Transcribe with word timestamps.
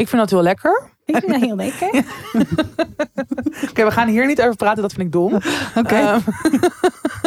Ik 0.00 0.08
vind 0.08 0.20
dat 0.20 0.30
heel 0.30 0.42
lekker. 0.42 0.82
Ik 1.04 1.16
vind 1.16 1.32
dat 1.32 1.40
heel 1.40 1.56
lekker. 1.56 1.88
Oké, 3.70 3.84
we 3.84 3.90
gaan 3.90 4.08
hier 4.08 4.26
niet 4.26 4.40
over 4.40 4.56
praten, 4.56 4.82
dat 4.82 4.92
vind 4.92 5.06
ik 5.06 5.12
dom. 5.12 5.34
Oké. 5.74 5.94
Ehm, 5.94 6.20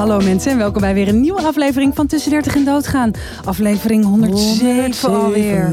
Hallo 0.00 0.20
mensen 0.20 0.52
en 0.52 0.58
welkom 0.58 0.80
bij 0.80 0.94
weer 0.94 1.08
een 1.08 1.20
nieuwe 1.20 1.42
aflevering 1.42 1.94
van 1.94 2.06
Tussen 2.06 2.30
30 2.30 2.54
en 2.54 2.64
Doodgaan. 2.64 3.10
Aflevering 3.44 4.04
107 4.04 5.10
alweer. 5.14 5.72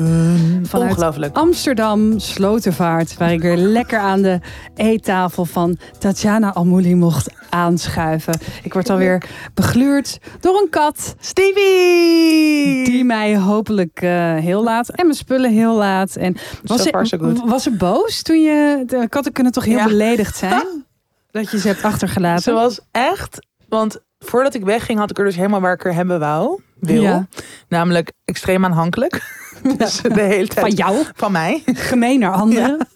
Vanuit 0.64 0.92
Ongelooflijk. 0.92 1.36
Amsterdam, 1.36 2.20
Slotervaart, 2.20 3.18
waar 3.18 3.32
ik 3.32 3.42
weer 3.42 3.57
lekker 3.57 4.00
aan 4.00 4.21
de 4.21 4.39
eettafel 4.75 5.46
van 5.46 5.78
Tatjana 6.00 6.54
Almouli 6.54 6.96
mocht 6.96 7.34
aanschuiven. 7.50 8.39
Ik 8.64 8.74
word 8.74 8.89
alweer 8.89 9.24
begluurd 9.54 10.19
door 10.39 10.61
een 10.61 10.69
kat 10.69 11.16
Stevie! 11.19 12.86
die 12.86 13.04
mij 13.04 13.38
hopelijk 13.38 14.02
eh, 14.02 14.36
heel 14.36 14.64
laat 14.64 14.89
en 14.89 15.05
mijn 15.05 15.18
spullen 15.18 15.52
heel 15.52 15.75
laat. 15.75 16.16
En 16.16 16.38
was, 16.64 16.82
So 16.83 16.89
far, 16.89 17.05
so 17.05 17.18
ze, 17.18 17.24
good. 17.24 17.50
was 17.50 17.64
ze 17.64 17.71
boos 17.71 18.21
toen 18.21 18.41
je... 18.41 18.83
De 18.86 19.10
katten 19.10 19.32
kunnen 19.32 19.52
toch 19.52 19.66
heel 19.66 19.78
Ja. 19.78 19.86
beledigd 19.86 20.38
zijn? 20.38 20.64
Dat 21.32 21.52
je 21.52 21.60
ze 21.60 21.68
hebt 21.68 21.83
achtergelaten. 21.83 22.44
Ze 22.44 22.52
was 22.52 22.80
echt... 22.91 23.46
Want 23.69 24.05
voordat 24.20 24.54
ik 24.54 24.64
wegging 24.64 25.00
had 25.00 25.10
ik 25.10 25.18
er 25.18 25.26
dus 25.26 25.36
helemaal 25.36 25.62
waar 25.62 25.74
ik 25.74 25.86
er 25.86 25.94
hebben 25.94 26.20
wou. 26.20 26.62
Wil. 26.80 27.02
Ja. 27.02 27.28
Namelijk 27.68 28.12
extreem 28.25 28.66
aanhankelijk. 28.66 29.21
Dus 29.78 30.02
de 30.02 30.21
hele 30.21 30.48
tijd 30.48 30.60
Van 30.60 30.70
jou? 30.70 31.06
Van 31.14 31.32
mij. 31.32 31.62
Gemeen 31.66 32.20
naar 32.20 32.31
anderen. 32.31 32.78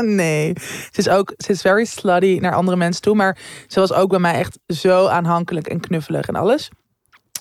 Nee. 0.00 0.52
Ze 0.90 1.00
is 1.00 1.08
ook, 1.08 1.34
ze 1.36 1.52
is 1.52 1.60
very 1.60 1.84
slutty 1.84 2.38
naar 2.40 2.54
andere 2.54 2.76
mensen 2.76 3.02
toe. 3.02 3.14
Maar 3.14 3.38
ze 3.66 3.80
was 3.80 3.92
ook 3.92 4.10
bij 4.10 4.18
mij 4.18 4.34
echt 4.34 4.58
zo 4.66 5.06
aanhankelijk 5.06 5.66
en 5.66 5.80
knuffelig 5.80 6.28
en 6.28 6.34
alles. 6.34 6.70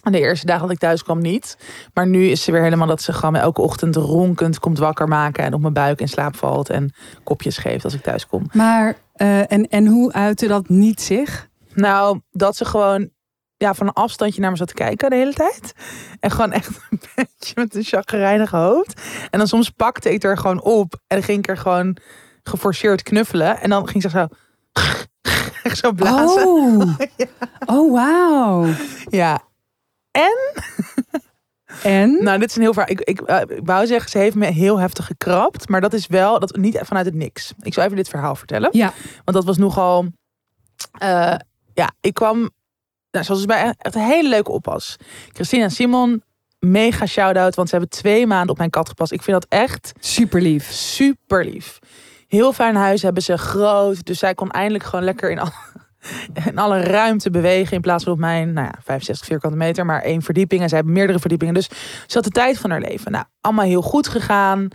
En 0.03 0.11
de 0.11 0.19
eerste 0.19 0.45
dagen 0.45 0.61
dat 0.61 0.71
ik 0.71 0.79
thuis 0.79 1.03
kwam 1.03 1.21
niet. 1.21 1.57
Maar 1.93 2.07
nu 2.07 2.27
is 2.27 2.43
ze 2.43 2.51
weer 2.51 2.61
helemaal 2.61 2.87
dat 2.87 3.01
ze 3.01 3.13
gewoon 3.13 3.31
me 3.31 3.39
elke 3.39 3.61
ochtend 3.61 3.95
ronkend 3.95 4.59
komt 4.59 4.77
wakker 4.77 5.07
maken. 5.07 5.43
En 5.43 5.53
op 5.53 5.61
mijn 5.61 5.73
buik 5.73 5.99
in 5.99 6.07
slaap 6.07 6.35
valt. 6.35 6.69
En 6.69 6.93
kopjes 7.23 7.57
geeft 7.57 7.83
als 7.83 7.93
ik 7.93 8.01
thuis 8.01 8.27
kom. 8.27 8.49
Maar, 8.53 8.95
eh, 9.13 9.51
en, 9.51 9.67
en 9.67 9.87
hoe 9.87 10.13
uitte 10.13 10.47
dat 10.47 10.69
niet 10.69 11.01
zich? 11.01 11.47
Nou, 11.73 12.19
dat 12.31 12.55
ze 12.55 12.65
gewoon 12.65 13.09
ja, 13.57 13.73
van 13.73 13.87
een 13.87 13.93
afstandje 13.93 14.41
naar 14.41 14.51
me 14.51 14.57
zat 14.57 14.67
te 14.67 14.73
kijken 14.73 15.09
de 15.09 15.15
hele 15.15 15.33
tijd. 15.33 15.73
En 16.19 16.31
gewoon 16.31 16.51
echt 16.51 16.67
een 16.89 16.99
beetje 17.15 17.53
met 17.55 17.75
een 17.75 17.83
chagrijnige 17.83 18.55
hoofd. 18.55 19.01
En 19.29 19.39
dan 19.39 19.47
soms 19.47 19.69
pakte 19.69 20.13
ik 20.13 20.23
er 20.23 20.37
gewoon 20.37 20.61
op. 20.61 20.93
En 20.93 21.17
dan 21.17 21.23
ging 21.23 21.37
ik 21.37 21.47
er 21.49 21.57
gewoon 21.57 21.97
geforceerd 22.43 23.03
knuffelen. 23.03 23.59
En 23.61 23.69
dan 23.69 23.87
ging 23.87 24.03
ze 24.03 24.09
zo... 24.09 24.27
Echt 25.63 25.77
zo 25.77 25.91
blazen. 25.91 26.47
Oh, 26.47 26.99
oh 27.75 27.91
wauw. 27.93 28.65
Ja. 29.09 29.41
En? 30.11 30.53
En? 31.83 32.23
Nou, 32.23 32.39
dit 32.39 32.49
is 32.49 32.55
een 32.55 32.61
heel 32.61 32.73
vaak. 32.73 32.89
Ik, 32.89 33.01
ik, 33.01 33.21
eh, 33.21 33.41
ik 33.41 33.59
wou 33.63 33.85
zeggen, 33.87 34.09
ze 34.09 34.17
heeft 34.17 34.35
me 34.35 34.45
heel 34.45 34.79
heftig 34.79 35.05
gekrapt. 35.05 35.69
Maar 35.69 35.81
dat 35.81 35.93
is 35.93 36.07
wel 36.07 36.39
dat, 36.39 36.55
niet 36.55 36.79
vanuit 36.83 37.05
het 37.05 37.15
niks. 37.15 37.53
Ik 37.61 37.73
zou 37.73 37.85
even 37.85 37.97
dit 37.97 38.09
verhaal 38.09 38.35
vertellen. 38.35 38.69
Ja, 38.71 38.93
Want 39.23 39.37
dat 39.37 39.45
was 39.45 39.57
nogal. 39.57 40.05
eh, 40.91 41.35
ja, 41.73 41.91
ik 42.01 42.13
kwam. 42.13 42.49
Nou, 43.15 43.27
zoals 43.27 43.45
bij 43.45 43.73
echt 43.77 43.95
een 43.95 44.01
hele 44.01 44.29
leuke 44.29 44.51
oppas. 44.51 44.95
Christina 45.33 45.63
en 45.63 45.71
Simon, 45.71 46.23
mega 46.59 47.05
shout-out. 47.05 47.55
Want 47.55 47.69
ze 47.69 47.75
hebben 47.75 47.99
twee 47.99 48.27
maanden 48.27 48.49
op 48.49 48.57
mijn 48.57 48.69
kat 48.69 48.89
gepast. 48.89 49.11
Ik 49.11 49.21
vind 49.21 49.41
dat 49.41 49.59
echt 49.59 49.91
super 49.99 50.41
lief. 50.41 50.71
super 50.71 51.45
lief. 51.45 51.79
Heel 52.27 52.53
fijn 52.53 52.75
huis 52.75 53.01
hebben 53.01 53.23
ze 53.23 53.37
groot. 53.37 54.05
Dus 54.05 54.19
zij 54.19 54.33
kon 54.33 54.51
eindelijk 54.51 54.83
gewoon 54.83 55.05
lekker 55.05 55.31
in, 55.31 55.39
al, 55.39 55.49
in 56.49 56.57
alle 56.57 56.79
ruimte 56.79 57.29
bewegen. 57.29 57.75
In 57.75 57.81
plaats 57.81 58.03
van 58.03 58.13
op 58.13 58.19
mijn 58.19 58.53
nou 58.53 58.67
ja, 58.67 58.79
65 58.83 59.27
vierkante 59.27 59.57
meter. 59.57 59.85
Maar 59.85 60.01
één 60.01 60.21
verdieping. 60.21 60.61
En 60.61 60.69
zij 60.69 60.77
hebben 60.77 60.95
meerdere 60.95 61.19
verdiepingen. 61.19 61.53
Dus 61.53 61.69
ze 62.07 62.13
had 62.13 62.23
de 62.23 62.29
tijd 62.29 62.57
van 62.57 62.69
haar 62.69 62.81
leven. 62.81 63.11
Nou, 63.11 63.25
allemaal 63.41 63.65
heel 63.65 63.81
goed 63.81 64.07
gegaan. 64.07 64.67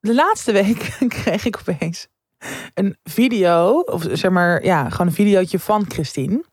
De 0.00 0.14
laatste 0.14 0.52
week 0.52 0.96
kreeg 1.22 1.44
ik 1.44 1.58
opeens 1.60 2.06
een 2.74 2.96
video. 3.02 3.80
Of 3.80 4.06
zeg 4.12 4.30
maar, 4.30 4.64
ja, 4.64 4.90
gewoon 4.90 5.06
een 5.06 5.12
videootje 5.12 5.58
van 5.58 5.84
Christine. 5.88 6.44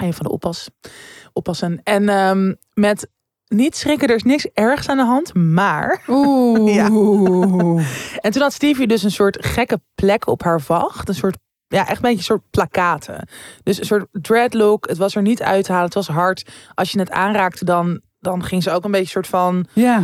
Een 0.00 0.14
van 0.14 0.26
de 0.26 0.32
oppas, 0.32 0.70
oppassen. 1.32 1.80
En 1.84 2.08
ehm, 2.08 2.54
met 2.74 3.08
niet 3.46 3.76
schrikken, 3.76 4.08
er 4.08 4.14
is 4.14 4.22
niks 4.22 4.46
ergs 4.54 4.88
aan 4.88 4.96
de 4.96 5.04
hand. 5.04 5.34
Maar 5.34 6.02
Oeh. 6.08 6.74
Ja. 6.74 6.84
en 8.24 8.30
toen 8.32 8.42
had 8.42 8.52
Stevie 8.52 8.86
dus 8.86 9.02
een 9.02 9.10
soort 9.10 9.46
gekke 9.46 9.80
plek 9.94 10.26
op 10.26 10.42
haar 10.42 10.60
vacht. 10.60 11.08
Een 11.08 11.14
soort, 11.14 11.36
ja, 11.68 11.80
echt 11.80 11.96
een 11.96 12.02
beetje 12.02 12.16
een 12.16 12.22
soort 12.22 12.50
plakaten. 12.50 13.28
Dus 13.62 13.78
een 13.78 13.84
soort 13.84 14.06
dreadlook. 14.12 14.88
Het 14.88 14.98
was 14.98 15.14
er 15.16 15.22
niet 15.22 15.42
uit 15.42 15.64
te 15.64 15.70
halen. 15.70 15.86
Het 15.86 15.94
was 15.94 16.08
hard. 16.08 16.50
Als 16.74 16.90
je 16.90 16.98
het 16.98 17.10
aanraakte, 17.10 17.64
dan, 17.64 18.00
dan 18.20 18.44
ging 18.44 18.62
ze 18.62 18.70
ook 18.70 18.84
een 18.84 18.90
beetje 18.90 19.06
een 19.06 19.24
soort 19.24 19.26
van, 19.26 19.66
Ja. 19.72 20.02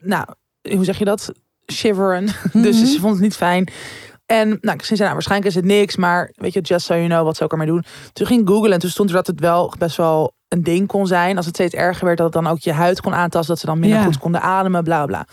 nou, 0.00 0.26
hoe 0.70 0.84
zeg 0.84 0.98
je 0.98 1.04
dat? 1.04 1.32
Shiveren. 1.72 2.24
Dus 2.52 2.76
Mhm. 2.76 2.86
ze 2.86 3.00
vond 3.00 3.12
het 3.12 3.22
niet 3.22 3.36
fijn. 3.36 3.68
En 4.26 4.48
nou, 4.48 4.58
Christine 4.60 4.96
zei, 4.96 5.00
nou, 5.00 5.12
waarschijnlijk 5.12 5.50
is 5.50 5.54
het 5.54 5.64
niks. 5.64 5.96
Maar 5.96 6.32
weet 6.34 6.52
je, 6.52 6.60
just 6.60 6.86
so 6.86 6.94
you 6.94 7.06
know, 7.08 7.24
wat 7.24 7.36
zou 7.36 7.44
ik 7.44 7.52
ermee 7.52 7.74
doen? 7.74 7.84
Toen 8.12 8.26
ging 8.26 8.40
ik 8.40 8.48
googlen 8.48 8.72
en 8.72 8.78
toen 8.78 8.90
stond 8.90 9.08
er 9.08 9.14
dat 9.14 9.26
het 9.26 9.40
wel 9.40 9.72
best 9.78 9.96
wel 9.96 10.32
een 10.48 10.62
ding 10.62 10.86
kon 10.86 11.06
zijn. 11.06 11.36
Als 11.36 11.46
het 11.46 11.54
steeds 11.54 11.74
erger 11.74 12.04
werd, 12.04 12.16
dat 12.18 12.34
het 12.34 12.42
dan 12.44 12.52
ook 12.52 12.58
je 12.58 12.72
huid 12.72 13.00
kon 13.00 13.14
aantasten. 13.14 13.48
Dat 13.48 13.58
ze 13.58 13.66
dan 13.66 13.78
minder 13.78 13.98
Ja. 13.98 14.04
goed 14.04 14.18
konden 14.18 14.40
ademen, 14.40 14.84
bla 14.84 15.06
bla. 15.06 15.26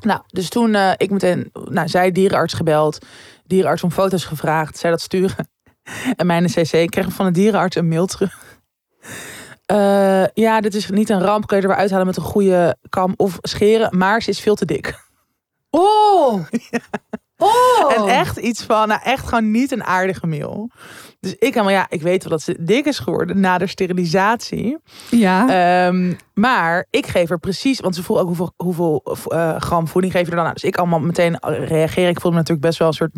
Nou, 0.00 0.20
dus 0.26 0.48
toen 0.48 0.74
eh, 0.74 0.90
ik 0.96 1.10
meteen, 1.10 1.50
nou, 1.52 1.88
zij 1.88 2.12
dierenarts 2.12 2.54
gebeld. 2.54 2.98
Dierenarts 3.44 3.82
om 3.82 3.90
foto's 3.90 4.24
gevraagd. 4.24 4.78
Zij 4.78 4.90
dat 4.90 5.00
sturen. 5.00 5.48
En 6.16 6.26
mijn 6.26 6.46
CC 6.46 6.90
kreeg 6.90 7.12
van 7.12 7.26
de 7.26 7.32
dierenarts 7.32 7.76
een 7.76 7.88
mail 7.88 8.06
terug. 8.06 8.58
Eh, 9.66 10.26
ja, 10.34 10.60
dit 10.60 10.74
is 10.74 10.90
niet 10.90 11.10
een 11.10 11.20
ramp. 11.20 11.46
Kun 11.46 11.56
je 11.56 11.62
er 11.62 11.68
weer 11.68 11.78
uithalen 11.78 12.06
met 12.06 12.16
een 12.16 12.22
goede 12.22 12.76
kam 12.88 13.14
of 13.16 13.38
scheren. 13.42 13.98
Maar 13.98 14.22
ze 14.22 14.30
is 14.30 14.40
veel 14.40 14.54
te 14.54 14.64
dik. 14.64 15.04
Oh. 15.70 16.44
Oh. 17.38 17.94
En 17.96 18.08
echt 18.08 18.36
iets 18.36 18.62
van, 18.62 18.88
nou 18.88 19.00
echt 19.04 19.28
gewoon 19.28 19.50
niet 19.50 19.72
een 19.72 19.84
aardige 19.84 20.26
mail. 20.26 20.70
Dus 21.20 21.32
ik 21.32 21.54
helemaal, 21.54 21.70
ja, 21.70 21.86
ik 21.88 22.02
weet 22.02 22.22
wel 22.22 22.32
dat 22.32 22.42
ze 22.42 22.56
dik 22.60 22.84
is 22.84 22.98
geworden 22.98 23.40
na 23.40 23.58
de 23.58 23.66
sterilisatie. 23.66 24.78
Ja. 25.10 25.48
Ehm, 25.86 26.12
maar 26.34 26.86
ik 26.90 27.06
geef 27.06 27.30
er 27.30 27.38
precies, 27.38 27.80
want 27.80 27.94
ze 27.94 28.02
vroeg 28.02 28.18
ook 28.18 28.26
hoeveel, 28.26 28.52
hoeveel 28.56 29.16
eh, 29.28 29.56
gram 29.56 29.88
voeding 29.88 30.12
geef 30.12 30.24
je 30.24 30.30
er 30.30 30.36
dan 30.36 30.46
aan. 30.46 30.52
Dus 30.52 30.64
ik 30.64 30.76
allemaal 30.76 31.00
meteen 31.00 31.38
reageren. 31.46 32.08
Ik 32.10 32.20
voelde 32.20 32.36
me 32.36 32.42
natuurlijk 32.42 32.66
best 32.66 32.78
wel 32.78 32.88
een 32.88 32.94
soort, 32.94 33.12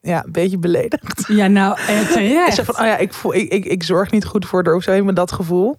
ja, 0.00 0.24
een 0.24 0.32
beetje 0.32 0.58
beledigd. 0.58 1.24
ja, 1.26 1.46
nou, 1.46 1.78
eh, 1.86 2.00
Ik 2.02 2.06
terecht. 2.08 2.54
zeg 2.54 2.64
van, 2.64 2.78
oh 2.78 2.86
ja, 2.86 2.96
ik, 2.96 3.12
voel, 3.12 3.34
ik, 3.34 3.52
ik, 3.52 3.64
ik 3.64 3.82
zorg 3.82 4.10
niet 4.10 4.24
goed 4.24 4.46
voor 4.46 4.64
haar 4.64 4.74
of 4.74 4.82
zo, 4.82 4.90
helemaal 4.90 5.14
dat 5.14 5.32
gevoel. 5.32 5.76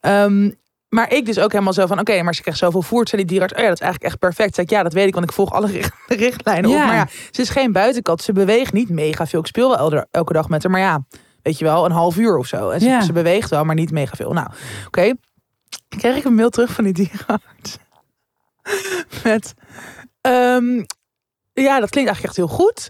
Ehm, 0.00 0.50
maar 0.94 1.12
ik 1.12 1.26
dus 1.26 1.38
ook 1.38 1.52
helemaal 1.52 1.72
zo 1.72 1.86
van, 1.86 1.98
oké, 2.00 2.22
maar 2.22 2.34
ze 2.34 2.40
krijgt 2.42 2.60
zoveel 2.60 2.82
voert. 2.82 3.08
Zei 3.08 3.22
die 3.22 3.30
dierenarts, 3.30 3.54
oh 3.58 3.62
ja, 3.62 3.68
dat 3.68 3.80
is 3.80 3.84
eigenlijk 3.84 4.12
echt 4.12 4.20
perfect. 4.22 4.54
Zeg 4.54 4.64
ik, 4.64 4.70
ja, 4.70 4.82
dat 4.82 4.92
weet 4.92 5.06
ik, 5.06 5.14
want 5.14 5.26
ik 5.26 5.32
volg 5.32 5.52
alle 5.52 5.66
richt- 5.66 5.94
richtlijnen 6.26 6.70
op. 6.70 6.76
Ja. 6.76 6.86
Maar 6.86 6.94
ja, 6.94 7.08
ze 7.30 7.40
is 7.40 7.48
geen 7.48 7.72
buitenkat. 7.72 8.22
Ze 8.22 8.32
beweegt 8.32 8.72
niet 8.72 8.88
mega 8.88 9.26
veel. 9.26 9.40
Ik 9.40 9.46
speel 9.46 9.68
wel 9.68 9.78
elke, 9.78 10.06
elke 10.10 10.32
dag 10.32 10.48
met 10.48 10.62
haar, 10.62 10.72
maar 10.72 10.80
ja, 10.80 11.04
weet 11.42 11.58
je 11.58 11.64
wel, 11.64 11.84
een 11.84 11.90
half 11.92 12.16
uur 12.16 12.36
of 12.38 12.46
zo. 12.46 12.70
En 12.70 12.80
ze, 12.80 12.86
Ja. 12.86 13.00
ze 13.00 13.12
beweegt 13.12 13.50
wel, 13.50 13.64
maar 13.64 13.74
niet 13.74 13.90
mega 13.90 14.16
veel. 14.16 14.32
Nou, 14.32 14.48
oké. 14.86 15.12
Kreeg 15.98 16.16
ik 16.16 16.24
een 16.24 16.34
mail 16.34 16.50
terug 16.50 16.72
van 16.72 16.84
die 16.84 16.92
dierenarts. 16.92 17.76
Met, 19.24 19.54
ehm, 20.20 20.82
ja, 21.52 21.80
dat 21.80 21.90
klinkt 21.90 22.10
eigenlijk 22.10 22.24
echt 22.24 22.36
heel 22.36 22.48
goed. 22.48 22.88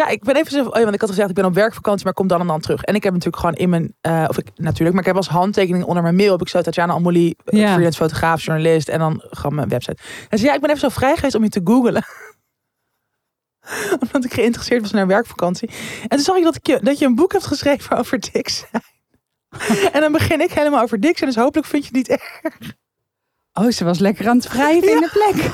Ja, 0.00 0.08
ik 0.08 0.22
ben 0.24 0.36
even 0.36 0.50
zo. 0.52 0.64
Oh 0.64 0.74
ja, 0.76 0.82
want 0.82 0.94
ik 0.94 1.00
had 1.00 1.10
gezegd, 1.10 1.28
ik 1.28 1.34
ben 1.34 1.44
op 1.44 1.54
werkvakantie, 1.54 2.04
maar 2.04 2.14
kom 2.14 2.26
dan 2.26 2.40
en 2.40 2.46
dan 2.46 2.60
terug. 2.60 2.82
En 2.82 2.94
ik 2.94 3.02
heb 3.02 3.12
natuurlijk 3.12 3.42
gewoon 3.42 3.56
in 3.58 3.68
mijn. 3.68 3.94
eh, 4.00 4.24
of 4.28 4.38
ik 4.38 4.46
natuurlijk, 4.54 4.90
maar 4.90 5.00
ik 5.00 5.06
heb 5.06 5.16
als 5.16 5.28
handtekening 5.28 5.84
onder 5.84 6.02
mijn 6.02 6.16
mail. 6.16 6.30
heb 6.32 6.40
ik 6.40 6.48
zo 6.48 6.60
Tatjana 6.60 6.92
Amolie, 6.92 7.36
eh, 7.44 7.58
Ja. 7.60 7.68
freelance 7.72 7.98
fotograaf, 7.98 8.42
journalist. 8.42 8.88
En 8.88 8.98
dan 8.98 9.22
gewoon 9.30 9.54
mijn 9.54 9.68
website. 9.68 9.96
En 10.02 10.28
ze 10.30 10.36
zei, 10.38 10.46
ja, 10.46 10.54
ik 10.54 10.60
ben 10.60 10.70
even 10.70 10.80
zo 10.82 10.88
vrij 10.88 11.14
geweest 11.14 11.34
om 11.34 11.42
je 11.42 11.48
te 11.48 11.60
googlen. 11.64 12.04
Omdat 14.00 14.24
ik 14.24 14.32
geïnteresseerd 14.32 14.80
was 14.82 14.90
naar 14.90 15.06
werkvakantie. 15.06 15.70
En 16.02 16.08
toen 16.08 16.18
zag 16.20 16.36
ik 16.36 16.42
dat, 16.44 16.56
ik 16.56 16.66
je, 16.66 16.80
dat 16.82 16.98
je 16.98 17.06
een 17.06 17.14
boek 17.14 17.32
hebt 17.32 17.46
geschreven 17.46 17.96
over 17.96 18.18
dik 18.32 18.48
zijn. 18.48 18.82
en 19.94 20.00
dan 20.00 20.12
begin 20.12 20.40
ik 20.40 20.50
helemaal 20.52 20.82
over 20.82 21.00
dik 21.00 21.18
zijn. 21.18 21.30
Dus 21.30 21.38
hopelijk 21.42 21.66
vind 21.68 21.82
je 21.86 21.88
het 21.98 22.08
niet 22.08 22.18
erg. 22.20 22.40
Oh, 23.52 23.68
ze 23.70 23.84
was 23.84 23.98
lekker 23.98 24.28
aan 24.28 24.36
het 24.36 24.48
wrijven 24.48 24.90
in 24.94 25.00
de 25.00 25.10
plek. 25.12 25.50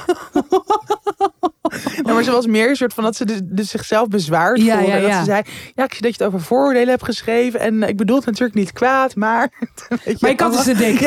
Ja, 2.07 2.13
maar 2.13 2.23
ze 2.23 2.31
was 2.31 2.47
meer 2.47 2.69
een 2.69 2.77
soort 2.77 2.95
van 2.95 3.05
dat 3.05 3.17
ze 3.17 3.25
dus, 3.25 3.41
dus 3.45 3.71
zichzelf 3.71 4.09
bezwaard 4.09 4.61
Ja, 4.63 4.77
voelde. 4.79 4.93
ja, 4.93 5.01
dat 5.01 5.13
ze 5.19 5.25
zei, 5.25 5.43
ja, 5.75 5.85
ik 5.85 5.93
zie 5.93 6.03
dat 6.03 6.17
je 6.17 6.25
het 6.25 6.35
over 6.35 6.41
vooroordelen 6.47 6.89
hebt 6.89 7.05
geschreven. 7.05 7.61
En 7.61 7.83
eh, 7.83 7.89
ik 7.89 7.97
bedoel 7.97 8.17
het 8.17 8.27
natuurlijk 8.27 8.55
niet 8.55 8.73
kwaad, 8.73 9.15
maar... 9.15 9.53
Weet 10.05 10.21
Maar 10.21 10.31
je 10.31 10.37
kat 10.37 10.55
is 10.55 10.65
te 10.65 10.75
dik. 10.75 10.99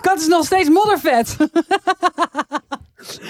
kat 0.00 0.18
is 0.20 0.26
nog 0.26 0.44
steeds 0.44 0.68
moddervet. 0.68 1.36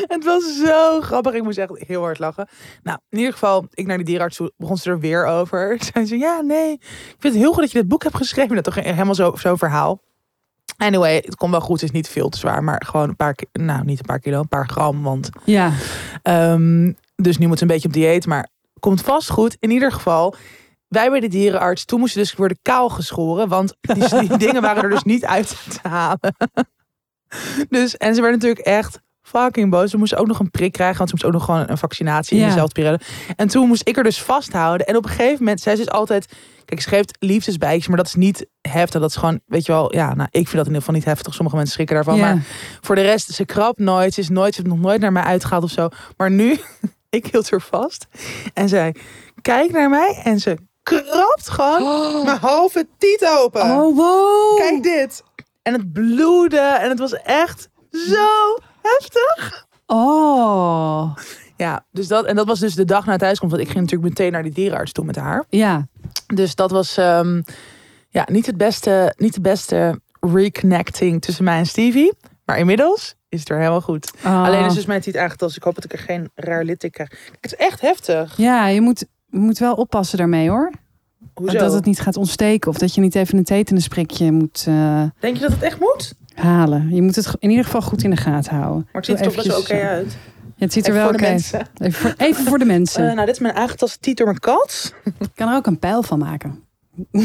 Het 0.07 0.25
was 0.25 0.57
zo 0.65 1.01
grappig. 1.01 1.33
Ik 1.35 1.43
moest 1.43 1.59
echt 1.59 1.71
heel 1.87 2.03
hard 2.03 2.19
lachen. 2.19 2.49
Nou, 2.83 2.99
in 3.09 3.19
ieder 3.19 3.33
geval, 3.33 3.67
ik 3.75 3.87
naar 3.87 3.99
de 3.99 4.05
dierenarts 4.05 4.37
toe, 4.37 4.53
begon 4.57 4.77
ze 4.77 4.91
er 4.91 5.01
weer 5.01 5.27
over. 5.27 5.77
Zei 5.93 6.07
ze, 6.07 6.19
ja, 6.19 6.41
nee, 6.41 6.73
ik 6.73 7.17
vind 7.19 7.35
het 7.35 7.43
heel 7.43 7.53
goed 7.53 7.63
dat 7.63 7.73
je 7.73 7.79
dit 7.79 7.89
boek 7.89 8.03
hebt 8.03 8.17
geschreven. 8.17 8.55
Dat 8.55 8.65
toch 8.65 8.75
helemaal 8.75 9.15
zo- 9.15 9.37
zo'n 9.37 9.59
verhaal. 9.59 10.01
Anyway, 10.77 11.15
het 11.25 11.37
komt 11.37 11.51
wel 11.51 11.61
goed. 11.61 11.81
Het 11.81 11.89
is 11.91 11.97
niet 11.97 12.09
veel 12.09 12.29
te 12.29 12.39
zwaar, 12.39 12.65
maar 12.65 12.83
gewoon 12.87 13.09
een 13.09 13.17
paar, 13.17 13.37
nou, 13.53 13.85
niet 13.85 13.99
een 13.99 14.05
paar 14.05 14.21
kilo, 14.21 14.41
een 14.41 14.49
paar 14.49 14.69
gram. 14.69 15.03
Want 15.03 15.31
Ja. 15.45 15.73
Ehm, 16.23 16.93
dus 17.17 17.39
nu 17.39 17.47
moet 17.47 17.57
ze 17.57 17.63
een 17.63 17.71
beetje 17.71 17.89
op 17.89 17.95
dieet. 17.95 18.27
Maar 18.27 18.49
komt 18.81 19.01
vast 19.01 19.31
goed. 19.31 19.57
In 19.61 19.71
ieder 19.71 19.93
geval, 19.93 20.35
wij 20.89 21.11
bij 21.11 21.21
de 21.21 21.29
dierenarts, 21.29 21.85
toen 21.85 22.01
moesten 22.01 22.21
dus 22.21 22.35
worden 22.35 22.59
kaal 22.63 22.89
geschoren. 22.89 23.49
Want 23.49 23.77
die, 23.81 24.09
die 24.09 24.37
dingen 24.47 24.63
waren 24.63 24.83
er 24.83 24.91
dus 24.91 25.03
niet 25.03 25.25
uit 25.25 25.57
te 25.83 25.89
halen. 25.89 26.35
Dus, 27.69 27.97
en 27.97 28.15
ze 28.15 28.21
werden 28.21 28.39
natuurlijk 28.41 28.67
echt 28.67 29.01
fucking 29.27 29.71
boos. 29.71 29.91
Ze 29.91 29.97
moesten 29.97 30.19
ook 30.19 30.27
nog 30.27 30.39
een 30.39 30.51
prik 30.51 30.73
krijgen, 30.73 30.97
want 30.99 31.09
ze 31.11 31.15
moesten 31.15 31.29
ook 31.35 31.47
nog 31.47 31.57
gewoon 31.57 31.71
een 31.71 31.79
vaccinatie 31.79 32.37
in 32.37 32.43
Ja. 32.43 32.49
dezelfde 32.49 32.75
periode. 32.75 33.01
En 33.37 33.49
toen 33.49 33.69
moest 33.69 33.89
ik 33.89 33.97
er 33.97 34.03
dus 34.03 34.23
vasthouden. 34.23 34.87
En 34.87 34.97
op 34.97 35.05
een 35.05 35.11
gegeven 35.11 35.39
moment, 35.39 35.61
zij 35.61 35.73
is 35.73 35.79
dus 35.79 35.91
altijd... 35.91 36.27
Kijk, 36.65 36.81
ze 36.81 36.89
geeft 36.89 37.17
liefdesbijtjes, 37.19 37.89
maar 37.89 37.97
dat 37.97 38.07
is 38.07 38.15
niet 38.15 38.47
heftig. 38.61 39.01
Dat 39.01 39.11
is 39.11 39.17
gewoon, 39.17 39.41
weet 39.47 39.67
je 39.67 39.73
wel, 39.73 39.95
ja, 39.95 40.15
nou, 40.15 40.29
ik 40.31 40.49
vind 40.49 40.51
dat 40.51 40.61
in 40.61 40.65
ieder 40.67 40.79
geval 40.79 40.95
niet 40.95 41.05
heftig. 41.05 41.35
Sommige 41.35 41.57
mensen 41.57 41.75
schrikken 41.75 41.97
daarvan. 41.97 42.17
Ja. 42.17 42.21
Maar 42.23 42.43
voor 42.81 42.95
de 42.95 43.01
rest, 43.03 43.31
ze 43.35 43.45
krabt 43.45 43.79
nooit. 43.79 44.15
Ze 44.15 44.21
is 44.21 44.29
nooit, 44.29 44.55
ze 44.55 44.61
heeft 44.63 44.75
nog 44.75 44.85
nooit 44.85 45.01
naar 45.01 45.13
mij 45.13 45.23
uitgehaald 45.23 45.63
of 45.65 45.71
zo. 45.71 45.89
Maar 46.17 46.31
nu, 46.31 46.59
ik 47.11 47.27
hield 47.27 47.51
haar 47.51 47.61
vast. 47.61 48.07
En 48.55 48.69
zij 48.69 48.95
kijkt 49.43 49.73
naar 49.73 49.89
mij 49.91 50.21
en 50.25 50.39
ze 50.41 50.57
krabt 50.83 51.49
gewoon 51.51 52.25
mijn 52.25 52.39
halve 52.39 52.87
tiet 52.99 53.27
open. 53.39 53.63
Oh, 53.63 53.97
wow. 53.97 54.57
Kijk 54.59 54.83
dit. 54.83 55.23
En 55.63 55.73
het 55.73 55.93
bloedde 55.93 56.61
en 56.61 56.89
het 56.89 56.99
was 56.99 57.13
echt 57.23 57.69
zo 57.91 58.57
heftig. 58.99 59.67
Oh. 59.87 61.17
Ja, 61.57 61.85
dus 61.91 62.09
dat, 62.09 62.25
en 62.25 62.37
dat 62.37 62.47
was 62.47 62.61
dus 62.61 62.75
de 62.75 62.85
dag 62.85 63.05
na 63.05 63.11
het 63.11 63.21
thuiskomst. 63.21 63.55
Want 63.55 63.67
ik 63.67 63.73
ging 63.73 63.85
natuurlijk 63.85 64.11
meteen 64.11 64.33
naar 64.33 64.43
die 64.43 64.53
dierenarts 64.53 64.93
toe 64.93 65.05
met 65.05 65.17
haar. 65.17 65.45
Ja. 65.49 65.87
Dus 66.27 66.55
dat 66.55 66.71
was 66.71 66.97
ehm, 66.97 67.43
ja, 68.09 68.27
niet, 68.31 68.47
het 68.47 68.57
beste, 68.57 69.15
niet 69.17 69.35
de 69.35 69.41
beste 69.41 70.01
reconnecting 70.21 71.23
tussen 71.23 71.45
mij 71.45 71.59
en 71.59 71.67
Stevie. 71.67 72.13
Maar 72.45 72.59
inmiddels 72.59 73.15
is 73.29 73.41
het 73.41 73.49
er 73.49 73.59
helemaal 73.59 73.81
goed. 73.81 74.13
Oh. 74.25 74.45
Alleen 74.45 74.65
is 74.65 74.75
dus 74.75 74.87
mijn 74.87 75.01
tiet 75.01 75.15
eigenlijk 75.15 75.43
als 75.43 75.57
ik 75.57 75.63
hoop 75.63 75.75
dat 75.75 75.85
ik 75.85 75.93
er 75.93 75.99
geen 75.99 76.31
raar 76.35 76.65
litteken 76.65 77.07
krijg. 77.07 77.31
Het 77.41 77.53
is 77.53 77.57
echt 77.57 77.81
heftig. 77.81 78.37
Ja, 78.37 78.67
je 78.67 78.81
moet, 78.81 79.05
je 79.27 79.39
moet 79.39 79.59
wel 79.59 79.75
oppassen 79.75 80.19
daarmee 80.19 80.49
hoor. 80.49 80.73
Hoezo? 81.35 81.59
Dat 81.59 81.73
het 81.73 81.85
niet 81.85 82.01
gaat 82.01 82.17
ontsteken. 82.17 82.71
Of 82.71 82.79
dat 82.79 82.95
je 82.95 83.01
niet 83.01 83.15
even 83.15 83.39
een 83.39 83.45
tetanusprikje 83.45 84.33
moet 84.33 84.65
eh, 84.69 85.03
Denk 85.19 85.37
je 85.37 85.43
dat 85.43 85.53
het 85.53 85.63
echt 85.63 85.81
moet? 85.81 86.15
Halen. 86.39 86.95
Je 86.95 87.03
moet 87.03 87.17
het 87.17 87.35
in 87.39 87.51
ieder 87.51 87.65
geval 87.65 87.83
goed 87.83 88.03
in 88.03 88.11
de 88.11 88.17
gaten 88.17 88.55
houden. 88.55 88.89
Maar 88.93 89.03
het 89.03 89.05
ziet 89.07 89.19
er 89.19 89.25
toch 89.25 89.35
best 89.35 89.47
wel 89.47 89.59
oké 89.59 89.81
uit. 89.89 90.17
Ja, 90.57 90.65
het 90.65 90.73
ziet 90.73 90.87
er 90.87 90.93
Even 90.93 91.05
wel 91.05 91.15
oké 91.15 91.27
uit. 91.27 91.53
Even 91.79 92.01
voor, 92.01 92.15
even 92.17 92.45
voor 92.45 92.59
de 92.59 92.65
mensen. 92.65 93.09
Eh, 93.09 93.15
nou, 93.15 93.27
dit 93.27 93.35
is 93.35 93.41
mijn 93.41 93.55
aangetast 93.55 94.03
tiet 94.03 94.17
door 94.17 94.27
mijn 94.27 94.39
kat. 94.39 94.95
Ik 95.19 95.31
kan 95.35 95.49
er 95.49 95.57
ook 95.57 95.67
een 95.67 95.79
pijl 95.79 96.03
van 96.03 96.19
maken. 96.19 96.65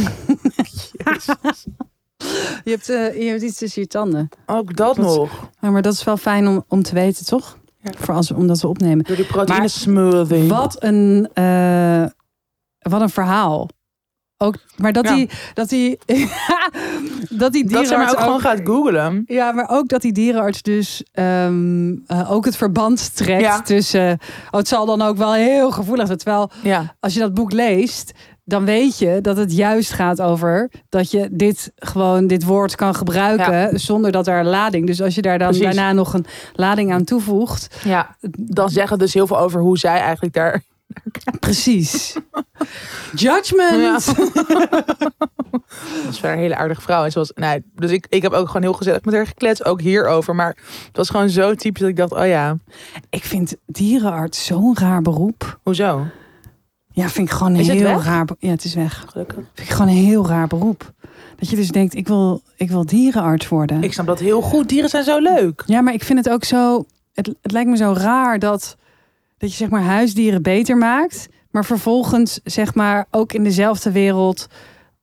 Je 2.63 2.69
hebt, 2.69 2.90
eh, 2.90 3.22
je 3.22 3.30
hebt 3.30 3.42
iets 3.42 3.58
tussen 3.58 3.81
je 3.81 3.88
tanden. 3.88 4.30
Ook 4.46 4.75
dat 4.75 4.98
nog. 4.98 5.50
Maar 5.60 5.81
dat 5.81 5.94
is 5.94 6.04
wel 6.04 6.18
fijn 6.18 6.48
om, 6.48 6.63
om 6.68 6.84
te 6.84 6.94
weten, 6.94 7.25
toch? 7.25 7.58
Ja. 7.78 7.92
Voor 7.98 8.13
als, 8.13 8.31
omdat 8.31 8.62
we 8.62 8.68
opnemen. 8.68 9.06
Door 9.06 9.16
die 9.16 9.25
proteïne 9.25 9.60
Maar 9.60 9.69
smoothie. 9.69 10.48
Wat 10.48 10.84
een, 10.84 11.30
eh, 11.34 12.06
wat 12.80 13.02
een 13.02 13.10
verhaal. 13.10 13.69
Ook, 14.42 14.56
maar 14.78 14.92
dat 14.92 15.06
Ja. 15.08 15.16
die, 15.16 15.30
dat 15.54 15.70
die, 15.70 15.98
dat 17.30 17.52
die 17.52 17.64
Dat 17.64 17.72
ze 17.72 17.74
maar 17.74 17.84
dierenarts 17.84 18.14
ook 18.14 18.20
gewoon 18.20 18.40
gaat 18.40 18.60
googlen. 18.64 19.24
Ja, 19.28 19.52
maar 19.52 19.70
ook 19.70 19.88
dat 19.88 20.02
die 20.02 20.12
dierenarts 20.12 20.62
dus 20.62 21.04
ehm, 21.12 21.96
eh, 22.08 22.32
ook 22.32 22.46
het 22.46 22.56
verband 22.58 23.16
trekt 23.16 23.42
Ja. 23.42 23.62
tussen. 23.62 24.12
Oh, 24.52 24.58
het 24.60 24.68
zal 24.68 24.86
dan 24.86 25.02
ook 25.02 25.18
wel 25.18 25.34
heel 25.34 25.72
gevoelig 25.72 26.06
zijn. 26.06 26.18
Terwijl 26.18 26.50
Ja, 26.64 26.96
als 27.00 27.14
je 27.14 27.20
dat 27.20 27.34
boek 27.34 27.52
leest, 27.52 28.12
dan 28.44 28.66
weet 28.66 28.98
je 28.98 29.20
dat 29.22 29.38
het 29.38 29.56
juist 29.56 29.92
gaat 29.94 30.22
over 30.22 30.72
dat 30.90 31.12
je 31.12 31.28
dit 31.32 31.72
gewoon 31.76 32.28
dit 32.28 32.44
woord 32.44 32.76
kan 32.76 32.96
gebruiken 32.96 33.80
zonder 33.80 34.12
dat 34.12 34.28
er 34.28 34.46
lading. 34.46 34.88
Dus 34.88 35.02
als 35.02 35.16
je 35.16 35.22
daar 35.22 35.38
dan 35.40 35.48
Precies. 35.48 35.66
daarna 35.66 35.92
nog 35.94 36.14
een 36.14 36.26
lading 36.54 36.94
aan 36.94 37.04
toevoegt, 37.04 37.76
ja, 37.84 38.16
dan 38.40 38.70
zeggen 38.70 39.00
dus 39.00 39.14
heel 39.14 39.28
veel 39.28 39.40
over 39.40 39.62
hoe 39.62 39.78
zij 39.78 40.00
eigenlijk 40.00 40.34
daar... 40.34 40.64
precies. 41.40 42.16
Judgment. 43.16 43.82
Ja. 43.82 44.00
Dat 46.04 46.10
is 46.10 46.20
wel 46.20 46.32
een 46.32 46.38
hele 46.38 46.56
aardige 46.56 46.82
vrouw. 46.82 47.04
En 47.04 47.12
zoals, 47.12 47.32
nee, 47.36 47.64
dus 47.76 47.92
ik, 47.92 48.06
ik 48.10 48.22
heb 48.22 48.32
ook 48.32 48.48
gewoon 48.48 48.62
heel 48.62 48.74
gezellig 48.74 49.04
met 49.04 49.14
haar 49.14 49.28
gekletst, 49.28 49.66
ook 49.66 49.82
hierover. 49.82 50.36
Maar 50.36 50.58
het 50.88 50.98
was 50.98 51.10
gewoon 51.10 51.30
zo 51.30 51.56
typisch 51.56 51.82
dat 51.82 51.90
ik 51.90 51.96
dacht, 51.96 52.12
oh 52.12 52.28
ja, 52.28 52.58
Ik 53.10 53.24
vind 53.24 53.56
dierenarts 53.66 54.46
zo'n 54.46 54.78
raar 54.78 55.02
beroep. 55.02 55.60
hoezo? 55.64 56.06
Ja, 56.94 57.10
vind 57.10 57.28
ik 57.28 57.34
gewoon 57.34 57.54
een 57.56 57.64
heel 57.64 57.84
weg? 57.84 58.06
raar. 58.06 58.28
Ja, 58.40 58.50
het 58.50 58.64
is 58.64 58.74
weg. 58.74 59.06
Gelukkig. 59.10 59.36
Vind 59.36 59.68
ik 59.70 59.74
gewoon 59.76 59.88
een 59.88 60.04
heel 60.06 60.28
raar 60.28 60.48
beroep. 60.48 60.94
Dat 61.36 61.50
je 61.50 61.56
dus 61.56 61.70
denkt, 61.70 61.96
ik 61.96 62.08
wil, 62.08 62.42
ik 62.56 62.70
wil 62.70 62.86
dierenarts 62.86 63.48
worden. 63.48 63.84
Ik 63.84 63.94
snap 63.94 64.06
dat 64.06 64.20
heel 64.20 64.42
goed. 64.42 64.70
Dieren 64.70 64.90
zijn 64.90 65.04
zo 65.04 65.20
leuk. 65.20 65.64
Ja, 65.66 65.82
maar 65.82 65.94
ik 65.94 66.04
vind 66.04 66.26
het 66.26 66.34
ook 66.34 66.44
zo. 66.44 66.86
Het, 67.14 67.28
het 67.42 67.52
lijkt 67.52 67.70
me 67.70 67.78
zo 67.78 67.94
raar 67.98 68.40
dat, 68.40 68.78
dat 69.42 69.50
je 69.50 69.56
zeg 69.56 69.70
maar 69.70 69.82
huisdieren 69.82 70.42
beter 70.42 70.78
maakt. 70.78 71.30
Maar 71.52 71.66
vervolgens 71.66 72.40
zeg 72.44 72.76
maar 72.76 73.06
ook 73.12 73.34
in 73.34 73.44
dezelfde 73.44 73.92
wereld 73.92 74.48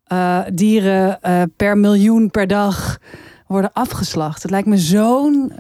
eh, 0.05 0.41
dieren 0.53 1.21
eh, 1.21 1.43
per 1.57 1.79
miljoen 1.79 2.31
per 2.31 2.47
dag 2.47 2.99
worden 3.47 3.73
afgeslacht. 3.73 4.43
Het 4.43 4.51
lijkt 4.51 4.69
me 4.69 4.79
zo'n 4.79 5.53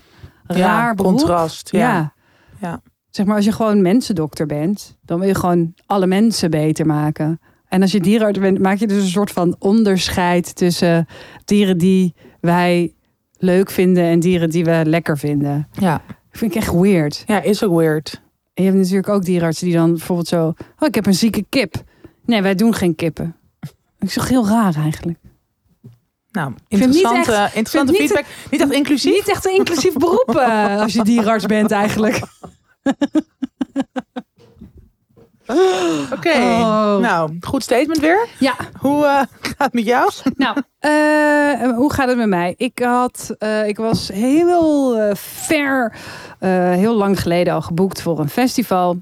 raar 0.47 0.89
ja, 0.89 0.95
contrast. 0.95 1.71
Ja. 1.71 1.79
Ja. 1.79 2.13
Ja. 2.61 2.81
Zeg 3.11 3.27
maar 3.27 3.37
als 3.37 3.45
je 3.45 3.53
gewoon 3.53 3.83
mensendokter 3.83 4.47
bent, 4.47 4.99
dan 5.05 5.19
wil 5.19 5.29
je 5.29 5.35
gewoon 5.35 5.75
alle 5.87 6.07
mensen 6.07 6.51
beter 6.51 6.87
maken. 6.87 7.41
En 7.69 7.83
als 7.83 7.93
je 7.93 8.01
dierenarts 8.01 8.39
bent, 8.39 8.59
maak 8.59 8.79
je 8.79 8.87
dus 8.87 9.03
een 9.03 9.09
soort 9.09 9.31
van 9.31 9.57
onderscheid 9.59 10.57
tussen 10.57 11.07
dieren 11.45 11.79
die 11.79 12.15
wij 12.41 12.95
leuk 13.39 13.71
vinden 13.71 14.05
en 14.05 14.21
dieren 14.21 14.51
die 14.51 14.65
we 14.65 14.83
lekker 14.85 15.19
vinden. 15.19 15.69
Ja. 15.73 16.03
Vind 16.31 16.55
ik 16.55 16.57
echt 16.57 16.73
weird. 16.73 17.23
ja, 17.27 17.43
is 17.43 17.65
ook 17.65 17.77
weird. 17.77 18.21
Je 18.59 18.65
hebt 18.65 18.77
natuurlijk 18.77 19.09
ook 19.09 19.25
dierenartsen 19.25 19.67
die 19.67 19.75
dan 19.77 19.91
bijvoorbeeld 19.91 20.29
zo... 20.29 20.47
Oh, 20.79 20.89
ik 20.89 20.95
heb 20.95 21.07
een 21.07 21.15
zieke 21.15 21.45
kip. 21.49 21.75
Nee, 22.25 22.43
wij 22.43 22.55
doen 22.55 22.75
geen 22.75 22.95
kippen. 22.95 23.37
Ik 23.99 24.11
zeg 24.11 24.29
heel 24.29 24.47
raar 24.47 24.75
eigenlijk. 24.77 25.19
Nou, 26.31 26.53
vind 26.69 26.81
het 26.85 26.91
niet 26.91 27.03
interessante, 27.03 27.33
echt- 27.33 27.55
interessante 27.55 27.93
niet 27.93 28.01
feedback. 28.01 28.25
Niet 28.51 28.61
echt 28.61 28.73
inclusief. 28.73 29.13
Niet 29.15 29.29
echt 29.29 29.47
een 29.47 29.55
inclusief 29.55 29.93
beroep 29.93 30.37
eh, 30.37 30.81
als 30.81 30.93
je 30.93 31.05
dierenarts 31.05 31.47
bent 31.47 31.71
eigenlijk. 31.71 32.21
Oké. 36.17 36.33
Oh. 36.39 36.97
Nou, 36.97 37.37
goed 37.41 37.63
statement 37.63 38.01
weer. 38.01 38.27
Ja, 38.39 38.55
Hoe 38.81 39.05
eh, 39.05 39.21
gaat 39.49 39.55
het 39.59 39.73
met 39.73 39.85
jou? 39.85 40.11
nou, 40.37 40.57
eh, 40.79 41.77
hoe 41.77 41.93
gaat 41.93 42.09
het 42.09 42.17
met 42.17 42.29
mij? 42.29 42.55
Ik, 42.57 42.79
had, 42.79 43.35
eh, 43.39 43.69
ik 43.69 43.77
was 43.77 44.09
heel 44.09 44.99
ver, 45.15 45.97
heel 46.79 46.95
lang 46.95 47.21
geleden 47.21 47.55
al 47.55 47.63
geboekt 47.63 48.03
voor 48.03 48.19
een 48.19 48.29
festival. 48.29 48.97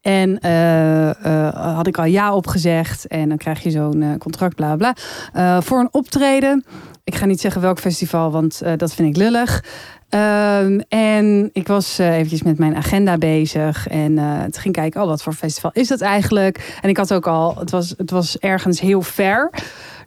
En 0.00 0.30
had 1.54 1.86
ik 1.86 1.98
al 1.98 2.04
ja 2.04 2.34
opgezegd. 2.34 3.06
En 3.06 3.28
dan 3.28 3.38
krijg 3.38 3.62
je 3.62 3.70
zo'n 3.70 4.16
contract, 4.18 4.54
bla 4.54 4.76
bla. 4.76 4.94
Voor 5.62 5.78
een 5.78 5.88
optreden. 5.90 6.64
Ik 7.04 7.14
ga 7.14 7.26
niet 7.26 7.40
zeggen 7.40 7.60
welk 7.60 7.78
festival, 7.78 8.30
want 8.30 8.62
dat 8.76 8.94
vind 8.94 9.08
ik 9.08 9.16
lullig. 9.16 9.62
Ehm, 10.10 10.80
en 10.88 11.50
ik 11.52 11.66
was 11.66 11.98
eh, 11.98 12.14
eventjes 12.14 12.42
met 12.42 12.58
mijn 12.58 12.76
agenda 12.76 13.18
bezig. 13.18 13.88
En 13.88 14.18
eh 14.18 14.42
toen 14.42 14.62
ging 14.62 14.74
kijken, 14.74 15.02
oh, 15.02 15.06
wat 15.06 15.22
voor 15.22 15.32
festival 15.32 15.70
is 15.74 15.88
dat 15.88 16.00
eigenlijk? 16.00 16.78
En 16.82 16.88
ik 16.88 16.96
had 16.96 17.14
ook 17.14 17.26
al, 17.26 17.56
het 17.58 17.70
was, 17.70 17.94
het 17.96 18.10
was 18.10 18.38
ergens 18.38 18.80
heel 18.80 19.02
ver. 19.02 19.50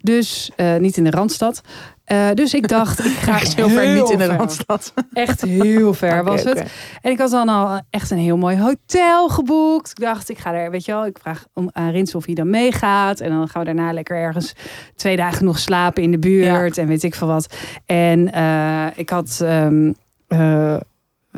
Dus 0.02 0.52
eh, 0.56 0.76
niet 0.76 0.98
in 0.98 1.04
de 1.04 1.12
Randstad. 1.12 1.62
Eh, 2.04 2.30
dus 2.34 2.54
ik 2.54 2.68
dacht, 2.68 3.06
ik 3.06 3.12
ga 3.12 3.40
Echt 3.40 3.56
heel 3.56 3.70
ver 3.70 3.94
niet 3.94 4.10
in 4.10 4.18
de. 4.18 4.26
Randstad. 4.26 4.94
Echt 5.14 5.42
heel 5.42 5.94
ver 5.94 6.24
was 6.24 6.44
het. 6.44 6.64
En 7.02 7.12
ik 7.12 7.18
had 7.18 7.32
dan 7.32 7.50
al 7.50 7.82
echt 7.90 8.12
een 8.12 8.18
heel 8.18 8.38
mooi 8.38 8.58
hotel 8.60 9.30
geboekt. 9.30 9.90
Ik 9.90 10.00
dacht, 10.00 10.30
ik 10.30 10.38
ga 10.38 10.54
er, 10.54 10.72
weet 10.72 10.86
je 10.86 10.92
wel, 10.92 11.06
ik 11.06 11.18
vraag 11.22 11.46
om 11.54 11.70
aan 11.72 11.92
Rins 11.92 12.16
of 12.16 12.26
hij 12.26 12.36
dan 12.36 12.50
meegaat. 12.50 13.20
En 13.20 13.30
dan 13.30 13.48
gaan 13.48 13.62
we 13.66 13.74
daarna 13.74 13.94
lekker 13.94 14.18
ergens 14.18 14.54
twee 14.96 15.16
dagen 15.16 15.46
nog 15.46 15.60
slapen 15.60 16.04
in 16.04 16.12
de 16.12 16.20
buurt. 16.20 16.78
En 16.78 16.88
weet 16.88 17.04
ik 17.04 17.16
veel 17.16 17.28
wat. 17.28 17.56
En 17.86 18.32
eh, 18.34 18.86
ik 18.96 19.10
had. 19.10 19.40
ehm, 19.44 19.92
eh, 20.28 20.76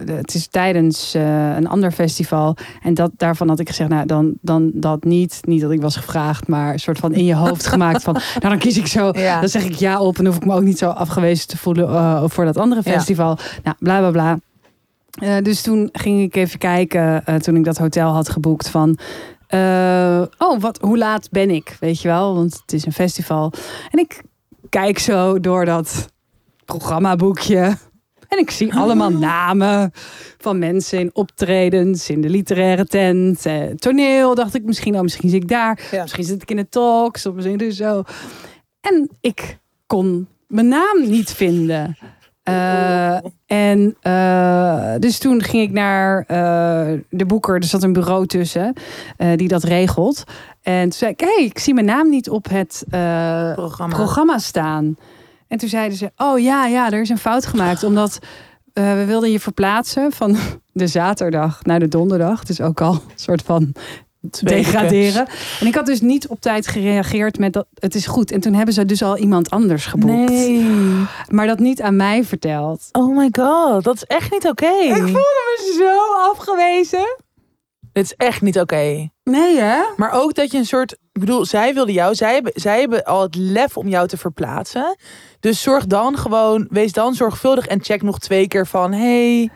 het 0.06 0.34
is 0.34 0.48
tijdens 0.48 1.14
eh, 1.14 1.56
een 1.56 1.68
ander 1.68 1.92
festival. 1.92 2.56
En 2.82 2.94
dat, 2.94 3.12
daarvan 3.18 3.50
had 3.50 3.60
ik 3.60 3.68
gezegd, 3.68 3.90
nou, 3.90 4.06
dan, 4.06 4.34
dan 4.42 4.72
dat 4.74 5.04
niet. 5.04 5.40
Niet 5.42 5.62
dat 5.62 5.72
ik 5.72 5.82
was 5.82 5.96
gevraagd, 5.96 6.48
maar 6.48 6.74
een 6.74 6.80
soort 6.80 7.00
van 7.00 7.14
in 7.14 7.26
je 7.26 7.36
hoofd 7.36 7.68
gemaakt 7.68 8.04
van... 8.04 8.14
Nou, 8.40 8.50
dan 8.50 8.58
kies 8.58 8.78
ik 8.78 8.88
zo 8.88 9.10
Ja. 9.14 9.40
dan 9.40 9.50
zeg 9.50 9.64
ik 9.64 9.74
ja 9.74 10.00
op 10.00 10.18
en 10.18 10.26
hoef 10.26 10.36
ik 10.36 10.46
me 10.46 10.54
ook 10.54 10.62
niet 10.64 10.78
zo 10.78 10.90
afgewezen 10.90 11.48
te 11.48 11.58
voelen 11.58 11.88
eh, 11.90 12.24
voor 12.28 12.46
dat 12.46 12.58
andere 12.58 12.82
Ja. 12.84 12.92
festival. 12.92 13.38
Nou, 13.64 13.76
bla 13.80 14.00
bla 14.00 14.12
bla. 14.12 14.38
Eh, 15.12 15.44
dus 15.44 15.62
toen 15.62 15.90
ging 15.92 16.22
ik 16.22 16.36
even 16.36 16.60
kijken, 16.60 17.24
toen 17.42 17.56
ik 17.56 17.64
dat 17.64 17.78
hotel 17.78 18.12
had 18.12 18.30
geboekt, 18.30 18.70
van... 18.70 18.98
oh, 20.38 20.60
wat, 20.60 20.78
hoe 20.82 20.98
laat 20.98 21.30
ben 21.32 21.50
ik? 21.50 21.78
Weet 21.80 22.02
je 22.02 22.08
wel, 22.08 22.36
want 22.36 22.54
het 22.62 22.74
is 22.74 22.86
een 22.86 22.94
festival. 22.94 23.52
En 23.92 24.00
ik 24.00 24.22
kijk 24.70 25.00
zo 25.00 25.40
door 25.40 25.66
dat 25.66 26.06
programmaboekje. 26.66 27.78
En 28.28 28.38
ik 28.40 28.52
zie 28.52 28.74
allemaal 28.74 29.12
namen 29.32 29.92
van 30.38 30.60
mensen 30.60 31.00
in 31.00 31.10
optredens, 31.14 32.10
in 32.10 32.22
de 32.22 32.30
literaire 32.30 32.86
tent, 32.86 33.46
eh, 33.46 33.64
toneel. 33.64 34.36
Dacht 34.36 34.56
ik 34.56 34.64
misschien, 34.64 34.96
oh, 34.96 35.02
misschien 35.02 35.30
zit 35.30 35.42
ik 35.42 35.48
daar. 35.50 35.80
Ja. 35.92 36.02
Misschien 36.02 36.24
zit 36.24 36.42
ik 36.42 36.50
in 36.52 36.56
de 36.58 36.70
talks, 36.70 37.26
of 37.26 37.34
misschien 37.34 37.58
dus 37.58 37.78
zo. 37.78 38.04
En 38.82 39.10
ik 39.22 39.58
kon 39.88 40.28
mijn 40.48 40.68
naam 40.68 41.10
niet 41.10 41.32
vinden. 41.32 41.98
Eh, 42.46 43.18
En 43.46 43.96
eh, 44.02 44.94
dus 45.00 45.18
toen 45.18 45.42
ging 45.44 45.64
ik 45.64 45.72
naar 45.72 46.24
eh, 46.28 47.00
de 47.10 47.26
boeker. 47.26 47.56
Er 47.56 47.64
zat 47.64 47.84
een 47.84 47.94
bureau 47.94 48.26
tussen 48.26 48.74
die 49.36 49.48
dat 49.48 49.64
regelt. 49.64 50.24
En 50.62 50.82
toen 50.82 50.92
zei 50.92 51.12
ik, 51.12 51.20
hey, 51.20 51.46
ik 51.46 51.60
zie 51.60 51.74
mijn 51.74 51.86
naam 51.86 52.10
niet 52.10 52.30
op 52.30 52.50
het 52.50 52.84
Programma. 53.56 53.96
programma 53.96 54.38
staan. 54.38 54.98
En 55.56 55.62
toen 55.62 55.70
zeiden 55.70 55.98
ze, 55.98 56.12
oh 56.18 56.40
ja, 56.40 56.66
ja, 56.66 56.92
er 56.92 57.02
is 57.02 57.10
een 57.10 57.18
fout 57.18 57.46
gemaakt. 57.46 57.84
Omdat 57.90 58.20
eh, 58.74 58.94
we 58.94 59.06
wilden 59.06 59.32
je 59.32 59.40
verplaatsen 59.40 60.12
van 60.12 60.38
de 60.74 60.88
zaterdag 60.88 61.64
naar 61.64 61.80
de 61.80 61.88
donderdag. 61.88 62.44
Dus 62.44 62.62
ook 62.62 62.82
al 62.82 62.94
een 62.94 63.02
soort 63.16 63.42
van 63.42 63.72
degraderen. 64.22 65.28
En 65.60 65.68
ik 65.68 65.76
had 65.76 65.86
dus 65.86 66.02
niet 66.02 66.28
op 66.28 66.42
tijd 66.42 66.68
gereageerd 66.68 67.40
met 67.40 67.54
dat 67.54 67.68
het 67.74 67.96
is 67.96 68.06
goed. 68.06 68.32
En 68.32 68.40
toen 68.40 68.54
hebben 68.54 68.74
ze 68.74 68.86
dus 68.86 69.04
al 69.04 69.18
iemand 69.18 69.50
anders 69.50 69.86
geboekt. 69.86 70.30
Nee. 70.30 70.66
Maar 71.30 71.48
dat 71.48 71.60
niet 71.60 71.82
aan 71.82 71.96
mij 71.96 72.24
verteld. 72.24 72.90
Oh 72.92 73.18
my 73.18 73.30
god, 73.32 73.84
dat 73.84 73.96
is 73.96 74.04
echt 74.04 74.32
niet 74.32 74.48
oké. 74.48 74.74
Ik 74.82 74.96
voelde 74.96 75.56
me 75.58 75.74
zo 75.78 76.30
afgewezen. 76.32 77.24
Dit 77.96 78.04
is 78.04 78.14
echt 78.16 78.42
niet 78.42 78.60
oké. 78.60 79.10
Nee 79.24 79.60
hè? 79.60 79.82
Maar 79.96 80.12
ook 80.12 80.34
dat 80.34 80.52
je 80.52 80.58
een 80.58 80.66
soort. 80.66 80.92
Ik 80.92 81.20
bedoel, 81.20 81.46
zij 81.46 81.74
wilden 81.74 81.94
jou. 81.94 82.16
Zij 82.16 82.34
hebben, 82.34 82.52
zij 82.56 82.80
hebben 82.80 83.04
al 83.04 83.22
het 83.22 83.36
lef 83.36 83.78
om 83.78 83.88
jou 83.88 84.08
te 84.08 84.18
verplaatsen. 84.18 84.96
Dus 85.46 85.62
zorg 85.62 85.86
dan 85.88 86.18
gewoon. 86.18 86.68
Wees 86.70 86.94
dan 86.94 87.14
zorgvuldig 87.14 87.68
en 87.68 87.84
check 87.84 88.02
nog 88.02 88.20
twee 88.20 88.48
keer 88.48 88.68
van. 88.68 88.94
Hey, 88.94 89.50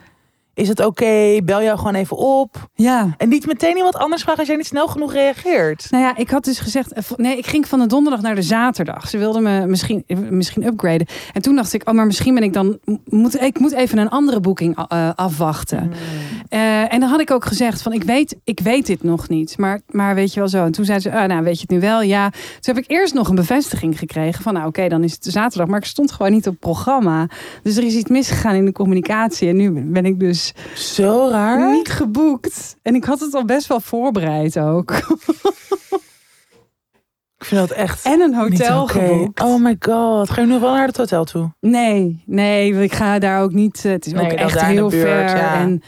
is 0.59 0.67
het 0.67 0.85
oké? 0.85 1.41
Bel 1.43 1.63
jou 1.63 1.77
gewoon 1.77 1.95
even 1.95 2.17
op. 2.17 2.69
Ja. 2.73 3.13
En 3.17 3.29
niet 3.29 3.45
meteen 3.45 3.77
iemand 3.77 3.95
anders 3.95 4.21
vragen 4.21 4.39
als 4.39 4.47
jij 4.47 4.57
niet 4.57 4.65
snel 4.65 4.87
genoeg 4.87 5.13
reageert. 5.13 5.87
Nou 5.89 6.03
ja, 6.03 6.15
ik 6.15 6.29
had 6.29 6.43
dus 6.43 6.59
gezegd, 6.59 6.93
eh, 6.93 7.03
nee, 7.15 7.37
ik 7.37 7.47
ging 7.47 7.67
van 7.67 7.79
de 7.79 7.85
donderdag 7.85 8.21
naar 8.21 8.35
de 8.35 8.41
zaterdag. 8.41 9.09
Ze 9.09 9.17
wilden 9.17 9.43
me 9.43 9.65
misschien, 9.65 10.03
eh, 10.07 10.17
misschien 10.17 10.65
upgraden. 10.65 11.07
En 11.33 11.41
toen 11.41 11.55
dacht 11.55 11.73
ik, 11.73 11.89
oh, 11.89 11.93
maar 11.93 12.05
misschien 12.05 12.33
ben 12.33 12.43
ik 12.43 12.53
dan, 12.53 12.79
moet, 13.05 13.41
ik 13.41 13.59
moet 13.59 13.73
even 13.73 13.97
een 13.97 14.09
andere 14.09 14.39
boeking 14.39 14.77
eh, 14.87 15.09
afwachten. 15.15 15.91
Eh, 16.49 16.93
en 16.93 16.99
dan 16.99 17.09
had 17.09 17.19
ik 17.19 17.31
ook 17.31 17.45
gezegd 17.45 17.81
van, 17.81 17.93
ik 17.93 18.03
weet, 18.03 18.35
ik 18.43 18.59
weet 18.59 18.85
dit 18.85 19.03
nog 19.03 19.29
niet. 19.29 19.57
Maar, 19.57 19.81
maar 19.89 20.15
weet 20.15 20.33
je 20.33 20.39
wel 20.39 20.49
zo. 20.49 20.65
En 20.65 20.71
toen 20.71 20.85
zei 20.85 20.99
ze, 20.99 21.11
ah, 21.11 21.27
nou 21.27 21.43
weet 21.43 21.55
je 21.55 21.61
het 21.61 21.69
nu 21.69 21.79
wel? 21.79 22.01
Ja. 22.01 22.29
Toen 22.29 22.75
heb 22.75 22.77
ik 22.77 22.91
eerst 22.91 23.13
nog 23.13 23.29
een 23.29 23.35
bevestiging 23.35 23.99
gekregen 23.99 24.43
van, 24.43 24.53
nou 24.53 24.67
oké, 24.67 24.87
dan 24.87 25.03
is 25.03 25.11
het 25.11 25.23
zaterdag. 25.23 25.67
Maar 25.67 25.79
ik 25.79 25.85
stond 25.85 26.11
gewoon 26.11 26.31
niet 26.31 26.47
op 26.47 26.59
programma. 26.59 27.27
Dus 27.63 27.77
er 27.77 27.83
is 27.83 27.95
iets 27.95 28.09
misgegaan 28.09 28.55
in 28.55 28.65
de 28.65 28.71
communicatie. 28.71 29.49
En 29.49 29.55
nu 29.55 29.71
ben 29.71 30.05
ik 30.05 30.19
dus 30.19 30.48
Zo 30.75 31.27
raar. 31.31 31.71
niet 31.71 31.89
geboekt. 31.89 32.75
En 32.81 32.95
ik 32.95 33.03
had 33.03 33.19
het 33.19 33.33
al 33.33 33.45
best 33.45 33.67
wel 33.67 33.79
voorbereid 33.79 34.59
ook. 34.59 34.91
Ik 37.37 37.45
vind 37.45 37.67
dat 37.67 37.77
echt. 37.77 38.05
En 38.05 38.19
een 38.21 38.29
niet 38.29 38.37
hotel 38.59 38.87
geboekt. 38.87 39.41
Oh 39.41 39.61
my 39.61 39.75
god. 39.79 40.29
Ga 40.29 40.41
je 40.41 40.47
nu 40.47 40.59
wel 40.59 40.73
naar 40.73 40.87
het 40.87 40.97
hotel 40.97 41.23
toe? 41.23 41.53
Nee, 41.59 42.23
nee, 42.25 42.81
ik 42.83 42.93
ga 42.93 43.19
daar 43.19 43.41
ook 43.41 43.51
niet. 43.53 43.85
eh, 43.85 43.91
Het 43.91 44.05
is 44.05 44.11
Nee, 44.13 44.23
ook 44.25 44.31
echt 44.31 44.61
heel 44.61 44.89
buurt, 44.89 45.03
ver. 45.07 45.37
ja. 45.37 45.53
En, 45.59 45.81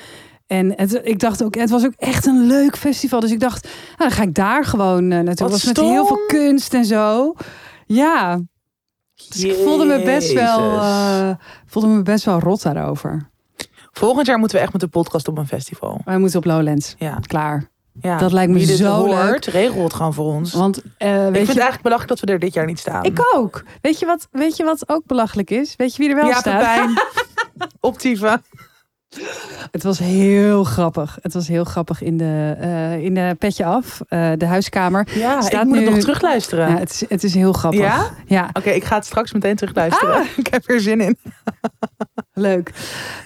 en 0.48 0.74
het, 0.76 1.00
ik 1.04 1.20
dacht 1.20 1.44
ook, 1.44 1.56
het 1.56 1.70
was 1.70 1.86
ook 1.86 1.94
echt 1.98 2.26
een 2.26 2.48
leuk 2.48 2.78
festival. 2.78 3.20
Dus 3.20 3.32
ik 3.32 3.40
dacht, 3.40 3.64
nou, 3.64 3.74
dan 3.98 4.12
ga 4.12 4.22
ik 4.24 4.34
daar 4.34 4.66
gewoon 4.66 5.12
eh, 5.12 5.20
naartoe. 5.20 5.50
Was 5.50 5.64
met 5.66 5.78
heel 5.80 6.06
veel 6.06 6.26
kunst 6.28 6.74
en 6.74 6.86
zo. 6.86 7.34
Ja, 7.86 8.40
dus 9.30 9.44
ik 9.44 9.56
voelde 9.64 9.86
me 9.86 10.02
best 10.04 10.34
wel, 10.34 10.60
eh, 10.80 11.30
voelde 11.66 11.88
me 11.88 12.02
best 12.02 12.26
wel 12.26 12.40
rot 12.40 12.62
daarover. 12.64 13.31
Volgend 13.92 14.28
jaar 14.28 14.38
moeten 14.38 14.58
we 14.58 14.64
echt 14.64 14.72
met 14.72 14.82
de 14.82 14.88
podcast 14.88 15.28
op 15.28 15.38
een 15.38 15.48
festival. 15.48 16.02
Wij 16.06 16.18
moeten 16.18 16.38
op 16.38 16.46
Lowlands. 16.46 16.96
Ja. 16.98 17.20
Klaar. 17.28 17.70
ja. 18.02 18.18
Dat 18.18 18.32
lijkt 18.32 18.52
me 18.52 18.58
Wie 18.58 18.68
dit 18.68 18.78
zo 18.78 19.06
hoort, 19.06 19.46
regel 19.46 19.84
het 19.84 19.94
gewoon 19.94 20.14
voor 20.14 20.26
ons. 20.34 20.54
Want 20.54 20.82
eh, 20.98 21.10
ik 21.10 21.16
weet 21.16 21.24
vind 21.24 21.36
je, 21.36 21.40
het 21.40 21.48
eigenlijk 21.48 21.82
belachelijk 21.82 22.10
dat 22.10 22.20
we 22.20 22.34
er 22.34 22.40
dit 22.40 22.54
jaar 22.54 22.66
niet 22.66 22.80
staan. 22.80 23.04
ik 23.04 23.20
ook. 23.36 23.64
Weet 23.82 24.00
je, 24.00 24.06
wat, 24.06 24.28
weet 24.32 24.58
je 24.58 24.64
wat 24.64 24.90
ook 24.90 25.06
belachelijk 25.06 25.50
is? 25.50 25.76
Weet 25.76 25.96
je 25.96 26.02
wie 26.02 26.10
er 26.10 26.16
wel 26.16 26.28
ja, 26.28 26.40
staat? 26.40 26.58
Pepijn. 26.58 27.02
Optieven. 27.80 28.44
Het 29.72 29.84
was 29.84 30.00
heel 30.00 30.64
grappig. 30.64 31.18
Het 31.22 31.34
was 31.34 31.48
heel 31.48 31.64
grappig 31.64 32.02
in 32.02 32.18
de, 32.18 32.56
eh, 32.60 33.04
in 33.04 33.14
de 33.14 33.36
petje 33.40 33.66
af, 33.66 34.02
eh, 34.08 34.32
de 34.38 34.46
huiskamer. 34.46 35.08
Ja, 35.14 35.42
Staat 35.42 35.62
ik 35.62 35.68
moet 35.68 35.76
het 35.76 35.86
nu- 35.86 35.92
nog 35.92 36.00
terugluisteren. 36.00 36.70
Ja, 36.70 36.78
het, 36.78 36.90
is, 36.92 37.10
het 37.10 37.24
is 37.24 37.34
heel 37.34 37.54
grappig. 37.54 37.82
Ja? 37.82 38.10
Ja, 38.26 38.50
Oké, 38.54 38.70
ik 38.70 38.84
ga 38.84 38.96
het 38.96 39.06
straks 39.06 39.34
meteen 39.34 39.56
terugluisteren. 39.56 40.14
Ah. 40.16 40.26
Ik 40.38 40.48
heb 40.48 40.70
er 40.70 40.82
zin 40.82 41.02
in. 41.02 41.18
leuk. 42.34 42.72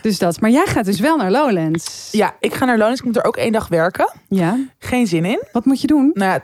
Dus 0.02 0.20
dat. 0.20 0.42
Maar 0.42 0.50
jij 0.50 0.66
gaat 0.66 0.86
dus 0.86 1.00
wel 1.00 1.18
naar 1.18 1.32
Lowlands. 1.32 2.10
Ja, 2.12 2.36
ik 2.40 2.54
ga 2.54 2.66
naar 2.66 2.78
Lonens. 2.78 3.00
Ik 3.00 3.06
moet 3.06 3.18
er 3.18 3.26
ook 3.26 3.38
één 3.38 3.52
dag 3.52 3.68
werken. 3.68 4.14
Ja. 4.28 4.58
Geen 4.80 5.08
zin 5.08 5.26
in. 5.26 5.44
Wat 5.52 5.66
moet 5.66 5.82
je 5.82 5.88
doen? 5.88 6.12
Nou 6.14 6.40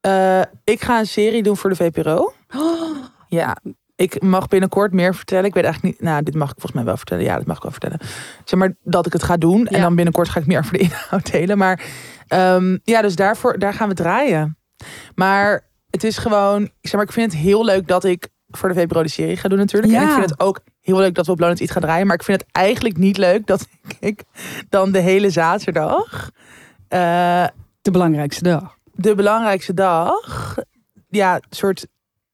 eh, 0.00 0.40
ik 0.64 0.82
ga 0.82 0.98
een 0.98 1.06
serie 1.06 1.42
doen 1.42 1.56
voor 1.56 1.70
de 1.70 1.76
VPRO. 1.76 2.32
Ja, 3.28 3.56
ik 3.96 4.22
mag 4.22 4.48
binnenkort 4.48 4.92
meer 4.92 5.14
vertellen. 5.14 5.44
Ik 5.44 5.54
weet 5.54 5.64
eigenlijk 5.64 5.94
niet. 5.94 6.08
Nou, 6.08 6.22
dit 6.22 6.34
mag 6.34 6.48
ik 6.48 6.54
volgens 6.54 6.72
mij 6.72 6.84
wel 6.84 6.96
vertellen. 6.96 7.24
Ja, 7.24 7.36
dat 7.36 7.46
mag 7.46 7.56
ik 7.56 7.62
wel 7.62 7.72
vertellen. 7.72 7.98
Zeg 8.44 8.58
maar 8.58 8.74
dat 8.82 9.06
ik 9.06 9.12
het 9.12 9.22
ga 9.22 9.36
doen. 9.36 9.66
En 9.66 9.76
Ja. 9.76 9.82
dan 9.82 9.94
binnenkort 9.94 10.28
ga 10.28 10.40
ik 10.40 10.46
meer 10.46 10.58
over 10.64 10.72
de 10.72 10.78
inhoud 10.78 11.30
delen. 11.30 11.58
Maar 11.58 11.84
ehm, 12.28 12.76
ja, 12.84 13.02
dus 13.02 13.16
daarvoor, 13.16 13.58
daar 13.58 13.74
gaan 13.74 13.88
we 13.88 13.94
draaien. 13.94 14.58
Maar 15.14 15.64
het 15.90 16.04
is 16.04 16.18
gewoon. 16.18 16.62
Ik 16.62 16.72
zeg 16.80 16.92
maar, 16.92 17.02
ik 17.04 17.12
vind 17.12 17.32
het 17.32 17.40
heel 17.40 17.64
leuk 17.64 17.88
dat 17.88 18.04
ik 18.04 18.28
voor 18.48 18.68
de 18.68 18.74
VPRO 18.74 19.02
de 19.02 19.08
serie 19.08 19.36
ga 19.36 19.48
doen 19.48 19.58
natuurlijk. 19.58 19.92
En 19.92 20.00
Ja. 20.00 20.06
ik 20.08 20.14
vind 20.14 20.30
het 20.30 20.40
ook 20.40 20.60
heel 20.80 20.98
leuk 20.98 21.14
dat 21.14 21.26
we 21.26 21.32
op 21.32 21.38
Lowlands 21.38 21.62
iets 21.62 21.72
gaan 21.72 21.82
draaien. 21.82 22.06
Maar 22.06 22.16
ik 22.16 22.22
vind 22.22 22.40
het 22.40 22.50
eigenlijk 22.52 22.96
niet 22.96 23.16
leuk 23.16 23.46
dat 23.46 23.66
ik 24.00 24.22
dan 24.68 24.92
de 24.92 24.98
hele 25.00 25.30
zaterdag. 25.30 26.30
eh, 26.88 27.46
De 27.82 27.90
belangrijkste 27.90 28.42
dag. 28.42 28.76
de 28.92 29.14
belangrijkste 29.14 29.74
dag, 29.74 30.54
ja, 31.08 31.40
soort 31.50 31.86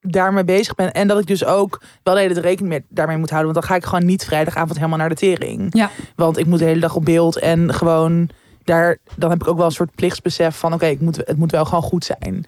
daarmee 0.03 0.45
bezig 0.45 0.75
ben. 0.75 0.93
En 0.93 1.09
dat 1.09 1.19
ik 1.19 1.27
dus 1.27 1.45
ook 1.45 1.83
wel 2.03 2.15
de 2.15 2.21
hele 2.21 2.33
tijd 2.33 2.45
rekening 2.45 2.73
mee, 2.73 2.85
daarmee 2.89 3.17
moet 3.17 3.31
houden. 3.31 3.53
Want 3.53 3.67
dan 3.67 3.77
ga 3.77 3.81
ik 3.81 3.89
gewoon 3.89 4.07
niet 4.07 4.25
vrijdagavond 4.25 4.77
helemaal 4.77 4.99
naar 4.99 5.09
de 5.09 5.15
tering. 5.15 5.67
Ja. 5.71 5.91
Want 6.17 6.39
ik 6.39 6.47
moet 6.47 6.59
de 6.59 6.65
hele 6.65 6.81
dag 6.81 6.95
op 6.95 7.05
beeld 7.05 7.39
en 7.39 7.75
gewoon 7.75 8.31
daar, 8.65 8.99
dan 9.17 9.31
heb 9.31 9.41
ik 9.41 9.49
ook 9.49 9.57
wel 9.57 9.67
een 9.67 9.73
soort 9.73 9.95
plichtsbesef 9.95 10.57
van 10.57 10.75
oké, 10.75 10.87
ik 10.87 11.01
moet 11.01 11.17
het 11.17 11.37
moet 11.37 11.51
wel 11.51 11.65
gewoon 11.65 11.83
goed 11.83 12.05
zijn. 12.05 12.47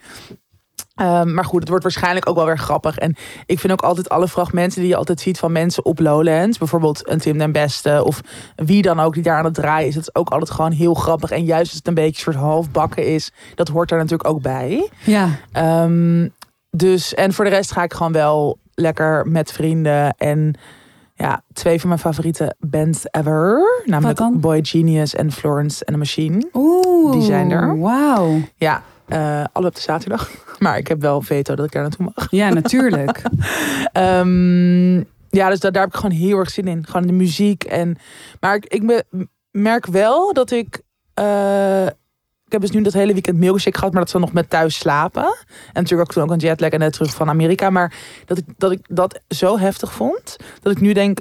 Ehm, 0.94 1.34
maar 1.34 1.44
goed, 1.44 1.60
het 1.60 1.68
wordt 1.68 1.84
waarschijnlijk 1.84 2.28
ook 2.28 2.36
wel 2.36 2.44
weer 2.44 2.58
grappig. 2.58 2.98
En 2.98 3.16
ik 3.46 3.60
vind 3.60 3.72
ook 3.72 3.82
altijd 3.82 4.08
alle 4.08 4.28
fragmenten 4.28 4.80
die 4.80 4.88
je 4.88 4.96
altijd 4.96 5.20
ziet 5.20 5.38
van 5.38 5.52
mensen 5.52 5.84
op 5.84 5.98
Lowlands. 5.98 6.58
Bijvoorbeeld 6.58 7.08
een 7.08 7.18
Tim 7.18 7.38
den 7.38 7.52
Beste 7.52 8.02
of 8.04 8.20
wie 8.56 8.82
dan 8.82 9.00
ook 9.00 9.14
die 9.14 9.22
daar 9.22 9.38
aan 9.38 9.44
het 9.44 9.54
draaien 9.54 9.88
is. 9.88 9.94
Dat 9.94 10.02
is 10.02 10.14
ook 10.14 10.30
altijd 10.30 10.50
gewoon 10.50 10.72
heel 10.72 10.94
grappig. 10.94 11.30
En 11.30 11.44
juist 11.44 11.68
als 11.68 11.78
het 11.78 11.86
een 11.86 11.94
beetje 11.94 12.26
een 12.26 12.32
soort 12.32 12.44
halfbakken 12.44 13.06
is, 13.06 13.32
dat 13.54 13.68
hoort 13.68 13.90
er 13.90 13.96
natuurlijk 13.96 14.28
ook 14.28 14.42
bij. 14.42 14.90
Ja. 15.04 15.28
Ehm, 15.52 16.28
dus, 16.76 17.14
en 17.14 17.32
voor 17.32 17.44
de 17.44 17.50
rest 17.50 17.72
ga 17.72 17.82
ik 17.82 17.92
gewoon 17.92 18.12
wel 18.12 18.58
lekker 18.74 19.26
met 19.28 19.52
vrienden. 19.52 20.14
En 20.16 20.54
ja, 21.14 21.42
twee 21.52 21.80
van 21.80 21.88
mijn 21.88 22.00
favoriete 22.00 22.54
bands 22.58 23.04
ever. 23.10 23.82
Namelijk? 23.84 24.40
Boy 24.40 24.58
Genius 24.62 25.14
en 25.14 25.32
Florence 25.32 25.84
and 25.84 25.92
the 25.92 25.96
Machine. 25.96 26.48
Oeh. 26.52 27.12
Die 27.12 27.22
zijn 27.22 27.50
er. 27.50 27.78
Wauw. 27.78 28.40
Ja, 28.56 28.82
eh 29.08 29.44
alle 29.52 29.66
op 29.66 29.74
de 29.74 29.80
zaterdag. 29.80 30.30
Maar 30.58 30.78
ik 30.78 30.88
heb 30.88 31.00
wel 31.00 31.20
veto 31.22 31.54
dat 31.54 31.64
ik 31.66 31.72
daar 31.72 31.82
naartoe 31.82 32.10
mag. 32.14 32.26
Ja, 32.30 32.48
natuurlijk. 32.48 33.22
Ehm, 33.92 34.96
ja, 35.30 35.48
dus 35.48 35.60
daar, 35.60 35.72
daar 35.72 35.82
heb 35.82 35.92
ik 35.94 35.98
gewoon 36.00 36.16
heel 36.16 36.38
erg 36.38 36.50
zin 36.50 36.66
in. 36.66 36.86
Gewoon 36.86 37.06
de 37.06 37.12
muziek. 37.12 37.64
En, 37.64 37.96
maar 38.40 38.54
ik, 38.54 38.66
ik 38.66 39.02
merk 39.50 39.86
wel 39.86 40.32
dat 40.32 40.50
ik... 40.50 40.82
eh, 41.14 41.86
ik 41.86 41.94
heb 42.60 42.70
dus 42.70 42.70
nu 42.70 42.82
dat 42.82 42.92
hele 42.92 43.12
weekend 43.12 43.38
milkshake 43.38 43.78
gehad, 43.78 43.92
maar 43.92 44.02
dat 44.02 44.10
ze 44.10 44.18
nog 44.18 44.32
met 44.32 44.50
thuis 44.50 44.74
slapen. 44.78 45.22
En 45.22 45.82
natuurlijk 45.82 46.08
ook 46.08 46.14
toen 46.14 46.22
ook 46.22 46.30
een 46.30 46.38
jetlag 46.38 46.70
en 46.70 46.78
net 46.78 46.92
terug 46.92 47.14
van 47.14 47.28
Amerika. 47.28 47.70
Maar 47.70 47.94
dat 48.26 48.38
ik 48.38 48.44
dat, 48.56 48.70
ik 48.72 48.80
dat 48.88 49.20
zo 49.28 49.58
heftig 49.58 49.92
vond, 49.92 50.36
dat 50.60 50.72
ik 50.72 50.80
nu 50.80 50.92
denk... 50.92 51.18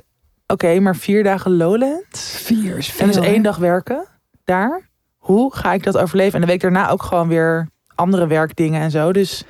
Oké, 0.48 0.80
maar 0.80 0.96
vier 0.96 1.24
dagen 1.24 1.58
Lowlands. 1.58 2.32
Vier 2.44 2.78
is 2.78 2.98
En 2.98 3.08
dus 3.08 3.16
veel, 3.16 3.26
één 3.26 3.44
dag 3.44 3.58
werken 3.58 4.06
daar. 4.44 4.90
Hoe 5.18 5.56
ga 5.56 5.74
ik 5.74 5.84
dat 5.84 5.98
overleven? 5.98 6.34
En 6.34 6.42
de 6.42 6.48
week 6.48 6.62
daarna 6.62 6.90
ook 6.90 7.04
gewoon 7.04 7.28
weer 7.28 7.68
andere 7.96 8.28
werkdingen 8.28 8.82
en 8.82 8.92
zo. 8.92 9.14
Dus 9.14 9.44
En 9.44 9.48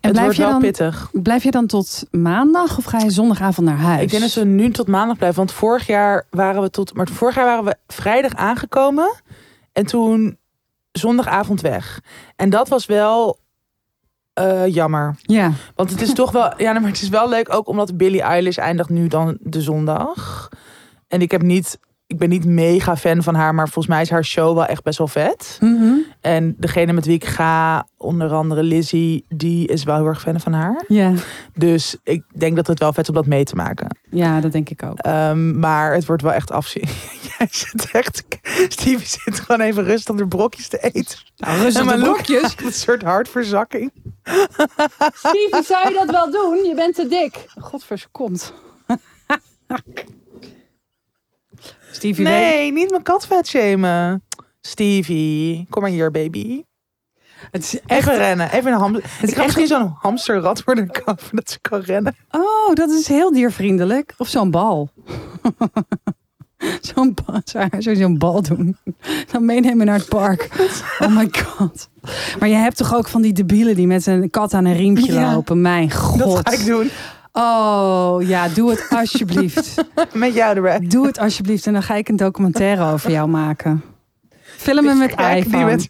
het 0.00 0.10
blijf 0.12 0.22
wordt 0.22 0.36
je, 0.36 0.42
dan, 0.42 0.60
pittig. 0.60 1.10
blijf 1.12 1.42
je 1.42 1.50
dan 1.50 1.66
tot 1.66 2.04
maandag 2.10 2.78
of 2.78 2.84
ga 2.84 2.98
je 2.98 3.10
zondagavond 3.10 3.66
naar 3.66 3.76
huis? 3.76 4.02
Ik 4.02 4.10
denk 4.10 4.22
dat 4.22 4.34
we 4.34 4.44
nu 4.44 4.70
tot 4.70 4.88
maandag 4.88 5.16
blijven. 5.16 5.38
Want 5.38 5.52
vorig 5.52 5.86
jaar 5.86 6.26
waren 6.30 6.62
we 6.62 6.70
tot. 6.70 6.94
Maar 6.94 7.08
vorig 7.08 7.34
jaar 7.34 7.44
waren 7.44 7.64
we 7.64 7.76
vrijdag 7.86 8.34
aangekomen. 8.34 9.22
En 9.72 9.86
toen 9.86 10.38
zondagavond 10.92 11.60
weg. 11.60 12.00
En 12.36 12.50
dat 12.50 12.68
was 12.68 12.86
wel 12.86 13.38
eh, 14.32 14.66
jammer. 14.66 15.16
Ja. 15.22 15.52
Want 15.74 15.90
het 15.90 16.00
is 16.00 16.12
toch 16.12 16.30
wel. 16.30 16.52
Ja, 16.56 16.72
maar 16.72 16.90
het 16.90 17.02
is 17.02 17.08
wel 17.08 17.28
leuk 17.28 17.54
ook 17.54 17.68
omdat 17.68 17.96
Billie 17.96 18.22
Eilish 18.22 18.58
eindigt 18.58 18.88
nu 18.88 19.08
dan 19.08 19.36
de 19.40 19.60
zondag. 19.60 20.48
En 21.08 21.20
ik 21.20 21.30
heb 21.30 21.42
niet. 21.42 21.78
Ik 22.12 22.18
ben 22.18 22.28
niet 22.28 22.44
mega 22.44 22.96
fan 22.96 23.22
van 23.22 23.34
haar, 23.34 23.54
maar 23.54 23.68
volgens 23.68 23.86
mij 23.94 24.02
is 24.02 24.10
haar 24.10 24.24
show 24.24 24.54
wel 24.54 24.66
echt 24.66 24.82
best 24.82 24.98
wel 24.98 25.08
vet. 25.08 25.56
Mhm. 25.60 25.92
En 26.20 26.54
degene 26.58 26.92
met 26.92 27.06
wie 27.06 27.14
ik 27.14 27.24
ga, 27.24 27.86
onder 27.96 28.32
andere 28.32 28.62
Lizzie, 28.62 29.24
die 29.28 29.68
is 29.68 29.84
wel 29.84 29.96
heel 29.96 30.06
erg 30.06 30.20
fan 30.20 30.40
van 30.40 30.52
haar. 30.52 30.84
Ja. 30.88 31.12
Dus 31.54 31.96
ik 32.04 32.22
denk 32.34 32.56
dat 32.56 32.66
het 32.66 32.78
wel 32.78 32.92
vet 32.92 33.02
is 33.02 33.08
om 33.08 33.14
dat 33.14 33.26
mee 33.26 33.44
te 33.44 33.54
maken. 33.54 33.96
ja, 34.10 34.40
dat 34.40 34.52
denk 34.52 34.68
ik 34.70 34.82
ook. 34.82 34.98
Ehm, 34.98 35.58
maar 35.58 35.94
het 35.94 36.06
wordt 36.06 36.22
wel 36.22 36.32
echt 36.32 36.50
afzien. 36.50 36.84
Jij 37.38 37.48
zit 37.50 37.90
echt. 37.92 38.24
Stevie 38.68 39.06
zit 39.06 39.40
gewoon 39.40 39.60
even 39.60 39.84
rustig 39.84 40.16
de 40.16 40.28
brokjes 40.28 40.68
te 40.68 40.78
eten. 40.78 41.18
Nou, 41.36 41.60
rustig 41.60 41.86
de 41.86 41.98
blokjes. 41.98 42.56
Een 42.64 42.72
soort 42.72 43.02
hartverzakking. 43.02 43.92
Steven, 45.12 45.64
zou 45.64 45.88
je 45.88 45.94
dat 45.94 46.10
wel 46.10 46.30
doen? 46.30 46.64
Je 46.64 46.74
bent 46.74 46.94
te 46.94 47.08
dik. 47.08 47.44
Godverskomt. 47.58 48.52
Stevie 51.92 52.24
weet- 52.24 52.34
Nee, 52.34 52.72
niet 52.72 52.90
mijn 52.90 53.02
kat 53.02 53.26
vet 53.26 53.46
shamen. 53.48 54.22
Stevie, 54.60 55.66
kom 55.70 55.82
maar 55.82 55.90
hier, 55.90 56.10
baby. 56.10 56.62
Het 57.50 57.62
is 57.62 57.80
echt... 57.86 58.00
Even 58.08 58.16
rennen, 58.16 58.52
even 58.52 58.72
een 58.72 58.78
ham. 58.78 58.96
Ik 58.96 59.04
is 59.22 59.32
echt- 59.32 59.36
misschien 59.44 59.66
zo'n 59.66 59.94
hamsterrad 59.98 60.64
worden 60.64 60.88
dat 61.32 61.50
ze 61.50 61.60
kan 61.60 61.80
rennen. 61.80 62.16
Oh, 62.30 62.74
dat 62.74 62.90
is 62.90 63.08
heel 63.08 63.32
diervriendelijk. 63.32 64.14
Of 64.18 64.28
zo'n 64.28 64.50
bal. 64.50 64.90
zo'n 66.80 67.14
je 67.78 67.96
zo'n 67.96 68.18
bal 68.18 68.42
doen? 68.42 68.76
Dan 69.32 69.44
meenemen 69.44 69.86
naar 69.86 69.98
het 69.98 70.08
park. 70.08 70.48
Oh 70.98 71.16
my 71.16 71.28
god. 71.32 71.88
Maar 72.38 72.48
je 72.48 72.54
hebt 72.54 72.76
toch 72.76 72.94
ook 72.94 73.08
van 73.08 73.22
die 73.22 73.32
debielen 73.32 73.74
die 73.74 73.86
met 73.86 74.06
een 74.06 74.30
kat 74.30 74.54
aan 74.54 74.64
een 74.64 74.76
riempje 74.76 75.12
Ja. 75.12 75.32
lopen? 75.32 75.60
Mijn 75.60 75.90
god. 75.92 76.18
Dat 76.18 76.48
ga 76.48 76.50
ik 76.52 76.64
doen. 76.66 76.90
Oh 77.32 78.16
ja, 78.22 78.48
doe 78.48 78.70
het 78.70 78.86
alsjeblieft. 78.90 79.74
Met 80.12 80.34
jou 80.34 80.56
erbij. 80.56 80.78
Doe 80.80 81.06
het 81.06 81.18
alsjeblieft 81.18 81.66
en 81.66 81.72
dan 81.72 81.82
ga 81.82 81.94
ik 81.94 82.08
een 82.08 82.16
documentaire 82.16 82.92
over 82.92 83.10
jou 83.10 83.28
maken. 83.28 83.82
Filmen 84.56 84.98
met 84.98 85.10
iPhone. 85.10 85.64
met 85.64 85.88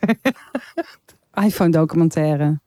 iPhone 1.44 1.70
documentaire. 1.70 2.60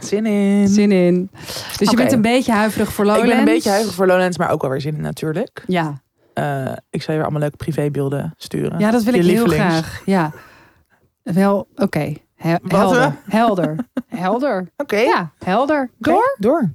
zin 0.00 0.26
in. 0.26 0.68
Zin 0.68 0.92
in. 0.92 1.30
Dus 1.78 1.90
je 1.90 1.96
bent 1.96 2.12
een 2.12 2.22
beetje 2.22 2.52
huiverig 2.52 2.92
voor 2.92 3.04
Ik 3.04 3.10
Lowlands. 3.10 3.30
ben 3.36 3.38
een 3.46 3.52
beetje 3.54 3.68
huiverig 3.70 3.94
voor 3.96 4.06
Lowlands, 4.06 4.38
maar 4.38 4.50
ook 4.50 4.60
wel 4.62 4.70
weer 4.70 4.80
zin 4.80 4.94
in 4.94 5.00
natuurlijk. 5.00 5.64
Ja. 5.66 6.00
Eh, 6.34 6.72
ik 6.90 7.02
zal 7.02 7.14
je 7.14 7.20
weer 7.20 7.22
allemaal 7.22 7.40
leuke 7.40 7.56
privébeelden 7.56 8.34
sturen. 8.36 8.78
ja, 8.78 8.90
dat 8.90 9.02
wil 9.02 9.14
Je 9.14 9.20
ik 9.20 9.26
heel 9.36 9.46
graag. 9.46 10.02
Ja. 10.04 10.32
Wel, 11.22 11.68
oké. 11.76 12.12
He- 12.36 12.56
Wat, 12.62 12.70
helder. 12.80 13.02
eh? 13.02 13.10
Helder. 13.28 13.76
Helder. 14.08 14.68
Oké. 14.76 14.96
Ja, 14.98 15.30
helder. 15.38 15.90
Door? 15.98 16.34
Door. 16.38 16.70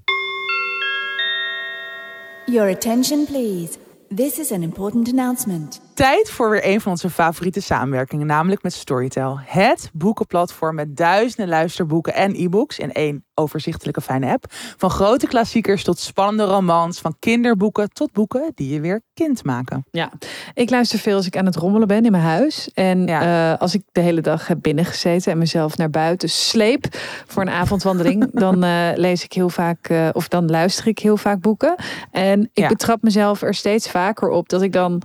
Your 2.47 2.67
attention, 2.67 3.25
please. 3.25 3.77
This 4.11 4.37
is 4.37 4.51
an 4.51 4.63
important 4.63 5.07
announcement. 5.07 5.79
Tijd 5.93 6.29
voor 6.31 6.49
weer 6.49 6.65
een 6.67 6.81
van 6.81 6.91
onze 6.91 7.09
favoriete 7.09 7.61
samenwerkingen, 7.61 8.27
namelijk 8.27 8.63
met 8.63 8.73
Storytel. 8.73 9.39
Het 9.45 9.89
boekenplatform 9.93 10.75
met 10.75 10.95
duizenden 10.97 11.47
luisterboeken 11.47 12.13
en 12.13 12.33
e-books 12.35 12.79
in 12.79 12.91
één 12.91 13.25
overzichtelijke 13.33 14.01
fijne 14.01 14.31
app. 14.31 14.45
Van 14.77 14.89
grote 14.89 15.27
klassiekers 15.27 15.83
tot 15.83 15.99
spannende 15.99 16.53
romans, 16.53 16.99
van 16.99 17.15
kinderboeken 17.19 17.89
tot 17.93 18.11
boeken 18.11 18.51
die 18.55 18.73
je 18.73 18.79
weer 18.79 19.01
kind 19.13 19.43
maken. 19.43 19.85
Ja, 19.91 20.11
ik 20.53 20.69
luister 20.69 20.99
veel 20.99 21.15
als 21.15 21.25
ik 21.25 21.37
aan 21.37 21.45
het 21.45 21.55
rommelen 21.55 21.87
ben 21.87 22.05
in 22.05 22.11
mijn 22.11 22.23
huis. 22.23 22.69
En 22.73 23.05
Ja. 23.05 23.51
eh, 23.53 23.59
als 23.61 23.73
ik 23.73 23.81
de 23.91 24.01
hele 24.01 24.21
dag 24.21 24.47
heb 24.47 24.57
binnengezeten 24.61 25.31
en 25.31 25.37
mezelf 25.37 25.77
naar 25.77 25.89
buiten 25.89 26.29
sleep 26.29 26.85
voor 27.27 27.41
een 27.41 27.49
avondwandeling, 27.49 28.31
dan 28.39 28.63
eh, 28.63 28.89
lees 28.95 29.23
ik 29.23 29.33
heel 29.33 29.49
vaak 29.49 29.87
eh, 29.89 30.09
of 30.13 30.27
dan 30.27 30.49
luister 30.49 30.87
ik 30.87 30.99
heel 30.99 31.17
vaak 31.17 31.39
boeken. 31.39 31.75
En 32.11 32.41
ik 32.41 32.49
Ja. 32.63 32.67
betrap 32.67 33.01
mezelf 33.01 33.41
er 33.41 33.53
steeds 33.53 33.89
vaker 33.89 34.29
op 34.29 34.49
dat 34.49 34.61
ik 34.61 34.71
dan 34.71 35.01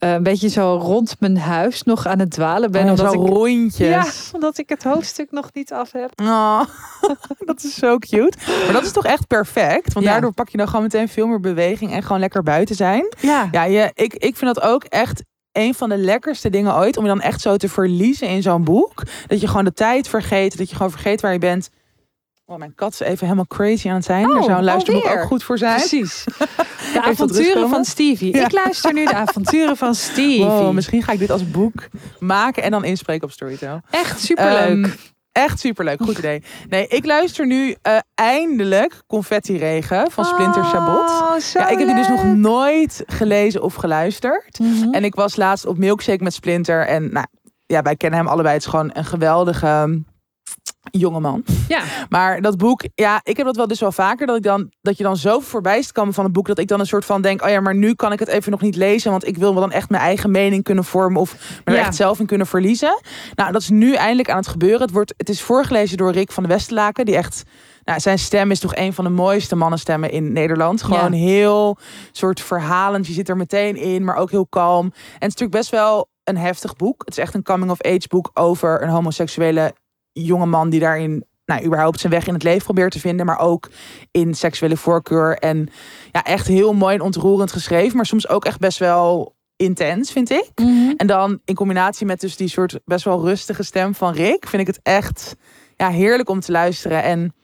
eh, 0.00 0.12
een 0.12 0.22
beetje 0.22 0.48
zo 0.48 0.78
rond 0.82 1.16
mijn 1.18 1.38
huis 1.38 1.82
nog 1.82 2.06
aan 2.06 2.18
het 2.18 2.30
dwalen 2.30 2.70
ben. 2.70 2.82
Ben 2.82 2.90
omdat 2.90 3.12
zo 3.12 3.22
ik, 3.22 3.28
rondjes. 3.28 3.88
ja, 3.88 4.04
omdat 4.32 4.58
ik 4.58 4.68
het 4.68 4.82
hoofdstuk 4.84 5.30
nog 5.30 5.48
niet 5.52 5.72
af 5.72 5.92
heb. 5.92 6.10
Oh, 6.22 6.60
dat 7.46 7.62
is 7.64 7.74
zo 7.74 7.98
cute. 7.98 8.36
Maar 8.64 8.72
dat 8.72 8.84
is 8.84 8.92
toch 8.92 9.04
echt 9.04 9.26
perfect? 9.26 9.92
Want 9.92 10.06
Ja. 10.06 10.12
daardoor 10.12 10.32
pak 10.32 10.48
je 10.48 10.56
dan 10.56 10.66
gewoon 10.66 10.82
meteen 10.82 11.08
veel 11.08 11.26
meer 11.26 11.40
beweging 11.40 11.92
en 11.92 12.02
gewoon 12.02 12.20
lekker 12.20 12.42
buiten 12.42 12.74
zijn. 12.76 13.14
Ja, 13.20 13.48
Ja, 13.52 13.64
je, 13.64 13.90
ik, 13.94 14.14
ik 14.14 14.36
vind 14.36 14.54
dat 14.54 14.64
ook 14.64 14.84
echt 14.84 15.22
een 15.52 15.74
van 15.74 15.88
de 15.88 15.96
lekkerste 15.96 16.50
dingen 16.50 16.74
ooit. 16.76 16.96
Om 16.96 17.02
je 17.02 17.08
dan 17.10 17.20
echt 17.20 17.40
zo 17.40 17.56
te 17.56 17.68
verliezen 17.68 18.28
in 18.28 18.42
zo'n 18.42 18.64
boek. 18.64 19.02
Dat 19.26 19.40
je 19.40 19.46
gewoon 19.46 19.64
de 19.64 19.72
tijd 19.72 20.08
vergeet. 20.08 20.58
Dat 20.58 20.70
je 20.70 20.76
gewoon 20.76 20.90
vergeet 20.90 21.20
waar 21.20 21.32
je 21.32 21.38
bent. 21.38 21.70
Oh, 22.50 22.56
mijn 22.58 22.74
kat 22.74 22.92
is 22.92 23.00
even 23.00 23.22
helemaal 23.24 23.46
crazy 23.46 23.88
aan 23.88 23.94
het 23.94 24.04
zijn. 24.04 24.26
Daar 24.28 24.36
Oh, 24.36 24.42
zou 24.44 24.58
een 24.58 24.64
luisterboek 24.64 25.02
alweer? 25.04 25.20
ook 25.20 25.26
goed 25.26 25.42
voor 25.44 25.58
zijn. 25.58 25.76
precies. 25.76 26.24
De 26.92 27.02
avonturen 27.02 27.68
van 27.68 27.84
Stevie. 27.84 28.36
Ja. 28.36 28.44
Ik 28.44 28.52
luister 28.52 28.92
nu 28.92 29.04
de 29.04 29.14
avonturen 29.14 29.76
van 29.76 29.94
Stevie. 30.08 30.44
Wow, 30.44 30.72
misschien 30.72 31.02
ga 31.02 31.12
ik 31.12 31.18
dit 31.18 31.30
als 31.30 31.50
boek 31.50 31.88
maken 32.18 32.62
en 32.62 32.70
dan 32.70 32.84
inspreken 32.84 33.24
op 33.24 33.32
Storytel. 33.32 33.80
Echt 33.90 34.20
superleuk. 34.20 34.84
Ehm, 34.84 34.90
echt 35.32 35.60
superleuk, 35.60 36.02
goed 36.02 36.18
idee. 36.18 36.42
Nee, 36.68 36.86
ik 36.86 37.06
luister 37.06 37.46
nu 37.46 37.74
eh, 37.82 37.98
eindelijk 38.14 39.02
Confetti 39.06 39.56
Regen 39.58 40.10
van 40.10 40.24
Splinter 40.24 40.64
Sabot. 40.64 41.10
Oh, 41.10 41.32
Ja, 41.52 41.68
ik 41.68 41.78
heb 41.78 41.86
die 41.86 41.96
dus 41.96 42.08
nog 42.08 42.24
nooit 42.24 43.02
gelezen 43.06 43.62
of 43.62 43.74
geluisterd. 43.74 44.58
Mhm. 44.58 44.94
En 44.94 45.04
ik 45.04 45.14
was 45.14 45.36
laatst 45.36 45.66
op 45.66 45.78
Milkshake 45.78 46.22
met 46.22 46.34
Splinter. 46.34 46.86
En 46.86 47.12
nou, 47.12 47.26
ja, 47.66 47.82
wij 47.82 47.96
kennen 47.96 48.18
hem 48.18 48.28
allebei. 48.28 48.54
Het 48.54 48.62
is 48.64 48.70
gewoon 48.70 48.90
een 48.92 49.04
geweldige 49.04 50.02
jongeman. 50.90 51.44
Ja. 51.68 51.82
Maar 52.08 52.40
dat 52.40 52.56
boek, 52.56 52.84
ja, 52.94 53.20
ik 53.22 53.36
heb 53.36 53.46
dat 53.46 53.56
wel 53.56 53.66
dus 53.66 53.80
wel 53.80 53.92
vaker. 53.92 54.26
Dat, 54.26 54.36
ik 54.36 54.42
dan, 54.42 54.70
dat 54.82 54.96
je 54.96 55.02
dan 55.02 55.16
zo 55.16 55.40
voorbij 55.40 55.84
komen 55.92 56.14
van 56.14 56.24
het 56.24 56.32
boek. 56.32 56.46
Dat 56.46 56.58
ik 56.58 56.68
dan 56.68 56.80
een 56.80 56.86
soort 56.86 57.04
van 57.04 57.22
denk, 57.22 57.42
oh 57.42 57.48
ja, 57.48 57.60
maar 57.60 57.74
nu 57.74 57.94
kan 57.94 58.12
ik 58.12 58.18
het 58.18 58.28
even 58.28 58.50
nog 58.50 58.60
niet 58.60 58.76
lezen. 58.76 59.10
Want 59.10 59.26
ik 59.26 59.36
wil 59.36 59.52
me 59.52 59.60
dan 59.60 59.72
echt 59.72 59.90
mijn 59.90 60.02
eigen 60.02 60.30
mening 60.30 60.62
kunnen 60.62 60.84
vormen. 60.84 61.20
Of 61.20 61.60
me 61.64 61.72
er 61.72 61.78
echt 61.78 61.94
zelf 61.94 62.18
in 62.20 62.26
kunnen 62.26 62.46
verliezen. 62.46 63.00
Nou, 63.34 63.52
dat 63.52 63.60
is 63.60 63.68
nu 63.68 63.94
eindelijk 63.94 64.30
aan 64.30 64.36
het 64.36 64.46
gebeuren. 64.46 64.80
Het, 64.80 64.90
wordt, 64.90 65.14
het 65.16 65.28
is 65.28 65.42
voorgelezen 65.42 65.96
door 65.96 66.12
Rick 66.12 66.32
van 66.32 66.42
de 66.42 66.48
Westerlaken. 66.48 67.04
Die 67.04 67.16
echt, 67.16 67.42
nou, 67.84 68.00
zijn 68.00 68.18
stem 68.18 68.50
is 68.50 68.60
toch 68.60 68.76
een 68.76 68.92
van 68.92 69.04
de 69.04 69.10
mooiste 69.10 69.56
mannenstemmen 69.56 70.10
in 70.10 70.32
Nederland. 70.32 70.82
Gewoon 70.82 71.12
heel 71.12 71.78
soort 72.12 72.40
verhalend. 72.40 73.06
Je 73.06 73.12
zit 73.12 73.28
er 73.28 73.36
meteen 73.36 73.76
in, 73.76 74.04
maar 74.04 74.16
ook 74.16 74.30
heel 74.30 74.46
kalm. 74.46 74.84
En 74.84 74.92
het 74.94 75.12
is 75.12 75.18
natuurlijk 75.20 75.52
best 75.52 75.70
wel 75.70 76.08
een 76.24 76.36
heftig 76.36 76.76
boek. 76.76 77.02
Het 77.04 77.16
is 77.16 77.22
echt 77.22 77.34
een 77.34 77.42
coming-of-age 77.42 78.08
boek 78.08 78.30
over 78.34 78.82
een 78.82 78.88
homoseksuele 78.88 79.74
jongeman 80.12 80.70
die 80.70 80.80
daarin, 80.80 81.24
nou, 81.44 81.64
überhaupt 81.64 82.00
zijn 82.00 82.12
weg 82.12 82.26
in 82.26 82.34
het 82.34 82.42
leven 82.42 82.64
probeert 82.64 82.92
te 82.92 83.00
vinden, 83.00 83.26
maar 83.26 83.38
ook 83.38 83.70
in 84.10 84.34
seksuele 84.34 84.76
voorkeur. 84.76 85.38
En 85.38 85.68
ja, 86.12 86.24
echt 86.24 86.46
heel 86.46 86.72
mooi 86.72 86.94
en 86.94 87.00
ontroerend 87.00 87.52
geschreven, 87.52 87.96
maar 87.96 88.06
soms 88.06 88.28
ook 88.28 88.44
echt 88.44 88.58
best 88.58 88.78
wel 88.78 89.34
intens, 89.56 90.12
vind 90.12 90.30
ik. 90.30 90.50
Mhm. 90.54 90.92
En 90.96 91.06
dan 91.06 91.40
in 91.44 91.54
combinatie 91.54 92.06
met 92.06 92.20
dus 92.20 92.36
die 92.36 92.48
soort 92.48 92.80
best 92.84 93.04
wel 93.04 93.20
rustige 93.24 93.62
stem 93.62 93.94
van 93.94 94.12
Rick, 94.12 94.46
vind 94.48 94.62
ik 94.62 94.74
het 94.74 94.80
echt 94.82 95.36
ja, 95.76 95.88
heerlijk 95.88 96.28
om 96.28 96.40
te 96.40 96.52
luisteren. 96.52 97.02
En 97.02 97.34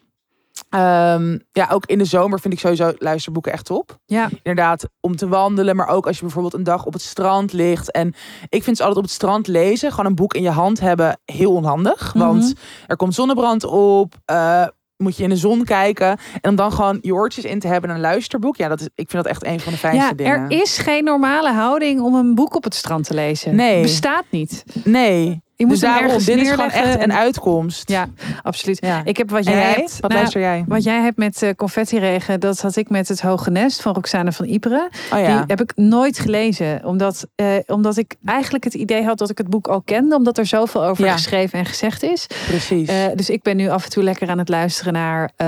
ehm, 0.76 1.38
ja, 1.52 1.68
ook 1.70 1.86
in 1.86 1.98
de 1.98 2.04
zomer 2.04 2.40
vind 2.40 2.54
ik 2.54 2.60
sowieso 2.60 2.92
luisterboeken 2.98 3.52
echt 3.52 3.64
top. 3.64 3.98
Ja. 4.06 4.28
Inderdaad, 4.42 4.88
om 5.00 5.16
te 5.16 5.28
wandelen, 5.28 5.76
maar 5.76 5.88
ook 5.88 6.06
als 6.06 6.16
je 6.16 6.22
bijvoorbeeld 6.22 6.54
een 6.54 6.64
dag 6.64 6.84
op 6.84 6.92
het 6.92 7.02
strand 7.02 7.52
ligt. 7.52 7.90
En 7.90 8.14
ik 8.48 8.62
vind 8.62 8.76
ze 8.76 8.82
altijd 8.82 8.98
op 9.04 9.06
het 9.10 9.16
strand 9.20 9.46
lezen, 9.46 9.90
gewoon 9.90 10.06
een 10.06 10.14
boek 10.14 10.34
in 10.34 10.42
je 10.42 10.50
hand 10.50 10.80
hebben, 10.80 11.18
heel 11.24 11.52
onhandig. 11.52 12.12
Want 12.12 12.42
Mhm. 12.42 12.52
er 12.86 12.96
komt 12.96 13.14
zonnebrand 13.14 13.64
op. 13.64 14.14
eh, 14.24 14.66
moet 14.96 15.16
je 15.16 15.22
in 15.22 15.28
de 15.28 15.36
zon 15.36 15.64
kijken. 15.64 16.18
En 16.40 16.50
om 16.50 16.56
dan 16.56 16.72
gewoon 16.72 16.98
je 17.00 17.14
oortjes 17.14 17.44
in 17.44 17.58
te 17.58 17.66
hebben 17.68 17.90
en 17.90 17.96
een 17.96 18.02
luisterboek. 18.02 18.56
Ja, 18.56 18.68
dat 18.68 18.80
is, 18.80 18.86
ik 18.94 19.10
vind 19.10 19.22
dat 19.22 19.26
echt 19.32 19.44
een 19.46 19.60
van 19.60 19.72
de 19.72 19.78
fijnste 19.78 20.06
Ja, 20.08 20.14
dingen. 20.14 20.32
er 20.50 20.60
is 20.62 20.78
geen 20.78 21.04
normale 21.04 21.52
houding 21.52 22.00
om 22.00 22.14
een 22.14 22.34
boek 22.34 22.54
op 22.54 22.64
het 22.64 22.74
strand 22.74 23.04
te 23.04 23.14
lezen. 23.14 23.54
Nee. 23.54 23.82
Bestaat 23.82 24.24
niet. 24.30 24.64
Nee. 24.84 25.42
Je 25.56 25.64
moet 25.66 25.80
dus 25.80 25.80
daarom, 25.90 26.18
dit 26.18 26.28
is 26.28 26.50
gewoon 26.50 26.70
echt 26.70 26.94
een 26.94 27.00
en- 27.00 27.14
uitkomst. 27.14 27.88
Ja, 27.90 28.06
absoluut. 28.42 28.78
Ja. 28.80 29.00
Ik 29.04 29.16
heb 29.16 29.30
wat 29.30 29.44
jij, 29.44 29.54
jij? 29.54 29.62
hebt. 29.72 29.92
Wat 30.00 30.00
nou, 30.10 30.14
luister 30.14 30.40
jij? 30.40 30.64
Wat 30.68 30.82
jij 30.84 31.00
hebt 31.02 31.16
met 31.16 31.42
uh, 31.42 31.50
confetti-regen, 31.56 32.40
dat 32.40 32.60
had 32.60 32.76
ik 32.76 32.88
met 32.90 33.08
Het 33.08 33.20
Hoge 33.20 33.50
Nest 33.50 33.82
van 33.82 33.94
Roxane 33.94 34.32
van 34.32 34.46
Ypres. 34.48 34.80
Oh 35.12 35.18
ja. 35.20 35.26
Die 35.26 35.44
heb 35.46 35.60
ik 35.60 35.72
nooit 35.76 36.18
gelezen. 36.18 36.80
Omdat, 36.84 37.26
eh, 37.34 37.46
omdat 37.66 37.96
ik 37.96 38.14
eigenlijk 38.24 38.64
het 38.64 38.74
idee 38.74 39.04
had 39.04 39.18
dat 39.18 39.30
ik 39.30 39.38
het 39.38 39.48
boek 39.50 39.66
al 39.68 39.80
kende. 39.82 40.14
Omdat 40.16 40.38
er 40.38 40.46
zoveel 40.46 40.84
over 40.84 41.04
Ja. 41.04 41.12
geschreven 41.12 41.58
en 41.58 41.64
gezegd 41.66 42.02
is. 42.02 42.26
Precies. 42.46 42.88
Eh, 42.88 42.96
dus 43.14 43.30
ik 43.30 43.42
ben 43.42 43.56
nu 43.56 43.68
af 43.68 43.84
en 43.84 43.90
toe 43.90 44.02
lekker 44.02 44.28
aan 44.28 44.38
het 44.38 44.48
luisteren 44.48 44.92
naar 44.92 45.30
eh, 45.36 45.46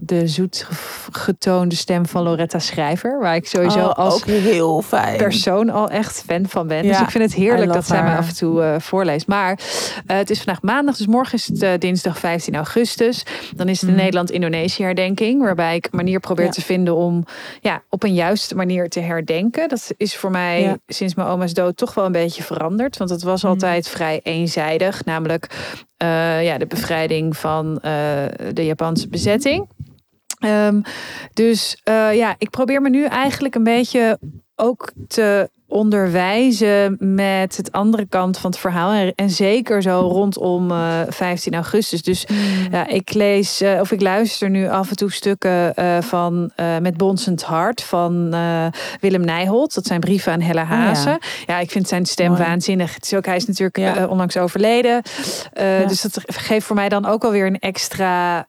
de 0.00 0.26
zoet 0.28 0.66
ge- 0.68 1.10
getoonde 1.12 1.74
stem 1.74 2.06
van 2.06 2.22
Loretta 2.22 2.58
Schrijver. 2.58 3.20
Waar 3.20 3.34
ik 3.34 3.46
sowieso 3.46 3.78
Oh, 3.78 3.92
als 3.94 4.14
ook 4.14 4.24
heel 4.24 4.82
fijn. 4.82 5.16
persoon 5.16 5.70
al 5.70 5.88
echt 5.90 6.22
fan 6.26 6.44
van 6.48 6.66
ben. 6.66 6.82
Dus 6.82 6.96
Ja, 6.96 7.02
ik 7.02 7.10
vind 7.10 7.24
het 7.24 7.34
heerlijk 7.34 7.72
dat 7.72 7.86
zij 7.86 8.02
me 8.02 8.16
af 8.16 8.28
en 8.28 8.34
toe 8.36 8.62
eh, 8.62 8.74
voorleest. 8.78 9.26
Maar 9.32 9.58
eh, 10.06 10.16
het 10.16 10.30
is 10.30 10.36
vandaag 10.42 10.62
maandag, 10.62 10.96
dus 10.96 11.06
morgen 11.06 11.34
is 11.34 11.46
het 11.46 11.62
eh, 11.62 11.70
dinsdag 11.78 12.18
15 12.18 12.54
augustus. 12.54 13.22
Dan 13.56 13.68
is 13.68 13.76
het 13.80 13.86
de 13.88 13.94
Mhm. 13.94 14.02
Nederland-Indonesië 14.04 14.82
herdenking. 14.82 15.42
Waarbij 15.42 15.76
ik 15.76 15.84
een 15.84 15.90
manier 15.96 16.20
probeer 16.20 16.44
Ja. 16.44 16.50
te 16.50 16.60
vinden 16.62 16.96
om 16.96 17.24
ja, 17.60 17.82
op 17.88 18.02
een 18.02 18.14
juiste 18.14 18.54
manier 18.54 18.88
te 18.88 19.00
herdenken. 19.00 19.68
Dat 19.68 19.92
is 19.96 20.16
voor 20.16 20.30
mij 20.30 20.60
Ja. 20.62 20.76
sinds 20.86 21.14
mijn 21.14 21.28
oma's 21.28 21.54
dood 21.54 21.76
toch 21.76 21.94
wel 21.94 22.04
een 22.04 22.12
beetje 22.12 22.42
veranderd. 22.42 22.96
Want 22.96 23.10
het 23.10 23.22
was 23.22 23.42
Mhm. 23.42 23.52
altijd 23.52 23.88
vrij 23.88 24.20
eenzijdig. 24.22 25.04
Namelijk 25.04 25.46
eh, 25.96 26.44
ja, 26.44 26.58
de 26.58 26.66
bevrijding 26.66 27.36
van 27.36 27.74
de 28.52 28.64
Japanse 28.64 29.08
bezetting. 29.08 29.68
Ehm, 30.38 30.80
dus 31.32 31.80
ja, 32.12 32.34
ik 32.38 32.50
probeer 32.50 32.82
me 32.82 32.90
nu 32.90 33.04
eigenlijk 33.04 33.54
een 33.54 33.64
beetje 33.64 34.18
ook 34.56 34.92
te 35.08 35.50
onderwijzen 35.72 36.96
met 36.98 37.56
het 37.56 37.72
andere 37.72 38.06
kant 38.08 38.38
van 38.38 38.50
het 38.50 38.58
verhaal. 38.60 38.92
En, 38.92 39.12
en 39.14 39.30
zeker 39.30 39.82
zo 39.82 40.00
rondom 40.00 40.70
eh 40.70 41.00
15 41.08 41.54
augustus. 41.54 42.02
Dus 42.02 42.26
ja, 42.70 42.86
ik 42.86 43.12
lees 43.14 43.60
eh, 43.60 43.80
of 43.80 43.90
ik 43.92 44.00
luister 44.00 44.50
nu 44.50 44.68
af 44.68 44.90
en 44.90 44.96
toe 44.96 45.12
stukken 45.12 45.74
eh, 45.74 45.98
van 46.00 46.50
Met 46.80 46.96
Bonsend 46.96 47.42
Hart 47.42 47.82
van 47.82 48.34
Willem 49.00 49.24
Nijholt. 49.24 49.74
Dat 49.74 49.86
zijn 49.86 50.00
brieven 50.00 50.32
aan 50.32 50.40
Hella 50.40 50.64
Hazen. 50.64 51.18
ja. 51.46 51.58
ik 51.58 51.70
vind 51.70 51.88
zijn 51.88 52.06
stem 52.06 52.30
Oh, 52.30 52.36
Mooi. 52.36 52.48
waanzinnig. 52.48 52.94
Het 52.94 53.04
is 53.04 53.14
ook, 53.14 53.26
hij 53.26 53.36
is 53.36 53.46
natuurlijk 53.46 53.76
Ja. 53.76 54.06
onlangs 54.06 54.36
overleden. 54.36 55.02
Dus 55.86 56.00
dat 56.02 56.20
geeft 56.26 56.66
voor 56.66 56.76
mij 56.76 56.88
dan 56.88 57.06
ook 57.06 57.24
alweer 57.24 57.46
een 57.46 57.58
extra 57.58 58.46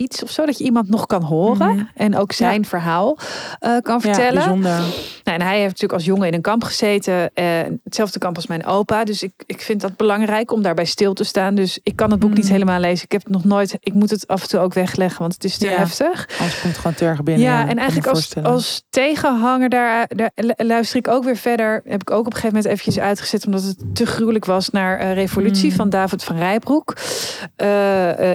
iets 0.00 0.22
of 0.22 0.30
zo. 0.30 0.46
Dat 0.46 0.58
je 0.58 0.64
iemand 0.64 0.88
nog 0.88 1.06
kan 1.06 1.22
horen. 1.22 1.74
Mhm. 1.74 1.84
En 1.94 2.16
ook 2.16 2.32
zijn 2.32 2.64
verhaal 2.64 3.18
eh, 3.58 3.76
kan 3.82 3.94
Ja, 3.94 4.00
vertellen. 4.00 4.34
bijzonder. 4.34 4.78
Nou, 5.24 5.38
en 5.38 5.42
hij 5.42 5.54
heeft 5.56 5.64
natuurlijk 5.66 5.92
als 5.92 6.04
jongen 6.04 6.26
in 6.26 6.34
een 6.34 6.40
kamp 6.40 6.64
gezeten. 6.64 7.30
eh, 7.34 7.44
hetzelfde 7.84 8.18
kamp 8.18 8.36
als 8.36 8.46
mijn 8.46 8.66
opa. 8.66 9.04
Dus 9.04 9.22
ik, 9.22 9.32
ik 9.46 9.60
vind 9.60 9.80
dat 9.80 9.96
belangrijk 9.96 10.52
om 10.52 10.62
daarbij 10.62 10.84
stil 10.84 11.12
te 11.12 11.24
staan. 11.24 11.54
Dus 11.54 11.78
ik 11.82 11.96
kan 11.96 12.10
het 12.10 12.20
boek 12.20 12.34
niet 12.34 12.44
Mm. 12.44 12.50
helemaal 12.50 12.80
lezen. 12.80 13.04
Ik 13.04 13.12
heb 13.12 13.22
het 13.24 13.32
nog 13.32 13.44
nooit. 13.44 13.76
Ik 13.80 13.94
moet 13.94 14.10
het 14.10 14.26
af 14.26 14.42
en 14.42 14.48
toe 14.48 14.60
ook 14.60 14.74
wegleggen, 14.74 15.20
want 15.20 15.32
het 15.34 15.44
is 15.44 15.58
te 15.58 15.68
Ja. 15.68 15.76
heftig. 15.76 16.28
Anders 16.38 16.60
komt 16.60 16.72
het 16.72 16.76
gewoon 16.78 16.94
terug 16.96 17.22
binnen. 17.22 17.44
Ja, 17.46 17.68
en 17.68 17.76
eigenlijk 17.78 18.08
als, 18.08 18.34
als 18.42 18.82
tegenhanger 18.90 19.68
daar, 19.68 20.08
daar 20.16 20.30
lu- 20.34 20.52
luister 20.56 20.98
ik 20.98 21.08
ook 21.08 21.24
weer 21.24 21.36
verder. 21.36 21.82
Heb 21.84 22.00
ik 22.00 22.10
ook 22.10 22.18
op 22.18 22.26
een 22.26 22.32
gegeven 22.32 22.56
moment 22.56 22.72
eventjes 22.72 22.98
uitgezet, 23.04 23.46
omdat 23.46 23.62
het 23.62 23.76
te 23.92 24.06
gruwelijk 24.06 24.44
was 24.44 24.70
naar 24.70 24.98
eh, 24.98 25.14
Revolutie 25.14 25.70
Mm. 25.70 25.76
van 25.76 25.90
David 25.90 26.24
van 26.24 26.36
Rijbroek. 26.36 26.94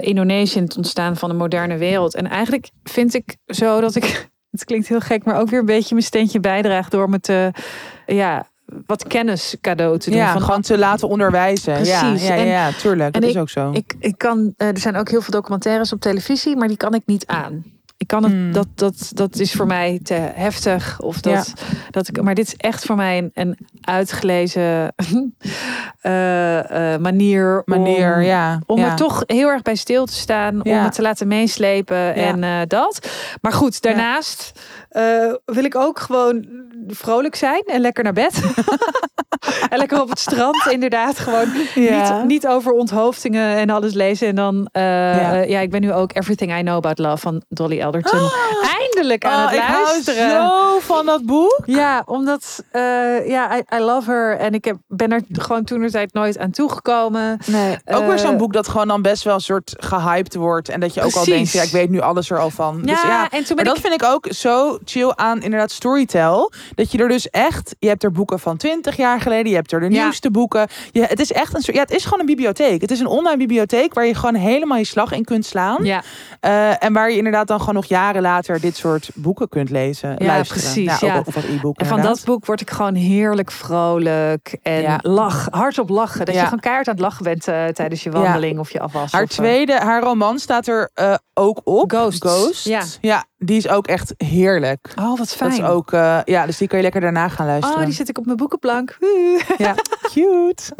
Indonesië 0.00 0.60
het 0.60 0.76
ontstaan 0.76 1.16
van 1.16 1.28
de 1.28 1.34
moderne 1.34 1.54
wereld. 1.78 2.14
En 2.14 2.26
eigenlijk 2.28 2.70
vind 2.84 3.14
ik 3.14 3.36
zo 3.46 3.80
dat 3.80 3.94
ik, 3.94 4.28
het 4.50 4.64
klinkt 4.64 4.88
heel 4.88 5.00
gek, 5.00 5.24
maar 5.24 5.40
ook 5.40 5.48
weer 5.50 5.60
een 5.60 5.66
beetje 5.66 5.94
mijn 5.94 6.06
steentje 6.06 6.40
bijdraag 6.40 6.88
door 6.88 7.08
me 7.10 7.20
te, 7.20 7.50
ja, 8.06 8.46
wat 8.86 9.06
kennis 9.06 9.56
cadeau 9.60 9.98
te 9.98 10.10
doen. 10.10 10.18
ja, 10.18 10.32
van 10.32 10.42
gewoon 10.42 10.60
te 10.62 10.78
laten 10.78 11.08
onderwijzen. 11.08 11.84
Ja, 11.84 12.08
Precies. 12.10 12.28
ja, 12.28 12.34
ja, 12.34 12.40
En- 12.40 12.46
ja, 12.46 12.70
tuurlijk. 12.72 13.14
en 13.14 13.20
Dat 13.20 13.30
is 13.30 13.36
ook 13.36 13.48
zo. 13.48 13.70
ik, 13.72 13.94
ik 13.98 14.18
kan, 14.18 14.54
eh, 14.56 14.68
er 14.68 14.78
zijn 14.78 14.96
ook 14.96 15.08
heel 15.10 15.20
veel 15.22 15.32
documentaires 15.32 15.92
op 15.92 16.00
televisie, 16.00 16.56
maar 16.56 16.68
die 16.68 16.76
kan 16.76 16.94
ik 16.94 17.02
niet 17.06 17.26
aan. 17.26 17.64
Ik 17.98 18.06
kan 18.06 18.22
het, 18.22 18.32
Hmm. 18.32 18.52
dat, 18.52 18.66
dat, 18.74 19.10
dat 19.14 19.38
is 19.38 19.52
voor 19.52 19.66
mij 19.66 20.00
te 20.02 20.14
heftig. 20.14 21.00
Of 21.00 21.20
dat, 21.20 21.52
dat 21.90 22.08
ik, 22.08 22.22
maar 22.22 22.34
dit 22.34 22.46
is 22.46 22.54
echt 22.56 22.84
voor 22.84 22.96
mij 22.96 23.18
een, 23.18 23.30
een 23.34 23.58
uitgelezen 23.80 24.94
eh, 26.00 26.94
eh, 26.94 27.00
manier. 27.00 27.62
Manier, 27.64 28.14
om, 28.14 28.22
ja. 28.22 28.60
om 28.66 28.78
ja. 28.78 28.90
er 28.90 28.96
toch 28.96 29.22
heel 29.26 29.48
erg 29.48 29.62
bij 29.62 29.74
stil 29.74 30.06
te 30.06 30.12
staan. 30.12 30.64
Om 30.64 30.72
het 30.72 30.94
te 30.94 31.02
laten 31.02 31.28
meeslepen 31.28 32.14
en 32.14 32.44
eh, 32.44 32.60
dat. 32.66 33.10
Maar 33.40 33.52
goed, 33.52 33.82
daarnaast 33.82 34.60
eh, 34.96 35.34
wil 35.44 35.64
ik 35.64 35.74
ook 35.76 35.98
gewoon 36.00 36.46
vrolijk 36.88 37.34
zijn 37.34 37.62
en 37.66 37.80
lekker 37.80 38.04
naar 38.04 38.12
bed. 38.12 38.42
en 39.70 39.78
lekker 39.78 40.00
op 40.00 40.08
het 40.08 40.18
strand, 40.18 40.66
inderdaad. 40.70 41.18
Gewoon 41.18 41.48
Ja. 41.74 42.16
niet, 42.18 42.26
niet 42.26 42.46
over 42.46 42.72
onthoofdingen 42.72 43.56
en 43.56 43.70
alles 43.70 43.92
lezen. 43.92 44.28
En 44.28 44.34
dan, 44.34 44.68
eh, 44.72 44.82
Ja. 44.82 45.34
ja. 45.34 45.42
ja, 45.42 45.60
ik 45.60 45.70
ben 45.70 45.80
nu 45.80 45.92
ook 45.92 46.14
Everything 46.16 46.58
I 46.58 46.60
Know 46.60 46.74
About 46.76 46.98
Love 46.98 47.16
van 47.16 47.42
Dolly 47.48 47.82
Alderton. 47.82 48.30
Eindelijk 48.78 49.24
aan 49.24 49.44
Oh, 49.44 49.50
het 49.50 49.54
ik 49.58 49.60
hou 49.64 49.84
luisteren. 49.84 50.30
zo 50.30 50.78
van 50.80 51.06
dat 51.06 51.24
boek. 51.24 51.60
Ja, 51.64 52.02
omdat, 52.06 52.62
eh, 52.70 53.28
ja, 53.28 53.56
I, 53.56 53.62
I 53.74 53.78
love 53.78 54.10
her. 54.10 54.36
En 54.38 54.54
ik 54.54 54.64
heb, 54.64 54.76
ben 54.86 55.12
er 55.12 55.20
gewoon 55.32 55.64
toen 55.64 55.80
de 55.80 55.90
tijd 55.90 56.12
nooit 56.12 56.38
aan 56.38 56.50
toegekomen. 56.50 57.38
Nee, 57.46 57.78
ook 57.84 58.04
weer 58.04 58.12
Eh, 58.12 58.18
zo'n 58.18 58.36
boek 58.36 58.52
dat 58.52 58.68
gewoon 58.68 58.88
dan 58.88 59.02
best 59.02 59.22
wel 59.22 59.34
een 59.34 59.40
soort 59.40 59.74
gehyped 59.78 60.34
wordt. 60.34 60.68
En 60.68 60.80
dat 60.80 60.94
je 60.94 61.02
ook 61.02 61.14
al 61.14 61.24
denkt, 61.24 61.50
ja, 61.52 61.62
ik 61.62 61.70
weet 61.70 61.90
nu 61.90 62.00
alles 62.00 62.30
er 62.30 62.38
al 62.38 62.50
van. 62.50 62.78
Ja, 62.84 62.92
dus 62.92 63.02
ja, 63.02 63.22
en 63.30 63.44
toen 63.44 63.56
maar 63.56 63.64
ben 63.64 63.64
dat 63.64 63.76
ik... 63.76 63.82
vind 63.82 64.02
ik 64.02 64.08
ook 64.08 64.26
zo 64.30 64.78
chill 64.90 65.12
aan 65.14 65.42
inderdaad 65.42 65.70
Storytel. 65.70 66.52
Dat 66.74 66.92
je 66.92 66.98
er 66.98 67.08
dus 67.08 67.30
echt, 67.30 67.76
je 67.78 67.88
hebt 67.88 68.02
er 68.04 68.12
boeken 68.12 68.40
van 68.40 68.56
20 68.56 68.96
jaar 68.96 69.20
geleden, 69.20 69.48
je 69.50 69.54
hebt 69.56 69.72
er 69.72 69.80
de 69.80 69.90
Ja. 69.90 70.02
nieuwste 70.02 70.30
boeken. 70.30 70.68
Je, 70.90 71.02
het 71.04 71.20
is 71.20 71.32
echt 71.32 71.54
een 71.54 71.60
soort, 71.62 71.76
ja, 71.76 71.82
het 71.82 71.90
is 71.94 72.04
gewoon 72.04 72.20
een 72.20 72.26
bibliotheek. 72.26 72.80
Het 72.80 72.90
is 72.90 73.00
een 73.00 73.06
online 73.06 73.36
bibliotheek 73.36 73.94
waar 73.94 74.06
je 74.06 74.14
gewoon 74.14 74.34
helemaal 74.34 74.78
je 74.78 74.84
slag 74.86 75.12
in 75.12 75.24
kunt 75.24 75.46
slaan. 75.46 75.84
Ja, 75.84 76.02
Eh, 76.40 76.82
en 76.84 76.92
waar 76.92 77.10
je 77.10 77.16
inderdaad 77.16 77.46
dan 77.46 77.58
gewoon 77.58 77.74
nog 77.74 77.84
jaren 77.84 78.22
later 78.22 78.60
dit 78.60 78.76
soort 78.76 79.10
boeken 79.14 79.48
kunt 79.48 79.70
lezen. 79.70 80.14
Ja, 80.18 80.26
luisteren. 80.26 80.62
precies, 80.62 81.00
Nou, 81.00 81.06
ja. 81.12 81.18
Of 81.20 81.36
en 81.36 81.42
van 81.42 81.42
inderdaad. 81.52 82.02
dat 82.02 82.24
boek 82.24 82.46
word 82.46 82.60
ik 82.60 82.70
gewoon 82.70 82.94
heerlijk 82.94 83.50
vrolijk. 83.50 84.56
En 84.62 84.80
Ja. 84.80 84.98
lach, 85.02 85.48
hardop 85.50 85.88
lachen. 85.88 86.24
Dat 86.24 86.34
Ja. 86.34 86.40
je 86.40 86.44
gewoon 86.44 86.60
keihard 86.60 86.88
aan 86.88 86.94
het 86.94 87.02
lachen 87.02 87.24
bent 87.24 87.48
eh, 87.48 87.64
tijdens 87.66 88.02
je 88.02 88.10
wandeling 88.10 88.58
of 88.58 88.70
je 88.72 88.80
afwas. 88.80 89.12
Haar 89.12 89.22
of, 89.22 89.30
eh, 89.30 89.36
tweede, 89.36 89.72
haar 89.78 90.02
roman 90.02 90.38
staat 90.38 90.66
er 90.66 90.90
ook 91.34 91.60
op. 91.64 91.90
Ghosts. 91.90 92.20
Ghost. 92.30 92.98
Ja. 93.00 93.24
die 93.38 93.56
is 93.56 93.68
ook 93.68 93.86
echt 93.86 94.14
heerlijk. 94.16 94.75
Oh, 94.98 95.18
wat 95.18 95.32
fijn. 95.32 95.50
Dat 95.50 95.58
is 95.58 95.64
ook, 95.64 95.92
eh, 95.92 96.18
ja, 96.24 96.46
dus 96.46 96.58
die 96.58 96.68
kan 96.68 96.76
je 96.76 96.84
lekker 96.84 97.00
daarna 97.00 97.28
gaan 97.28 97.46
luisteren. 97.46 97.78
Oh, 97.78 97.84
die 97.84 97.94
zet 97.94 98.08
ik 98.08 98.18
op 98.18 98.24
mijn 98.24 98.36
boekenplank. 98.36 98.98
Ja, 99.58 99.74
cute. 100.02 100.72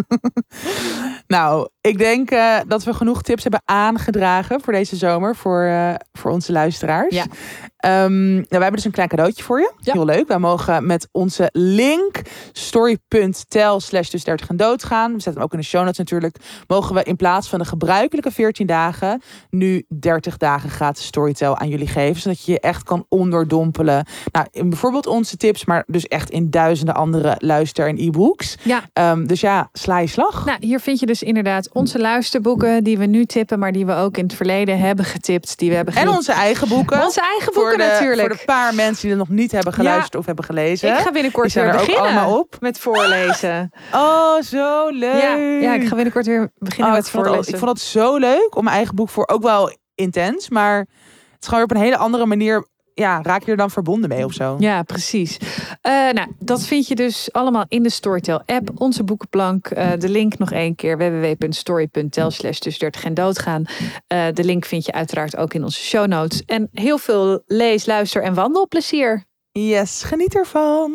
nou, 1.36 1.68
ik 1.80 1.98
denk 1.98 2.30
eh, 2.30 2.58
dat 2.66 2.84
we 2.84 2.94
genoeg 2.94 3.22
tips 3.22 3.42
hebben 3.42 3.62
aangedragen 3.64 4.60
voor 4.60 4.72
deze 4.72 4.96
zomer 4.96 5.36
voor, 5.36 5.62
eh, 5.62 5.94
voor 6.12 6.30
onze 6.30 6.52
luisteraars. 6.52 7.14
Ja. 7.14 7.24
Ehm, 7.86 8.34
nou, 8.34 8.46
wij 8.48 8.58
hebben 8.60 8.72
dus 8.72 8.84
een 8.84 8.90
klein 8.90 9.08
cadeautje 9.08 9.42
voor 9.42 9.58
je. 9.60 9.72
Ja. 9.80 9.92
Heel 9.92 10.04
leuk. 10.04 10.28
Wij 10.28 10.38
mogen 10.38 10.86
met 10.86 11.08
onze 11.12 11.48
link 11.52 12.22
story.tel 12.52 13.80
slash 13.80 14.08
dus 14.08 14.24
30 14.24 14.48
en 14.48 14.56
doodgaan. 14.56 15.06
We 15.12 15.20
zetten 15.20 15.32
hem 15.32 15.42
ook 15.42 15.52
in 15.52 15.58
de 15.58 15.64
show 15.64 15.80
notes 15.82 15.98
natuurlijk. 15.98 16.36
Mogen 16.66 16.94
we 16.94 17.02
in 17.02 17.16
plaats 17.16 17.48
van 17.48 17.58
de 17.58 17.64
gebruikelijke 17.64 18.30
14 18.30 18.66
dagen 18.66 19.22
nu 19.50 19.84
30 19.98 20.36
dagen 20.36 20.70
gratis 20.70 21.06
storytel 21.06 21.58
aan 21.58 21.68
jullie 21.68 21.86
geven. 21.86 22.22
Zodat 22.22 22.44
je 22.44 22.52
je 22.52 22.60
echt 22.60 22.82
kan 22.82 23.06
onderdompelen. 23.08 24.06
Nou, 24.32 24.46
in 24.50 24.68
bijvoorbeeld 24.68 25.06
onze 25.06 25.36
tips, 25.36 25.64
maar 25.64 25.84
dus 25.86 26.06
echt 26.06 26.30
in 26.30 26.50
duizenden 26.50 26.94
andere 26.94 27.34
luister- 27.38 27.88
en 27.88 27.98
e-books. 27.98 28.56
Ja. 28.62 28.82
Ehm, 28.92 29.26
dus 29.26 29.40
ja, 29.40 29.68
sla 29.72 29.98
je 29.98 30.06
slag. 30.06 30.44
Nou, 30.44 30.58
hier 30.60 30.80
vind 30.80 31.00
je 31.00 31.06
dus 31.06 31.22
inderdaad 31.22 31.72
onze 31.72 31.98
luisterboeken 31.98 32.84
die 32.84 32.98
we 32.98 33.06
nu 33.06 33.24
tippen, 33.24 33.58
maar 33.58 33.72
die 33.72 33.86
we 33.86 33.94
ook 33.94 34.16
in 34.16 34.24
het 34.24 34.34
verleden 34.34 34.78
hebben 34.78 35.04
getipt. 35.04 35.58
Die 35.58 35.68
we 35.68 35.74
hebben 35.74 35.94
en 35.94 36.08
onze 36.08 36.32
eigen 36.32 36.68
boeken. 36.68 37.02
onze 37.02 37.20
eigen 37.20 37.52
voor 37.52 37.75
boeken 37.76 37.94
de, 37.94 38.00
natuurlijk. 38.00 38.28
Voor 38.28 38.36
de 38.38 38.44
paar 38.44 38.74
mensen 38.74 39.02
die 39.02 39.10
er 39.10 39.16
nog 39.16 39.28
niet 39.28 39.52
hebben 39.52 39.72
geluisterd 39.72 40.14
of 40.16 40.26
hebben 40.26 40.44
gelezen. 40.44 40.88
Ik 40.88 40.98
ga 40.98 41.10
binnenkort 41.10 41.52
weer 41.52 41.64
er 41.64 41.72
ook 41.72 41.78
beginnen 41.78 42.02
allemaal 42.02 42.38
op. 42.38 42.56
met 42.60 42.78
voorlezen. 42.78 43.70
Oh, 43.92 44.40
zo 44.42 44.88
leuk. 44.88 45.22
Ja, 45.22 45.36
ja, 45.36 45.74
ik 45.74 45.86
ga 45.88 45.94
binnenkort 45.94 46.26
weer 46.26 46.50
beginnen 46.58 46.88
Oh, 46.90 46.96
met 46.96 47.06
ik, 47.06 47.10
vond 47.12 47.24
het, 47.24 47.34
voorlezen. 47.34 47.52
ik 47.52 47.58
vond 47.58 47.70
het 47.70 47.80
zo 47.80 48.16
leuk 48.16 48.56
om 48.56 48.64
mijn 48.64 48.76
eigen 48.76 48.94
boek 48.94 49.08
voor 49.08 49.28
ook 49.28 49.42
wel 49.42 49.76
intens, 49.94 50.48
maar 50.48 50.78
het 50.78 50.88
is 51.40 51.48
gewoon 51.48 51.58
weer 51.58 51.62
op 51.64 51.70
een 51.70 51.82
hele 51.90 51.96
andere 51.96 52.26
manier. 52.26 52.66
Ja, 52.98 53.20
raak 53.22 53.44
je 53.44 53.50
er 53.50 53.56
dan 53.56 53.70
verbonden 53.70 54.08
mee 54.08 54.24
of 54.24 54.32
zo? 54.32 54.56
Ja, 54.58 54.82
precies. 54.82 55.38
Eh, 55.80 55.92
nou, 55.92 56.32
dat 56.38 56.66
vind 56.66 56.88
je 56.88 56.94
dus 56.94 57.32
allemaal 57.32 57.64
in 57.68 57.82
de 57.82 57.90
Storytel 57.90 58.42
app. 58.46 58.70
Onze 58.74 59.04
boekenplank. 59.04 59.66
Eh, 59.66 59.90
de 59.98 60.08
link 60.08 60.38
nog 60.38 60.52
één 60.52 60.74
keer. 60.74 60.98
www.story.tel 60.98 62.30
slash 62.30 62.58
tussen 62.58 62.80
30 62.80 63.04
en 63.04 63.14
doodgaan. 63.14 63.64
Eh, 64.06 64.26
de 64.32 64.44
link 64.44 64.64
vind 64.64 64.84
je 64.84 64.92
uiteraard 64.92 65.36
ook 65.36 65.54
in 65.54 65.64
onze 65.64 65.80
show 65.80 66.06
notes. 66.06 66.42
En 66.42 66.68
heel 66.72 66.98
veel 66.98 67.42
lees, 67.46 67.86
luister 67.86 68.22
en 68.22 68.34
wandelplezier. 68.34 69.24
Yes, 69.52 70.02
geniet 70.02 70.34
ervan. 70.34 70.92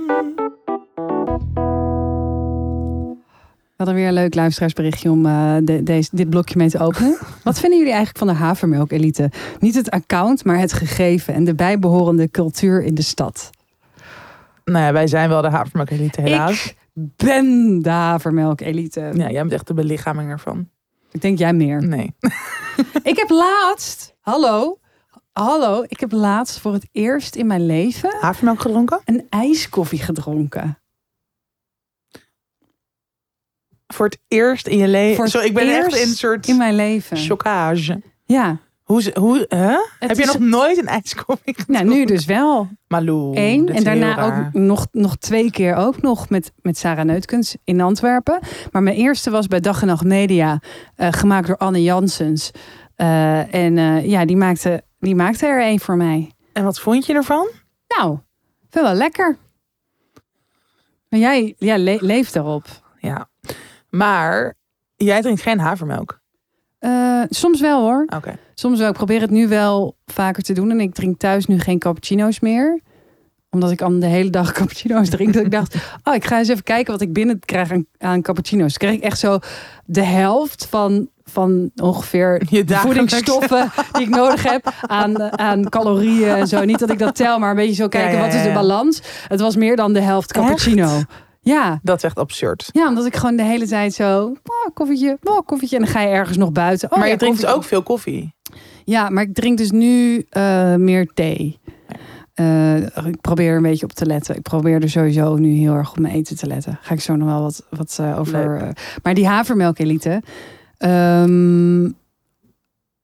Hadden 3.81 3.99
weer 3.99 4.07
een 4.07 4.23
leuk 4.23 4.35
luisteraarsberichtje 4.35 5.11
om 5.11 5.25
eh, 5.25 5.55
de, 5.63 5.83
deze, 5.83 6.09
dit 6.11 6.29
blokje 6.29 6.57
mee 6.57 6.69
te 6.69 6.79
openen. 6.79 7.17
Wat 7.43 7.59
vinden 7.59 7.77
jullie 7.77 7.93
eigenlijk 7.93 8.25
van 8.25 8.27
de 8.27 8.43
havermelk-elite? 8.43 9.31
Niet 9.59 9.75
het 9.75 9.89
account, 9.89 10.45
maar 10.45 10.59
het 10.59 10.73
gegeven 10.73 11.33
en 11.33 11.43
de 11.43 11.55
bijbehorende 11.55 12.29
cultuur 12.29 12.83
in 12.83 12.95
de 12.95 13.01
stad. 13.01 13.49
Nou 14.65 14.85
ja, 14.85 14.93
wij 14.93 15.07
zijn 15.07 15.29
wel 15.29 15.41
de 15.41 15.49
havermelk-elite 15.49 16.21
helaas. 16.21 16.65
Ik 16.65 16.75
ben 17.15 17.79
de 17.81 17.89
havermelk-elite. 17.89 19.11
Ja, 19.13 19.29
jij 19.29 19.41
bent 19.41 19.51
echt 19.51 19.67
de 19.67 19.73
belichaming 19.73 20.29
ervan. 20.29 20.69
Ik 21.11 21.21
denk 21.21 21.37
jij 21.37 21.53
meer. 21.53 21.87
Nee. 21.87 22.15
Ik 23.03 23.17
heb 23.17 23.29
laatst, 23.29 24.15
hallo, 24.19 24.79
hallo, 25.31 25.83
ik 25.87 25.99
heb 25.99 26.11
laatst 26.11 26.59
voor 26.59 26.73
het 26.73 26.87
eerst 26.91 27.35
in 27.35 27.47
mijn 27.47 27.65
leven 27.65 28.17
Havermelk 28.19 28.61
gedronken? 28.61 28.99
een 29.05 29.25
ijskoffie 29.29 29.99
gedronken. 29.99 30.80
Voor 33.93 34.05
het 34.05 34.19
eerst 34.27 34.67
in 34.67 34.77
je 34.77 34.87
leven. 34.87 35.27
Zo, 35.27 35.39
ik 35.39 35.53
ben 35.53 35.69
echt 35.77 35.95
in 35.95 36.07
een 36.09 36.15
soort 36.15 36.47
In 36.47 36.57
mijn 36.57 36.75
leven. 36.75 37.17
chockage. 37.17 38.01
Ja. 38.25 38.57
Hoe, 38.83 39.01
ze- 39.01 39.15
hoe 39.19 39.45
hè? 39.47 39.75
Heb 40.07 40.17
je 40.17 40.25
nog 40.25 40.39
nooit 40.39 40.77
een 40.77 40.87
ijskoffie 40.87 41.53
gedronken? 41.55 41.85
Nou, 41.87 41.97
nu 41.99 42.05
dus 42.05 42.25
wel. 42.25 42.67
Malou. 42.87 43.37
Eén. 43.37 43.67
En 43.69 43.83
daarna 43.83 44.23
ook 44.25 44.53
nog, 44.53 44.87
nog 44.91 45.15
twee 45.17 45.51
keer 45.51 45.75
ook 45.75 46.01
nog 46.01 46.29
met, 46.29 46.51
met 46.61 46.77
Sarah 46.77 47.05
Neutkens 47.05 47.55
in 47.63 47.81
Antwerpen. 47.81 48.39
Maar 48.71 48.83
mijn 48.83 48.95
eerste 48.95 49.29
was 49.29 49.47
bij 49.47 49.59
Dag 49.59 49.81
en 49.81 49.87
Nacht 49.87 50.03
Media. 50.03 50.59
eh, 50.95 51.07
gemaakt 51.11 51.47
door 51.47 51.57
Anne 51.57 51.83
Janssens. 51.83 52.51
Eh, 52.95 53.53
en 53.53 53.77
eh, 53.77 54.05
ja, 54.05 54.25
die 54.25 54.37
maakte, 54.37 54.83
die 54.99 55.15
maakte 55.15 55.45
er 55.47 55.61
één 55.61 55.79
voor 55.79 55.97
mij. 55.97 56.31
En 56.53 56.63
wat 56.63 56.79
vond 56.79 57.05
je 57.05 57.13
ervan? 57.13 57.49
Nou, 57.87 58.17
vind 58.69 58.85
wel 58.85 58.93
lekker. 58.93 59.37
Maar 61.09 61.19
jij, 61.19 61.55
jij 61.57 61.79
le- 61.79 61.97
leeft 61.99 62.35
erop. 62.35 62.65
Ja. 62.99 63.29
Maar 63.91 64.55
jij 64.95 65.21
drinkt 65.21 65.41
geen 65.41 65.59
havermelk. 65.59 66.19
Eh, 66.79 67.21
soms 67.29 67.59
wel 67.59 67.81
hoor. 67.81 68.05
Oké. 68.15 68.35
Soms 68.53 68.79
wel. 68.79 68.87
Ik 68.87 68.93
probeer 68.93 69.21
het 69.21 69.29
nu 69.29 69.47
wel 69.47 69.95
vaker 70.05 70.43
te 70.43 70.53
doen. 70.53 70.71
En 70.71 70.79
ik 70.79 70.93
drink 70.93 71.19
thuis 71.19 71.45
nu 71.45 71.59
geen 71.59 71.79
cappuccino's 71.79 72.39
meer. 72.39 72.81
Omdat 73.49 73.71
ik 73.71 73.77
dan 73.77 73.99
de 73.99 74.05
hele 74.05 74.29
dag 74.29 74.51
cappuccino's 74.61 75.09
drink. 75.09 75.33
Dat 75.33 75.43
ik 75.43 75.51
dacht, 75.51 75.75
oh, 76.03 76.15
ik 76.15 76.25
ga 76.25 76.37
eens 76.37 76.47
even 76.47 76.63
kijken 76.63 76.91
wat 76.91 77.01
ik 77.01 77.13
binnen 77.13 77.39
krijg 77.39 77.71
aan, 77.71 77.85
aan 77.97 78.21
cappuccino's. 78.21 78.77
Krijg 78.77 78.95
ik 78.95 79.03
echt 79.03 79.19
zo 79.19 79.39
de 79.85 80.03
helft 80.03 80.65
van, 80.69 81.09
van 81.23 81.71
ongeveer 81.75 82.43
Je 82.49 82.63
voedingsstoffen 82.67 83.71
die 83.93 84.01
ik 84.01 84.09
nodig 84.09 84.43
heb 84.43 84.73
aan, 84.81 85.39
aan 85.39 85.69
calorieën 85.69 86.35
en 86.35 86.47
zo. 86.47 86.63
Niet 86.63 86.79
dat 86.79 86.89
ik 86.89 86.99
dat 86.99 87.15
tel, 87.15 87.39
maar 87.39 87.49
een 87.49 87.55
beetje 87.55 87.75
zo 87.75 87.87
kijken, 87.87 88.11
Ja, 88.11 88.17
ja, 88.17 88.25
wat 88.25 88.33
is 88.33 88.43
de 88.43 88.51
balans? 88.51 89.01
Het 89.27 89.39
was 89.39 89.55
meer 89.55 89.75
dan 89.75 89.93
de 89.93 90.01
helft 90.01 90.33
cappuccino. 90.33 91.01
Ja. 91.43 91.79
Dat 91.83 91.97
is 91.97 92.03
echt 92.03 92.17
absurd. 92.19 92.69
Ja, 92.71 92.87
omdat 92.87 93.05
ik 93.05 93.15
gewoon 93.15 93.35
de 93.35 93.43
hele 93.43 93.67
tijd 93.67 93.93
zo, 93.93 94.25
oh, 94.25 94.73
koffietje, 94.73 95.17
oh, 95.23 95.39
koffietje. 95.45 95.75
En 95.77 95.83
dan 95.83 95.91
ga 95.91 96.01
je 96.01 96.07
ergens 96.07 96.37
nog 96.37 96.51
buiten. 96.51 96.91
Oh, 96.91 96.97
maar 96.97 97.05
ja, 97.07 97.11
je 97.13 97.19
drinkt 97.19 97.39
koffie. 97.39 97.55
ook 97.55 97.63
veel 97.63 97.83
koffie. 97.83 98.33
Ja, 98.85 99.09
maar 99.09 99.23
ik 99.23 99.33
drink 99.33 99.57
dus 99.57 99.71
nu 99.71 100.25
eh, 100.29 100.75
meer 100.75 101.05
thee. 101.13 101.59
Eh, 102.33 102.75
ik 103.05 103.21
probeer 103.21 103.55
een 103.55 103.61
beetje 103.61 103.85
op 103.85 103.91
te 103.93 104.05
letten. 104.05 104.35
Ik 104.35 104.41
probeer 104.41 104.81
er 104.81 104.89
sowieso 104.89 105.35
nu 105.35 105.49
heel 105.53 105.73
erg 105.73 105.91
op 105.91 105.99
mijn 105.99 106.13
eten 106.13 106.35
te 106.37 106.47
letten. 106.47 106.77
Ga 106.81 106.93
ik 106.93 107.01
zo 107.01 107.15
nog 107.15 107.27
wel 107.27 107.41
wat, 107.41 107.65
wat 107.69 107.97
eh, 107.99 108.19
over. 108.19 108.73
maar 109.03 109.13
die 109.13 109.27
havermelk 109.27 109.79
elite. 109.79 110.21
ehm, 110.77 111.89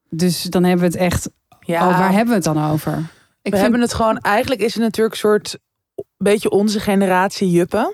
dus 0.10 0.42
dan 0.44 0.64
hebben 0.64 0.80
we 0.92 0.98
het 0.98 1.02
echt. 1.14 1.30
Ja, 1.60 1.88
Oh, 1.90 1.98
waar 2.00 2.10
hebben 2.12 2.28
we 2.28 2.34
het 2.34 2.44
dan 2.44 2.72
over? 2.72 2.92
Ik 2.98 3.04
we 3.42 3.50
vind- 3.50 3.62
hebben 3.62 3.82
het 3.82 3.94
gewoon... 3.94 4.18
Eigenlijk 4.18 4.62
is 4.62 4.74
het 4.74 4.84
natuurlijk 4.84 5.14
een 5.16 5.20
soort... 5.20 5.58
beetje 6.18 6.50
onze 6.50 6.80
generatie 6.80 7.50
juppen. 7.52 7.94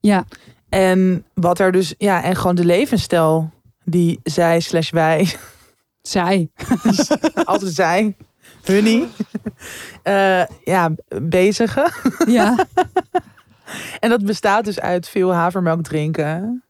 Ja, 0.00 0.24
En 0.68 1.24
wat 1.34 1.58
er 1.58 1.72
dus... 1.72 1.94
Ja, 1.98 2.22
en 2.22 2.36
gewoon 2.36 2.54
de 2.54 2.64
levensstijl 2.64 3.50
die 3.84 4.20
zij 4.22 4.60
slash 4.60 4.90
wij... 4.90 5.34
zij. 6.02 6.50
altijd 7.44 7.72
zij... 7.74 8.16
Hunnie. 8.64 9.08
eh, 10.02 10.44
ja, 10.64 10.90
bezigen. 11.22 11.92
Ja, 12.26 12.66
En 14.00 14.10
dat 14.10 14.24
bestaat 14.24 14.64
dus 14.64 14.80
uit 14.80 15.08
veel 15.08 15.34
havermelk 15.34 15.82
drinken. 15.82 16.62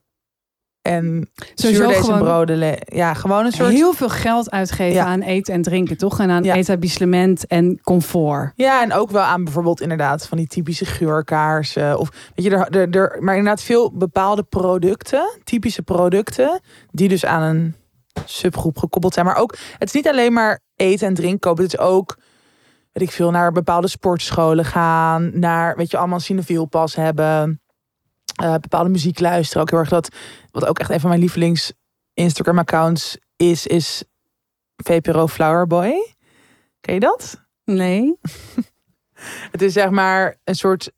En 0.89 1.31
Sowieso 1.55 1.83
zuurdesembroden. 1.83 2.57
le- 2.59 2.77
Ja, 2.85 3.15
gewoon 3.15 3.45
een 3.45 3.53
soort... 3.53 3.71
heel 3.73 3.93
veel 3.93 4.09
geld 4.09 4.51
uitgeven 4.51 4.95
Ja. 4.95 5.05
aan 5.05 5.21
eten 5.21 5.55
en 5.55 5.63
drinken, 5.63 5.97
toch? 5.97 6.21
En 6.21 6.31
aan 6.31 6.43
Ja. 6.45 6.55
etablissement 6.55 7.47
en 7.47 7.81
comfort. 7.83 8.53
Ja, 8.55 8.83
en 8.83 8.93
ook 8.93 9.11
wel 9.11 9.23
aan 9.23 9.45
bijvoorbeeld 9.45 9.81
inderdaad 9.81 10.27
van 10.27 10.39
die 10.39 10.47
typische 10.47 10.85
geurkaarsen. 10.85 11.99
Of 11.99 12.11
weet 12.35 12.45
je, 12.47 12.51
er, 12.57 12.71
er, 12.71 12.91
er, 12.91 13.17
maar 13.23 13.37
inderdaad 13.37 13.63
veel 13.63 13.93
bepaalde 13.93 14.43
producten, 14.43 15.39
typische 15.45 15.83
producten, 15.83 16.61
die 16.91 17.09
dus 17.09 17.25
aan 17.25 17.43
een 17.43 17.75
subgroep 18.25 18.79
gekoppeld 18.79 19.15
zijn. 19.15 19.27
Maar 19.27 19.37
ook, 19.37 19.57
het 19.79 19.89
is 19.89 19.93
niet 19.95 20.09
alleen 20.09 20.33
maar 20.33 20.61
eten 20.77 21.07
en 21.07 21.15
drinken 21.15 21.39
kopen. 21.39 21.65
Het 21.65 21.73
is 21.73 21.79
ook, 21.79 22.19
weet 22.93 23.09
ik 23.09 23.11
veel, 23.15 23.31
naar 23.31 23.53
bepaalde 23.53 23.89
sportscholen 23.89 24.65
gaan. 24.65 25.31
Naar, 25.39 25.77
weet 25.77 25.91
je, 25.91 25.97
allemaal 25.97 26.17
een 26.17 26.23
cinefielpas 26.25 26.95
hebben. 26.95 27.61
Eh, 28.39 28.55
bepaalde 28.55 28.91
muziek 28.91 29.21
luisteren. 29.21 29.63
Ook 29.63 29.71
heel 29.71 29.79
erg 29.79 29.89
dat, 29.89 30.17
wat 30.51 30.67
ook 30.67 30.79
echt 30.79 30.91
een 30.91 31.01
van 31.01 31.09
mijn 31.09 31.21
lievelings 31.21 31.73
Instagram 32.15 32.59
accounts 32.59 33.19
is, 33.37 33.67
is 33.67 34.05
VPRO 34.77 35.27
Flowerboy. 35.27 36.15
Ken 36.81 36.95
je 36.95 37.01
dat? 37.01 37.45
Nee. 37.65 38.19
Het 39.53 39.63
is 39.63 39.73
zeg 39.73 39.91
maar 39.91 40.37
een 40.45 40.55
soort, 40.55 40.93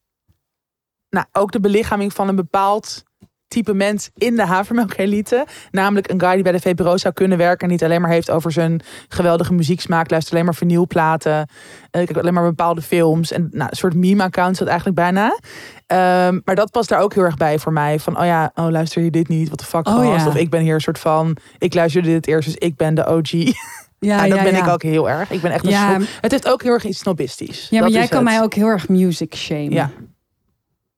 nou 1.09 1.26
ook 1.33 1.53
de 1.53 1.61
belichaming 1.61 2.12
van 2.12 2.29
een 2.29 2.37
bepaald 2.37 3.03
type 3.51 3.75
mens 3.75 4.11
in 4.15 4.37
de 4.37 4.45
havermelkelite. 4.47 5.47
Namelijk 5.71 6.11
een 6.11 6.21
guy 6.21 6.35
die 6.35 6.43
bij 6.43 6.53
de 6.53 6.61
VPRO 6.61 6.97
zou 6.97 7.15
kunnen 7.15 7.39
werken 7.39 7.67
en 7.67 7.73
niet 7.73 7.85
alleen 7.85 8.01
maar 8.01 8.11
heeft 8.11 8.31
over 8.31 8.53
zijn 8.53 8.81
geweldige 9.09 9.53
muzieksmaak, 9.53 10.11
luistert 10.11 10.35
alleen 10.35 10.45
maar 10.47 10.55
vinylplaten, 10.55 11.33
uh, 11.39 11.47
kijkt 11.91 12.17
alleen 12.19 12.35
maar 12.35 12.43
bepaalde 12.45 12.83
films 12.83 13.33
en 13.33 13.49
nou, 13.53 13.71
een 13.71 13.77
soort 13.77 13.95
meme-account 13.95 14.59
dat 14.59 14.69
eigenlijk 14.69 14.97
bijna. 14.99 15.39
Ehm, 15.87 16.41
maar 16.45 16.55
dat 16.55 16.71
past 16.71 16.89
daar 16.89 17.01
ook 17.01 17.15
heel 17.15 17.23
erg 17.25 17.37
bij 17.37 17.59
voor 17.59 17.73
mij. 17.73 17.99
Van, 17.99 18.19
oh 18.19 18.25
ja, 18.25 18.51
oh 18.55 18.69
luister 18.71 19.03
je 19.03 19.11
dit 19.11 19.29
niet? 19.29 19.49
Wat 19.49 19.59
de 19.59 19.65
fuck 19.65 19.89
Oh 19.89 19.95
gast? 19.95 20.25
ja. 20.25 20.29
Of 20.29 20.37
ik 20.37 20.51
ben 20.51 20.61
hier 20.61 20.75
een 20.75 20.81
soort 20.81 20.99
van, 20.99 21.37
ik 21.59 21.75
luister 21.75 22.03
dit 22.03 22.27
eerst, 22.27 22.49
dus 22.49 22.57
ik 22.57 22.77
ben 22.77 22.95
de 22.95 23.07
OG. 23.07 23.31
Ja, 24.03 24.15
Ja, 24.15 24.29
dat 24.29 24.37
ja, 24.39 24.43
ben 24.43 24.53
ja. 24.53 24.65
ik 24.65 24.69
ook 24.69 24.83
heel 24.83 25.11
erg. 25.11 25.31
Ik 25.31 25.41
ben 25.41 25.51
echt 25.51 25.65
een 25.65 25.71
Ja, 25.71 25.95
snob. 25.95 26.09
Het 26.21 26.31
heeft 26.31 26.49
ook 26.49 26.63
heel 26.63 26.73
erg 26.73 26.85
iets 26.85 26.99
snobistisch. 26.99 27.67
ja 27.71 27.79
maar 27.81 27.89
Dat 27.89 27.99
jij 27.99 28.09
kan 28.09 28.17
het. 28.19 28.27
mij 28.35 28.43
ook 28.43 28.55
heel 28.55 28.67
erg 28.67 28.89
music 28.89 29.35
shamen. 29.37 29.71
Ja. 29.73 29.91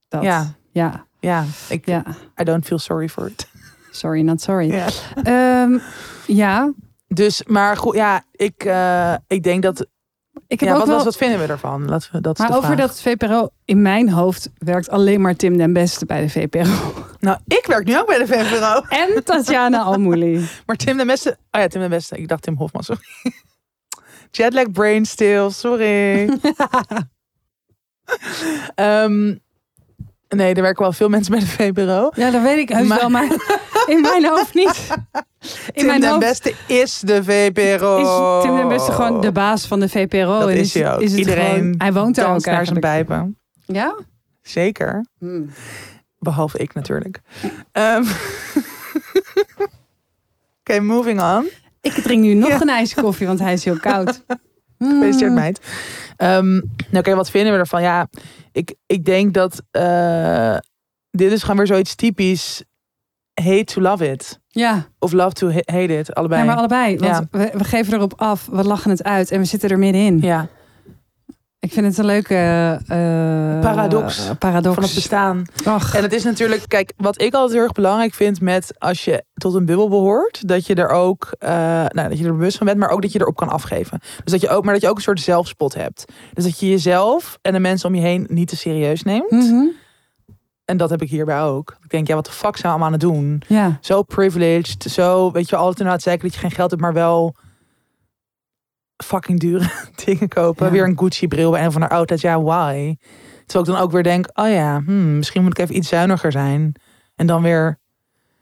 Dat. 0.09 0.23
Ja. 0.23 0.55
Ja. 0.73 1.07
Ja, 1.23 1.45
ik, 1.69 1.87
Ja. 1.87 2.05
I 2.41 2.45
don't 2.45 2.65
feel 2.65 2.79
sorry 2.79 3.09
for 3.09 3.27
it. 3.27 3.49
Sorry, 3.91 4.21
not 4.23 4.41
sorry. 4.41 4.73
Ja. 4.73 4.87
Ehm, 5.23 5.79
ja. 6.27 6.73
Dus, 7.09 7.43
maar 7.45 7.77
goed, 7.77 7.95
ja, 7.95 8.25
ik, 8.33 8.65
eh, 8.65 9.15
ik 9.27 9.43
denk 9.43 9.63
dat. 9.63 9.87
Ik 10.47 10.61
heb 10.61 10.69
Ja, 10.69 10.75
ook 10.75 10.79
wat, 10.79 10.87
wel... 10.89 10.97
was, 10.97 11.05
wat 11.05 11.17
vinden 11.17 11.39
we 11.39 11.47
ervan? 11.47 11.89
Laten 11.89 12.13
we 12.13 12.21
dat 12.21 12.39
maar 12.39 12.49
over 12.57 12.63
vraag. 12.63 12.79
dat 12.79 13.01
VPRO, 13.03 13.49
in 13.65 13.83
mijn 13.83 14.09
hoofd 14.11 14.51
werkt 14.59 14.89
alleen 14.91 15.21
maar 15.21 15.37
Tim 15.37 15.57
den 15.57 15.73
Beste 15.73 16.07
bij 16.07 16.21
de 16.21 16.29
VPRO. 16.29 16.93
Nou, 17.21 17.39
ik 17.47 17.65
werk 17.67 17.85
nu 17.85 17.99
ook 17.99 18.07
bij 18.07 18.19
de 18.19 18.27
VPRO. 18.27 18.81
En 18.89 19.25
Tatjana 19.25 19.83
Almouli. 19.83 20.47
Maar 20.67 20.77
Tim 20.77 20.97
de 20.97 21.05
Beste. 21.05 21.31
Oh 21.51 21.61
ja, 21.61 21.67
Tim 21.69 21.81
de 21.83 21.89
Beste. 21.89 22.17
Ik 22.19 22.29
dacht 22.29 22.43
Tim 22.43 22.57
Hofman, 22.57 22.83
sorry. 22.83 23.03
Jetlag 24.31 24.71
brain 24.71 25.05
still, 25.07 25.51
sorry. 25.51 26.29
Ehm, 28.75 29.35
nee, 30.37 30.55
er 30.55 30.63
werken 30.63 30.83
wel 30.83 30.93
veel 30.93 31.09
mensen 31.09 31.31
bij 31.33 31.41
de 31.41 31.47
VPRO. 31.47 32.11
Ja, 32.15 32.31
dat 32.31 32.43
weet 32.43 32.59
ik 32.59 32.69
heus 32.69 32.87
Maar- 32.87 32.99
wel, 33.01 33.09
maar 33.11 33.27
in 33.87 34.01
mijn 34.01 34.27
hoofd 34.27 34.55
niet. 34.55 34.87
In 35.43 35.73
Tim 35.75 35.87
mijn 35.87 36.01
de 36.01 36.07
hoofd 36.07 36.21
Beste 36.21 36.55
is 36.67 37.01
de 37.01 37.25
VPRO. 37.25 37.99
is 38.39 38.43
Tim 38.45 38.57
den 38.57 38.69
Beste 38.69 38.93
gewoon 38.93 39.21
de 39.21 39.33
baas 39.33 39.67
van 39.67 39.81
de 39.81 39.89
VPRO. 39.89 40.39
Dat 40.39 40.49
en 40.49 40.57
is 40.57 40.75
hij 40.75 40.95
ook. 40.95 41.01
het 41.03 41.13
Iedereen 41.13 41.55
gewoon- 41.55 41.75
hij 41.79 41.93
woont 41.93 42.15
daar 42.15 42.35
ook 42.35 42.45
naar 42.45 42.67
zijn 42.67 42.81
pijpen. 42.81 43.39
Ja? 43.67 43.95
Zeker. 44.43 45.07
Hmm. 45.19 45.51
Behalve 46.19 46.59
ik 46.59 46.75
natuurlijk. 46.75 47.21
Ehm, 47.73 48.05
Oké, 50.61 50.81
moving 50.81 51.21
on. 51.23 51.49
Ik 51.81 51.93
drink 51.93 52.23
nu 52.23 52.35
nog 52.35 52.49
Ja. 52.49 52.61
een 52.61 52.69
ijs 52.69 52.95
koffie, 52.95 53.27
want 53.27 53.39
hij 53.39 53.53
is 53.53 53.65
heel 53.65 53.79
koud. 53.81 54.23
Gefeliciteerd 54.85 55.31
Mm. 55.31 55.37
meid. 55.37 55.61
Ehm, 56.17 56.53
nou 56.53 56.99
oké, 56.99 57.15
wat 57.15 57.31
vinden 57.31 57.53
we 57.53 57.59
ervan? 57.59 57.83
Ja, 57.83 58.09
ik, 58.53 58.75
ik 58.87 59.05
denk 59.05 59.35
dat 59.35 59.63
eh, 59.71 60.57
dit 61.11 61.33
is 61.33 61.41
gewoon 61.43 61.57
weer 61.57 61.67
zoiets 61.67 61.95
typisch. 61.95 62.63
Hate 63.43 63.65
to 63.65 63.81
love 63.81 64.11
it. 64.11 64.41
Ja, 64.49 64.87
Of 64.99 65.13
love 65.13 65.33
to 65.33 65.51
ha- 65.51 65.61
hate 65.65 65.99
it. 65.99 66.15
Allebei. 66.15 66.41
ja, 66.41 66.47
maar 66.47 66.57
allebei. 66.57 66.99
Want 66.99 67.11
Ja. 67.11 67.39
we, 67.39 67.51
we 67.59 67.65
geven 67.65 67.93
erop 67.95 68.13
af, 68.17 68.49
we 68.51 68.65
lachen 68.65 68.91
het 68.91 69.03
uit 69.05 69.31
en 69.31 69.39
we 69.39 69.45
zitten 69.45 69.71
er 69.71 69.79
middenin. 69.79 70.19
Ja, 70.21 70.49
Ik 71.63 71.73
vind 71.73 71.87
het 71.87 71.99
een 71.99 72.05
leuke 72.05 72.35
eh, 72.87 73.61
Paradox. 73.61 74.31
paradox. 74.39 74.75
van 74.75 74.83
het 74.85 74.95
bestaan. 74.95 75.45
Ach, 75.65 75.95
En 75.95 76.03
het 76.03 76.13
is 76.13 76.25
natuurlijk, 76.25 76.63
kijk, 76.69 76.93
wat 76.97 77.21
ik 77.21 77.35
altijd 77.35 77.53
heel 77.53 77.63
erg 77.63 77.73
belangrijk 77.73 78.15
vind 78.15 78.41
met 78.41 78.75
als 78.79 79.05
je 79.05 79.25
tot 79.35 79.55
een 79.55 79.65
bubbel 79.65 79.89
behoort, 79.89 80.49
dat 80.49 80.67
je 80.67 80.75
er 80.75 80.89
ook, 80.89 81.35
eh, 81.39 81.51
nou, 81.89 82.09
dat 82.09 82.19
je 82.19 82.25
er 82.25 82.37
bewust 82.37 82.57
van 82.57 82.67
bent, 82.67 82.79
maar 82.79 82.89
ook 82.91 83.03
dat 83.03 83.13
je 83.13 83.21
erop 83.21 83.37
kan 83.37 83.49
afgeven. 83.49 83.99
Dus 84.25 84.33
dat 84.33 84.41
je 84.41 84.49
ook, 84.49 84.65
maar 84.65 84.73
dat 84.73 84.83
je 84.83 84.89
ook 84.89 84.97
een 84.97 85.03
soort 85.03 85.21
zelfspot 85.21 85.75
hebt. 85.75 86.05
Dus 86.33 86.45
dat 86.45 86.61
je 86.61 86.69
jezelf 86.69 87.39
en 87.43 87.53
de 87.53 87.59
mensen 87.59 87.89
om 87.89 87.95
je 87.95 88.01
heen 88.03 88.27
niet 88.31 88.49
te 88.49 88.57
serieus 88.57 89.03
neemt. 89.03 89.31
mhm. 89.31 89.67
En 90.65 90.77
dat 90.77 90.91
heb 90.91 91.03
ik 91.03 91.11
hierbij 91.11 91.43
ook. 91.43 91.77
Ik 91.83 91.91
denk, 91.91 92.07
ja, 92.07 92.15
wat 92.15 92.25
de 92.25 92.33
fuck 92.33 92.57
zijn 92.57 92.63
we 92.63 92.69
allemaal 92.69 92.87
aan 92.87 92.93
het 92.93 93.01
doen? 93.01 93.43
Ja, 93.49 93.79
Zo 93.81 94.03
privileged, 94.03 94.83
zo, 94.91 95.31
weet 95.31 95.49
je, 95.49 95.57
altijd 95.57 95.79
inderdaad 95.79 96.03
zeggen 96.03 96.23
dat 96.23 96.35
je 96.35 96.41
geen 96.41 96.51
geld 96.51 96.71
hebt, 96.71 96.83
maar 96.83 96.93
wel 96.93 97.35
fucking 98.97 99.41
dure 99.41 99.69
dingen 100.05 100.29
kopen. 100.29 100.67
Ja. 100.67 100.73
Weer 100.73 100.85
een 100.85 100.99
Gucci 100.99 101.29
bril 101.29 101.51
bij 101.51 101.65
een 101.65 101.73
van 101.73 101.81
de 101.81 101.89
outlet, 101.89 102.21
ja, 102.21 102.43
why? 102.43 102.97
Terwijl 103.47 103.65
ik 103.71 103.77
dan 103.79 103.85
ook 103.87 103.93
weer 103.93 104.03
denk, 104.03 104.27
oh 104.35 104.49
ja, 104.49 104.83
hmm, 104.85 105.17
misschien 105.17 105.43
moet 105.43 105.59
ik 105.59 105.65
even 105.65 105.77
iets 105.77 105.89
zuiniger 105.89 106.33
zijn. 106.33 106.75
En 107.17 107.27
dan 107.27 107.43
weer, 107.43 107.79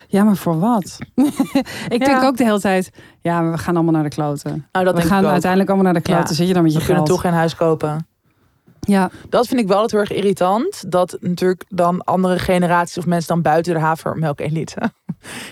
ja 0.07 0.25
maar 0.25 0.37
voor 0.37 0.59
wat? 0.59 0.99
ik 1.89 1.99
Ja. 2.01 2.07
denk 2.07 2.23
ook 2.23 2.37
de 2.37 2.45
hele 2.45 2.61
tijd, 2.61 2.91
ja, 3.21 3.51
we 3.51 3.59
gaan 3.59 3.75
allemaal 3.75 3.93
naar 3.93 4.03
de 4.03 4.09
kloten. 4.09 4.67
nou 4.73 4.85
dat 4.85 4.95
we 4.95 5.03
gaan 5.03 5.27
uiteindelijk 5.27 5.71
allemaal 5.71 5.93
naar 5.93 6.03
de 6.03 6.09
kloten. 6.09 6.29
Ja. 6.29 6.35
Zit 6.35 6.47
je 6.49 6.55
dan 6.55 6.63
met 6.63 6.73
je 6.73 6.79
We 6.79 6.85
kunnen 6.85 7.05
geld? 7.07 7.17
toch 7.19 7.31
geen 7.31 7.39
huis 7.39 7.55
kopen. 7.57 8.07
Ja, 8.81 9.11
Dat 9.29 9.47
vind 9.47 9.61
ik 9.61 9.69
wel 9.69 9.83
het 9.83 9.91
heel 9.91 10.01
erg 10.01 10.13
irritant. 10.13 10.91
Dat 10.91 11.17
natuurlijk 11.21 11.65
dan 11.69 12.05
andere 12.05 12.39
generaties 12.39 12.99
of 12.99 13.07
mensen 13.07 13.29
dan 13.29 13.43
buiten 13.43 13.75
de 13.75 13.81
havermelk-elite. 13.81 14.77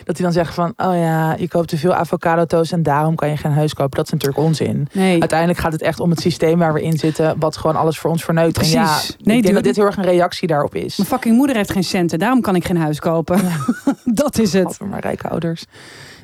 Dat 0.05 0.15
die 0.17 0.25
dan 0.25 0.33
zeggen 0.35 0.55
van, 0.55 0.73
oh 0.89 0.95
ja, 0.97 1.35
je 1.39 1.49
koopt 1.49 1.69
te 1.69 1.77
veel 1.79 1.95
avocado 1.95 2.45
toast 2.45 2.73
en 2.73 2.83
daarom 2.83 3.15
kan 3.15 3.29
je 3.29 3.37
geen 3.37 3.53
huis 3.53 3.75
kopen. 3.75 3.97
Dat 3.97 4.07
is 4.07 4.13
natuurlijk 4.13 4.39
onzin. 4.41 4.89
nee. 4.93 5.21
Uiteindelijk 5.21 5.59
gaat 5.59 5.73
het 5.73 5.83
echt 5.83 6.01
om 6.01 6.11
het 6.11 6.21
systeem 6.21 6.59
waar 6.59 6.73
we 6.73 6.83
in 6.83 6.99
zitten, 6.99 7.39
wat 7.39 7.57
gewoon 7.57 7.77
alles 7.77 7.99
voor 7.99 8.11
ons 8.11 8.25
verneukt. 8.25 8.59
En 8.59 8.69
ja, 8.69 8.85
Precies. 8.85 9.11
ik 9.17 9.25
Nee, 9.27 9.43
denk 9.43 9.55
dat 9.55 9.63
dit 9.65 9.77
heel 9.77 9.85
erg 9.85 9.97
een 9.97 10.03
reactie 10.05 10.49
daarop 10.49 10.75
is. 10.75 10.97
Mijn 10.97 11.09
fucking 11.09 11.37
moeder 11.37 11.57
heeft 11.57 11.71
geen 11.73 11.85
centen, 11.85 12.19
daarom 12.19 12.41
kan 12.41 12.55
ik 12.55 12.65
geen 12.65 12.77
huis 12.77 13.01
kopen. 13.01 13.41
dat 14.05 14.39
is 14.39 14.53
het. 14.53 14.65
Altijd 14.65 14.91
maar 14.91 15.01
rijke 15.01 15.29
ouders. 15.29 15.65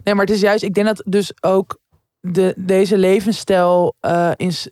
Nee, 0.04 0.14
maar 0.14 0.24
het 0.24 0.34
is 0.34 0.40
juist, 0.40 0.62
ik 0.62 0.74
denk 0.74 0.86
dat 0.86 1.02
dus 1.06 1.32
ook 1.40 1.78
de, 2.20 2.54
deze 2.56 2.98
levensstijl 2.98 3.94
eh, 4.00 4.30
in, 4.36 4.52
s- 4.52 4.70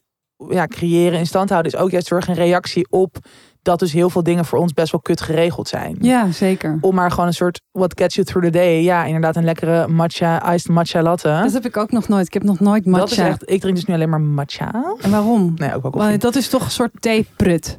ja, 0.51 0.67
creëren, 0.67 1.19
in 1.19 1.27
stand 1.27 1.51
houden, 1.51 1.73
is 1.73 1.79
ook 1.79 1.91
juist 1.91 2.11
erg 2.11 2.29
een 2.29 2.35
reactie 2.35 2.87
op 2.91 3.17
dat 3.63 3.79
dus 3.79 3.93
heel 3.93 4.11
veel 4.11 4.23
dingen 4.23 4.45
voor 4.45 4.59
ons 4.59 4.73
best 4.73 4.93
wel 4.93 5.01
kut 5.01 5.21
geregeld 5.21 5.69
zijn. 5.69 5.97
Ja, 6.01 6.31
zeker. 6.31 6.79
Om 6.81 6.95
maar 6.95 7.11
gewoon 7.11 7.27
een 7.27 7.35
soort 7.35 7.61
what 7.73 7.93
gets 8.01 8.15
you 8.15 8.27
through 8.27 8.47
the 8.47 8.53
day. 8.53 8.83
Ja, 8.83 9.05
inderdaad, 9.05 9.37
een 9.37 9.45
lekkere 9.45 9.89
matcha, 9.89 10.53
iced 10.55 10.69
matcha 10.71 11.03
latte. 11.03 11.41
Dat 11.43 11.53
heb 11.53 11.65
ik 11.67 11.77
ook 11.77 11.91
nog 11.93 12.09
nooit. 12.09 12.27
Ik 12.27 12.33
heb 12.33 12.43
nog 12.43 12.61
nooit 12.61 12.85
matcha. 12.87 13.01
Dat 13.01 13.11
is 13.11 13.19
echt, 13.19 13.51
ik 13.51 13.61
drink 13.61 13.77
dus 13.77 13.85
nu 13.85 13.95
alleen 13.95 14.09
maar 14.11 14.21
matcha. 14.21 14.95
En 15.01 15.11
waarom? 15.11 15.53
Nee, 15.57 15.75
ook 15.75 15.83
wel 15.83 15.91
koffie. 15.91 16.19
dat 16.19 16.37
is 16.37 16.49
toch 16.49 16.65
een 16.65 16.71
soort 16.71 16.93
theeprut. 17.01 17.79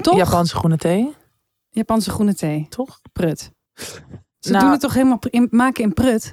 toch? 0.00 0.16
Japanse 0.16 0.54
groene 0.56 0.76
thee, 0.76 1.14
Japanse 1.70 2.10
groene 2.10 2.34
thee. 2.34 2.66
toch? 2.68 3.00
Prut. 3.12 3.50
Ze 4.38 4.50
Nou- 4.50 4.62
doen 4.62 4.72
het 4.72 4.80
toch 4.80 4.94
helemaal 4.94 5.18
in, 5.30 5.48
maken 5.50 5.84
in 5.84 5.92
prut? 5.92 6.32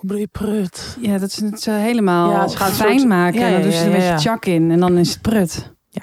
Bedoel 0.00 0.16
je 0.18 0.26
prut? 0.26 0.96
Ja, 1.00 1.18
dat 1.18 1.32
ze 1.32 1.44
het 1.44 1.62
zo 1.62 1.70
helemaal 1.72 2.30
Ja, 2.30 2.48
ze 2.48 2.56
gaan 2.56 2.70
fijn 2.72 2.98
soort- 2.98 3.08
maken. 3.08 3.40
Ja, 3.40 3.48
dan 3.50 3.56
ja, 3.58 3.62
doen 3.62 3.72
ze 3.72 3.78
er 3.78 3.84
ja, 3.90 3.94
een 3.94 4.00
beetje 4.14 4.28
chak 4.28 4.44
in. 4.46 4.70
En 4.70 4.80
dan 4.80 4.98
is 4.98 5.10
het 5.10 5.22
prut. 5.22 5.72
Ja. 5.88 6.02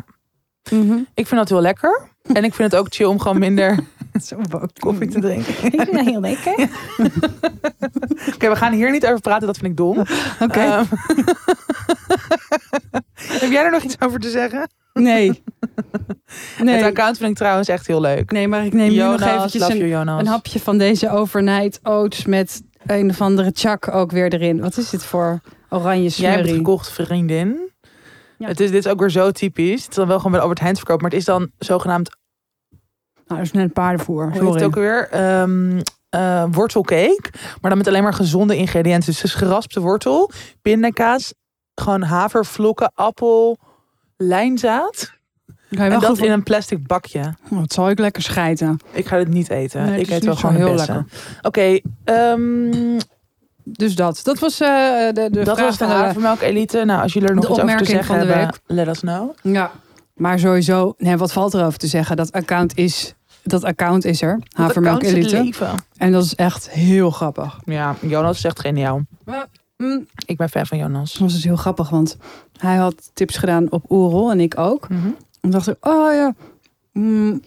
Mhm. 0.71 0.97
Ik 1.13 1.27
vind 1.27 1.39
dat 1.39 1.49
heel 1.49 1.61
lekker. 1.61 2.07
En 2.33 2.43
ik 2.43 2.53
vind 2.53 2.71
het 2.71 2.81
ook 2.81 2.87
chill 2.89 3.05
om 3.05 3.19
gewoon 3.19 3.39
minder 3.39 3.79
Zo 4.23 4.37
boos. 4.49 4.69
koffie 4.79 5.07
te 5.07 5.19
drinken. 5.19 5.53
Ik 5.53 5.73
vind 5.81 5.91
dat 5.93 6.05
heel 6.05 6.19
lekker. 6.19 6.53
Oké, 8.33 8.49
we 8.49 8.55
gaan 8.55 8.73
hier 8.73 8.91
niet 8.91 9.05
over 9.05 9.19
praten, 9.21 9.47
dat 9.47 9.57
vind 9.57 9.71
ik 9.71 9.77
dom. 9.77 9.97
Oké. 10.39 10.59
Ehm, 10.59 10.83
heb 13.15 13.51
jij 13.51 13.63
er 13.63 13.71
nog 13.71 13.83
iets 13.83 13.95
over 13.99 14.19
te 14.19 14.29
zeggen? 14.29 14.69
nee. 14.93 15.43
Het 16.55 16.63
Nee. 16.65 16.85
account 16.85 17.17
vind 17.17 17.29
ik 17.29 17.35
trouwens 17.37 17.67
echt 17.67 17.87
heel 17.87 18.01
leuk. 18.01 18.31
nee, 18.31 18.47
maar 18.47 18.65
ik 18.65 18.73
neem 18.73 18.89
nu 18.91 18.95
nog 18.97 19.19
Jonas, 19.19 19.35
eventjes 19.35 19.67
een, 19.67 19.87
Jonas. 19.87 20.19
een 20.19 20.27
hapje 20.27 20.59
van 20.59 20.77
deze 20.77 21.09
overnight 21.09 21.79
oats 21.83 22.25
met 22.25 22.61
een 22.89 23.09
of 23.09 23.21
andere 23.21 23.51
chak 23.53 23.87
ook 23.87 24.11
weer 24.11 24.33
erin. 24.33 24.59
Wat 24.61 24.77
is 24.77 24.89
dit 24.89 25.03
voor 25.05 25.39
oranje 25.69 26.09
Jij 26.09 26.31
hebt 26.31 26.49
gekocht, 26.49 26.91
vriendin. 26.91 27.71
Ja. 28.37 28.47
Het 28.47 28.59
is, 28.59 28.71
dit 28.71 28.85
is 28.85 28.91
ook 28.91 28.99
weer 28.99 29.09
zo 29.09 29.31
typisch. 29.31 29.81
Het 29.81 29.89
is 29.89 29.95
dan 29.95 30.07
wel 30.07 30.17
gewoon 30.17 30.31
bij 30.31 30.41
Albert 30.41 30.59
Heijn 30.59 30.73
te 30.73 30.79
verkopen, 30.79 31.03
maar 31.03 31.11
het 31.11 31.19
is 31.19 31.25
dan 31.25 31.51
zogenaamd, 31.57 32.09
Nou, 32.69 32.79
dat 33.27 33.39
is 33.39 33.51
net 33.51 33.73
paardenvoer. 33.73 34.23
hoe 34.23 34.31
heet 34.31 34.41
het 34.41 34.49
Sorry. 34.49 34.65
ook 34.65 34.75
weer? 34.75 35.09
Ehm 35.09 35.81
eh, 36.09 36.45
wortelcake. 36.51 37.29
Maar 37.61 37.69
dan 37.69 37.77
met 37.77 37.87
alleen 37.87 38.03
maar 38.03 38.13
gezonde 38.13 38.55
ingrediënten. 38.57 39.11
Dus 39.11 39.23
is 39.23 39.33
geraspte 39.33 39.79
wortel, 39.79 40.31
pindakaas, 40.61 41.33
gewoon 41.75 42.01
havervlokken, 42.01 42.91
appel, 42.93 43.57
lijnzaad. 44.17 45.17
Ga 45.69 45.83
je 45.85 45.91
En 45.91 45.99
dat 45.99 46.09
goed 46.09 46.23
in 46.23 46.31
een 46.31 46.43
plastic 46.43 46.87
bakje. 46.87 47.33
Oh, 47.51 47.59
Wat 47.59 47.73
zal 47.73 47.89
ik 47.89 47.99
lekker 47.99 48.21
schijten. 48.21 48.79
Ik 48.91 49.07
ga 49.07 49.17
dit 49.17 49.27
niet 49.27 49.49
eten. 49.49 49.85
Nee, 49.85 49.99
ik 49.99 50.07
is 50.07 50.15
eet 50.15 50.23
wel 50.25 50.35
gewoon 50.35 50.55
heel 50.55 50.75
lekker. 50.75 51.05
Oké, 51.41 51.79
ehm, 52.03 52.99
Dus 53.63 53.95
dat. 53.95 54.19
Dat 54.23 54.39
was 54.39 54.59
eh, 54.59 54.67
de, 54.67 55.13
de 55.13 55.43
dat 55.43 55.57
vraag 55.57 55.67
was 55.67 55.77
de 55.77 55.85
van 55.85 55.97
de, 55.97 56.03
havermelk 56.03 56.41
elite. 56.41 56.83
Nou, 56.85 57.01
als 57.01 57.13
jullie 57.13 57.27
er 57.29 57.35
nog 57.35 57.45
de 57.45 57.51
iets 57.51 57.59
over 57.61 57.75
te 57.77 57.81
opmerking 57.81 58.05
zeggen 58.05 58.17
van 58.17 58.27
de 58.27 58.33
hebben, 58.33 58.59
let 58.65 58.87
us 58.87 58.99
know. 58.99 59.31
Ja. 59.41 59.71
Maar 60.13 60.39
sowieso, 60.39 60.93
nee, 60.97 61.17
wat 61.17 61.31
valt 61.31 61.53
erover 61.53 61.79
te 61.79 61.87
zeggen? 61.87 62.15
Dat 62.17 62.31
account 62.31 62.77
is, 62.77 63.13
dat 63.43 63.63
account 63.63 64.05
is 64.05 64.21
er. 64.21 64.39
Havermelk 64.55 65.01
is 65.03 65.11
Elite. 65.13 65.41
leven. 65.43 65.69
En 65.97 66.11
dat 66.11 66.23
is 66.23 66.35
echt 66.35 66.69
heel 66.69 67.11
grappig. 67.11 67.59
Ja, 67.65 67.95
Jonas 68.01 68.37
is 68.37 68.43
echt 68.43 68.59
geniaal. 68.59 69.01
Mm, 69.77 70.07
Ik 70.25 70.37
ben 70.37 70.49
fan 70.49 70.65
van 70.65 70.77
Jonas. 70.77 71.11
dat 71.11 71.21
was 71.21 71.33
dus 71.33 71.43
heel 71.43 71.55
grappig, 71.55 71.89
want 71.89 72.17
hij 72.57 72.75
had 72.75 73.09
tips 73.13 73.37
gedaan 73.37 73.71
op 73.71 73.91
Oerol 73.91 74.31
en 74.31 74.39
ik 74.39 74.57
ook. 74.57 74.89
Mhm. 74.89 75.07
En 75.41 75.49
dacht 75.49 75.67
ik, 75.67 75.75
oh 75.87 76.13
ja. 76.13 76.33
mm, 76.91 77.41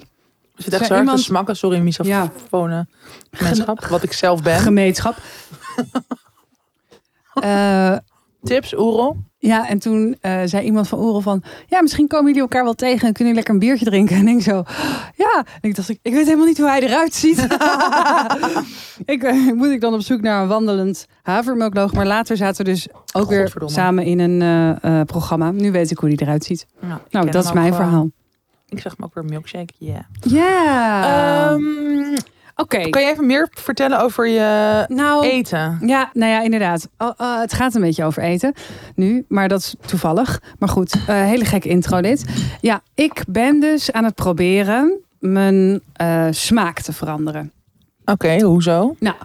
zit 0.57 0.73
echt 0.73 0.87
zo 0.87 0.99
iemand- 0.99 1.17
te 1.19 1.23
smakken. 1.25 1.57
Sorry, 1.57 1.79
misofonen. 1.79 2.89
Gemeenschap, 3.31 3.85
wat 3.87 4.03
ik 4.03 4.13
zelf 4.13 4.43
ben. 4.43 4.59
gemeenschap. 4.61 5.17
Eh, 7.35 7.97
Tips, 8.43 8.75
Oerol? 8.75 9.17
Ja, 9.45 9.69
en 9.69 9.79
toen 9.79 10.17
eh, 10.21 10.41
zei 10.45 10.65
iemand 10.65 10.89
van 10.89 10.99
Oerol 10.99 11.21
van... 11.21 11.43
Ja, 11.67 11.83
misschien 11.83 12.07
komen 12.07 12.27
jullie 12.27 12.41
elkaar 12.41 12.65
wel 12.65 12.75
tegen 12.75 13.07
en 13.07 13.13
kunnen 13.13 13.35
jullie 13.35 13.35
lekker 13.35 13.55
een 13.55 13.59
biertje 13.59 13.85
drinken. 13.85 14.17
En 14.17 14.29
ik 14.29 14.43
zo, 14.43 14.63
ja. 15.15 15.45
En 15.61 15.69
ik 15.69 15.75
dacht, 15.75 15.89
ik, 15.89 15.99
ik 16.03 16.13
weet 16.13 16.25
helemaal 16.25 16.47
niet 16.47 16.59
hoe 16.59 16.69
hij 16.69 16.81
eruit 16.81 17.15
ziet. 17.15 17.39
ik, 19.15 19.23
eh, 19.23 19.53
moet 19.53 19.71
ik 19.71 19.81
dan 19.81 19.95
op 19.95 20.01
zoek 20.01 20.21
naar 20.21 20.43
een 20.43 20.49
wandelend 20.49 21.07
havermelkloog. 21.23 21.93
Maar 21.93 22.07
later 22.07 22.37
zaten 22.37 22.65
we 22.65 22.71
dus 22.71 22.89
ook 23.13 23.29
weer 23.29 23.53
samen 23.65 24.05
in 24.05 24.19
een 24.19 24.43
eh, 24.83 25.01
programma. 25.01 25.51
Nu 25.51 25.73
weet 25.73 25.91
ik 25.91 25.99
hoe 25.99 26.09
die 26.09 26.23
eruit 26.23 26.45
ziet. 26.45 26.67
Nou, 26.81 27.01
ken 27.09 27.31
dat 27.31 27.45
is 27.45 27.53
mijn 27.53 27.75
verhaal. 27.75 28.11
Ik 28.69 28.81
zeg 28.81 28.95
hem 28.97 29.05
ook 29.05 29.15
weer 29.15 29.25
milkshake, 29.25 29.73
ja. 29.79 30.07
Ja. 30.21 31.51
Ehm, 31.53 32.17
Oké. 32.63 32.89
kan 32.89 33.03
je 33.03 33.11
even 33.11 33.27
meer 33.27 33.49
vertellen 33.51 34.01
over 34.01 34.29
je 34.29 34.85
Nou, 34.89 35.27
eten? 35.27 35.79
Ja, 35.87 36.11
nou 36.13 36.33
ja, 36.33 36.43
inderdaad. 36.43 36.89
Oh, 36.99 37.11
oh, 37.17 37.41
het 37.41 37.53
gaat 37.53 37.75
een 37.75 37.81
beetje 37.81 38.05
over 38.05 38.23
eten 38.23 38.53
nu, 38.95 39.25
maar 39.29 39.49
dat 39.49 39.61
is 39.61 39.75
toevallig. 39.87 40.41
Maar 40.59 40.69
goed, 40.69 40.95
eh, 41.07 41.23
hele 41.25 41.45
gekke 41.45 41.69
intro 41.69 42.01
dit. 42.01 42.25
Ja, 42.61 42.83
ik 42.95 43.25
ben 43.29 43.61
dus 43.61 43.93
aan 43.93 44.05
het 44.05 44.15
proberen 44.15 45.01
mijn 45.19 45.81
eh, 45.93 46.27
smaak 46.31 46.81
te 46.81 46.93
veranderen. 46.93 47.53
Oké, 48.05 48.41
hoezo? 48.41 48.97
Nou, 48.99 49.17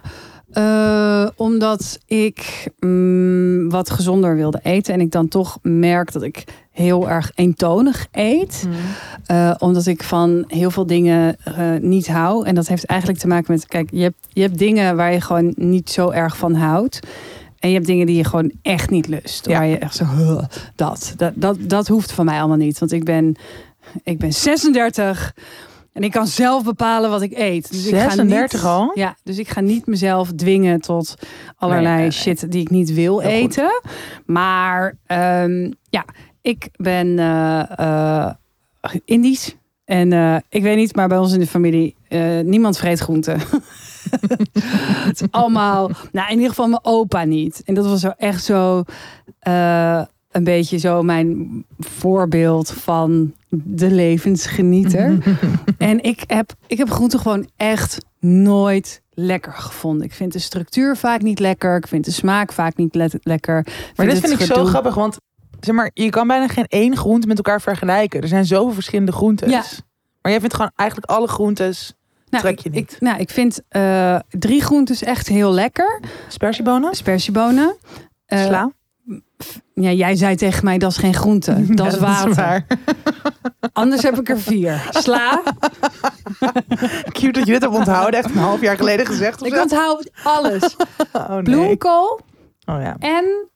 eh, 0.50 1.28
omdat 1.36 1.98
ik 2.06 2.68
mm, 2.78 3.57
wat 3.70 3.90
gezonder 3.90 4.36
wilde 4.36 4.60
eten 4.62 4.94
en 4.94 5.00
ik 5.00 5.10
dan 5.10 5.28
toch 5.28 5.58
merk 5.62 6.12
dat 6.12 6.22
ik 6.22 6.44
heel 6.70 7.08
erg 7.08 7.32
eentonig 7.34 8.06
eet. 8.12 8.68
Eh, 9.26 9.54
omdat 9.58 9.86
ik 9.86 10.02
van 10.02 10.44
heel 10.46 10.70
veel 10.70 10.86
dingen 10.86 11.36
eh, 11.44 11.70
niet 11.80 12.08
hou. 12.08 12.46
En 12.46 12.54
dat 12.54 12.68
heeft 12.68 12.84
eigenlijk 12.84 13.20
te 13.20 13.26
maken 13.26 13.52
met, 13.52 13.66
kijk, 13.66 13.88
je 13.92 14.02
hebt, 14.02 14.26
je 14.32 14.40
hebt 14.40 14.58
dingen 14.58 14.96
waar 14.96 15.12
je 15.12 15.20
gewoon 15.20 15.52
niet 15.56 15.90
zo 15.90 16.10
erg 16.10 16.36
van 16.36 16.54
houdt. 16.54 17.00
En 17.58 17.68
je 17.68 17.74
hebt 17.74 17.86
dingen 17.86 18.06
die 18.06 18.16
je 18.16 18.24
gewoon 18.24 18.52
echt 18.62 18.90
niet 18.90 19.06
lust. 19.06 19.46
Ja. 19.46 19.58
Waar 19.58 19.66
je 19.66 19.78
echt 19.78 19.94
zo, 19.94 20.04
"Huh, 20.04 20.42
dat, 20.74 21.14
dat, 21.16 21.32
dat, 21.34 21.56
dat 21.60 21.88
hoeft 21.88 22.12
van 22.12 22.24
mij 22.24 22.38
allemaal 22.38 22.56
niet. 22.56 22.78
Want 22.78 22.92
ik 22.92 23.04
ben, 23.04 23.36
ik 24.02 24.18
ben 24.18 24.32
36 24.32 25.34
en 25.98 26.04
ik 26.04 26.10
kan 26.10 26.26
zelf 26.26 26.64
bepalen 26.64 27.10
wat 27.10 27.22
ik 27.22 27.38
eet. 27.38 27.70
Dus 27.70 27.86
ik 27.86 27.94
ga 27.94 28.10
36 28.10 28.52
niet, 28.52 28.70
al? 28.70 28.90
Ja, 28.94 29.16
dus 29.22 29.38
ik 29.38 29.48
ga 29.48 29.60
niet 29.60 29.86
mezelf 29.86 30.32
dwingen 30.32 30.80
tot 30.80 31.14
allerlei 31.56 31.86
Nee, 31.86 31.94
nee, 31.94 32.02
nee. 32.02 32.10
shit 32.10 32.52
die 32.52 32.60
ik 32.60 32.70
niet 32.70 32.92
wil 32.92 33.18
Heel 33.18 33.40
goed. 33.40 33.50
eten. 33.50 33.80
Maar 34.26 34.96
ehm, 35.06 35.72
ja, 35.90 36.04
ik 36.42 36.68
ben 36.76 37.18
eh, 37.18 37.78
eh, 37.78 38.34
Indisch. 39.04 39.56
En 39.84 40.12
eh, 40.12 40.36
ik 40.48 40.62
weet 40.62 40.76
niet, 40.76 40.96
maar 40.96 41.08
bij 41.08 41.18
ons 41.18 41.32
in 41.32 41.40
de 41.40 41.46
familie, 41.46 41.96
niemand 42.42 42.78
vreet 42.78 43.00
groenten. 43.00 43.40
het 45.08 45.20
is 45.20 45.26
allemaal, 45.30 45.90
nou 46.12 46.26
in 46.28 46.34
ieder 46.34 46.48
geval 46.48 46.68
mijn 46.68 46.84
opa 46.84 47.24
niet. 47.24 47.62
En 47.64 47.74
dat 47.74 47.86
was 47.86 48.00
zo 48.00 48.12
echt 48.16 48.44
zo 48.44 48.82
een 50.30 50.44
beetje 50.44 50.78
zo 50.78 51.02
mijn 51.02 51.64
voorbeeld 51.78 52.70
van 52.70 53.32
de 53.50 53.90
levensgenieter. 53.90 55.18
en 55.78 56.02
ik 56.02 56.22
heb, 56.26 56.52
ik 56.66 56.78
heb 56.78 56.90
groenten 56.90 57.18
gewoon 57.20 57.48
echt 57.56 57.98
nooit 58.20 59.02
lekker 59.10 59.52
gevonden. 59.52 60.06
Ik 60.06 60.12
vind 60.12 60.32
de 60.32 60.38
structuur 60.38 60.96
vaak 60.96 61.22
niet 61.22 61.38
lekker. 61.38 61.76
Ik 61.76 61.86
vind 61.86 62.04
de 62.04 62.10
smaak 62.10 62.52
vaak 62.52 62.76
niet 62.76 62.94
le- 62.94 63.08
lekker. 63.22 63.66
Maar 63.96 64.06
dit 64.06 64.18
vind 64.20 64.40
ik 64.40 64.46
zo 64.46 64.64
grappig, 64.64 64.94
want 64.94 65.16
zeg 65.60 65.74
maar, 65.74 65.90
je 65.94 66.08
kan 66.10 66.26
bijna 66.26 66.48
geen 66.48 66.66
één 66.68 66.96
groente 66.96 67.26
met 67.26 67.36
elkaar 67.36 67.60
vergelijken. 67.60 68.20
Er 68.20 68.28
zijn 68.28 68.44
zoveel 68.44 68.72
verschillende 68.74 69.12
groentes. 69.12 69.50
Ja. 69.50 69.62
Maar 70.22 70.32
jij 70.32 70.40
vindt 70.40 70.54
gewoon 70.54 70.70
eigenlijk 70.74 71.10
alle 71.10 71.28
groentes 71.28 71.94
Nou, 72.30 72.42
trek 72.42 72.58
je 72.58 72.70
niet. 72.70 72.92
Ik, 72.92 73.00
nou, 73.00 73.18
ik 73.18 73.30
vind 73.30 73.60
eh, 73.68 74.18
drie 74.28 74.62
groentes 74.62 75.02
echt 75.02 75.28
heel 75.28 75.52
lekker. 75.52 76.00
Spersiebonen, 76.28 76.94
Spersiebonen. 76.94 77.76
Eh, 78.26 78.44
sla. 78.44 78.72
Ja, 79.74 79.90
jij 79.92 80.16
zei 80.16 80.36
tegen 80.36 80.64
mij 80.64 80.78
dat 80.78 80.90
is 80.90 80.96
geen 80.96 81.14
groente. 81.14 81.64
Dat 81.74 81.92
is 81.92 81.98
water. 81.98 82.66
Anders 83.72 84.02
heb 84.02 84.18
ik 84.18 84.28
er 84.28 84.40
vier. 84.40 84.88
Sla. 84.90 85.42
Cute 87.12 87.30
dat 87.30 87.46
je 87.46 87.52
dit 87.52 87.62
hebt 87.62 87.74
onthouden. 87.74 88.20
Echt 88.20 88.30
een 88.30 88.36
half 88.36 88.60
jaar 88.60 88.76
geleden 88.76 89.06
gezegd. 89.06 89.44
Ik 89.44 89.54
zo. 89.54 89.62
onthoud 89.62 90.10
alles. 90.22 90.76
Oh, 91.12 91.28
nee. 91.28 91.42
Bloemkool 91.42 92.20
Oh 92.66 92.82
ja. 92.82 92.96
en... 92.98 93.48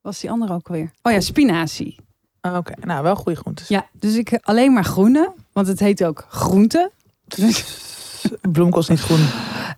Was 0.00 0.20
die 0.20 0.30
andere 0.30 0.52
ook 0.52 0.68
alweer? 0.68 0.90
Oh 1.02 1.12
ja, 1.12 1.20
spinazie. 1.20 1.96
Oh, 2.40 2.56
Oké, 2.56 2.72
nou 2.80 3.02
wel 3.02 3.16
goede 3.16 3.38
groentes. 3.38 3.68
Ja, 3.68 3.86
dus 3.92 4.16
ik 4.16 4.38
alleen 4.42 4.72
maar 4.72 4.84
groene. 4.84 5.32
Want 5.52 5.66
het 5.66 5.80
heet 5.80 6.04
ook 6.04 6.26
groente. 6.28 6.90
Bloemkool 8.52 8.80
is 8.80 8.88
niet 8.88 9.00
groen. 9.00 9.26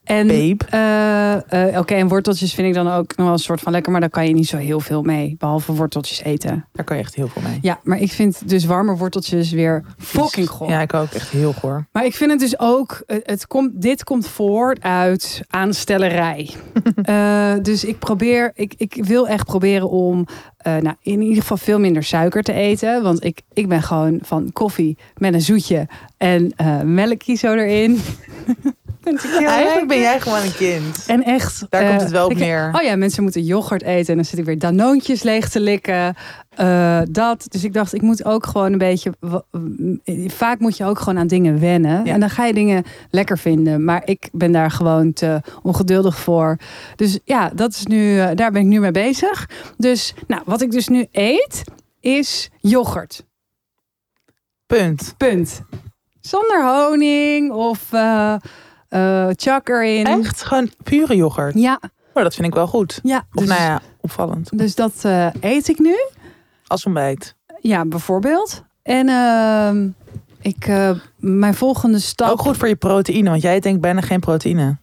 En 0.05 0.29
eh, 0.29 1.69
eh, 1.69 1.79
oké, 1.79 1.95
en 1.95 2.09
worteltjes 2.09 2.55
vind 2.55 2.69
ik 2.69 2.75
dan 2.75 2.89
ook 2.89 3.17
nog 3.17 3.27
wel 3.27 3.35
een 3.35 3.39
soort 3.39 3.61
van 3.61 3.73
lekker. 3.73 3.93
Maar 3.93 4.01
daar 4.01 4.11
kan 4.11 4.27
je 4.27 4.35
niet 4.35 4.49
zo 4.49 4.57
heel 4.57 4.81
veel 4.81 5.03
mee. 5.03 5.37
Behalve 5.39 5.73
worteltjes 5.73 6.23
eten. 6.23 6.67
Daar 6.73 6.85
kan 6.85 6.97
je 6.97 7.03
echt 7.03 7.15
heel 7.15 7.29
veel 7.29 7.43
mee. 7.43 7.59
Ja, 7.63 7.81
maar 7.83 7.99
ik 7.99 8.13
vind 8.13 8.49
dus 8.49 8.65
warme 8.65 8.97
worteltjes 8.97 9.51
weer 9.51 9.85
fucking 9.99 10.49
goor. 10.51 10.69
Ja, 10.69 10.81
ik 10.81 10.95
ook 10.95 11.11
echt 11.11 11.31
heel 11.31 11.53
goor. 11.53 11.87
Maar 11.93 12.05
ik 12.05 12.15
vind 12.15 12.31
het 12.31 12.41
dus 12.41 12.59
ook, 12.59 13.03
het, 13.07 13.23
het 13.25 13.47
komt, 13.47 13.71
dit 13.83 14.05
komt 14.05 14.27
voort 14.27 14.83
uit 14.83 15.43
aanstellerij. 15.49 16.51
Eh, 17.03 17.53
dus 17.63 17.85
ik 17.85 17.99
probeer, 17.99 18.53
ik, 18.55 18.75
ik 18.77 19.05
wil 19.05 19.29
echt 19.29 19.45
proberen 19.45 19.91
om 19.91 20.27
eh, 20.57 20.77
nou, 20.77 20.97
in 21.03 21.21
ieder 21.21 21.43
geval 21.43 21.57
veel 21.57 21.79
minder 21.79 22.05
suiker 22.05 22.43
te 22.43 22.53
eten. 22.53 23.03
Want 23.03 23.25
ik, 23.25 23.43
ik 23.53 23.69
ben 23.69 23.83
gewoon 23.83 24.19
van 24.23 24.53
koffie 24.53 24.99
met 25.17 25.35
een 25.35 25.43
zoetje 25.43 25.89
en 26.23 26.53
eh 26.57 26.81
melkje 26.81 27.35
zo 27.35 27.55
erin. 27.55 28.01
Eigenlijk 29.47 29.89
ben 29.89 29.99
jij 29.99 30.21
gewoon 30.21 30.43
een 30.43 30.55
kind. 30.55 31.05
En 31.07 31.23
echt. 31.23 31.67
Daar 31.69 31.83
eh, 31.83 31.89
komt 31.89 32.01
het 32.01 32.11
wel 32.11 32.27
op 32.27 32.35
neer. 32.35 32.71
Oh 32.73 32.83
ja, 32.83 32.97
mensen 32.97 33.23
moeten 33.23 33.43
yoghurt 33.43 33.83
eten. 33.83 34.09
En 34.09 34.15
dan 34.15 34.25
zit 34.25 34.39
ik 34.39 34.45
weer 34.45 34.59
danoontjes 34.59 35.23
leeg 35.23 35.49
te 35.49 35.61
likken. 35.61 36.15
Eh, 36.49 37.01
dat. 37.11 37.47
Dus 37.49 37.65
ik 37.65 37.73
dacht, 37.73 37.95
ik 37.95 38.03
moet 38.03 38.25
ook 38.25 38.47
gewoon 38.47 38.73
een 38.73 38.79
beetje... 38.79 39.13
Vaak 40.27 40.59
moet 40.59 40.77
je 40.77 40.85
ook 40.85 40.99
gewoon 40.99 41.19
aan 41.19 41.27
dingen 41.27 41.61
wennen. 41.61 42.05
Ja. 42.05 42.13
En 42.13 42.21
dan 42.21 42.31
ga 42.31 42.47
je 42.47 42.55
dingen 42.55 42.85
lekker 43.11 43.39
vinden. 43.39 43.85
Maar 43.85 44.03
ik 44.05 44.29
ben 44.33 44.53
daar 44.53 44.71
gewoon 44.71 45.13
te 45.13 45.41
ongeduldig 45.63 46.19
voor. 46.19 46.57
Dus 46.97 47.19
ja, 47.25 47.51
dat 47.55 47.71
is 47.71 47.87
nu, 47.87 48.19
eh, 48.19 48.31
daar 48.35 48.51
ben 48.53 48.63
ik 48.63 48.69
nu 48.69 48.81
mee 48.81 48.91
bezig. 48.91 49.49
Dus 49.77 50.15
nou, 50.27 50.43
wat 50.45 50.61
ik 50.61 50.71
dus 50.71 50.89
nu 50.89 51.07
eet, 51.13 51.65
is 52.01 52.51
yoghurt. 52.61 53.25
Punt. 54.67 55.15
Punt. 55.17 55.63
Zonder 56.23 56.65
honing 56.65 57.51
of 57.53 57.93
eh 57.93 58.35
eh 58.89 59.29
chak 59.37 59.69
erin. 59.69 60.07
Echt? 60.07 60.43
Gewoon 60.43 60.71
pure 60.83 61.17
yoghurt. 61.17 61.55
Ja, 61.55 61.81
Maar 62.15 62.23
dat 62.23 62.35
vind 62.35 62.47
ik 62.47 62.55
wel 62.55 62.67
goed. 62.67 63.01
ja. 63.03 63.27
Of 63.33 63.41
Dus, 63.41 63.49
nou 63.49 63.63
ja, 63.63 63.81
opvallend. 64.01 64.59
dus 64.59 64.75
dat 64.75 64.93
eh, 65.05 65.27
eet 65.41 65.69
ik 65.69 65.79
nu. 65.79 65.97
Als 66.67 66.85
ontbijt. 66.87 67.37
Ja, 67.61 67.85
bijvoorbeeld. 67.85 68.63
En 68.83 69.09
ehm, 69.09 69.89
Ik, 70.41 70.67
eh, 70.67 70.91
mijn 71.17 71.55
volgende 71.55 71.99
stap. 71.99 72.31
Ook 72.31 72.41
goed 72.41 72.57
voor 72.57 72.69
je 72.69 72.77
proteïne, 72.77 73.31
want 73.31 73.43
jij 73.43 73.61
denkt 73.61 73.81
bijna 73.81 74.01
geen 74.01 74.21
proteïne. 74.21 74.79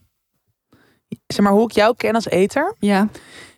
Zeg 1.28 1.40
maar, 1.46 1.52
hoe 1.54 1.64
ik 1.64 1.72
jou 1.72 1.96
ken 1.96 2.16
als 2.16 2.28
eter, 2.30 2.76
Ja, 2.80 3.08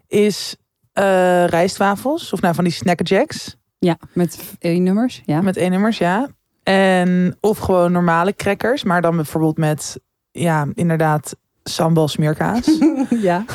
is 0.08 0.56
eh 0.94 1.46
rijstwafels. 1.46 2.34
Of 2.34 2.42
nou, 2.42 2.56
van 2.56 2.64
die 2.64 2.74
snackerjacks. 2.74 3.56
ja, 3.80 3.98
met 4.14 4.40
één 4.60 4.84
nummers. 4.84 5.22
Ja. 5.26 5.42
Met 5.42 5.58
één 5.58 5.72
nummers, 5.72 5.98
ja. 5.98 6.30
En 6.64 7.38
of 7.40 7.58
gewoon 7.58 7.92
normale 7.92 8.36
crackers, 8.36 8.84
maar 8.84 9.02
dan 9.02 9.16
bijvoorbeeld 9.16 9.58
met, 9.58 10.00
ja, 10.32 10.68
inderdaad, 10.74 11.36
sambal 11.64 12.08
smeerkaas. 12.08 12.78
ja. 13.10 13.46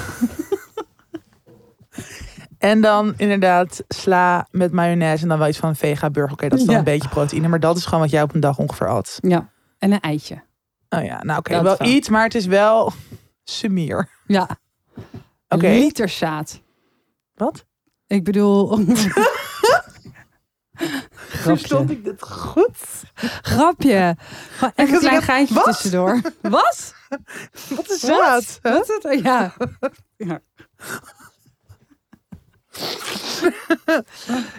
en 2.59 2.81
dan 2.81 3.15
inderdaad 3.17 3.85
sla 3.89 4.47
met 4.51 4.73
mayonaise 4.73 5.23
en 5.23 5.29
dan 5.29 5.39
wel 5.39 5.49
iets 5.49 5.59
van 5.59 5.69
een 5.69 5.77
vega 5.77 6.11
burger. 6.11 6.33
Oké, 6.33 6.49
dat 6.49 6.59
is 6.59 6.65
dan 6.65 6.75
Ja. 6.75 6.79
een 6.79 6.85
beetje 6.85 7.09
proteïne, 7.09 7.49
maar 7.49 7.61
dat 7.61 7.77
is 7.77 7.85
gewoon 7.85 8.01
wat 8.01 8.11
jij 8.11 8.23
op 8.23 8.35
een 8.35 8.41
dag 8.41 8.59
ongeveer 8.59 8.89
at. 8.89 9.19
ja. 9.23 9.49
En 9.79 9.93
een 9.93 10.01
eitje. 10.01 10.43
Oh 10.89 11.05
ja, 11.05 11.23
nou 11.25 11.39
oké, 11.39 11.63
wel 11.63 11.83
iets, 11.85 12.09
maar 12.09 12.23
het 12.25 12.35
is 12.35 12.47
wel 12.47 12.93
sumier. 13.45 14.09
Ja. 14.27 14.49
Oké. 15.49 15.67
Liter 15.69 16.09
zaad. 16.09 16.61
Wat? 17.35 17.65
Ik 18.07 18.25
bedoel. 18.25 18.79
Verstond 21.16 21.89
Grapje. 21.89 21.95
ik 21.95 22.05
dit 22.05 22.22
goed? 22.22 22.79
Grapje. 23.43 24.16
Gewoon 24.51 24.72
even 24.74 24.95
een 24.95 25.01
klein 25.01 25.22
geintje 25.22 25.55
wat? 25.55 25.64
tussendoor. 25.64 26.20
Wat? 26.43 26.95
Wat 27.68 27.91
is 27.91 28.01
zaad? 28.01 28.59
hè? 28.62 28.72
Wat 28.72 28.89
is 28.89 28.99
het? 29.03 29.22
Ja. 29.22 29.53
ja. 30.16 30.41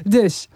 dus. 0.03 0.47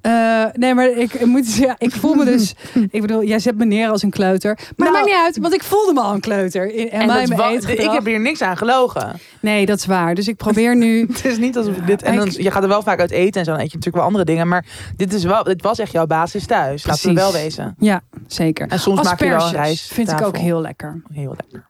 Eh, 0.00 0.44
nee, 0.52 0.74
maar 0.74 0.88
ik 0.90 1.26
moet 1.26 1.46
zeggen, 1.46 1.74
ik 1.78 1.92
voel 1.92 2.14
me 2.14 2.24
dus. 2.24 2.54
Ik 2.90 3.00
bedoel, 3.00 3.24
jij 3.24 3.38
zet 3.38 3.56
me 3.56 3.64
neer 3.64 3.88
als 3.88 4.02
een 4.02 4.10
kleuter. 4.10 4.54
Maar 4.54 4.66
Nou- 4.76 4.90
dat 4.90 4.92
maakt 4.92 5.06
niet 5.06 5.24
uit, 5.24 5.38
want 5.38 5.54
ik 5.54 5.62
voelde 5.62 5.92
me 5.92 6.00
al 6.00 6.12
een 6.14 6.20
kleuter. 6.20 6.74
In, 6.74 6.90
en 6.90 7.06
mijn 7.06 7.32
eetgedrag. 7.32 7.86
ik 7.86 7.90
heb 7.92 8.04
hier 8.04 8.20
niks 8.20 8.42
aan 8.42 8.56
gelogen. 8.56 9.18
Nee, 9.40 9.66
dat 9.66 9.78
is 9.78 9.86
waar. 9.86 10.14
Dus 10.14 10.28
ik 10.28 10.36
probeer 10.36 10.76
nu. 10.76 11.00
Het 11.12 11.24
is 11.24 11.38
niet 11.38 11.56
alsof 11.56 11.74
dit. 11.74 12.02
En 12.02 12.16
dan, 12.16 12.28
je 12.36 12.50
gaat 12.50 12.62
er 12.62 12.68
wel 12.68 12.82
vaak 12.82 13.00
uit 13.00 13.10
eten 13.10 13.40
en 13.40 13.44
zo. 13.44 13.52
Dan 13.52 13.60
eet 13.60 13.70
je 13.70 13.76
natuurlijk 13.76 13.96
wel 13.96 14.04
andere 14.04 14.24
dingen. 14.24 14.48
Maar 14.48 14.64
dit, 14.96 15.12
is 15.12 15.24
wel, 15.24 15.44
dit 15.44 15.62
was 15.62 15.78
echt 15.78 15.92
jouw 15.92 16.06
basis 16.06 16.46
thuis. 16.46 16.82
We 16.82 16.88
Precies. 16.88 17.12
wel 17.12 17.32
wezen. 17.32 17.74
Ja, 17.78 18.02
zeker. 18.26 18.68
En 18.68 18.78
soms 18.78 19.02
maak 19.02 19.18
je 19.20 19.28
wel 19.28 19.46
een 19.46 19.52
rijst. 19.52 19.92
vind 19.92 20.10
ik 20.10 20.22
ook 20.22 20.36
heel 20.36 20.60
lekker. 20.60 21.02
heel 21.12 21.34
lekker. 21.36 21.66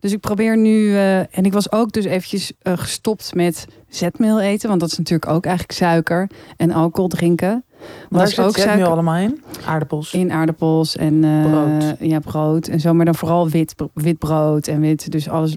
Dus 0.00 0.12
ik 0.12 0.20
probeer 0.20 0.56
nu, 0.56 0.94
eh, 0.94 1.18
en 1.18 1.44
ik 1.44 1.52
was 1.52 1.72
ook 1.72 1.92
dus 1.92 2.04
eventjes 2.04 2.52
eh, 2.62 2.72
gestopt 2.76 3.34
met 3.34 3.66
zetmeel 3.88 4.40
eten, 4.40 4.68
want 4.68 4.80
dat 4.80 4.90
is 4.90 4.98
natuurlijk 4.98 5.30
ook 5.30 5.44
eigenlijk 5.44 5.78
suiker 5.78 6.30
en 6.56 6.70
alcohol 6.70 7.08
drinken. 7.08 7.64
Dat 8.08 8.22
is 8.22 8.34
zit 8.34 8.44
ook 8.44 8.56
zetmeel 8.56 8.64
suiker 8.66 8.92
allemaal 8.92 9.16
in? 9.16 9.42
Aardappels. 9.66 10.12
in 10.12 10.32
aardappels 10.32 10.96
en 10.96 11.24
eh, 11.24 11.50
Brood. 11.50 11.94
ja 12.00 12.18
brood 12.18 12.68
en 12.68 12.80
zo, 12.80 12.94
maar 12.94 13.04
dan 13.04 13.14
vooral 13.14 13.48
wit, 13.48 13.74
wit 13.94 14.18
brood 14.18 14.66
en 14.66 14.80
wit, 14.80 15.12
dus 15.12 15.28
alles. 15.28 15.56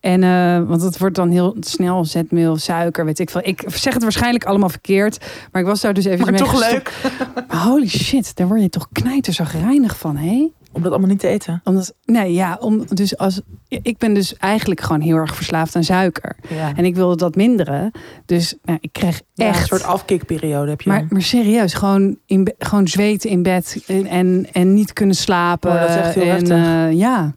En 0.00 0.20
want 0.66 0.82
het 0.82 0.98
wordt 0.98 1.14
dan 1.14 1.30
heel 1.30 1.56
snel 1.60 2.04
zetmeel, 2.04 2.56
suiker, 2.56 3.04
weet 3.04 3.18
ik 3.18 3.30
veel. 3.30 3.40
Ik 3.44 3.64
zeg 3.66 3.94
het 3.94 4.02
waarschijnlijk 4.02 4.44
allemaal 4.44 4.68
verkeerd, 4.68 5.26
maar 5.52 5.62
ik 5.62 5.68
was 5.68 5.80
daar 5.80 5.94
dus 5.94 6.04
even 6.04 6.20
maar 6.20 6.30
mee 6.30 6.40
toch 6.40 6.50
gestopt. 6.50 6.72
leuk. 6.72 7.48
Holy 7.64 7.88
shit, 7.88 8.36
daar 8.36 8.48
word 8.48 8.60
je 8.60 8.68
toch 8.68 8.88
knijterzagrijnig 8.92 9.98
van, 9.98 10.16
hé? 10.16 10.50
Om 10.74 10.82
dat 10.82 10.90
allemaal 10.90 11.08
niet 11.10 11.18
te 11.20 11.28
eten. 11.28 11.60
Omdat, 11.64 11.94
nee, 12.04 12.32
ja, 12.32 12.56
om, 12.60 12.84
dus 12.88 13.16
als, 13.18 13.40
ik 13.68 13.98
ben 13.98 14.14
dus 14.14 14.36
eigenlijk 14.36 14.80
gewoon 14.80 15.00
heel 15.00 15.16
erg 15.16 15.34
verslaafd 15.36 15.76
aan 15.76 15.84
suiker. 15.84 16.36
Ja. 16.48 16.72
En 16.76 16.84
ik 16.84 16.94
wilde 16.94 17.16
dat 17.16 17.34
minderen. 17.34 17.90
Dus 18.26 18.54
nou, 18.62 18.78
ik 18.80 18.92
kreeg 18.92 19.20
Ja, 19.32 19.46
echt... 19.46 19.60
een 19.60 19.66
soort 19.66 19.82
afkikperiode 19.84 20.70
heb 20.70 20.80
je. 20.80 20.90
maar, 20.90 21.06
maar 21.08 21.22
serieus, 21.22 21.74
gewoon, 21.74 22.18
in, 22.26 22.52
gewoon 22.58 22.88
zweten 22.88 23.30
in 23.30 23.42
bed 23.42 23.82
en, 23.86 24.06
en, 24.06 24.46
en 24.52 24.74
niet 24.74 24.92
kunnen 24.92 25.16
slapen. 25.16 25.70
Oh, 25.72 25.80
dat 25.80 25.88
is 25.88 25.96
echt 25.96 26.14
heel 26.14 26.32
en, 26.34 26.50
eh, 26.50 26.92
ja. 26.98 27.34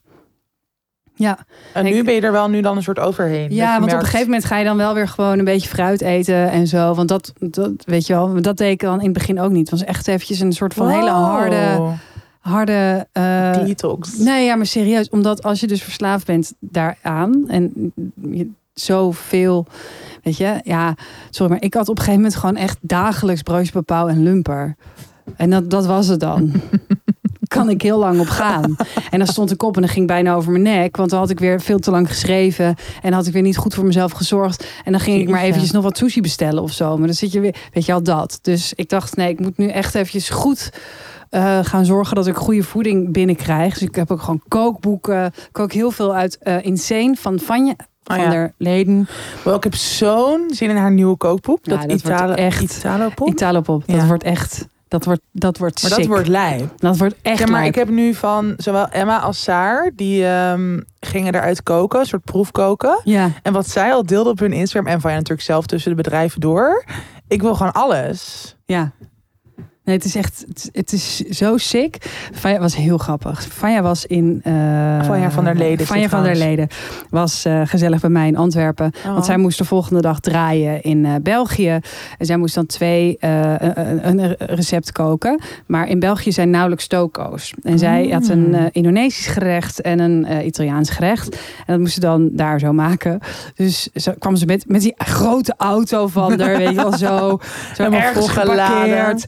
Ja, 1.19 1.37
en 1.73 1.83
nu 1.83 1.91
ik- 1.95 2.05
ben 2.05 2.13
je 2.13 2.21
er 2.21 2.31
wel 2.31 2.49
nu 2.49 2.61
dan 2.61 2.77
een 2.77 2.83
soort 2.83 2.99
overheen. 2.99 3.53
Ja 3.53 3.79
want 3.79 3.93
op 3.93 3.99
een 3.99 4.05
gegeven 4.05 4.25
moment 4.25 4.45
ga 4.45 4.57
je 4.57 4.65
dan 4.65 4.77
wel 4.77 4.93
weer 4.93 5.07
gewoon 5.07 5.39
een 5.39 5.45
beetje 5.45 5.69
fruit 5.69 6.01
eten 6.01 6.49
en 6.51 6.67
zo. 6.67 6.93
Want 6.93 7.07
dat, 7.07 7.33
dat 7.39 7.71
weet 7.85 8.07
je 8.07 8.13
wel, 8.13 8.41
dat 8.41 8.57
deed 8.57 8.71
ik 8.71 8.79
dan 8.79 8.97
in 8.99 9.03
het 9.03 9.13
begin 9.13 9.39
ook 9.39 9.51
niet. 9.51 9.69
Het 9.69 9.79
was 9.79 9.83
echt 9.87 10.07
eventjes 10.07 10.39
een 10.39 10.53
soort 10.53 10.73
van 10.73 10.89
hele 10.89 11.09
harde, 11.09 11.79
harde 12.47 13.07
eh, 13.11 13.53
Detox. 13.65 14.17
Nee, 14.17 14.45
ja, 14.45 14.55
maar 14.55 14.65
serieus. 14.65 15.09
Omdat 15.09 15.43
als 15.43 15.59
je 15.59 15.67
dus 15.67 15.83
verslaafd 15.83 16.25
bent 16.25 16.53
daaraan 16.59 17.49
en 17.49 17.93
je 18.31 18.49
zoveel, 18.73 19.65
weet 20.23 20.37
je, 20.37 20.59
ja, 20.63 20.95
sorry, 21.29 21.51
maar 21.51 21.61
ik 21.61 21.73
had 21.73 21.89
op 21.89 21.97
een 21.97 22.03
gegeven 22.03 22.21
moment 22.21 22.39
gewoon 22.39 22.55
echt 22.55 22.77
dagelijks 22.81 23.41
broodje 23.41 23.83
en 23.85 24.23
lumper. 24.23 24.75
En 25.35 25.49
dat, 25.49 25.69
dat 25.69 25.85
was 25.85 26.07
het 26.07 26.19
dan. 26.19 26.51
kan 27.47 27.69
ik 27.69 27.81
heel 27.81 27.99
lang 27.99 28.19
op 28.19 28.27
gaan. 28.27 28.75
En 29.09 29.19
dan 29.19 29.27
stond 29.27 29.51
ik 29.51 29.63
op 29.63 29.75
en 29.75 29.81
dan 29.81 29.91
ging 29.91 30.07
bijna 30.07 30.33
over 30.33 30.51
mijn 30.51 30.63
nek. 30.63 30.97
Want 30.97 31.09
dan 31.09 31.19
had 31.19 31.29
ik 31.29 31.39
weer 31.39 31.61
veel 31.61 31.79
te 31.79 31.91
lang 31.91 32.07
geschreven. 32.07 32.75
En 33.01 33.13
had 33.13 33.27
ik 33.27 33.33
weer 33.33 33.41
niet 33.41 33.57
goed 33.57 33.73
voor 33.73 33.85
mezelf 33.85 34.11
gezorgd. 34.11 34.67
En 34.83 34.91
dan 34.91 35.01
ging 35.01 35.21
ik 35.21 35.29
maar 35.29 35.41
eventjes 35.41 35.71
nog 35.71 35.83
wat 35.83 35.97
sushi 35.97 36.21
bestellen 36.21 36.63
of 36.63 36.71
zo. 36.71 36.97
Maar 36.97 37.07
dan 37.07 37.15
zit 37.15 37.31
je 37.31 37.39
weer, 37.39 37.55
weet 37.73 37.85
je 37.85 37.93
al 37.93 38.03
dat. 38.03 38.39
Dus 38.41 38.73
ik 38.73 38.89
dacht, 38.89 39.15
nee, 39.15 39.29
ik 39.29 39.39
moet 39.39 39.57
nu 39.57 39.67
echt 39.67 39.95
eventjes 39.95 40.29
goed 40.29 40.69
eh, 41.29 41.59
gaan 41.61 41.85
zorgen 41.85 42.15
dat 42.15 42.27
ik 42.27 42.35
goede 42.35 42.63
voeding 42.63 43.13
binnenkrijg. 43.13 43.73
Dus 43.73 43.87
ik 43.87 43.95
heb 43.95 44.11
ook 44.11 44.21
gewoon 44.21 44.41
kookboeken. 44.47 45.25
Ik 45.25 45.49
kook 45.51 45.71
heel 45.71 45.91
veel 45.91 46.15
uit 46.15 46.37
eh 46.37 46.65
Insane 46.65 47.15
van 47.15 47.39
Vanja. 47.39 47.71
Oh 47.71 48.15
Van 48.15 48.19
ja. 48.25 48.29
der 48.29 48.53
Leden. 48.57 49.07
Wel, 49.43 49.55
ik 49.55 49.63
heb 49.63 49.75
zo'n 49.75 50.43
zin 50.47 50.69
in 50.69 50.75
haar 50.75 50.91
nieuwe 50.91 51.17
kookboek. 51.17 51.59
Ja, 51.61 51.71
dat 51.77 51.89
dat 51.89 51.99
Italo, 51.99 52.33
echt- 52.33 52.61
Italopop. 52.77 53.27
Italopop. 53.27 53.83
Dat 53.87 53.95
Ja. 53.95 54.05
wordt 54.05 54.23
echt. 54.23 54.67
Dat 54.87 55.05
wordt, 55.05 55.21
dat 55.31 55.57
wordt 55.57 55.81
maar 55.81 55.91
dat 55.91 55.99
sick. 55.99 56.07
wordt 56.09 56.27
lijp. 56.27 56.73
dat 56.77 56.97
wordt 56.97 57.15
echt 57.21 57.39
Ja, 57.39 57.45
maar 57.45 57.59
lijp. 57.59 57.69
ik 57.73 57.79
heb 57.79 57.89
nu 57.89 58.13
van 58.13 58.53
zowel 58.57 58.87
Emma 58.89 59.19
als 59.19 59.43
Saar, 59.43 59.91
die 59.95 60.25
ehm, 60.27 60.79
gingen 60.99 61.35
eruit 61.35 61.63
koken, 61.63 61.99
een 61.99 62.05
soort 62.05 62.23
proefkoken. 62.23 63.01
Ja, 63.03 63.29
En 63.43 63.53
wat 63.53 63.67
zij 63.69 63.93
al 63.93 64.05
deelde 64.05 64.29
op 64.29 64.39
hun 64.39 64.53
Instagram, 64.53 64.91
en 64.93 65.01
van 65.01 65.11
ja 65.11 65.17
natuurlijk 65.17 65.47
zelf 65.47 65.65
tussen 65.65 65.89
de 65.89 65.97
bedrijven 65.97 66.39
door. 66.41 66.83
Ik 67.27 67.41
wil 67.41 67.55
gewoon 67.55 67.73
alles. 67.73 68.55
ja. 68.65 68.91
Nee, 69.87 69.95
het 69.95 70.05
is 70.05 70.15
echt, 70.15 70.43
het, 70.47 70.69
het 70.71 70.91
is 70.91 71.15
zo 71.17 71.57
sick. 71.57 71.97
Vanja 72.33 72.59
was 72.59 72.75
heel 72.75 72.97
grappig. 72.97 73.47
Vanja 73.49 73.81
was 73.81 74.05
in... 74.05 74.39
eh 74.43 74.53
Vanja 75.03 75.31
van 75.31 75.43
der 75.43 75.55
Leden 75.55 75.77
dit 75.77 75.87
van 76.09 76.23
der. 76.23 76.35
Leden 76.35 76.67
was 77.09 77.45
eh, 77.45 77.61
gezellig 77.65 78.01
bij 78.01 78.09
mij 78.09 78.27
in 78.27 78.37
Antwerpen. 78.37 78.91
Oh. 79.05 79.13
Want 79.13 79.25
zij 79.25 79.37
moest 79.37 79.57
de 79.57 79.65
volgende 79.65 80.01
dag 80.01 80.19
draaien 80.19 80.81
in 80.81 81.05
eh, 81.05 81.13
België. 81.21 81.79
En 82.17 82.25
zij 82.25 82.37
moest 82.37 82.55
dan 82.55 82.65
twee 82.65 83.17
eh, 83.19 83.53
een, 83.59 84.19
een 84.19 84.35
recept 84.37 84.91
koken. 84.91 85.39
Maar 85.65 85.87
in 85.89 85.99
België 85.99 86.31
zijn 86.31 86.49
nauwelijks 86.49 86.87
toko's. 86.87 87.53
En 87.63 87.79
zij 87.79 88.07
had 88.11 88.27
een 88.27 88.45
Mm. 88.47 88.53
eh, 88.53 88.63
Indonesisch 88.71 89.27
gerecht 89.27 89.81
en 89.81 89.99
een 89.99 90.25
eh, 90.25 90.45
Italiaans 90.45 90.89
gerecht. 90.89 91.35
En 91.35 91.65
dat 91.65 91.79
moest 91.79 91.93
ze 91.93 91.99
dan 91.99 92.29
daar 92.31 92.59
zo 92.59 92.73
maken. 92.73 93.19
Dus 93.55 93.89
zo 93.95 94.13
kwam 94.19 94.35
ze 94.35 94.45
met, 94.45 94.63
met 94.67 94.81
die 94.81 94.93
grote 94.97 95.53
auto 95.57 96.07
van 96.07 96.37
daar, 96.37 96.57
weet 96.57 96.69
je 96.69 96.75
wel, 96.75 96.91
zo. 96.97 97.39
Zo 97.75 97.83
Helemaal 97.83 97.99
ergens 97.99 98.29
geparkeerd. 98.29 99.25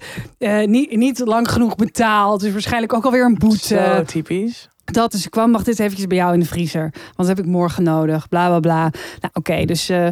Eh, 0.50 0.68
niet, 0.68 0.96
niet 0.96 1.20
lang 1.20 1.52
genoeg 1.52 1.76
betaald. 1.76 2.42
Dus 2.42 2.52
waarschijnlijk 2.52 2.94
ook 2.94 3.06
alweer 3.06 3.26
een 3.26 3.38
boete. 3.38 3.58
Zo 3.96 4.04
typisch. 4.04 4.70
Dat 4.86 5.12
dus 5.12 5.26
ik 5.26 5.32
kwam, 5.32 5.52
mag 5.52 5.64
dit 5.64 5.80
eventjes 5.80 6.08
bij 6.08 6.18
jou 6.18 6.34
in 6.34 6.40
de 6.40 6.46
vriezer. 6.46 6.82
Want 6.82 7.16
dat 7.16 7.28
heb 7.28 7.40
ik 7.40 7.46
morgen 7.46 7.84
nodig. 7.84 8.30
Bla 8.30 8.48
bla 8.48 8.60
bla. 8.60 8.82
Nou 9.20 9.34
oké, 9.34 9.66
dus 9.66 9.90
eh, 9.90 10.08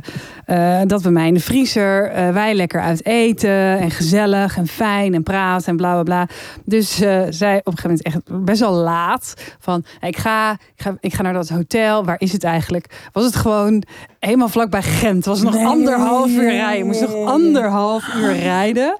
eh, 0.81 0.87
dat 0.87 1.01
bij 1.01 1.11
mij 1.11 1.27
in 1.27 1.33
de 1.33 1.39
vriezer. 1.39 2.11
wij 2.33 2.53
lekker 2.55 2.81
uit 2.81 3.05
eten. 3.05 3.79
En 3.79 3.91
gezellig 3.91 4.57
en 4.57 4.67
fijn 4.67 5.13
en 5.13 5.23
praten 5.23 5.67
en 5.67 5.77
bla 5.77 5.91
bla 5.91 6.03
bla. 6.03 6.27
Dus 6.65 6.95
zij 7.29 7.61
op 7.63 7.73
een 7.73 7.77
gegeven 7.77 7.81
moment 7.81 8.01
echt 8.01 8.45
best 8.45 8.59
wel 8.59 8.73
laat. 8.73 9.33
Van 9.59 9.83
ik 10.01 10.17
ga, 10.17 10.51
ik, 10.51 10.81
ga, 10.81 10.95
ik 10.99 11.13
ga 11.13 11.21
naar 11.21 11.33
dat 11.33 11.49
hotel. 11.49 12.05
Waar 12.05 12.19
is 12.19 12.31
het 12.31 12.43
eigenlijk? 12.43 13.09
Was 13.11 13.25
het 13.25 13.35
gewoon 13.35 13.83
helemaal 14.19 14.49
vlakbij 14.49 14.83
Gent. 14.83 15.25
Was 15.25 15.39
het 15.39 15.45
nog 15.45 15.55
Nee. 15.55 15.65
anderhalf 15.65 16.29
uur 16.29 16.51
rijden. 16.51 16.85
Moest 16.85 17.01
nog 17.01 17.25
anderhalf 17.25 18.15
uur 18.15 18.33
rijden. 18.35 18.95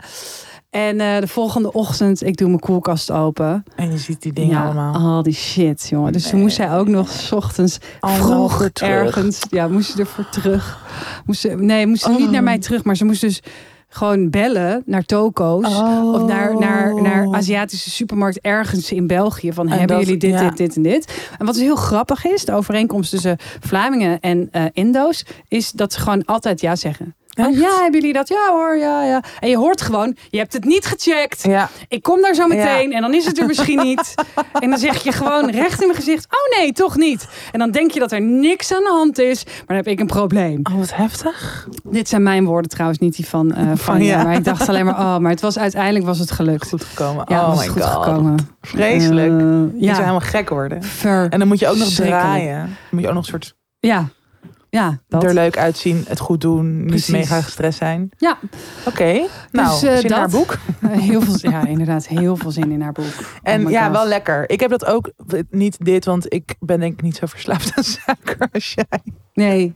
En 0.69 0.99
eh, 0.99 1.19
de 1.19 1.27
volgende 1.27 1.71
ochtend, 1.71 2.23
ik 2.23 2.37
doe 2.37 2.47
mijn 2.47 2.59
koelkast 2.59 3.11
open. 3.11 3.63
En 3.75 3.91
je 3.91 3.97
ziet 3.97 4.21
die 4.21 4.33
dingen 4.33 4.51
ja, 4.51 4.63
allemaal. 4.65 4.93
al 5.15 5.23
die 5.23 5.33
shit, 5.33 5.87
jongen. 5.89 6.13
Dus 6.13 6.23
toen 6.23 6.33
Nee. 6.33 6.41
moest 6.41 6.55
zij 6.55 6.73
ook 6.77 6.87
nog 6.87 7.09
's 7.09 7.31
ochtends 7.31 7.77
vroeg 7.99 8.63
ergens. 8.73 9.41
Ja, 9.49 9.67
moest 9.67 9.91
ze 9.91 9.99
ervoor 9.99 10.29
terug. 10.29 10.85
Moest 11.25 11.39
ze, 11.39 11.47
nee, 11.49 11.87
moest 11.87 12.01
ze 12.03 12.09
niet 12.09 12.21
Oh. 12.25 12.29
naar 12.31 12.43
mij 12.43 12.59
terug, 12.59 12.83
maar 12.83 12.95
ze 12.95 13.05
moest 13.05 13.21
dus 13.21 13.41
gewoon 13.89 14.29
bellen 14.29 14.83
naar 14.85 15.03
toko's. 15.03 15.65
Oh. 15.75 16.13
Of 16.13 16.27
naar, 16.27 16.57
naar, 16.59 17.01
naar 17.01 17.27
Aziatische 17.35 17.89
supermarkt 17.89 18.39
ergens 18.41 18.91
in 18.91 19.07
België. 19.07 19.53
Van 19.53 19.65
En 19.69 19.77
hebben 19.77 19.97
dat- 19.97 20.05
jullie 20.05 20.19
dit, 20.19 20.31
ja. 20.31 20.47
dit, 20.49 20.57
dit 20.57 20.75
en 20.75 20.81
dit. 20.81 21.27
En 21.37 21.45
wat 21.45 21.53
dus 21.55 21.63
heel 21.63 21.75
grappig 21.75 22.25
is, 22.25 22.45
de 22.45 22.53
overeenkomst 22.53 23.09
tussen 23.09 23.37
Vlamingen 23.59 24.19
en 24.19 24.47
eh 24.51 24.63
Indo's, 24.71 25.25
is 25.47 25.71
dat 25.71 25.93
ze 25.93 25.99
gewoon 25.99 26.25
altijd 26.25 26.61
ja 26.61 26.75
zeggen. 26.75 27.15
Oh, 27.37 27.45
Echt? 27.45 27.55
ja, 27.59 27.81
hebben 27.81 27.99
jullie 27.99 28.13
dat? 28.13 28.27
Ja 28.27 28.49
hoor, 28.51 28.77
ja, 28.77 29.03
ja. 29.03 29.23
En 29.39 29.49
je 29.49 29.57
hoort 29.57 29.81
gewoon, 29.81 30.15
je 30.29 30.37
hebt 30.37 30.53
het 30.53 30.63
niet 30.65 30.85
gecheckt. 30.85 31.43
Ja, 31.43 31.69
Ik 31.87 32.01
kom 32.03 32.21
daar 32.21 32.33
zo 32.33 32.47
meteen 32.47 32.93
en 32.93 33.01
dan 33.01 33.13
is 33.13 33.25
het 33.25 33.39
er 33.39 33.45
misschien 33.47 33.79
niet. 33.79 34.13
En 34.59 34.69
dan 34.69 34.79
zeg 34.79 35.03
je 35.03 35.11
gewoon 35.11 35.49
recht 35.49 35.81
in 35.81 35.87
mijn 35.87 35.99
gezicht, 35.99 36.25
oh 36.25 36.59
nee, 36.59 36.71
toch 36.71 36.95
niet. 36.97 37.27
En 37.51 37.59
dan 37.59 37.71
denk 37.71 37.91
je 37.91 37.99
dat 37.99 38.11
er 38.11 38.21
niks 38.21 38.73
aan 38.73 38.83
de 38.83 38.89
hand 38.89 39.19
is, 39.19 39.43
maar 39.45 39.63
dan 39.67 39.75
heb 39.75 39.87
ik 39.87 39.99
een 39.99 40.05
probleem. 40.07 40.59
oh, 40.71 40.77
wat 40.77 40.95
heftig. 40.95 41.67
Dit 41.83 42.09
zijn 42.09 42.23
mijn 42.23 42.45
woorden 42.45 42.69
trouwens, 42.69 42.99
niet 42.99 43.15
die 43.15 43.27
van, 43.27 43.53
eh 43.53 43.71
van 43.75 44.03
ja. 44.03 44.17
je. 44.19 44.23
Maar 44.25 44.33
ik 44.35 44.43
dacht 44.43 44.69
alleen 44.69 44.85
maar, 44.85 44.99
oh, 44.99 45.17
maar 45.17 45.31
het 45.31 45.41
was 45.41 45.59
uiteindelijk 45.59 46.05
was 46.05 46.19
het 46.19 46.31
gelukt. 46.31 46.69
Goed 46.69 46.83
gekomen. 46.83 47.25
Ja, 47.27 47.41
oh 47.41 47.47
was 47.47 47.59
my 47.59 47.67
goed 47.67 47.83
god. 47.83 48.03
gekomen. 48.05 48.35
Vreselijk. 48.61 49.31
Eh, 49.31 49.37
Je 49.37 49.41
zou 49.71 49.77
ja, 49.79 49.93
helemaal 49.95 50.19
gek 50.19 50.49
worden. 50.49 50.83
ver. 50.83 51.29
En 51.29 51.39
dan 51.39 51.47
moet 51.47 51.59
je 51.59 51.67
ook 51.67 51.77
nog 51.77 51.87
draaien. 51.89 52.57
Dan 52.59 52.69
moet 52.89 53.01
je 53.01 53.07
ook 53.07 53.13
nog 53.13 53.23
een 53.23 53.29
soort 53.29 53.55
Ja, 53.79 54.05
ja, 54.77 55.01
dat. 55.07 55.23
er 55.23 55.33
leuk 55.33 55.57
uitzien, 55.57 56.03
het 56.07 56.19
goed 56.19 56.41
doen, 56.41 56.85
niet 56.85 57.07
mega 57.07 57.41
gestrest 57.41 57.77
zijn. 57.77 58.09
Ja, 58.17 58.37
Oké, 58.85 59.27
nou, 59.51 59.67
eh, 59.67 59.73
zin 59.73 60.03
in 60.03 60.11
haar 60.11 60.29
dat. 60.29 60.31
boek. 60.31 60.57
heel 61.09 61.21
veel, 61.21 61.51
ja, 61.51 61.65
inderdaad, 61.65 62.07
heel 62.07 62.35
veel 62.35 62.51
zin 62.51 62.71
in 62.71 62.81
haar 62.81 62.91
boek. 62.91 63.05
En 63.43 63.65
Oh 63.65 63.71
ja, 63.71 63.83
God. 63.83 63.95
wel 63.95 64.07
lekker. 64.07 64.49
Ik 64.49 64.59
heb 64.59 64.69
dat 64.69 64.85
ook, 64.85 65.11
niet 65.49 65.85
dit, 65.85 66.05
want 66.05 66.33
ik 66.33 66.55
ben 66.59 66.79
denk 66.79 66.93
ik 66.93 67.01
niet 67.01 67.15
zo 67.15 67.25
verslaafd 67.25 67.77
aan 67.77 67.83
suiker 68.05 68.47
als 68.51 68.73
jij. 68.73 69.01
Nee, 69.33 69.75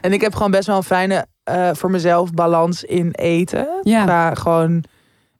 En 0.00 0.12
ik 0.12 0.20
heb 0.20 0.34
gewoon 0.34 0.50
best 0.50 0.66
wel 0.66 0.76
een 0.76 0.82
fijne, 0.82 1.26
eh, 1.44 1.70
voor 1.72 1.90
mezelf, 1.90 2.32
balans 2.32 2.84
in 2.84 3.10
eten. 3.10 3.68
Ja. 3.82 4.02
Qua 4.04 4.34
gewoon 4.34 4.84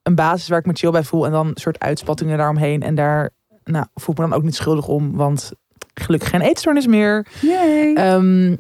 een 0.03 0.15
basis 0.15 0.49
waar 0.49 0.59
ik 0.59 0.67
me 0.67 0.73
chill 0.73 0.91
bij 0.91 1.03
voel. 1.05 1.25
En 1.27 1.33
dan 1.33 1.47
een 1.47 1.53
soort 1.55 1.79
uitspattingen 1.81 2.39
daaromheen. 2.39 2.83
En 2.83 2.95
daar 2.95 3.31
nou, 3.65 3.87
voel 3.95 4.15
ik 4.15 4.21
me 4.21 4.29
dan 4.29 4.37
ook 4.39 4.43
niet 4.45 4.55
schuldig 4.55 4.89
om. 4.89 5.17
Want 5.17 5.53
gelukkig 5.95 6.29
geen 6.31 6.41
eetstoornis 6.41 6.87
meer. 6.87 7.27
Yay. 7.41 7.95
Ehm, 7.95 8.57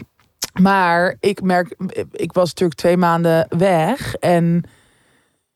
maar 0.60 1.16
ik 1.20 1.42
merk, 1.42 1.74
ik 2.12 2.32
was 2.32 2.48
natuurlijk 2.48 2.78
twee 2.80 2.96
maanden 2.96 3.46
weg. 3.58 4.14
En 4.14 4.62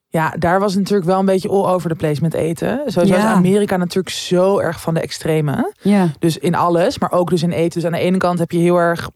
ja, 0.08 0.30
daar 0.38 0.60
was 0.60 0.70
het 0.72 0.80
natuurlijk 0.80 1.08
wel 1.08 1.18
een 1.18 1.24
beetje 1.24 1.48
all 1.48 1.64
over 1.72 1.90
the 1.90 1.96
place 1.96 2.22
met 2.22 2.34
eten. 2.34 2.82
Sowieso 2.86 3.14
Ja. 3.16 3.30
is 3.30 3.36
Amerika 3.36 3.76
natuurlijk 3.76 4.14
zo 4.14 4.58
erg 4.58 4.80
van 4.80 4.94
de 4.94 5.00
extreme. 5.00 5.72
ja, 5.80 6.08
Dus 6.18 6.38
in 6.38 6.54
alles, 6.54 6.98
maar 6.98 7.12
ook 7.12 7.30
dus 7.30 7.42
in 7.42 7.50
eten. 7.50 7.70
Dus 7.80 7.84
aan 7.84 7.98
de 7.98 8.04
ene 8.04 8.16
kant 8.18 8.38
heb 8.38 8.50
je 8.50 8.58
heel 8.58 8.76
erg, 8.76 9.10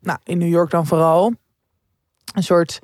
nou 0.00 0.18
in 0.24 0.38
New 0.38 0.48
York 0.48 0.70
dan 0.70 0.86
vooral, 0.86 1.32
een 2.34 2.42
soort 2.42 2.78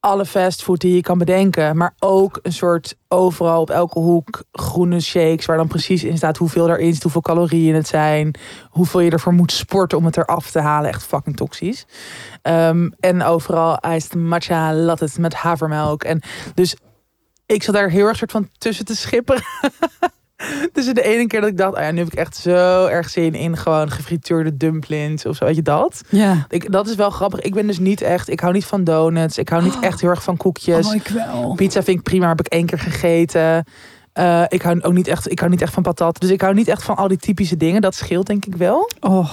alle 0.00 0.26
fastfood 0.26 0.80
die 0.80 0.94
je 0.94 1.00
kan 1.00 1.18
bedenken. 1.18 1.76
Maar 1.76 1.94
ook 1.98 2.38
een 2.42 2.52
soort 2.52 2.96
overal 3.08 3.60
op 3.60 3.70
elke 3.70 3.98
hoek 3.98 4.44
groene 4.52 5.00
shakes. 5.00 5.46
Waar 5.46 5.56
dan 5.56 5.68
precies 5.68 6.04
in 6.04 6.16
staat 6.16 6.36
hoeveel 6.36 6.68
erin 6.68 6.92
zit, 6.92 7.02
hoeveel 7.02 7.20
calorieën 7.20 7.74
het 7.74 7.88
zijn. 7.88 8.34
Hoeveel 8.68 9.00
je 9.00 9.10
ervoor 9.10 9.32
moet 9.32 9.52
sporten 9.52 9.98
om 9.98 10.04
het 10.04 10.16
eraf 10.16 10.50
te 10.50 10.60
halen. 10.60 10.90
Echt 10.90 11.02
fucking 11.02 11.36
toxisch. 11.36 11.86
Ehm, 12.42 12.90
en 13.00 13.22
overal 13.22 13.78
iced 13.94 14.14
matcha 14.14 14.74
lattes 14.74 15.18
met 15.18 15.34
havermelk. 15.34 16.02
En 16.02 16.22
dus 16.54 16.76
ik 17.46 17.62
zat 17.62 17.74
daar 17.74 17.90
heel 17.90 18.06
erg 18.06 18.16
soort 18.16 18.30
van 18.30 18.48
tussen 18.58 18.84
te 18.84 18.96
schipperen. 18.96 19.42
Tussen 20.72 20.94
de 20.94 21.02
ene 21.02 21.26
keer 21.26 21.40
dat 21.40 21.50
ik 21.50 21.56
dacht, 21.56 21.74
oh 21.74 21.80
ja, 21.80 21.90
nu 21.90 21.98
heb 21.98 22.06
ik 22.06 22.18
echt 22.18 22.36
zo 22.36 22.86
erg 22.86 23.08
zin 23.08 23.34
in 23.34 23.56
gewoon 23.56 23.90
gefrituurde 23.90 24.56
dumplings 24.56 25.26
of 25.26 25.36
zo, 25.36 25.44
weet 25.44 25.56
je 25.56 25.62
dat? 25.62 26.00
ja. 26.08 26.46
Ik, 26.48 26.72
dat 26.72 26.88
is 26.88 26.94
wel 26.94 27.10
grappig. 27.10 27.40
Ik 27.40 27.54
ben 27.54 27.66
dus 27.66 27.78
niet 27.78 28.00
echt, 28.00 28.28
ik 28.28 28.40
hou 28.40 28.52
niet 28.52 28.64
van 28.64 28.84
donuts. 28.84 29.38
Ik 29.38 29.48
hou 29.48 29.62
niet 29.62 29.78
echt 29.80 30.00
heel 30.00 30.10
erg 30.10 30.22
van 30.22 30.36
koekjes. 30.36 30.86
Oh, 30.86 30.94
ik 30.94 31.08
wel. 31.08 31.54
Pizza 31.54 31.82
vind 31.82 31.98
ik 31.98 32.02
prima, 32.04 32.28
heb 32.28 32.40
ik 32.40 32.46
één 32.46 32.66
keer 32.66 32.78
gegeten. 32.78 33.64
Eh, 34.12 34.44
ik 34.48 34.62
hou 34.62 34.82
ook 34.82 34.92
niet 34.92 35.08
echt, 35.08 35.30
ik 35.30 35.38
hou 35.38 35.50
niet 35.50 35.62
echt 35.62 35.72
van 35.72 35.82
patat. 35.82 36.20
Dus 36.20 36.30
ik 36.30 36.40
hou 36.40 36.54
niet 36.54 36.68
echt 36.68 36.82
van 36.82 36.96
al 36.96 37.08
die 37.08 37.18
typische 37.18 37.56
dingen. 37.56 37.80
Dat 37.80 37.94
scheelt 37.94 38.26
denk 38.26 38.46
ik 38.46 38.54
wel. 38.56 38.90
Oh, 39.00 39.30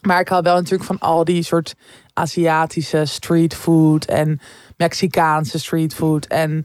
Maar 0.00 0.20
ik 0.20 0.28
hou 0.28 0.42
wel 0.42 0.54
natuurlijk 0.54 0.84
van 0.84 0.98
al 0.98 1.24
die 1.24 1.42
soort 1.42 1.74
Aziatische 2.12 3.04
street 3.04 3.54
food 3.54 4.04
en 4.04 4.40
Mexicaanse 4.76 5.58
street 5.58 5.94
food 5.94 6.26
en 6.26 6.64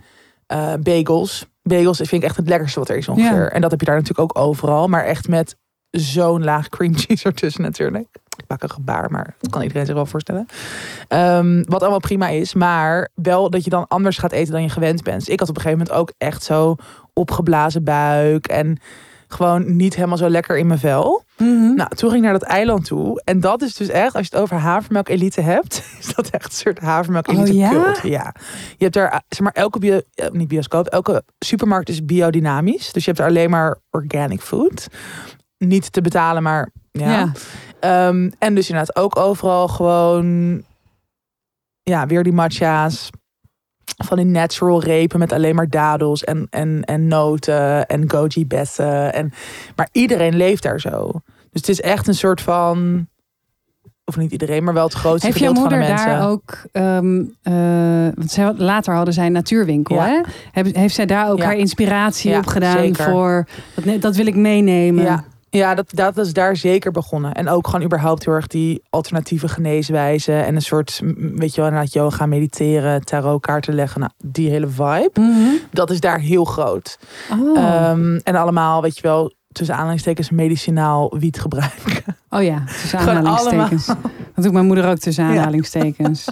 eh, 0.52 0.74
bagels. 0.80 1.45
Bagels 1.62 1.97
vind 1.97 2.12
ik 2.12 2.24
echt 2.24 2.38
het 2.38 2.47
lekkerste 2.47 2.80
wat 2.80 2.89
er 2.89 2.97
is 2.97 3.08
ongeveer. 3.08 3.43
Ja. 3.43 3.49
En 3.49 3.62
dat 3.62 3.72
heb 3.72 3.80
je 3.80 3.86
daar 3.86 3.95
natuurlijk 3.95 4.38
ook 4.38 4.43
overal. 4.43 4.88
Maar 4.88 5.04
echt 5.04 5.28
met 5.28 5.56
zo'n 5.89 6.43
laag 6.43 6.70
cream 6.70 6.97
cheese 6.99 7.26
ertussen 7.26 7.62
natuurlijk. 7.62 8.08
Ik 8.38 8.43
maak 8.47 8.64
een 8.64 8.70
gebaar, 8.70 9.12
maar 9.12 9.36
dat 9.39 9.52
kan 9.52 9.62
iedereen 9.62 9.86
zich 9.86 9.95
wel 9.95 10.06
voorstellen. 10.06 10.45
Ehm, 11.08 11.64
wat 11.64 11.82
allemaal 11.82 11.99
prima 11.99 12.28
is. 12.28 12.54
Maar 12.54 13.10
wel 13.14 13.49
dat 13.49 13.64
je 13.64 13.70
dan 13.70 13.88
anders 13.88 14.18
gaat 14.18 14.32
eten 14.32 14.52
dan 14.52 14.62
je 14.62 14.70
gewend 14.70 15.04
bent. 15.04 15.30
Ik 15.30 15.39
had 15.39 15.49
op 15.49 15.56
een 15.56 15.62
gegeven 15.62 15.86
moment 15.86 15.99
ook 15.99 16.14
echt 16.18 16.43
zo 16.43 16.76
opgeblazen 17.14 17.84
buik. 17.84 18.47
En 18.47 18.78
gewoon 19.34 19.75
niet 19.75 19.95
helemaal 19.95 20.17
zo 20.17 20.29
lekker 20.29 20.57
in 20.57 20.67
mijn 20.67 20.79
vel. 20.79 21.23
Mhm. 21.38 21.73
Nou, 21.73 21.89
toen 21.95 22.09
ging 22.09 22.13
ik 22.13 22.29
naar 22.29 22.39
dat 22.39 22.49
eiland 22.49 22.86
toe. 22.86 23.21
En 23.23 23.39
dat 23.39 23.61
is 23.61 23.75
dus 23.75 23.88
echt, 23.88 24.15
als 24.15 24.27
je 24.27 24.34
het 24.36 24.43
over 24.43 24.57
havermelk 24.57 25.09
elite 25.09 25.41
hebt, 25.41 25.84
is 25.99 26.13
dat 26.15 26.29
echt 26.29 26.45
een 26.45 26.51
soort 26.51 26.79
havermelk 26.79 27.27
elite 27.27 27.51
Oh, 27.51 27.57
ja? 27.57 27.69
cult. 27.69 28.01
Ja. 28.03 28.34
Je 28.77 28.84
hebt 28.84 28.93
daar, 28.93 29.11
eh, 29.11 29.19
zeg 29.27 29.39
maar, 29.39 29.53
elke 29.53 29.79
bio, 29.79 30.01
eh, 30.13 30.29
niet 30.29 30.47
bioscoop, 30.47 30.88
elke 30.88 31.23
supermarkt 31.39 31.89
is 31.89 32.05
biodynamisch. 32.05 32.91
Dus 32.91 33.05
je 33.05 33.09
hebt 33.11 33.23
er 33.23 33.29
alleen 33.29 33.49
maar 33.49 33.77
organic 33.89 34.41
food. 34.41 34.88
Niet 35.57 35.91
te 35.91 36.01
betalen, 36.01 36.43
maar 36.43 36.69
ja. 36.91 37.09
Ja. 37.09 37.32
Ehm, 37.79 38.29
en 38.39 38.55
dus 38.55 38.69
inderdaad 38.69 38.95
ook 38.95 39.17
overal 39.17 39.67
gewoon, 39.67 40.61
ja, 41.84 42.05
weer 42.05 42.23
die 42.23 42.34
matcha's. 42.34 43.09
Van 43.97 44.17
die 44.17 44.25
natural 44.25 44.81
repen 44.83 45.19
met 45.19 45.31
alleen 45.31 45.55
maar 45.55 45.69
dadels 45.69 46.23
en, 46.23 46.47
en, 46.49 46.81
en 46.85 47.07
noten 47.07 47.85
en 47.87 48.09
goji 48.11 48.45
bessen. 48.47 49.13
En, 49.13 49.31
maar 49.75 49.89
iedereen 49.91 50.35
leeft 50.35 50.63
daar 50.63 50.79
zo. 50.79 51.11
Dus 51.51 51.61
het 51.61 51.69
is 51.69 51.81
echt 51.81 52.07
een 52.07 52.13
soort 52.15 52.41
van, 52.41 53.07
of 54.05 54.17
niet 54.17 54.31
iedereen, 54.31 54.63
maar 54.63 54.73
wel 54.73 54.83
het 54.83 54.93
grootste 54.93 55.25
Heeft 55.27 55.37
gedeelte 55.39 55.59
van 55.61 55.69
moeder 55.69 55.87
de 55.87 55.93
mensen. 55.93 56.19
daar 56.19 56.29
ook, 56.29 56.57
ehm, 56.71 57.23
eh, 57.41 58.13
want 58.15 58.31
zij, 58.31 58.53
later 58.53 58.93
hadden 58.93 59.13
zij 59.13 59.25
een 59.25 59.31
natuurwinkel, 59.31 59.95
Ja. 59.95 60.05
hè? 60.05 60.21
Heeft, 60.51 60.75
heeft 60.75 60.95
zij 60.95 61.05
daar 61.05 61.29
ook 61.29 61.37
Ja. 61.37 61.43
haar 61.45 61.55
inspiratie 61.57 62.31
Ja, 62.31 62.37
op 62.37 62.47
gedaan 62.47 62.77
zeker. 62.77 63.03
voor, 63.11 63.47
dat, 63.83 64.01
dat 64.01 64.15
wil 64.15 64.25
ik 64.25 64.35
meenemen. 64.35 65.03
Ja, 65.03 65.23
ja 65.54 65.76
dat, 65.76 65.86
dat 65.93 66.18
is 66.18 66.34
daar 66.34 66.56
zeker 66.56 66.91
begonnen. 66.91 67.34
En 67.34 67.49
ook 67.49 67.66
gewoon 67.68 67.86
überhaupt 67.86 68.26
heel 68.26 68.34
erg 68.34 68.47
die 68.47 68.84
alternatieve 68.89 69.47
geneeswijzen. 69.47 70.45
En 70.45 70.56
een 70.56 70.62
soort, 70.62 71.02
weet 71.16 71.56
je 71.56 71.62
wel, 71.62 71.70
inderdaad 71.70 71.93
yoga, 71.93 72.26
mediteren, 72.26 73.02
tarot, 73.06 73.41
kaarten 73.41 73.74
leggen. 73.74 73.99
Nou, 73.99 74.12
die 74.18 74.49
hele 74.49 74.68
vibe. 74.68 75.12
Mhm. 75.14 75.49
Dat 75.72 75.89
is 75.89 75.99
daar 75.99 76.20
heel 76.20 76.43
groot. 76.45 76.99
Oh. 77.32 77.58
Ehm, 77.58 78.16
en 78.24 78.36
allemaal, 78.36 78.82
weet 78.82 78.95
je 78.95 79.02
wel, 79.02 79.34
tussen 79.52 79.76
aanhalingstekens 79.76 80.30
medicinaal 80.30 81.18
wiet 81.20 81.39
gebruiken. 81.39 82.04
oh 82.30 82.43
ja, 82.43 82.64
tussen 82.66 82.99
aanhalingstekens. 82.99 83.86
Dat 83.86 84.43
doet 84.43 84.54
mijn 84.54 84.66
moeder 84.66 84.89
ook 84.89 84.97
tussen 84.97 85.24
Ja. 85.26 85.30
aanhalingstekens. 85.32 86.28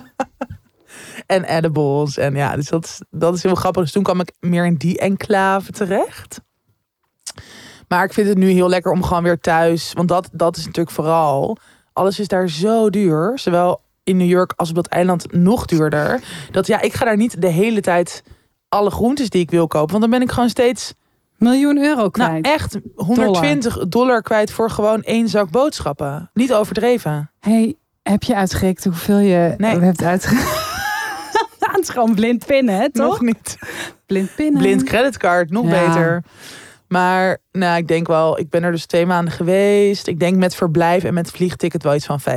en 1.26 1.44
edibles. 1.44 2.18
En 2.18 2.36
ja, 2.36 2.56
dus 2.56 2.68
dat, 2.70 2.86
is- 2.86 3.02
dat 3.10 3.36
is 3.36 3.44
heel 3.44 3.56
grappig. 3.56 3.84
Dus 3.84 3.92
toen 3.92 4.04
kwam 4.04 4.20
ik 4.20 4.34
meer 4.40 4.66
in 4.66 4.76
die 4.76 5.00
enclave 5.00 5.72
terecht. 5.72 6.42
Maar 7.90 8.04
ik 8.04 8.14
vind 8.14 8.28
het 8.28 8.38
nu 8.38 8.50
heel 8.50 8.70
lekker 8.70 8.92
om 8.92 9.04
gewoon 9.04 9.24
weer 9.24 9.40
thuis. 9.40 9.92
Want 9.94 10.08
dat, 10.08 10.30
dat 10.32 10.58
is 10.58 10.66
natuurlijk 10.66 10.96
vooral. 10.96 11.58
Alles 11.94 12.20
is 12.20 12.28
daar 12.28 12.50
zo 12.50 12.90
duur. 12.90 13.32
Zowel 13.36 13.82
in 14.04 14.18
New 14.18 14.28
York 14.30 14.54
als 14.56 14.70
op 14.70 14.76
dat 14.76 14.88
eiland 14.88 15.32
nog 15.34 15.66
duurder. 15.66 16.22
Dat 16.52 16.68
ja, 16.68 16.82
ik 16.82 16.94
ga 16.94 17.06
daar 17.06 17.18
niet 17.18 17.42
de 17.42 17.48
hele 17.48 17.82
tijd 17.82 18.24
alle 18.70 18.90
groentes 18.92 19.30
die 19.30 19.42
ik 19.42 19.52
wil 19.52 19.68
kopen. 19.68 19.90
Want 19.90 20.02
dan 20.02 20.10
ben 20.20 20.22
ik 20.22 20.32
gewoon 20.32 20.50
steeds 20.50 20.94
Miljoen 21.38 21.78
euro 21.78 21.96
nou, 21.96 22.12
kwijt. 22.12 22.46
echt 22.46 22.78
120 22.96 23.88
dollar. 23.88 24.22
kwijt 24.22 24.52
voor 24.52 24.70
gewoon 24.70 25.02
één 25.04 25.28
zak 25.28 25.50
boodschappen. 25.52 26.30
Niet 26.34 26.54
overdreven. 26.54 27.32
hey, 27.40 27.76
heb 28.04 28.24
je 28.24 28.36
uitgerekend 28.36 28.84
hoeveel 28.84 29.18
je 29.18 29.54
Nee. 29.58 29.80
hebt 29.80 30.04
uitgerekend? 30.04 30.48
het 31.60 31.80
is 31.82 31.90
gewoon 31.90 32.16
blind 32.16 32.46
pinnen, 32.46 32.76
hè, 32.76 32.92
toch? 32.92 33.06
Nog 33.08 33.22
niet. 33.22 33.58
Blind 34.06 34.36
pinnen. 34.36 34.62
Blind 34.62 34.84
creditcard, 34.84 35.50
nog 35.50 35.66
Ja. 35.70 35.86
beter. 35.88 36.24
Maar 36.90 37.38
nou, 37.52 37.78
ik 37.78 37.88
denk 37.88 38.08
wel, 38.08 38.40
ik 38.40 38.50
ben 38.50 38.64
er 38.64 38.72
dus 38.72 38.86
twee 38.86 39.06
maanden 39.06 39.34
geweest. 39.34 40.08
Ik 40.08 40.20
denk 40.20 40.38
met 40.38 40.56
verblijf 40.56 41.04
en 41.04 41.14
met 41.14 41.32
vliegticket 41.32 41.84
wel 41.84 41.96
iets 41.96 42.06
van 42.06 42.20
15.000 42.20 42.28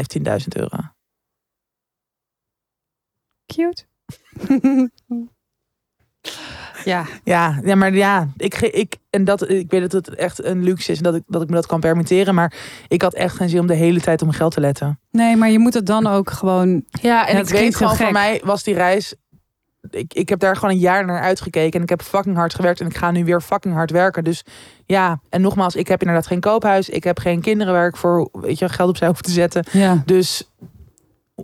euro. 0.49 0.79
Cute. 3.47 3.85
ja, 6.85 7.07
Ja, 7.25 7.61
ja 7.65 7.75
maar 7.75 7.95
ja, 7.95 8.29
ik, 8.37 8.61
ik, 8.61 8.97
en 9.11 9.25
dat, 9.25 9.49
ik 9.51 9.71
weet 9.71 9.91
dat 9.91 9.93
het 9.93 10.15
echt 10.15 10.45
een 10.45 10.63
luxe 10.63 10.93
is 10.93 10.97
en 10.97 11.05
dat 11.05 11.15
ik, 11.15 11.23
dat 11.27 11.43
ik 11.43 11.49
me 11.49 11.55
dat 11.55 11.67
kan 11.67 11.81
permitteren. 11.81 12.35
Maar 12.35 12.55
ik 12.89 13.03
had 13.03 13.15
echt 13.15 13.37
geen 13.37 13.49
zin 13.49 13.61
om 13.61 13.67
de 13.67 13.75
hele 13.75 14.01
tijd 14.01 14.21
mijn 14.21 14.33
geld 14.33 14.55
te 14.55 14.61
letten. 14.61 15.01
nee, 15.11 15.37
maar 15.37 15.51
je 15.51 15.59
moet 15.59 15.75
het 15.75 15.87
dan 15.87 16.07
ook 16.07 16.31
gewoon. 16.31 16.85
Ja, 16.91 17.27
en 17.27 17.27
Ja, 17.27 17.29
ik 17.29 17.37
het 17.37 17.51
weet 17.51 17.77
gewoon, 17.77 17.97
voor 17.97 18.13
mij 18.13 18.41
was 18.45 18.63
die 18.63 18.75
reis... 18.75 19.15
Ik, 19.91 20.15
ik 20.15 20.29
heb 20.29 20.39
daar 20.39 20.57
gewoon 20.57 20.71
een 20.71 20.81
jaar 20.81 21.05
naar 21.05 21.21
uitgekeken. 21.21 21.77
En 21.77 21.83
ik 21.83 21.89
heb 21.89 22.03
fucking 22.03 22.37
hard 22.37 22.55
gewerkt. 22.55 22.81
En 22.81 22.87
ik 22.87 22.97
ga 22.97 23.11
nu 23.11 23.25
weer 23.25 23.41
fucking 23.41 23.75
hard 23.75 23.91
werken. 23.91 24.25
Dus 24.25 24.45
ja, 24.87 25.21
en 25.29 25.41
nogmaals, 25.41 25.77
ik 25.77 25.89
heb 25.89 26.01
inderdaad 26.01 26.27
geen 26.27 26.41
koophuis. 26.41 26.89
Ik 26.89 27.05
heb 27.05 27.19
geen 27.19 27.41
kinderen 27.41 27.73
waar 27.73 27.87
ik 27.87 27.97
voor 27.97 28.29
weet 28.33 28.59
je, 28.59 28.69
geld 28.69 28.89
opzij 28.89 29.09
hoef 29.09 29.21
te 29.21 29.31
zetten. 29.31 29.65
Ja. 29.73 30.03
Dus 30.07 30.51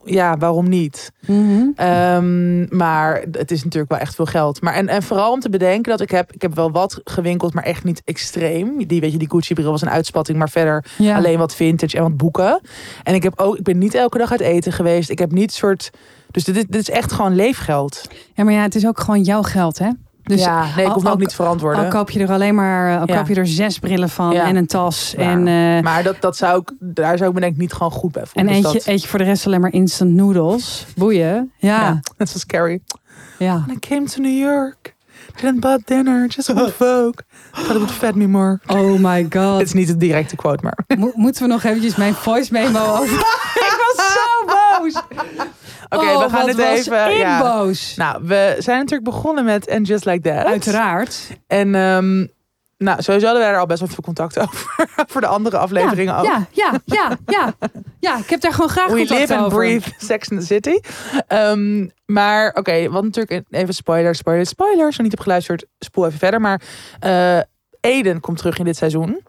ja, 0.05 0.37
waarom 0.37 0.69
niet? 0.69 1.13
Mhm. 1.27 1.69
Ehm, 1.77 2.77
maar 2.77 3.23
het 3.33 3.51
is 3.51 3.65
natuurlijk 3.65 3.93
wel 3.93 4.01
echt 4.01 4.15
veel 4.15 4.27
geld. 4.27 4.61
Maar 4.61 4.75
en, 4.75 4.89
en 4.89 5.03
vooral 5.03 5.33
om 5.33 5.41
te 5.41 5.49
bedenken 5.49 5.91
dat 5.91 6.01
ik 6.01 6.11
heb, 6.11 6.33
ik 6.33 6.43
heb 6.43 6.55
wel 6.55 6.71
wat 6.71 7.01
gewinkeld, 7.05 7.55
maar 7.55 7.65
echt 7.65 7.85
niet 7.85 8.03
extreem. 8.05 8.87
Die, 8.87 9.01
weet 9.01 9.13
je, 9.13 9.19
die 9.19 9.31
Gucci 9.31 9.55
bril 9.55 9.71
was 9.71 9.83
een 9.83 9.91
uitspatting, 9.91 10.39
maar 10.39 10.51
verder 10.51 10.85
ja. 10.99 11.17
alleen 11.17 11.39
wat 11.39 11.55
vintage 11.55 11.97
en 11.97 12.03
wat 12.03 12.17
boeken. 12.17 12.61
En 13.03 13.15
ik 13.15 13.23
heb 13.23 13.33
ook, 13.41 13.57
ik 13.57 13.63
ben 13.63 13.79
niet 13.79 13.95
elke 13.95 14.19
dag 14.19 14.31
uit 14.31 14.41
eten 14.41 14.73
geweest. 14.73 15.11
Ik 15.11 15.19
heb 15.19 15.33
niet 15.33 15.53
soort 15.53 15.91
Dus 16.31 16.45
dit, 16.45 16.57
is- 16.57 16.65
dit 16.69 16.81
is 16.81 16.91
echt 16.91 17.13
gewoon 17.13 17.35
leefgeld. 17.35 18.03
Ja, 18.35 18.45
maar 18.45 18.53
ja, 18.53 18.63
het 18.63 18.75
is 18.75 18.87
ook 18.87 19.01
gewoon 19.01 19.23
jouw 19.23 19.43
geld, 19.43 19.79
hè? 19.79 19.89
Dus 20.23 20.41
ja, 20.41 20.65
nee, 20.77 20.87
ik 20.87 20.93
hoef 20.93 21.03
me 21.03 21.11
ook 21.11 21.19
niet 21.19 21.29
te 21.29 21.35
verantwoorden. 21.35 21.85
Al 21.85 21.91
koop 21.91 22.11
je 22.11 22.21
er 22.21 22.31
alleen 22.31 22.55
maar, 22.55 22.99
al 22.99 23.07
Ja. 23.07 23.17
koop 23.17 23.29
je 23.29 23.35
er 23.35 23.47
zes 23.47 23.79
brillen 23.79 24.09
van 24.09 24.31
Ja. 24.33 24.45
en 24.47 24.57
een 24.57 24.67
tas. 24.67 25.15
Ja. 25.17 25.23
En, 25.31 25.39
eh, 25.49 25.83
maar 25.83 26.03
dat, 26.03 26.17
dat 26.21 26.37
zou 26.37 26.61
ik, 26.61 26.73
daar 26.79 27.17
zou 27.17 27.29
ik 27.29 27.35
me 27.35 27.41
denk 27.41 27.53
ik 27.53 27.59
niet 27.59 27.73
gewoon 27.73 27.93
goed 27.93 28.13
bij 28.13 28.23
en 28.23 28.29
voelen. 28.29 28.53
eet 28.55 28.63
Dus 28.63 28.73
je, 28.73 28.79
dat, 28.79 28.87
eet 28.87 29.03
je 29.03 29.09
voor 29.09 29.19
de 29.19 29.25
rest 29.25 29.47
alleen 29.47 29.61
maar 29.61 29.73
instant 29.73 30.11
noodles. 30.11 30.87
Boeien. 30.97 31.53
Ja, 31.59 32.01
net 32.19 32.29
zoals 32.29 32.47
Carrie. 32.47 32.83
ja. 33.39 33.65
I 33.71 33.79
came 33.79 34.05
to 34.05 34.21
New 34.21 34.39
York, 34.39 34.95
didn't 35.41 35.61
buy 35.61 35.79
dinner, 35.85 36.27
just 36.27 36.53
with 36.53 36.73
Vogue. 36.77 37.13
Thought 37.53 37.71
it 37.71 37.77
would 37.77 37.91
fed 37.91 38.15
me 38.15 38.27
more. 38.27 38.61
Oh 38.67 38.99
my 38.99 39.27
god. 39.31 39.59
Het 39.59 39.67
is 39.67 39.73
niet 39.73 39.87
de 39.87 39.97
directe 39.97 40.37
quote, 40.37 40.63
maar... 40.65 40.79
Mo- 40.99 41.13
moeten 41.15 41.43
we 41.43 41.49
nog 41.49 41.63
eventjes 41.65 41.97
mijn 41.97 42.15
voice 42.15 42.53
memo 42.53 42.81
over... 42.81 43.19
ik 43.69 43.93
was 43.97 44.07
zo 44.13 44.45
boos. 44.47 45.03
Oké, 45.91 46.05
oh, 46.05 46.23
we 46.23 46.31
gaan 46.31 46.47
wat 46.47 46.57
het 46.57 46.59
even... 46.59 47.17
ja. 47.17 47.41
boos. 47.43 47.97
Nou, 47.97 48.23
we 48.25 48.57
zijn 48.59 48.79
natuurlijk 48.79 49.11
begonnen 49.11 49.45
met 49.45 49.71
And 49.71 49.87
Just 49.87 50.05
Like 50.05 50.35
That. 50.35 50.45
Uiteraard. 50.45 51.29
En 51.47 51.75
ehm, 51.75 52.27
nou, 52.79 53.03
sowieso 53.03 53.27
hadden 53.27 53.45
wij 53.45 53.53
er 53.53 53.59
al 53.59 53.67
best 53.67 53.81
wel 53.81 53.89
veel 53.89 54.05
contact 54.05 54.39
over. 54.49 54.89
voor 55.07 55.21
de 55.21 55.27
andere 55.27 55.59
afleveringen 55.59 56.15
ja, 56.15 56.19
ook. 56.21 56.27
Ja, 56.27 56.47
ja, 56.53 56.81
ja, 56.85 57.17
ja. 57.27 57.55
Ja, 58.01 58.19
ik 58.19 58.31
heb 58.31 58.41
daar 58.41 58.53
gewoon 58.53 58.71
graag 58.71 58.91
We 58.91 58.97
contact 58.97 59.21
live 59.21 59.35
and 59.35 59.45
over. 59.45 59.59
breathe 59.59 59.91
Sex 60.07 60.29
in 60.29 60.39
the 60.39 60.47
City. 60.47 60.81
Ehm, 61.27 61.89
maar 62.07 62.55
oké, 62.55 62.89
wat 62.91 63.05
natuurlijk 63.05 63.43
even 63.51 63.75
spoilers, 63.75 64.19
spoilers, 64.19 64.49
spoilers. 64.49 64.87
Als 64.87 64.97
je 64.97 65.03
niet 65.03 65.11
hebt 65.11 65.23
geluisterd, 65.23 65.67
spoel 65.79 66.07
even 66.07 66.19
verder. 66.19 66.41
Maar 66.41 66.63
eh 67.01 67.39
Eden 67.81 68.21
komt 68.21 68.39
terug 68.39 68.59
in 68.59 68.65
dit 68.65 68.77
seizoen. 68.77 69.23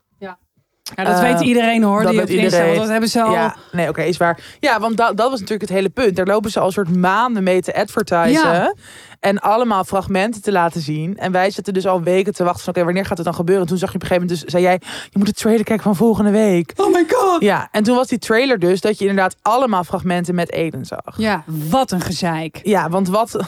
Ja, 0.96 1.04
dat 1.04 1.20
weet 1.20 1.42
iedereen 1.42 1.84
hoor. 1.84 2.02
dat 2.02 2.12
die 2.12 2.22
op 2.22 2.30
iedereen. 2.30 2.78
dat 2.78 2.88
hebben 2.88 3.10
ze 3.10 3.22
al... 3.22 3.32
Ja, 3.32 3.56
nee, 3.72 3.90
oké, 3.90 4.02
is 4.02 4.18
waar. 4.18 4.40
Ja, 4.60 4.80
want 4.80 4.98
dat, 4.98 5.18
dat 5.18 5.30
was 5.30 5.40
natuurlijk 5.40 5.70
het 5.70 5.78
hele 5.78 5.90
punt. 5.90 6.16
Daar 6.16 6.26
lopen 6.26 6.52
ze 6.52 6.60
al 6.60 6.72
soort 6.72 6.96
maanden 6.96 7.44
mee 7.44 7.62
te 7.62 7.76
advertisen. 7.76 8.52
Ja. 8.54 8.74
En 9.20 9.40
allemaal 9.40 9.84
fragmenten 9.84 10.42
te 10.42 10.52
laten 10.52 10.82
zien. 10.82 11.18
En 11.18 11.32
wij 11.32 11.52
zitten 11.52 11.74
dus 11.74 11.88
al 11.88 12.02
weken 12.02 12.34
te 12.34 12.44
wachten 12.44 12.64
van... 12.64 12.74
oké, 12.74 12.84
wanneer 12.84 13.06
gaat 13.06 13.18
het 13.18 13.26
dan 13.26 13.36
gebeuren? 13.36 13.64
En 13.64 13.70
toen 13.70 13.78
zag 13.78 13.90
je 13.90 13.96
op 13.96 14.02
een 14.02 14.08
gegeven 14.08 14.28
moment... 14.28 14.46
dus 14.46 14.54
zei 14.54 14.64
jij, 14.64 14.82
je 15.10 15.18
moet 15.18 15.28
de 15.28 15.34
trailer 15.34 15.64
kijken 15.64 15.84
van 15.84 15.96
volgende 15.96 16.32
week. 16.32 16.74
Oh 16.76 16.94
my 16.94 17.06
god. 17.10 17.42
Ja, 17.42 17.68
en 17.72 17.84
toen 17.84 17.96
was 17.96 18.08
die 18.08 18.20
trailer 18.20 18.60
dus... 18.60 18.82
dat 18.82 18.98
je 19.00 19.06
inderdaad 19.08 19.36
allemaal 19.42 19.84
fragmenten 19.84 20.36
met 20.36 20.52
Eden 20.52 20.86
zag. 20.86 21.18
Ja, 21.18 21.44
wat 21.46 21.92
een 21.92 22.02
gezeik. 22.02 22.60
Ja, 22.64 22.90
want 22.90 23.08
wat... 23.10 23.40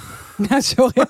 Ja, 0.49 0.59
sorry. 0.61 1.05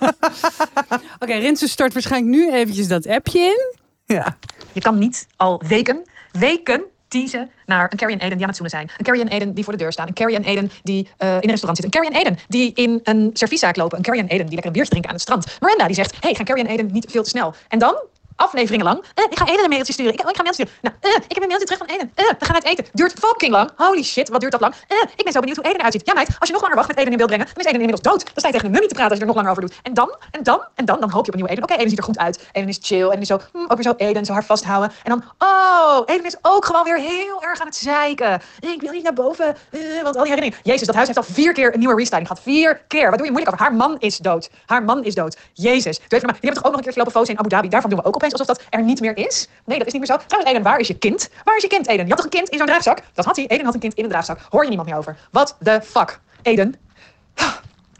Oké, 1.20 1.34
Rinse 1.34 1.68
stort 1.68 1.94
waarschijnlijk 1.94 2.36
nu 2.36 2.54
eventjes 2.54 2.88
dat 2.88 3.08
appje 3.08 3.40
in. 3.40 3.80
Ja, 4.06 4.38
Je 4.72 4.82
kan 4.82 4.98
niet 4.98 5.28
al 5.36 5.62
weken, 5.68 6.02
weken 6.32 6.84
teasen 7.08 7.52
naar 7.66 7.92
een 7.92 7.98
Carrie 7.98 8.18
en 8.18 8.22
Eden 8.22 8.38
die 8.38 8.46
aan 8.48 8.54
het 8.54 8.62
zoenen 8.62 8.78
zijn. 8.78 8.90
Een 8.98 9.06
Carrie 9.06 9.22
en 9.22 9.28
Eden 9.28 9.54
die 9.54 9.64
voor 9.64 9.74
de 9.74 9.80
deur 9.80 9.92
staan. 9.92 10.08
Een 10.08 10.14
Carrie 10.14 10.36
en 10.36 10.44
Eden 10.44 10.72
die 10.84 11.10
eh, 11.18 11.28
in 11.28 11.36
een 11.36 11.50
restaurant 11.50 11.78
zitten. 11.78 11.86
Een 11.86 11.92
Carrie 11.92 12.12
en 12.12 12.20
Eden 12.20 12.46
die 12.48 12.72
in 12.74 13.00
een 13.04 13.30
servieszaak 13.34 13.76
lopen. 13.76 13.98
Een 13.98 14.04
Carrie 14.04 14.22
en 14.22 14.28
Eden 14.28 14.46
die 14.46 14.54
lekker 14.54 14.68
een 14.68 14.74
biertje 14.74 14.90
drinken 14.90 15.10
aan 15.10 15.16
het 15.16 15.24
strand. 15.24 15.60
Miranda 15.60 15.86
die 15.86 15.96
zegt, 15.96 16.16
hey, 16.20 16.34
gaan 16.34 16.46
Carrie 16.46 16.64
en 16.64 16.70
Eden 16.70 16.90
niet 16.92 17.06
veel 17.10 17.24
te 17.24 17.30
snel. 17.30 17.54
En 17.68 17.80
dan, 17.80 17.96
afleveringen 18.42 18.86
lang, 18.86 19.04
eh, 19.14 19.26
ik 19.30 19.38
ga 19.38 19.46
Eden 19.46 19.64
een 19.64 19.70
mailtje 19.70 19.94
sturen. 19.94 20.14
Ik, 20.14 20.24
oh, 20.24 20.30
ik 20.30 20.36
ga 20.36 20.44
een 20.44 20.50
mailtje 20.50 20.68
sturen. 20.68 20.96
Nou, 21.02 21.16
eh, 21.16 21.24
ik 21.28 21.34
heb 21.36 21.44
een 21.44 21.48
mailtje 21.48 21.68
terug 21.68 21.82
van 21.88 21.96
Eden. 21.96 22.12
Eh, 22.16 22.26
we 22.40 22.46
gaan 22.46 22.56
uit 22.56 22.64
eten. 22.64 22.86
Duurt 22.94 23.14
fucking 23.20 23.52
lang. 23.52 23.70
Holy 23.76 24.04
shit, 24.04 24.30
wat 24.30 24.40
duurt 24.40 24.52
dat 24.52 24.62
lang? 24.62 24.74
Ik 25.16 25.24
ben 25.24 25.34
zo 25.34 25.40
benieuwd 25.40 25.58
hoe 25.58 25.66
Eden 25.66 25.78
eruit 25.78 25.94
ziet. 25.94 26.06
Ja 26.06 26.14
meid, 26.14 26.28
als 26.40 26.48
je 26.48 26.54
nog 26.54 26.62
langer 26.62 26.76
wacht 26.76 26.88
met 26.88 26.98
Eden 26.98 27.12
in 27.12 27.18
beeld 27.18 27.30
brengen, 27.30 27.46
dan 27.46 27.58
is 27.58 27.66
Eden 27.66 27.82
inmiddels 27.82 28.02
dood. 28.10 28.26
Dan 28.26 28.34
sta 28.36 28.48
je 28.48 28.54
tegen 28.54 28.66
een 28.66 28.72
mummie 28.72 28.90
te 28.90 28.96
praten 28.96 29.12
als 29.12 29.20
je 29.20 29.26
er 29.26 29.34
nog 29.34 29.36
langer 29.36 29.52
over 29.52 29.68
doet. 29.68 29.80
En 29.84 29.94
dan, 29.94 30.16
en 30.32 30.44
dan, 30.44 30.62
en 30.76 30.86
dan, 30.86 31.00
dan 31.00 31.10
hoop 31.10 31.26
je 31.26 31.32
op 31.32 31.38
een 31.38 31.44
nieuwe 31.44 31.52
Eden. 31.52 31.64
Oké, 31.64 31.74
Eden 31.74 31.90
ziet 31.90 31.98
er 31.98 32.04
goed 32.04 32.18
uit. 32.18 32.50
Eden 32.52 32.70
is 32.70 32.80
chill. 32.82 33.08
Eden 33.08 33.22
is 33.22 33.28
zo, 33.28 33.40
hm, 33.52 33.58
ook 33.58 33.74
weer 33.74 33.84
zo 33.84 33.94
Eden, 33.98 34.26
zo 34.26 34.34
haar 34.34 34.46
vasthouden. 34.46 34.92
En 35.04 35.10
dan, 35.10 35.24
oh, 35.38 36.02
Eden 36.06 36.26
is 36.26 36.36
ook 36.42 36.66
gewoon 36.66 36.84
weer 36.84 36.98
heel 36.98 37.44
erg 37.44 37.60
aan 37.60 37.68
het 37.68 37.76
zeiken. 37.76 38.42
Ik 38.60 38.82
wil 38.82 38.92
niet 38.92 39.04
naar 39.04 39.14
boven, 39.14 39.56
want 40.04 40.16
al 40.16 40.24
die 40.24 40.34
herinneringen. 40.34 40.60
Jezus, 40.64 40.88
dat 40.88 40.96
huis 40.96 41.08
heeft 41.08 41.20
al 41.20 41.34
vier 41.34 41.54
keer 41.54 41.74
een 41.74 41.80
nieuwe 41.80 41.96
restyling 41.96 42.28
gehad. 42.28 42.44
Vier 42.44 42.82
keer. 42.88 43.10
Wat 43.10 43.18
doe 43.18 43.26
je 43.28 43.32
moeilijk 43.32 43.54
over? 43.54 43.66
Haar 43.66 43.76
man 43.76 44.00
is 44.00 44.18
dood. 44.18 44.50
Haar 44.66 44.84
man 44.84 45.04
is 45.04 45.16
dood. 45.16 45.38
Jezus. 45.54 45.98
Even 45.98 46.08
normaal. 46.10 46.40
Die 46.40 46.50
hebben 46.50 46.54
toch 46.54 46.64
ook 46.64 46.72
nog 46.72 46.78
een 46.78 46.84
keertje 46.84 47.00
lopen 47.00 47.14
foto's 47.14 47.30
in 47.30 47.40
Abu 47.40 47.50
Dhabi. 47.50 47.70
Daarvan 47.70 47.90
doen 47.90 48.00
we 48.00 48.06
ook 48.06 48.16
opeens 48.16 48.31
alsof 48.32 48.48
dat 48.48 48.64
er 48.70 48.84
niet 48.84 49.00
meer 49.00 49.18
is. 49.18 49.48
Nee, 49.66 49.78
dat 49.78 49.88
is 49.88 49.94
niet 49.94 50.08
meer 50.08 50.18
zo. 50.18 50.26
Trouwens, 50.26 50.52
Eden, 50.54 50.64
waar 50.64 50.80
is 50.80 50.88
je 50.88 50.98
kind? 50.98 51.30
Waar 51.44 51.56
is 51.56 51.62
je 51.62 51.68
kind, 51.68 51.88
Eden? 51.88 52.04
Je 52.06 52.14
had 52.14 52.16
toch 52.16 52.26
een 52.26 52.40
kind 52.40 52.50
in 52.50 52.58
zo'n 52.58 52.68
draagzak? 52.68 53.02
Dat 53.14 53.26
had 53.26 53.36
hij. 53.36 53.48
Eden 53.48 53.66
had 53.66 53.74
een 53.74 53.80
kind 53.80 53.94
in 53.94 54.04
een 54.04 54.10
draagzak. 54.10 54.40
Hoor 54.50 54.62
je 54.62 54.68
niemand 54.68 54.90
meer 54.90 54.98
over. 54.98 55.18
What 55.32 55.58
the 55.64 55.80
fuck? 55.84 56.20
Eden. 56.42 56.76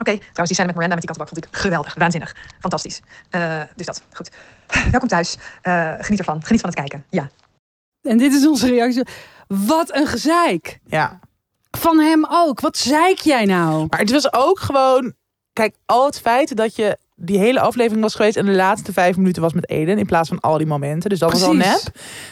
Oké, 0.02 0.18
trouwens, 0.18 0.48
die 0.48 0.54
scène 0.54 0.66
met 0.66 0.76
Miranda 0.76 0.96
met 0.96 1.06
die 1.06 1.16
kattenbak 1.16 1.28
vond 1.28 1.46
ik 1.46 1.60
geweldig. 1.60 1.94
Waanzinnig. 1.96 2.36
Fantastisch. 2.60 3.02
Eh, 3.30 3.62
dus 3.76 3.86
dat. 3.86 4.02
Goed. 4.14 4.30
Welkom 4.92 5.10
thuis. 5.10 5.38
Eh, 5.62 5.94
geniet 6.00 6.20
ervan. 6.20 6.44
Geniet 6.44 6.62
van 6.62 6.70
het 6.70 6.80
kijken. 6.80 7.06
Ja. 7.10 7.30
En 8.02 8.18
dit 8.18 8.34
is 8.34 8.48
onze 8.48 8.68
reactie. 8.70 9.08
Wat 9.48 9.96
een 9.96 10.08
gezeik. 10.08 10.80
ja. 10.86 11.20
Van 11.78 12.00
hem 12.00 12.26
ook. 12.30 12.60
Wat 12.60 12.78
zeik 12.78 13.20
jij 13.20 13.46
nou? 13.46 13.86
Maar 13.90 14.00
het 14.00 14.12
was 14.12 14.34
ook 14.34 14.60
gewoon... 14.60 15.14
Kijk, 15.54 15.76
al 15.86 16.06
het 16.06 16.20
feit 16.20 16.56
dat 16.56 16.76
je 16.76 16.98
die 17.24 17.38
hele 17.38 17.60
aflevering 17.60 18.02
was 18.02 18.16
geweest... 18.16 18.38
en 18.38 18.46
de 18.46 18.52
laatste 18.52 18.94
vijf 18.94 19.18
minuten 19.18 19.42
was 19.42 19.54
met 19.54 19.70
Eden... 19.70 19.98
in 19.98 20.06
plaats 20.06 20.30
van 20.30 20.40
al 20.40 20.58
die 20.58 20.68
momenten. 20.68 21.10
Dus 21.10 21.20
dat 21.20 21.32
was 21.32 21.44
al 21.44 21.54
nep. 21.54 21.82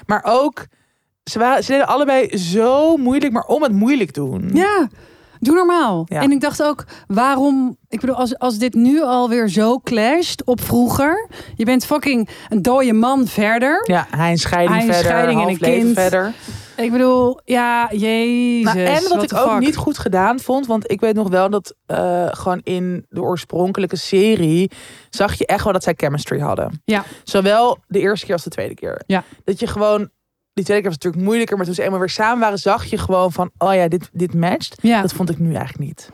Maar 0.05 0.21
ook... 0.25 0.65
Ze, 1.23 1.39
waren, 1.39 1.63
ze 1.63 1.71
deden 1.71 1.87
allebei 1.87 2.37
zo 2.37 2.97
moeilijk, 2.97 3.33
maar 3.33 3.43
om 3.43 3.63
het 3.63 3.71
moeilijk 3.71 4.13
doen. 4.13 4.49
Ja, 4.53 4.89
doe 5.39 5.55
normaal. 5.55 6.05
Ja. 6.05 6.21
En 6.21 6.31
ik 6.31 6.41
dacht 6.41 6.63
ook, 6.63 6.85
waarom... 7.07 7.77
Ik 7.87 7.99
bedoel, 7.99 8.15
als, 8.15 8.37
als 8.37 8.57
dit 8.57 8.73
nu 8.73 9.01
alweer 9.01 9.49
zo 9.49 9.79
clasht 9.79 10.43
op 10.43 10.61
vroeger... 10.61 11.27
Je 11.55 11.65
bent 11.65 11.85
fucking 11.85 12.29
een 12.49 12.61
dode 12.61 12.93
man 12.93 13.27
verder. 13.27 13.83
Ja, 13.91 14.07
hij 14.09 14.31
een 14.31 14.37
scheiding 14.37 14.77
Hij 14.77 14.87
een 14.87 14.93
verder, 14.93 15.11
scheiding 15.11 15.41
en 15.41 15.49
een 15.49 15.57
kind. 15.57 15.99
verder. 15.99 16.33
Ik 16.77 16.91
bedoel, 16.91 17.39
ja, 17.45 17.87
jezus. 17.91 18.63
Nou, 18.73 18.79
en 18.79 19.09
wat 19.09 19.23
ik 19.23 19.33
ook 19.33 19.51
fuck. 19.51 19.59
niet 19.59 19.75
goed 19.75 19.97
gedaan 19.97 20.39
vond, 20.39 20.67
want 20.67 20.91
ik 20.91 20.99
weet 20.99 21.15
nog 21.15 21.29
wel 21.29 21.49
dat 21.49 21.75
eh, 21.85 22.27
gewoon 22.29 22.61
in 22.63 23.05
de 23.09 23.21
oorspronkelijke 23.21 23.97
serie 23.97 24.71
zag 25.09 25.33
je 25.33 25.45
echt 25.45 25.63
wel 25.63 25.73
dat 25.73 25.83
zij 25.83 25.93
chemistry 25.97 26.39
hadden. 26.39 26.81
Ja. 26.85 27.03
Zowel 27.23 27.77
de 27.87 27.99
eerste 27.99 28.25
keer 28.25 28.33
als 28.35 28.43
de 28.43 28.49
tweede 28.49 28.73
keer. 28.75 29.01
Ja. 29.05 29.23
Dat 29.43 29.59
je 29.59 29.67
gewoon, 29.67 30.09
die 30.59 30.67
tweede 30.67 30.81
keer 30.83 30.91
was 30.91 30.99
natuurlijk 31.03 31.23
moeilijker, 31.23 31.57
maar 31.57 31.65
toen 31.65 31.75
ze 31.75 31.83
eenmaal 31.83 31.99
weer 31.99 32.09
samen 32.09 32.39
waren, 32.39 32.57
zag 32.57 32.85
je 32.85 32.97
gewoon 32.97 33.31
van, 33.31 33.49
oh 33.57 33.73
ja, 33.73 33.87
dit, 33.87 34.09
dit 34.13 34.33
matcht. 34.33 34.75
Ja, 34.81 35.01
Dat 35.01 35.13
vond 35.13 35.29
ik 35.29 35.39
nu 35.39 35.53
eigenlijk 35.53 35.79
niet. 35.79 36.11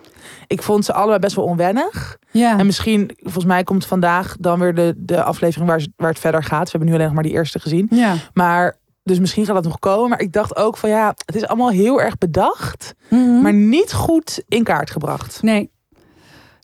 Ik 0.48 0.62
vond 0.62 0.86
ze 0.86 0.94
allebei 0.94 1.20
best 1.20 1.36
wel 1.36 1.46
onwennig. 1.46 2.18
ja. 2.32 2.58
En 2.60 2.66
misschien, 2.66 3.12
volgens 3.18 3.46
mij 3.46 3.64
komt 3.64 3.86
vandaag 3.86 4.36
dan 4.40 4.60
weer 4.60 4.74
de, 4.76 4.94
de 4.98 5.24
aflevering 5.24 5.70
waar, 5.70 5.82
ze- 5.82 5.92
waar 5.98 6.10
het 6.10 6.20
verder 6.20 6.44
gaat. 6.44 6.64
We 6.64 6.70
hebben 6.70 6.88
nu 6.88 6.94
alleen 6.94 7.06
nog 7.06 7.14
maar 7.16 7.24
die 7.24 7.32
eerste 7.34 7.60
gezien. 7.60 7.88
ja. 7.92 8.16
Maar, 8.34 8.78
dus 9.04 9.20
misschien 9.20 9.46
gaat 9.46 9.56
dat 9.56 9.64
nog 9.64 9.80
komen. 9.80 10.10
Maar 10.10 10.20
ik 10.22 10.32
dacht 10.34 10.56
ook 10.56 10.78
van 10.78 10.90
ja, 10.90 11.14
het 11.26 11.36
is 11.36 11.48
allemaal 11.48 11.70
heel 11.70 12.02
erg 12.02 12.18
bedacht. 12.18 12.94
Mhm. 13.10 13.42
Maar 13.42 13.54
niet 13.54 13.94
goed 13.94 14.44
in 14.48 14.64
kaart 14.64 14.92
gebracht. 14.92 15.42
Nee. 15.42 15.72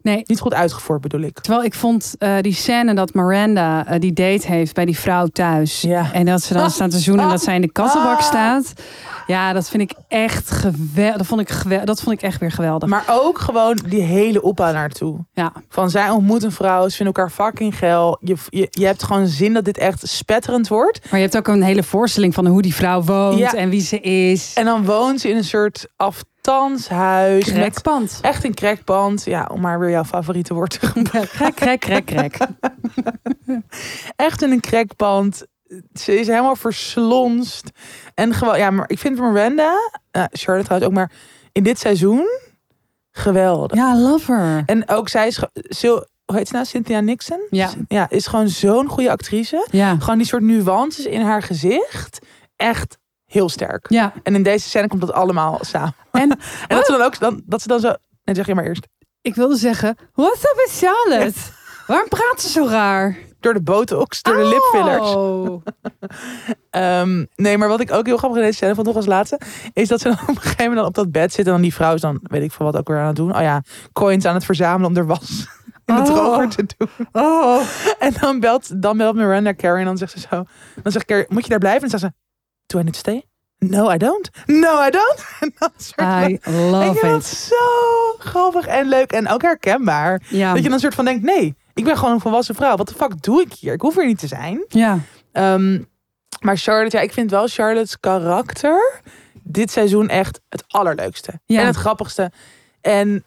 Nee, 0.03 0.21
Niet 0.25 0.39
goed 0.39 0.53
uitgevoerd 0.53 1.01
bedoel 1.01 1.21
ik. 1.21 1.39
terwijl 1.39 1.63
ik 1.63 1.73
vond 1.73 2.15
eh, 2.17 2.33
die 2.41 2.53
scène 2.53 2.93
dat 2.93 3.13
Miranda 3.13 3.85
eh, 3.87 3.99
die 3.99 4.13
date 4.13 4.47
heeft 4.47 4.73
bij 4.73 4.85
die 4.85 4.97
vrouw 4.99 5.27
thuis. 5.27 5.81
Ja. 5.81 6.13
En 6.13 6.25
dat 6.25 6.41
ze 6.43 6.53
dan 6.53 6.69
staan 6.79 6.89
te 6.89 6.99
zoenen 6.99 7.23
en 7.25 7.31
dat 7.31 7.43
zij 7.43 7.55
in 7.55 7.61
de 7.61 7.71
kattenbak 7.71 8.17
Ah. 8.17 8.23
staat. 8.23 8.73
Ja, 9.27 9.53
dat 9.53 9.69
vind 9.69 9.81
ik 9.91 9.93
echt 10.07 10.51
geweldig. 10.51 11.17
Dat 11.17 11.25
vond 11.27 11.41
ik, 11.41 11.49
gewel- 11.49 11.85
dat 11.85 12.01
vond 12.01 12.15
ik 12.15 12.21
echt 12.21 12.39
weer 12.39 12.51
geweldig. 12.51 12.89
Maar 12.89 13.03
ook 13.09 13.39
gewoon 13.39 13.79
die 13.87 14.01
hele 14.01 14.41
opbouw 14.41 14.71
naartoe. 14.73 15.17
ja. 15.33 15.51
Van 15.69 15.89
zij 15.89 16.09
ontmoet 16.09 16.43
een 16.43 16.51
vrouw, 16.51 16.89
ze 16.89 16.95
vinden 16.95 17.15
elkaar 17.15 17.31
fucking 17.31 17.77
geil. 17.77 18.17
Je, 18.21 18.35
je, 18.49 18.67
je 18.69 18.85
hebt 18.85 19.03
gewoon 19.03 19.27
zin 19.27 19.53
dat 19.53 19.65
dit 19.65 19.77
echt 19.77 20.07
spetterend 20.07 20.67
wordt. 20.67 20.99
Maar 21.11 21.19
je 21.19 21.25
hebt 21.25 21.37
ook 21.37 21.47
een 21.47 21.61
hele 21.63 21.83
voorstelling 21.83 22.33
van 22.33 22.45
hoe 22.47 22.61
die 22.61 22.75
vrouw 22.75 23.01
woont 23.01 23.37
Ja. 23.37 23.53
en 23.53 23.69
wie 23.69 23.81
ze 23.81 23.99
is. 23.99 24.53
En 24.55 24.65
dan 24.65 24.85
woont 24.85 25.19
ze 25.21 25.29
in 25.29 25.37
een 25.37 25.43
soort 25.43 25.87
aftanshuis. 25.95 26.29
Met 27.43 27.43
Krekpand. 27.43 28.19
echt 28.21 28.43
een 28.43 28.53
crackpand. 28.53 29.23
Ja, 29.25 29.49
om 29.53 29.61
maar 29.61 29.79
weer 29.79 29.89
jouw 29.89 30.03
favoriete 30.03 30.53
woord 30.53 30.79
te 30.79 30.85
gebruiken. 30.87 31.53
Krek, 31.53 31.79
krek, 31.79 32.05
krek, 32.05 32.05
krek. 32.05 32.37
Echt 34.15 34.41
in 34.41 34.51
een 34.51 34.59
crackpand. 34.61 35.45
Ze 35.93 36.19
is 36.19 36.27
helemaal 36.27 36.55
verslonst. 36.55 37.69
En 38.13 38.33
gewoon, 38.33 38.57
ja, 38.57 38.69
maar 38.71 38.89
ik 38.89 38.99
vind 38.99 39.19
Miranda, 39.19 39.71
uh, 40.17 40.23
Charlotte 40.31 40.65
trouwens 40.67 40.83
ook, 40.91 40.93
maar 40.93 41.11
in 41.51 41.63
dit 41.63 41.79
seizoen 41.79 42.25
geweldig. 43.11 43.77
Ja, 43.77 43.97
love 43.97 44.31
her. 44.33 44.63
En 44.65 44.89
ook 44.89 45.09
zij 45.09 45.27
is, 45.27 45.39
Sil- 45.79 46.05
hoe 46.25 46.35
heet 46.37 46.47
ze 46.47 46.53
nou? 46.53 46.65
Cynthia 46.65 46.99
Nixon? 46.99 47.47
Ja. 47.49 47.69
Ja, 47.87 48.09
is 48.09 48.27
gewoon 48.27 48.49
zo'n 48.49 48.87
goede 48.87 49.11
actrice. 49.11 49.67
Ja. 49.71 49.95
Gewoon 49.99 50.17
die 50.17 50.27
soort 50.27 50.43
nuances 50.43 51.05
in 51.05 51.21
haar 51.21 51.41
gezicht. 51.43 52.19
Echt 52.55 52.97
heel 53.31 53.49
sterk. 53.49 53.85
Ja. 53.89 54.13
En 54.23 54.35
in 54.35 54.43
deze 54.43 54.67
scène 54.69 54.87
komt 54.87 55.01
dat 55.01 55.13
allemaal 55.13 55.57
samen. 55.61 55.95
En 56.11 56.29
En 56.67 56.75
dat 56.75 56.85
ze 56.85 56.91
dan 56.91 57.01
ook, 57.01 57.19
dan, 57.19 57.41
dat 57.45 57.61
ze 57.61 57.67
dan 57.67 57.79
zo, 57.79 57.93
nee 58.23 58.35
zeg 58.35 58.45
je 58.45 58.55
maar 58.55 58.65
eerst. 58.65 58.87
ik 59.21 59.35
wilde 59.35 59.55
zeggen, 59.55 59.97
what's 60.13 60.43
up 60.43 60.53
with 60.65 60.77
Charlotte? 60.79 61.39
Waarom 61.87 62.07
praat 62.07 62.41
ze 62.41 62.49
zo 62.49 62.67
raar? 62.67 63.17
Door 63.39 63.53
de 63.53 63.61
botox, 63.61 64.21
door 64.21 64.35
de 64.35 64.45
lipfillers. 64.47 65.09
Oh. 65.15 65.61
Ehm, 66.69 67.25
nee, 67.35 67.57
maar 67.57 67.67
wat 67.67 67.79
ik 67.79 67.91
ook 67.91 68.05
heel 68.05 68.17
grappig 68.17 68.39
in 68.39 68.45
deze 68.45 68.57
scène 68.57 68.75
vond, 68.75 68.87
nog 68.87 68.95
als 68.95 69.05
laatste, 69.05 69.39
is 69.73 69.87
dat 69.87 69.99
ze 70.01 70.07
dan 70.07 70.17
op 70.27 70.27
een 70.27 70.35
gegeven 70.35 70.57
moment 70.57 70.75
dan 70.77 70.85
op 70.87 70.93
dat 70.93 71.11
bed 71.11 71.33
zit 71.33 71.45
en 71.45 71.51
dan 71.51 71.61
die 71.61 71.73
vrouw 71.73 71.93
is 71.93 72.01
dan, 72.01 72.19
weet 72.23 72.43
ik 72.43 72.51
veel 72.51 72.65
wat 72.65 72.77
ook 72.77 72.87
weer 72.87 72.99
aan 72.99 73.07
het 73.07 73.15
doen. 73.15 73.35
Oh 73.35 73.41
ja, 73.41 73.61
coins 73.93 74.25
aan 74.25 74.33
het 74.33 74.45
verzamelen 74.45 74.89
om 74.89 74.97
er 74.97 75.05
was 75.05 75.47
in 75.85 75.95
de 75.95 76.01
Oh. 76.01 76.05
droger 76.05 76.49
te 76.49 76.65
doen. 76.77 76.89
Oh. 77.11 77.61
En 77.99 78.13
dan 78.19 78.39
belt, 78.39 78.81
dan 78.81 78.97
belt 78.97 79.15
Miranda 79.15 79.53
Carrie 79.53 79.79
en 79.79 79.85
dan 79.85 79.97
zegt 79.97 80.11
ze 80.11 80.19
zo, 80.19 80.43
dan 80.83 80.91
zegt 80.91 81.05
Carrie, 81.05 81.25
moet 81.29 81.43
je 81.43 81.49
daar 81.49 81.59
blijven? 81.59 81.83
En 81.83 81.89
dan 81.89 81.99
zegt 81.99 82.13
ze, 82.13 82.19
do 82.71 82.79
I 82.79 82.83
need 82.83 82.93
to 82.93 82.99
stay? 82.99 83.25
no 83.57 83.91
I 83.93 83.97
don't, 83.97 84.29
no 84.45 84.85
I 84.87 84.89
don't. 84.89 85.25
En 85.39 85.51
dat 85.59 85.71
soort 85.77 85.93
van- 85.95 86.29
I 86.29 86.33
ik 86.33 86.45
love 86.45 86.83
vind 86.99 87.01
dat 87.11 87.21
it. 87.21 87.25
zo 87.27 87.55
grappig 88.17 88.65
en 88.67 88.87
leuk 88.87 89.11
en 89.11 89.27
ook 89.27 89.41
herkenbaar. 89.41 90.21
Ja. 90.29 90.53
Dat 90.53 90.63
je 90.63 90.69
dan 90.69 90.79
soort 90.79 90.95
van 90.95 91.05
denkt, 91.05 91.23
nee, 91.23 91.55
ik 91.73 91.83
ben 91.83 91.97
gewoon 91.97 92.13
een 92.13 92.19
volwassen 92.19 92.55
vrouw. 92.55 92.75
Wat 92.75 92.87
de 92.87 92.93
fuck 92.93 93.21
doe 93.23 93.41
ik 93.41 93.53
hier? 93.53 93.73
Ik 93.73 93.81
hoef 93.81 93.95
hier 93.95 94.05
niet 94.05 94.19
te 94.19 94.27
zijn. 94.27 94.65
ja. 94.67 94.99
Ehm, 95.31 95.79
maar 96.39 96.57
Charlotte, 96.57 96.97
ja, 96.97 97.03
ik 97.03 97.13
vind 97.13 97.31
wel 97.31 97.47
Charlotte's 97.47 97.99
karakter 97.99 99.01
dit 99.43 99.71
seizoen 99.71 100.09
echt 100.09 100.39
het 100.49 100.63
allerleukste. 100.67 101.39
Ja. 101.45 101.59
En 101.59 101.65
het 101.65 101.75
grappigste. 101.75 102.31
En 102.81 103.23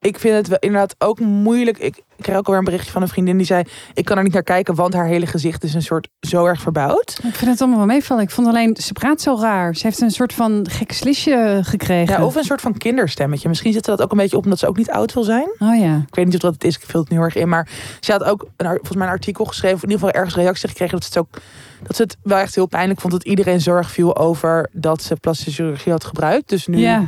ik 0.00 0.18
vind 0.18 0.34
het 0.34 0.48
wel 0.48 0.58
inderdaad 0.58 0.94
ook 0.98 1.20
moeilijk. 1.20 1.78
Ik, 1.78 1.96
ik 1.96 2.22
kreeg 2.22 2.36
ook 2.36 2.44
alweer 2.44 2.58
een 2.58 2.64
berichtje 2.64 2.92
van 2.92 3.02
een 3.02 3.08
vriendin 3.08 3.36
die 3.36 3.46
zei... 3.46 3.64
ik 3.94 4.04
kan 4.04 4.16
er 4.16 4.22
niet 4.22 4.32
naar 4.32 4.42
kijken, 4.42 4.74
want 4.74 4.94
haar 4.94 5.06
hele 5.06 5.26
gezicht 5.26 5.64
is 5.64 5.74
een 5.74 5.82
soort 5.82 6.08
zo 6.20 6.44
erg 6.44 6.60
verbouwd. 6.60 7.20
Ik 7.22 7.34
vind 7.34 7.50
het 7.50 7.60
allemaal 7.60 7.78
wel 7.78 7.86
meevallen. 7.86 8.22
Ik 8.22 8.30
vond 8.30 8.46
alleen, 8.46 8.76
ze 8.76 8.92
praat 8.92 9.20
zo 9.20 9.36
raar. 9.40 9.76
Ze 9.76 9.86
heeft 9.86 10.00
een 10.00 10.10
soort 10.10 10.32
van 10.32 10.66
gek 10.70 10.92
slisje 10.92 11.60
gekregen. 11.62 12.14
Ja, 12.14 12.24
of 12.24 12.36
een 12.36 12.44
soort 12.44 12.60
van 12.60 12.76
kinderstemmetje. 12.76 13.48
Misschien 13.48 13.72
zit 13.72 13.84
dat 13.84 14.02
ook 14.02 14.10
een 14.10 14.16
beetje 14.16 14.36
op 14.36 14.44
omdat 14.44 14.58
ze 14.58 14.66
ook 14.66 14.76
niet 14.76 14.90
oud 14.90 15.12
wil 15.12 15.22
zijn. 15.24 15.48
Oh 15.58 15.78
ja. 15.78 16.04
Ik 16.08 16.14
weet 16.14 16.24
niet 16.24 16.34
of 16.34 16.40
dat 16.40 16.54
het 16.54 16.64
is, 16.64 16.76
ik 16.76 16.82
vul 16.86 17.00
het 17.00 17.10
nu 17.10 17.16
heel 17.16 17.24
erg 17.24 17.34
in. 17.36 17.48
Maar 17.48 17.68
ze 18.00 18.12
had 18.12 18.24
ook 18.24 18.48
een, 18.56 18.66
volgens 18.66 18.96
mij 18.96 19.06
een 19.06 19.12
artikel 19.12 19.44
geschreven, 19.44 19.76
of 19.76 19.82
in 19.82 19.90
ieder 19.90 20.04
geval 20.04 20.20
ergens 20.20 20.42
reactie 20.42 20.68
gekregen 20.68 20.94
dat 20.94 21.04
ze 21.04 21.08
het 21.08 21.18
ook 21.18 21.42
dat 21.82 21.96
ze 21.96 22.02
het 22.02 22.16
wel 22.22 22.38
echt 22.38 22.54
heel 22.54 22.66
pijnlijk 22.66 23.00
vond 23.00 23.12
dat 23.12 23.24
iedereen 23.24 23.60
zorg 23.60 23.90
viel 23.90 24.16
over 24.16 24.68
dat 24.72 25.02
ze 25.02 25.16
plastische 25.16 25.62
chirurgie 25.62 25.92
had 25.92 26.04
gebruikt. 26.04 26.48
Dus 26.48 26.66
nu 26.66 26.78
Ja. 26.78 27.06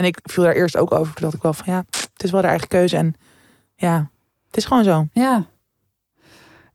En 0.00 0.06
ik 0.06 0.18
viel 0.22 0.44
daar 0.44 0.54
eerst 0.54 0.76
ook 0.76 0.92
over. 0.92 1.14
Toen 1.14 1.22
dacht 1.22 1.34
ik 1.34 1.42
wel 1.42 1.52
van 1.52 1.72
ja, 1.72 1.84
het 1.90 2.22
is 2.22 2.30
wel 2.30 2.40
de 2.40 2.46
eigen 2.46 2.68
keuze 2.68 2.96
en 2.96 3.14
ja, 3.74 4.10
het 4.46 4.56
is 4.56 4.64
gewoon 4.64 4.84
zo. 4.84 5.06
Ja. 5.12 5.46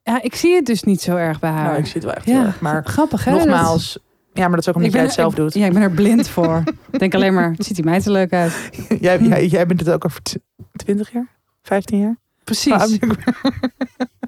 Ja, 0.03 0.21
ik 0.21 0.35
zie 0.35 0.55
het 0.55 0.65
dus 0.65 0.83
niet 0.83 1.01
zo 1.01 1.15
erg 1.15 1.39
bij 1.39 1.49
haar. 1.49 1.63
Nou, 1.65 1.77
ik 1.77 1.85
zie 1.85 1.93
het 1.93 2.03
wel 2.03 2.13
echt 2.13 2.25
ja. 2.25 2.31
heel 2.37 2.45
erg. 2.45 2.59
Maar 2.59 2.85
grappig 2.85 3.25
hè? 3.25 3.31
nogmaals, 3.31 3.97
ja, 4.33 4.41
maar 4.41 4.49
dat 4.49 4.59
is 4.59 4.67
ook 4.69 4.75
omdat 4.75 4.91
jij 4.91 5.01
het 5.01 5.13
zelf 5.13 5.31
ik- 5.31 5.37
doet. 5.37 5.53
Ja, 5.53 5.65
ik 5.65 5.73
ben 5.73 5.81
er 5.81 5.91
blind 5.91 6.27
voor. 6.27 6.63
Ik 6.91 6.99
denk 6.99 7.13
alleen 7.15 7.33
maar, 7.33 7.55
ziet 7.57 7.75
die 7.75 7.85
meid 7.85 8.05
er 8.05 8.11
leuk 8.11 8.33
uit. 8.33 8.69
jij, 8.99 9.19
jij, 9.19 9.47
jij 9.47 9.65
bent 9.65 9.79
het 9.79 9.89
ook 9.89 10.05
over 10.05 10.21
tw- 10.21 10.35
20 10.75 11.11
jaar, 11.11 11.27
15 11.61 11.99
jaar, 11.99 12.15
Precies. 12.43 12.97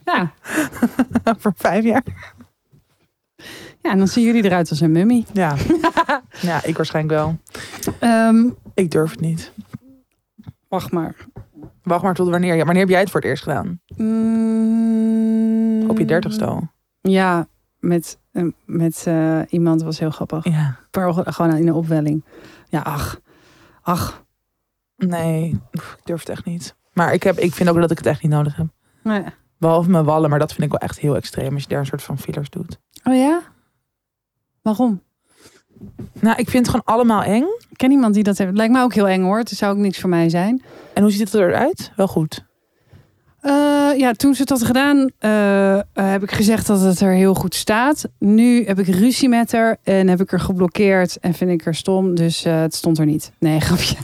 Ja. 0.06 0.32
over 1.24 1.54
vijf 1.56 1.84
jaar. 1.84 2.04
ja, 3.82 3.92
en 3.92 3.98
dan 3.98 4.08
zien 4.08 4.24
jullie 4.26 4.44
eruit 4.44 4.70
als 4.70 4.80
een 4.82 4.92
mummie. 4.92 5.26
Ja. 5.34 5.56
ja, 6.42 6.64
ik 6.64 6.76
waarschijnlijk 6.78 7.20
wel. 7.20 7.38
Ehm, 8.00 8.50
Ik 8.78 8.92
durf 8.92 9.12
het 9.12 9.20
niet. 9.20 9.52
wacht 10.68 10.92
maar. 10.92 11.16
Wacht 11.84 12.04
maar 12.04 12.14
tot 12.14 12.30
wanneer. 12.30 12.56
Ja, 12.56 12.64
wanneer 12.64 12.82
heb 12.82 12.90
jij 12.92 13.00
het 13.00 13.10
voor 13.10 13.20
het 13.20 13.30
eerst 13.30 13.44
gedaan? 13.44 13.82
Mm, 14.58 15.90
Op 15.90 15.98
je 15.98 16.06
dertigste 16.06 16.46
al. 16.46 16.68
Ja, 17.02 17.48
met, 17.80 18.20
eh, 18.32 18.44
met 18.66 19.04
eh, 19.08 19.42
iemand 19.50 19.82
was 19.82 20.00
heel 20.00 20.10
grappig. 20.12 20.44
Ja. 20.46 20.80
Ongeluk- 20.92 21.34
gewoon 21.34 21.56
in 21.56 21.68
een 21.68 21.74
opwelling. 21.74 22.24
Ja, 22.70 22.82
ach. 22.82 23.20
Ach. 23.82 24.26
Nee, 24.96 25.60
ik 25.72 25.98
durf 26.04 26.20
het 26.20 26.30
echt 26.30 26.46
niet. 26.46 26.76
Maar 26.94 27.14
ik, 27.14 27.24
heb, 27.24 27.38
ik 27.38 27.54
vind 27.54 27.70
ook 27.70 27.76
dat 27.80 27.92
ik 27.92 27.98
het 27.98 28.06
echt 28.08 28.22
niet 28.22 28.32
nodig 28.32 28.56
heb. 28.56 28.68
Nee. 29.04 29.24
Behalve 29.58 29.90
mijn 29.90 30.04
wallen, 30.06 30.30
maar 30.30 30.40
dat 30.40 30.54
vind 30.54 30.64
ik 30.64 30.72
wel 30.72 30.80
echt 30.90 31.00
heel 31.00 31.16
extreem 31.16 31.54
als 31.54 31.64
je 31.64 31.70
daar 31.70 31.80
een 31.80 31.86
soort 31.86 32.04
van 32.04 32.18
fillers 32.18 32.50
doet. 32.50 32.80
Oh 33.04 33.16
ja? 33.16 33.42
Waarom? 34.62 35.02
Nou, 36.20 36.38
ik 36.38 36.50
vind 36.50 36.68
het 36.68 36.76
gewoon 36.76 36.98
allemaal 36.98 37.24
eng. 37.24 37.44
Ik 37.70 37.78
ken 37.78 37.92
iemand 37.92 38.14
die 38.14 38.24
dat 38.24 38.38
heeft. 38.38 38.50
Het 38.50 38.58
lijkt 38.58 38.74
me 38.74 38.82
ook 38.82 38.94
heel 38.94 39.08
eng 39.08 39.24
hoor. 39.24 39.38
Het 39.38 39.50
zou 39.50 39.76
ook 39.76 39.82
niks 39.82 40.00
voor 40.00 40.10
mij 40.10 40.30
zijn. 40.30 40.62
En 40.94 41.02
hoe 41.02 41.12
ziet 41.12 41.20
het 41.20 41.34
eruit? 41.34 41.92
Wel 41.96 42.08
goed. 42.08 42.47
Eh, 43.42 43.98
ja, 43.98 44.12
toen 44.12 44.34
ze 44.34 44.42
het 44.42 44.50
had 44.50 44.64
gedaan, 44.64 45.10
eh, 45.20 45.74
eh, 45.78 45.84
heb 45.94 46.24
ik 46.24 46.32
gezegd 46.32 46.68
dat 46.68 46.82
het 46.82 47.00
er 47.00 47.12
heel 47.12 47.34
goed 47.34 47.56
staat. 47.56 48.08
Nu 48.20 48.66
heb 48.66 48.80
ik 48.80 48.88
ruzie 48.88 49.30
met 49.30 49.52
haar 49.52 49.78
en 49.84 50.08
heb 50.08 50.22
ik 50.22 50.32
er 50.32 50.40
geblokkeerd 50.40 51.18
en 51.20 51.34
vind 51.34 51.52
ik 51.52 51.66
er 51.66 51.76
stom. 51.76 52.16
Dus 52.16 52.44
het 52.44 52.76
stond 52.76 52.98
er 52.98 53.06
niet. 53.06 53.32
Nee, 53.40 53.60
grapje. 53.68 53.96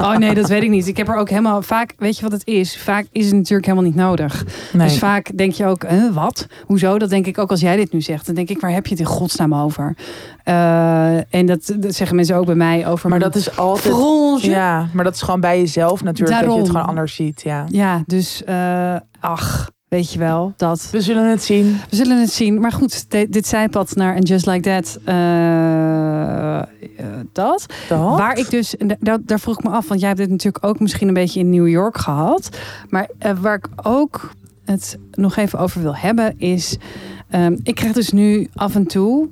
oh 0.00 0.16
nee, 0.16 0.34
dat 0.34 0.48
weet 0.48 0.62
ik 0.62 0.70
niet. 0.70 0.86
Ik 0.86 0.96
heb 0.96 1.08
er 1.08 1.16
ook 1.16 1.28
helemaal 1.28 1.62
vaak, 1.62 1.94
weet 1.98 2.16
je 2.16 2.22
wat 2.22 2.32
het 2.32 2.46
is? 2.46 2.78
Vaak 2.78 3.06
is 3.12 3.26
het 3.26 3.34
natuurlijk 3.34 3.66
helemaal 3.66 3.88
niet 3.88 3.98
nodig. 3.98 4.44
Nee. 4.72 4.88
Dus 4.88 4.98
vaak 4.98 5.36
denk 5.36 5.52
je 5.52 5.66
ook, 5.66 5.84
eh, 5.84 6.10
wat? 6.12 6.46
Hoezo? 6.66 6.98
Dat 6.98 7.10
denk 7.10 7.26
ik 7.26 7.38
ook 7.38 7.50
als 7.50 7.60
jij 7.60 7.76
dit 7.76 7.92
nu 7.92 8.00
zegt. 8.00 8.26
Dan 8.26 8.34
denk 8.34 8.48
ik, 8.48 8.60
waar 8.60 8.72
heb 8.72 8.84
je 8.84 8.90
het 8.90 9.00
in 9.00 9.06
godsnaam 9.06 9.54
over? 9.54 9.96
En 11.30 11.46
dat, 11.46 11.74
dat 11.76 11.94
zeggen 11.94 12.16
mensen 12.16 12.36
ook 12.36 12.46
bij 12.46 12.54
mij 12.54 12.86
over. 12.86 13.10
maar 13.10 13.18
dat 13.18 13.34
is 13.34 13.56
altijd... 13.56 14.42
Ja, 14.42 14.88
maar 14.92 15.04
dat 15.04 15.14
is 15.14 15.22
gewoon 15.22 15.40
bij 15.40 15.58
jezelf 15.58 16.02
natuurlijk. 16.02 16.40
Dat 16.40 16.52
je 16.52 16.58
het 16.58 16.70
gewoon 16.70 16.86
anders 16.86 17.14
ziet. 17.14 17.25
Ja. 17.34 17.64
Ja, 17.68 18.02
dus 18.06 18.44
eh, 18.44 18.96
ach, 19.20 19.70
weet 19.88 20.12
je 20.12 20.18
wel, 20.18 20.52
dat. 20.56 20.88
We 20.92 21.00
zullen 21.00 21.30
het 21.30 21.42
zien. 21.42 21.76
We 21.90 21.96
zullen 21.96 22.20
het 22.20 22.32
zien. 22.32 22.60
Maar 22.60 22.72
goed, 22.72 23.10
dit 23.10 23.46
zijpad 23.46 23.94
naar 23.94 24.14
And 24.14 24.28
Just 24.28 24.46
Like 24.46 24.60
That. 24.60 24.98
eh, 25.04 26.58
eh, 26.58 26.66
dat. 27.32 27.66
Dat. 27.88 28.18
Waar 28.18 28.38
ik 28.38 28.50
dus, 28.50 28.74
daar, 29.00 29.18
daar 29.24 29.40
vroeg 29.40 29.58
ik 29.58 29.64
me 29.64 29.70
af, 29.70 29.88
want 29.88 30.00
jij 30.00 30.08
hebt 30.08 30.20
dit 30.20 30.30
natuurlijk 30.30 30.64
ook 30.64 30.80
misschien 30.80 31.08
een 31.08 31.14
beetje 31.14 31.40
in 31.40 31.50
New 31.50 31.68
York 31.68 31.96
gehad. 31.98 32.48
Maar 32.88 33.08
waar 33.40 33.54
ik 33.56 33.68
ook 33.82 34.30
het 34.64 34.98
nog 35.12 35.36
even 35.36 35.58
over 35.58 35.82
wil 35.82 35.96
hebben 35.96 36.38
is, 36.38 36.76
ehm, 37.30 37.56
ik 37.62 37.74
krijg 37.74 37.92
dus 37.92 38.10
nu 38.10 38.48
af 38.54 38.74
en 38.74 38.86
toe, 38.86 39.28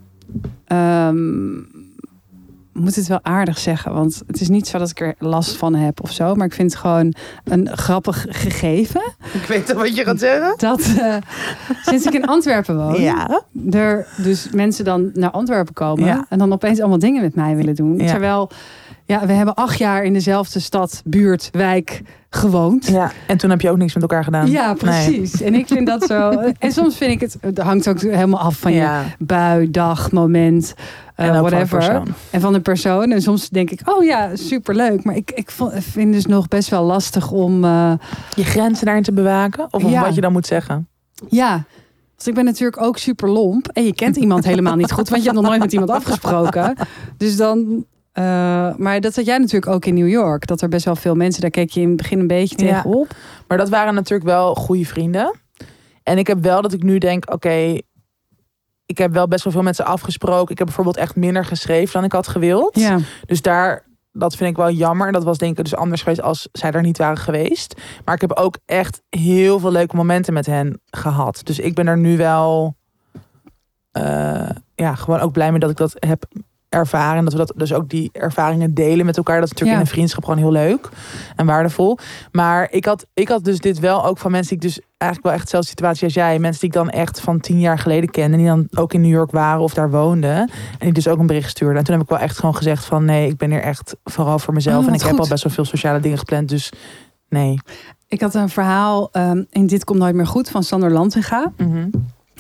ehm, 0.67 1.53
moet 2.75 2.95
het 2.95 3.07
wel 3.07 3.19
aardig 3.23 3.59
zeggen, 3.59 3.93
want 3.95 4.23
het 4.27 4.41
is 4.41 4.49
niet 4.49 4.67
zo 4.69 4.79
dat 4.79 4.91
ik 4.91 5.01
er 5.01 5.15
last 5.19 5.57
van 5.57 5.75
heb 5.75 6.03
of 6.03 6.13
zo, 6.13 6.35
maar 6.35 6.47
ik 6.47 6.53
vind 6.53 6.71
het 6.71 6.81
gewoon 6.81 7.15
een 7.45 7.69
grappig 7.77 8.27
gegeven 8.29 9.03
Ik 9.33 9.47
weet 9.49 9.71
al 9.75 9.77
wat 9.81 9.97
je 9.97 10.05
gaat 10.05 10.19
zeggen. 10.19 10.55
dat 10.57 10.81
eh, 10.99 11.17
sinds 11.83 12.07
ik 12.07 12.13
in 12.13 12.27
Antwerpen 12.27 12.77
woon, 12.77 13.01
Ja. 13.01 13.43
er 13.71 14.07
dus 14.17 14.49
mensen 14.51 14.85
dan 14.85 15.11
naar 15.15 15.31
Antwerpen 15.31 15.75
komen 15.75 16.05
Ja. 16.05 16.27
en 16.29 16.39
dan 16.39 16.53
opeens 16.53 16.81
allemaal 16.81 16.99
dingen 16.99 17.23
met 17.23 17.35
mij 17.35 17.57
willen 17.57 17.75
doen. 17.75 17.99
Ja. 17.99 18.07
Terwijl, 18.07 18.51
ja, 19.07 19.27
we 19.27 19.33
hebben 19.33 19.55
acht 19.55 19.79
jaar 19.79 20.05
in 20.05 20.13
dezelfde 20.13 20.61
stad, 20.61 21.03
buurt, 21.05 21.49
wijk 21.53 22.03
gewoond. 22.31 22.87
ja. 22.87 23.13
En 23.27 23.37
toen 23.37 23.51
heb 23.51 23.61
je 23.61 23.71
ook 23.71 23.77
niks 23.77 23.95
met 23.95 24.03
elkaar 24.03 24.25
gedaan. 24.25 24.51
Ja, 24.51 24.67
Nee. 24.67 24.75
precies. 24.77 25.41
En 25.43 25.55
ik 25.55 25.67
vind 25.67 25.87
dat 25.87 26.05
zo. 26.05 26.31
En 26.59 26.73
soms 26.73 26.97
vind 26.97 27.11
ik 27.11 27.21
het, 27.21 27.37
het 27.41 27.59
hangt 27.59 27.89
ook 27.89 28.01
helemaal 28.01 28.41
af 28.41 28.57
van 28.59 28.73
je 28.73 29.01
bui, 29.19 29.71
dag, 29.71 30.13
moment, 30.13 30.75
eh, 31.15 31.27
En 31.27 31.35
van 31.35 31.45
de 31.45 31.51
whatever. 31.51 31.79
persoon. 31.79 32.07
En 32.31 32.41
van 32.41 32.53
de 32.53 32.61
persoon. 32.61 33.11
En 33.11 33.23
soms 33.23 33.49
denk 33.49 33.71
ik, 33.71 33.81
oh 33.85 34.05
ja, 34.05 34.37
superleuk. 34.37 35.05
Maar 35.05 35.17
ik, 35.17 35.31
ik 35.31 35.51
vind 35.73 36.13
dus 36.13 36.27
nog 36.27 36.49
best 36.49 36.69
wel 36.69 36.85
lastig 36.85 37.31
om. 37.31 37.65
eh, 37.65 37.93
Je 38.35 38.45
grenzen 38.45 38.85
daarin 38.85 39.03
te 39.03 39.13
bewaken? 39.13 39.67
Of 39.71 39.85
om 39.85 39.91
Ja. 39.91 40.01
wat 40.03 40.15
je 40.15 40.21
dan 40.21 40.33
moet 40.33 40.47
zeggen? 40.47 40.89
Ja. 41.29 41.51
Want 42.17 42.27
ik 42.29 42.35
ben 42.35 42.45
natuurlijk 42.45 42.83
ook 42.83 42.99
super 42.99 43.29
lomp. 43.31 43.69
En 43.69 43.85
je 43.85 43.95
kent 43.95 44.17
iemand 44.17 44.45
helemaal 44.45 44.77
niet 44.77 44.93
goed. 44.93 45.09
Want 45.09 45.23
je 45.23 45.29
hebt 45.29 45.41
nog 45.41 45.49
nooit 45.51 45.63
met 45.63 45.73
iemand 45.73 45.91
afgesproken. 45.91 46.75
Dus 47.17 47.37
dan. 47.37 47.85
Eh, 48.15 48.25
maar 48.77 49.01
dat 49.01 49.17
had 49.17 49.25
jij 49.27 49.39
natuurlijk 49.39 49.73
ook 49.73 49.85
in 49.85 49.95
New 49.95 50.09
York. 50.09 50.47
Dat 50.47 50.61
er 50.61 50.69
best 50.69 50.85
wel 50.85 50.97
veel 50.97 51.15
mensen, 51.15 51.41
daar 51.41 51.51
keek 51.51 51.71
je 51.71 51.81
in 51.81 51.89
het 51.89 51.97
begin 51.97 52.19
een 52.19 52.27
beetje 52.27 52.65
Ja. 52.65 52.73
tegenop. 52.75 53.15
Maar 53.49 53.59
dat 53.59 53.69
waren 53.69 53.95
natuurlijk 53.95 54.29
wel 54.29 54.55
goede 54.55 54.85
vrienden. 54.87 55.35
En 56.03 56.19
ik 56.19 56.27
heb 56.27 56.43
wel 56.43 56.63
dat 56.63 56.73
ik 56.73 56.83
nu 56.83 56.99
denk, 56.99 57.33
oké, 57.33 57.79
ik 58.87 58.99
heb 58.99 59.13
wel 59.13 59.29
best 59.29 59.45
wel 59.45 59.53
veel 59.53 59.63
mensen 59.63 59.85
afgesproken. 59.85 60.51
Ik 60.53 60.59
heb 60.59 60.67
bijvoorbeeld 60.67 60.97
echt 60.97 61.17
minder 61.17 61.45
geschreven 61.45 61.93
dan 61.93 62.05
ik 62.05 62.13
had 62.13 62.29
gewild. 62.29 62.79
Ja. 62.79 62.99
Dus 63.27 63.43
daar, 63.43 63.87
dat 64.13 64.37
vind 64.37 64.51
ik 64.51 64.57
wel 64.57 64.71
jammer. 64.71 65.13
Dat 65.13 65.25
was 65.25 65.39
denk 65.39 65.59
ik 65.59 65.65
dus 65.65 65.75
anders 65.77 66.03
geweest 66.03 66.23
als 66.23 66.49
zij 66.53 66.71
er 66.71 66.83
niet 66.83 66.99
waren 66.99 67.19
geweest. 67.19 67.81
Maar 68.05 68.15
ik 68.15 68.21
heb 68.21 68.33
ook 68.33 68.59
echt 68.67 69.03
heel 69.11 69.59
veel 69.59 69.73
leuke 69.73 69.97
momenten 69.97 70.33
met 70.33 70.47
hen 70.47 70.81
gehad. 70.91 71.41
Dus 71.45 71.59
ik 71.59 71.75
ben 71.75 71.87
er 71.87 71.99
nu 71.99 72.17
wel, 72.17 72.77
eh, 73.91 74.51
ja, 74.75 74.95
gewoon 74.95 75.21
ook 75.21 75.33
blij 75.33 75.51
mee 75.51 75.61
dat 75.61 75.71
ik 75.71 75.77
dat 75.77 75.95
heb 75.99 76.25
ervaren. 76.75 77.19
En 77.19 77.25
dat 77.25 77.33
we 77.33 77.39
dat 77.39 77.53
dus 77.57 77.73
ook 77.73 77.89
die 77.89 78.09
ervaringen 78.13 78.75
delen 78.75 79.07
met 79.07 79.17
elkaar. 79.17 79.35
Dat 79.41 79.45
is 79.45 79.51
natuurlijk 79.51 79.79
Ja. 79.79 79.83
in 79.83 79.89
een 79.89 79.95
vriendschap 79.97 80.25
gewoon 80.25 80.39
heel 80.39 80.53
leuk 80.53 80.89
en 81.37 81.47
waardevol. 81.47 81.99
Maar 82.33 82.69
ik 82.71 82.85
had, 82.85 83.07
ik 83.15 83.29
had 83.29 83.45
dus 83.45 83.59
dit 83.59 83.79
wel 83.79 84.05
ook 84.07 84.19
van 84.19 84.31
mensen 84.31 84.59
die 84.59 84.69
ik 84.69 84.75
dus 84.75 84.85
eigenlijk 84.97 85.23
wel 85.23 85.33
echt 85.33 85.43
dezelfde 85.45 85.69
situatie 85.69 86.05
als 86.05 86.15
jij. 86.15 86.39
Mensen 86.39 86.61
die 86.61 86.69
ik 86.69 86.75
dan 86.75 86.91
echt 86.91 87.21
van 87.21 87.41
tien 87.41 87.61
jaar 87.61 87.79
geleden 87.79 88.11
kende. 88.11 88.37
Die 88.37 88.47
dan 88.47 88.69
ook 88.75 88.93
in 88.93 89.01
New 89.01 89.11
York 89.11 89.31
waren 89.31 89.61
of 89.63 89.75
daar 89.75 89.91
woonden. 89.91 90.37
En 90.37 90.51
die 90.79 90.93
dus 90.93 91.09
ook 91.09 91.19
een 91.19 91.27
bericht 91.27 91.51
stuurden. 91.51 91.79
En 91.79 91.85
toen 91.85 91.95
heb 91.95 92.03
ik 92.05 92.11
wel 92.11 92.19
echt 92.19 92.39
gewoon 92.39 92.57
gezegd 92.57 92.85
van 92.85 93.05
nee, 93.05 93.29
ik 93.29 93.37
ben 93.37 93.51
hier 93.51 93.63
echt 93.63 93.97
vooral 94.05 94.39
voor 94.39 94.55
mezelf. 94.55 94.83
Oh, 94.83 94.89
en 94.89 94.95
ik 94.95 95.03
heb 95.03 95.19
al 95.19 95.29
best 95.29 95.45
wel 95.45 95.53
veel 95.53 95.65
sociale 95.65 96.01
dingen 96.01 96.19
gepland. 96.19 96.49
Dus 96.49 96.73
nee. 97.29 97.59
Ik 98.09 98.21
had 98.21 98.35
een 98.35 98.49
verhaal 98.49 99.09
ehm, 99.13 99.43
in 99.51 99.67
Dit 99.67 99.85
Komt 99.85 99.99
Nooit 99.99 100.15
Meer 100.15 100.27
Goed 100.27 100.51
van 100.51 100.63
Sander 100.63 100.91
Lantinga. 100.91 101.53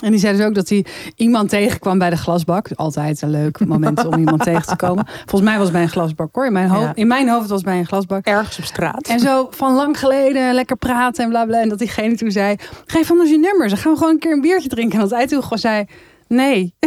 En 0.00 0.10
die 0.10 0.20
zei 0.20 0.36
dus 0.36 0.46
ook 0.46 0.54
dat 0.54 0.68
hij 0.68 0.84
iemand 1.16 1.48
tegenkwam 1.48 1.98
bij 1.98 2.10
de 2.10 2.16
glasbak. 2.16 2.68
Altijd 2.74 3.22
een 3.22 3.30
leuk 3.30 3.66
moment 3.66 4.06
om 4.06 4.18
iemand 4.18 4.42
tegen 4.52 4.66
te 4.66 4.76
komen. 4.76 5.06
Volgens 5.06 5.42
mij 5.42 5.54
was 5.54 5.62
het 5.64 5.72
bij 5.72 5.82
een 5.82 5.88
glasbak 5.88 6.28
hoor. 6.34 6.46
In 6.46 6.52
mijn, 6.52 6.68
hoofd, 6.68 6.84
Ja. 6.86 6.94
in 6.94 7.06
mijn 7.06 7.28
hoofd 7.28 7.48
was 7.48 7.56
het 7.58 7.64
bij 7.68 7.78
een 7.78 7.86
glasbak. 7.86 8.24
Ergens 8.26 8.58
op 8.58 8.64
straat. 8.64 9.08
En 9.08 9.20
zo 9.20 9.46
van 9.50 9.74
lang 9.74 9.98
geleden 9.98 10.54
lekker 10.54 10.76
praten 10.76 11.24
en 11.24 11.30
bla 11.30 11.44
bla. 11.44 11.60
En 11.60 11.68
dat 11.68 11.78
diegene 11.78 12.16
toen 12.16 12.30
zei: 12.30 12.56
Geef 12.86 13.10
anders 13.10 13.30
je 13.30 13.38
nummer. 13.38 13.68
Dan 13.68 13.78
gaan 13.78 13.92
we 13.92 13.98
gewoon 13.98 14.12
een 14.12 14.18
keer 14.18 14.32
een 14.32 14.40
biertje 14.40 14.68
drinken. 14.68 14.94
En 14.94 15.00
dat 15.00 15.10
hij 15.10 15.26
toen 15.26 15.42
gewoon 15.42 15.58
zei: 15.58 15.84
Nee. 16.28 16.74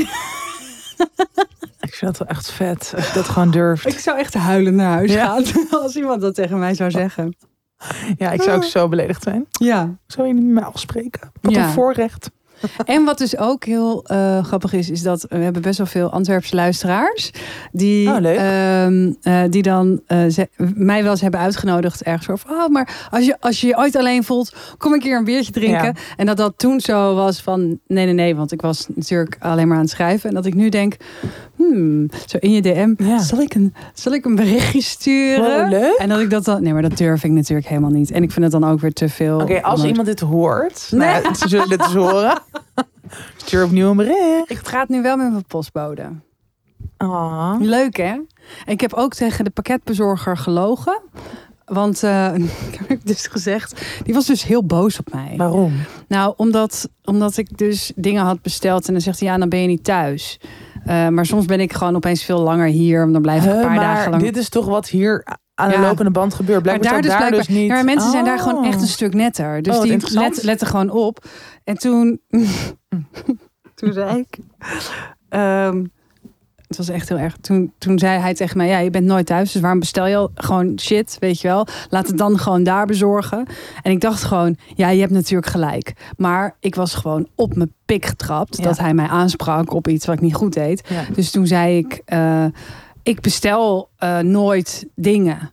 Ik 1.80 1.94
vind 1.94 2.18
dat 2.18 2.18
wel 2.18 2.28
echt 2.38 2.52
vet. 2.52 2.94
Als 2.96 3.08
je 3.08 3.14
dat 3.14 3.26
gewoon 3.30 3.52
durft. 3.52 3.88
Ik 3.88 4.00
zou 4.00 4.18
echt 4.18 4.34
huilend 4.34 4.76
naar 4.76 4.92
huis 4.92 5.12
Ja. 5.14 5.26
gaan. 5.26 5.44
Als 5.84 5.96
iemand 5.96 6.22
dat 6.22 6.36
tegen 6.36 6.60
mij 6.60 6.74
zou 6.74 6.92
zeggen. 6.92 7.36
Ja, 8.18 8.32
ik 8.32 8.42
zou 8.42 8.56
ook 8.58 8.64
zo 8.64 8.88
beledigd 8.88 9.24
zijn. 9.24 9.46
Ja. 9.50 9.96
Zou 10.08 10.28
je 10.28 10.34
niet 10.34 10.44
met 10.44 10.54
mij 10.54 10.64
afspreken? 10.64 11.32
Wat 11.42 11.54
Ja. 11.54 11.64
een 11.66 11.72
voorrecht. 11.74 12.30
En 12.86 13.04
wat 13.06 13.18
dus 13.18 13.38
ook 13.38 13.66
heel 13.66 14.04
eh, 14.06 14.44
grappig 14.44 14.74
is, 14.74 14.90
is 14.90 15.02
dat 15.02 15.26
we 15.30 15.38
hebben 15.38 15.62
best 15.62 15.78
wel 15.78 15.88
veel 15.88 16.10
Antwerpse 16.10 16.56
luisteraars. 16.56 17.32
Die, 17.72 18.10
Oh, 18.10 18.18
leuk. 18.20 18.38
eh, 19.22 19.42
die 19.50 19.62
dan 19.62 20.02
eh, 20.08 20.26
ze- 20.28 20.50
mij 20.76 21.02
wel 21.04 21.12
eens 21.12 21.22
hebben 21.22 21.40
uitgenodigd 21.40 22.04
ergens 22.04 22.26
voor. 22.26 22.38
van, 22.38 22.52
Oh, 22.58 22.68
maar 22.68 23.08
als 23.12 23.26
je, 23.26 23.36
als 23.40 23.62
je 23.62 23.68
je 23.68 23.78
ooit 23.78 23.96
alleen 23.96 24.24
voelt, 24.24 24.56
kom 24.78 24.94
een 24.94 25.00
keer 25.00 25.18
een 25.18 25.24
biertje 25.24 25.52
drinken. 25.52 25.84
Ja. 25.86 25.94
En 26.18 26.26
dat 26.26 26.38
dat 26.38 26.54
toen 26.58 26.80
zo 26.80 27.16
was 27.16 27.42
van 27.42 27.80
nee, 27.88 28.06
nee, 28.06 28.14
nee. 28.14 28.36
Want 28.36 28.52
ik 28.52 28.62
was 28.62 28.88
natuurlijk 28.96 29.36
alleen 29.40 29.68
maar 29.68 29.78
aan 29.78 29.84
het 29.84 29.92
schrijven. 29.92 30.30
En 30.30 30.36
dat 30.36 30.46
ik 30.46 30.54
nu 30.54 30.70
denk, 30.70 30.96
hmm, 31.56 32.10
zo 32.26 32.38
in 32.40 32.52
je 32.52 32.62
DM, 32.62 32.94
Ja. 32.98 33.20
zal, 33.20 33.40
ik 33.42 33.54
een, 33.54 33.74
zal 33.94 34.14
ik 34.14 34.26
een 34.26 34.36
berichtje 34.36 34.82
sturen? 34.82 35.62
Wow, 35.62 35.70
leuk. 35.70 35.98
En 35.98 36.10
dat 36.10 36.20
ik 36.20 36.30
dat 36.30 36.46
dan, 36.46 36.64
nee, 36.64 36.74
maar 36.74 36.82
dat 36.82 36.98
durf 36.98 37.24
ik 37.24 37.32
natuurlijk 37.32 37.68
helemaal 37.68 37.90
niet. 37.92 38.12
En 38.12 38.24
ik 38.24 38.32
vind 38.32 38.52
het 38.52 38.62
dan 38.62 38.70
ook 38.72 38.80
weer 38.80 38.94
te 38.94 39.10
veel. 39.10 39.40
Oké, 39.40 39.62
als 39.62 39.84
iemand 39.84 40.06
dit 40.08 40.20
hoort, 40.20 40.88
Nee. 40.92 41.22
nou 41.22 41.36
ze 41.36 41.48
zullen 41.48 41.70
dit 41.70 41.80
dus 41.80 41.94
horen. 41.94 42.40
Stuur 43.38 43.64
opnieuw 43.64 43.90
een 43.90 43.98
bericht. 43.98 44.50
Ik 44.50 44.58
ga 44.58 44.80
het 44.80 44.90
nu 44.90 45.02
wel 45.02 45.18
met 45.18 45.32
mijn 45.32 45.46
postbode. 45.46 46.10
Ah. 46.98 47.56
Leuk 47.60 47.98
hè? 47.98 48.14
En 48.14 48.28
ik 48.66 48.82
heb 48.82 48.94
ook 48.94 49.14
tegen 49.14 49.44
de 49.44 49.50
pakketbezorger 49.50 50.38
gelogen. 50.38 51.02
Want 51.66 52.04
eh, 52.04 52.36
ik 52.72 52.80
heb 52.88 53.00
dus 53.04 53.28
gezegd, 53.28 53.86
die 54.04 54.14
was 54.14 54.26
dus 54.26 54.44
heel 54.44 54.64
boos 54.64 55.00
op 55.00 55.14
mij. 55.14 55.34
Waarom? 55.38 55.74
Nou, 56.08 56.34
omdat, 56.38 56.90
omdat 57.04 57.38
ik 57.38 57.58
dus 57.58 57.92
dingen 57.96 58.24
had 58.24 58.42
besteld 58.42 58.88
en 58.88 58.94
dan 58.94 59.02
zegt 59.02 59.20
hij 59.20 59.30
ja, 59.30 59.38
dan 59.38 59.50
ben 59.50 59.62
je 59.62 59.68
niet 59.68 59.84
thuis. 59.84 60.40
Eh, 60.86 61.08
maar 61.08 61.26
soms 61.26 61.46
ben 61.46 61.60
ik 61.60 61.74
gewoon 61.74 61.96
opeens 61.96 62.24
veel 62.24 62.40
langer 62.40 62.68
hier. 62.68 63.12
Dan 63.12 63.22
blijf 63.22 63.46
ik 63.46 63.52
een 63.52 63.62
paar 63.62 63.70
maar 63.70 63.80
dagen 63.80 64.12
lang. 64.12 64.24
dit 64.24 64.38
is 64.38 64.50
toch 64.50 64.66
wat 64.66 64.90
hier 64.90 65.26
aan 65.60 65.70
de 65.70 65.80
lopende 65.80 66.12
band 66.12 66.34
gebeurt. 66.34 66.66
maar 66.66 66.80
Blijkbaar 66.80 66.92
daar 66.92 67.02
dus 67.02 67.12
daar 67.12 67.20
dus 67.20 67.30
blijkbaar. 67.46 67.56
niet. 67.58 67.68
Ja, 67.68 67.74
maar 67.74 67.84
mensen 67.84 68.12
zijn 68.12 68.26
daar 68.26 68.40
gewoon 68.40 68.66
echt 68.66 68.82
een 68.82 68.88
stuk 68.88 69.14
netter. 69.14 69.62
Dus 69.62 69.74
Oh, 69.74 69.80
wat 69.80 69.90
die 69.90 70.20
let, 70.20 70.44
letten 70.44 70.68
gewoon 70.68 70.90
op. 70.90 71.26
En 71.64 71.78
toen, 71.78 72.20
toen 73.76 73.94
zei 73.94 74.18
ik. 74.20 74.38
ehm, 75.30 75.84
het 76.68 76.78
was 76.78 76.90
echt 76.90 77.10
heel 77.10 77.18
erg. 77.18 77.38
Toen, 77.42 77.74
toen 77.78 78.00
zei 78.00 78.20
hij 78.20 78.34
tegen 78.34 78.58
mij: 78.58 78.68
Ja, 78.68 78.78
je 78.78 78.90
bent 78.90 79.06
nooit 79.06 79.26
thuis. 79.26 79.52
Dus 79.52 79.62
waarom 79.62 79.80
bestel 79.80 80.06
je 80.08 80.16
al 80.16 80.32
gewoon 80.36 80.80
shit? 80.80 81.18
Weet 81.20 81.42
je 81.42 81.48
wel? 81.48 81.68
Laat 81.90 82.08
het 82.08 82.18
dan 82.18 82.40
gewoon 82.40 82.64
daar 82.64 82.86
bezorgen. 82.86 83.46
En 83.82 83.92
ik 83.92 84.02
dacht 84.02 84.24
gewoon: 84.24 84.58
Ja, 84.76 84.90
je 84.90 85.00
hebt 85.00 85.12
natuurlijk 85.12 85.52
gelijk. 85.52 85.94
Maar 86.18 86.56
ik 86.60 86.76
was 86.76 86.96
gewoon 86.96 87.28
op 87.36 87.56
mijn 87.56 87.74
pik 87.86 88.06
getrapt. 88.06 88.58
Ja. 88.58 88.64
Dat 88.64 88.78
hij 88.78 88.94
mij 88.94 89.08
aansprak 89.08 89.74
op 89.74 89.88
iets 89.88 90.06
wat 90.06 90.16
ik 90.16 90.22
niet 90.22 90.36
goed 90.36 90.54
deed. 90.54 90.88
Ja. 90.90 91.04
Dus 91.14 91.32
toen 91.32 91.48
zei 91.48 91.78
ik: 91.78 92.02
eh, 92.06 92.46
Ik 93.08 93.22
bestel 93.22 93.90
eh, 93.98 94.20
nooit 94.20 94.88
dingen. 94.96 95.52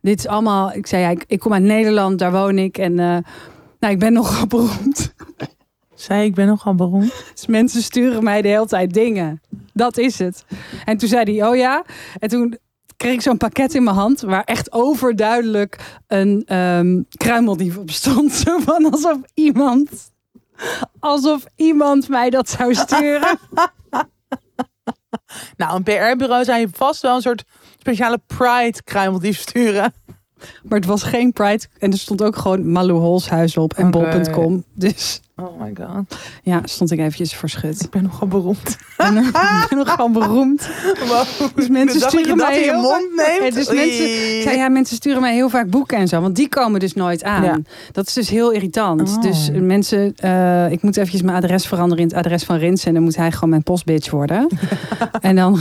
Dit 0.00 0.18
is 0.18 0.26
allemaal. 0.26 0.72
Ik 0.72 0.86
zei: 0.86 1.02
ja, 1.02 1.08
ik, 1.08 1.24
ik 1.26 1.38
kom 1.38 1.52
uit 1.52 1.62
Nederland, 1.62 2.18
daar 2.18 2.32
woon 2.32 2.58
ik. 2.58 2.78
En 2.78 2.98
eh, 2.98 3.16
nou, 3.80 3.92
ik 3.92 3.98
ben 3.98 4.12
nogal 4.20 4.46
beroemd. 4.46 5.14
Zei 5.94 6.24
ik 6.24 6.34
ben 6.34 6.46
nogal 6.46 6.74
beroemd. 6.74 7.12
Dus 7.34 7.46
mensen 7.46 7.82
sturen 7.82 8.24
mij 8.24 8.42
de 8.42 8.48
hele 8.48 8.66
tijd 8.66 8.94
dingen. 8.94 9.40
Dat 9.72 9.98
is 9.98 10.18
het. 10.18 10.44
En 10.84 10.96
toen 10.96 11.08
zei 11.08 11.36
hij: 11.36 11.48
Oh 11.48 11.56
ja. 11.56 11.84
En 12.18 12.28
toen 12.28 12.58
kreeg 12.96 13.12
ik 13.12 13.20
zo'n 13.20 13.36
pakket 13.36 13.74
in 13.74 13.84
mijn 13.84 13.96
hand. 13.96 14.20
waar 14.20 14.44
echt 14.44 14.72
overduidelijk 14.72 15.98
een 16.06 16.42
ehm 16.46 17.02
kruimeldief 17.08 17.76
op 17.76 17.90
stond. 17.90 18.32
Zo 18.44 18.58
van 18.58 18.90
alsof 18.90 19.18
iemand. 19.34 20.12
Alsof 20.98 21.44
iemand 21.56 22.08
mij 22.08 22.30
dat 22.30 22.48
zou 22.48 22.74
sturen. 22.74 23.38
Nou, 25.56 25.76
een 25.76 25.82
PR-bureau 25.82 26.44
zou 26.44 26.60
je 26.60 26.68
vast 26.72 27.02
wel 27.02 27.14
een 27.14 27.22
soort 27.22 27.44
speciale 27.78 28.20
pride 28.26 28.82
kruimeldief 28.84 29.38
sturen. 29.40 29.92
Maar 30.62 30.78
het 30.78 30.88
was 30.88 31.02
geen 31.02 31.32
Pride. 31.32 31.66
En 31.78 31.92
er 31.92 31.98
stond 31.98 32.22
ook 32.22 32.36
gewoon 32.36 32.72
Malou 32.72 32.98
Holshuis 32.98 33.56
op 33.56 33.72
en 33.72 33.94
Oké. 33.94 34.08
bol.com. 34.10 34.64
Dus 34.74 35.20
Oh 35.40 35.60
my 35.60 35.72
god. 35.74 36.16
ja, 36.42 36.60
stond 36.64 36.90
ik 36.90 36.98
eventjes 36.98 37.34
verschut. 37.34 37.82
Ik 37.82 37.90
ben 37.90 38.02
nogal 38.02 38.28
beroemd. 38.28 38.68
Ik 38.68 38.76
ben, 38.96 39.16
ik 39.62 39.66
ben 39.68 39.78
nog 39.78 39.90
gewoon 39.90 40.12
beroemd. 40.12 40.68
Dus 41.54 41.68
mensen 41.68 42.00
dat 42.00 42.08
sturen 42.10 42.36
mij 42.36 42.58
in 42.58 42.64
je 42.64 42.70
heel 42.70 42.80
mond 42.80 43.14
neemt? 43.16 43.54
Ja, 43.54 43.60
dus 43.60 43.68
Oei. 43.70 43.78
mensen, 43.78 44.42
zei, 44.42 44.56
ja, 44.56 44.68
mensen 44.68 44.96
sturen 44.96 45.20
mij 45.20 45.34
heel 45.34 45.48
vaak 45.48 45.70
boeken 45.70 45.98
en 45.98 46.08
zo. 46.08 46.20
Want 46.20 46.36
die 46.36 46.48
komen 46.48 46.80
dus 46.80 46.94
nooit 46.94 47.24
aan. 47.24 47.42
Ja. 47.42 47.58
Dat 47.92 48.06
is 48.06 48.12
dus 48.12 48.28
heel 48.28 48.50
irritant. 48.50 49.16
Oh. 49.16 49.22
Dus 49.22 49.50
mensen, 49.52 50.12
eh, 50.16 50.70
ik 50.70 50.82
moet 50.82 50.96
eventjes 50.96 51.22
mijn 51.22 51.36
adres 51.36 51.66
veranderen 51.66 52.02
in 52.02 52.08
het 52.08 52.16
adres 52.16 52.44
van 52.44 52.56
Rins. 52.56 52.84
En 52.84 52.94
dan 52.94 53.02
moet 53.02 53.16
hij 53.16 53.32
gewoon 53.32 53.50
mijn 53.50 53.62
postbitch 53.62 54.10
worden. 54.10 54.48
en 55.20 55.36
dan, 55.36 55.58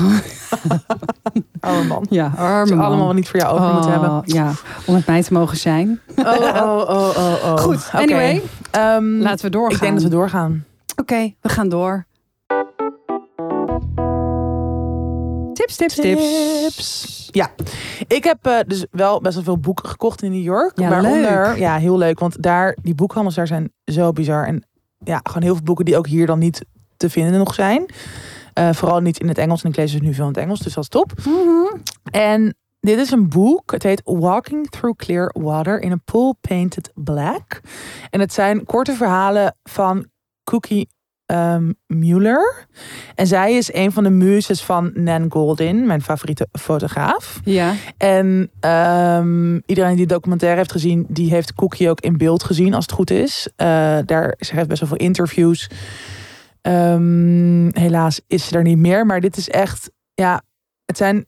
Oh 1.62 1.88
man. 1.88 2.06
ja, 2.10 2.32
arme 2.38 2.76
man. 2.76 2.86
allemaal 2.86 3.14
niet 3.14 3.28
voor 3.30 3.40
jou 3.40 3.60
over 3.60 3.74
moeten 3.74 3.92
Oh, 3.94 4.02
hebben. 4.02 4.22
Ja, 4.26 4.52
om 4.86 4.94
met 4.94 5.06
mij 5.06 5.24
te 5.24 5.34
mogen 5.34 5.58
zijn. 5.58 6.00
Oh, 6.16 6.26
oh, 6.26 6.90
oh, 6.90 7.18
oh, 7.18 7.34
oh. 7.44 7.58
Goed, 7.58 7.90
anyway. 7.92 8.42
Ehm, 8.72 9.18
Laten 9.20 9.46
we 9.46 9.52
doorgaan. 9.52 9.76
ik 9.76 9.82
denk 9.82 9.94
dat 9.94 10.04
we 10.04 10.10
doorgaan. 10.10 10.66
Oké, 10.96 11.34
we 11.42 11.50
gaan 11.50 11.70
door. 11.70 12.06
Tips, 15.54 15.76
tips, 15.76 15.96
tips. 15.96 17.30
Ja, 17.32 17.52
ik 18.08 18.24
heb 18.24 18.46
eh, 18.46 18.58
dus 18.68 18.86
wel 18.92 19.22
best 19.22 19.36
wel 19.36 19.44
veel 19.44 19.58
boeken 19.58 19.90
gekocht 19.90 20.22
in 20.24 20.32
New 20.32 20.44
York. 20.44 20.80
Ja, 20.80 20.90
waaronder, 20.90 21.48
leuk. 21.48 21.58
ja, 21.58 21.78
heel 21.78 21.98
leuk. 21.98 22.20
Want 22.20 22.42
daar, 22.44 22.78
die 22.82 22.96
boekhandels 22.96 23.36
daar 23.36 23.48
zijn 23.48 23.72
zo 23.86 24.12
bizar. 24.12 24.46
En 24.46 24.64
ja, 24.98 25.20
gewoon 25.24 25.44
heel 25.44 25.56
veel 25.56 25.64
boeken 25.64 25.86
die 25.86 25.98
ook 25.98 26.08
hier 26.08 26.26
dan 26.26 26.40
niet 26.40 26.66
te 26.98 27.10
vinden 27.10 27.38
nog 27.40 27.54
zijn. 27.54 27.86
Eh, 28.54 28.70
vooral 28.74 29.00
niet 29.00 29.20
in 29.20 29.28
het 29.28 29.38
Engels. 29.38 29.64
En 29.64 29.70
ik 29.70 29.76
lees 29.76 29.92
dus 29.92 30.02
nu 30.02 30.14
veel 30.14 30.24
in 30.24 30.30
het 30.34 30.40
Engels, 30.40 30.60
dus 30.60 30.74
dat 30.74 30.84
is 30.84 30.90
top. 30.90 31.14
Mhm. 31.26 31.80
En 32.12 32.56
dit 32.80 33.00
is 33.00 33.12
een 33.12 33.30
boek. 33.30 33.72
Het 33.72 33.84
heet 33.84 34.02
Walking 34.04 34.70
Through 34.70 34.98
Clear 34.98 35.34
Water 35.34 35.82
in 35.82 35.92
a 35.92 36.00
Pool 36.06 36.38
Painted 36.42 36.92
Black. 36.96 37.62
En 38.10 38.20
het 38.20 38.34
zijn 38.34 38.64
korte 38.66 38.94
verhalen 38.94 39.56
van 39.64 40.06
Cookie 40.44 40.90
ehm, 41.26 41.72
Mueller. 41.88 42.68
En 43.16 43.28
zij 43.28 43.54
is 43.54 43.74
een 43.74 43.92
van 43.92 44.04
de 44.04 44.10
muzes 44.10 44.64
van 44.64 44.92
Nan 44.94 45.32
Goldin, 45.32 45.86
mijn 45.86 46.02
favoriete 46.02 46.48
fotograaf. 46.52 47.40
Ja, 47.44 47.74
En 47.98 48.52
ehm, 48.60 49.56
iedereen 49.66 49.96
die 49.96 50.08
de 50.08 50.14
documentaire 50.14 50.58
heeft 50.58 50.72
gezien, 50.72 51.06
die 51.10 51.30
heeft 51.30 51.54
Cookie 51.54 51.90
ook 51.90 52.02
in 52.02 52.18
beeld 52.18 52.44
gezien, 52.44 52.74
als 52.74 52.86
het 52.86 52.94
goed 52.94 53.12
is. 53.12 53.48
Eh, 53.56 53.98
daar, 54.06 54.36
ze 54.40 54.56
heeft 54.56 54.68
best 54.68 54.80
wel 54.80 54.90
veel 54.90 54.98
interviews. 54.98 55.70
Ehm, 56.62 57.70
helaas 57.74 58.22
is 58.28 58.48
ze 58.48 58.56
er 58.56 58.64
niet 58.64 58.78
meer. 58.78 59.06
Maar 59.06 59.22
dit 59.22 59.38
is 59.38 59.50
echt, 59.50 59.92
ja, 60.14 60.42
het 60.86 60.98
zijn 60.98 61.26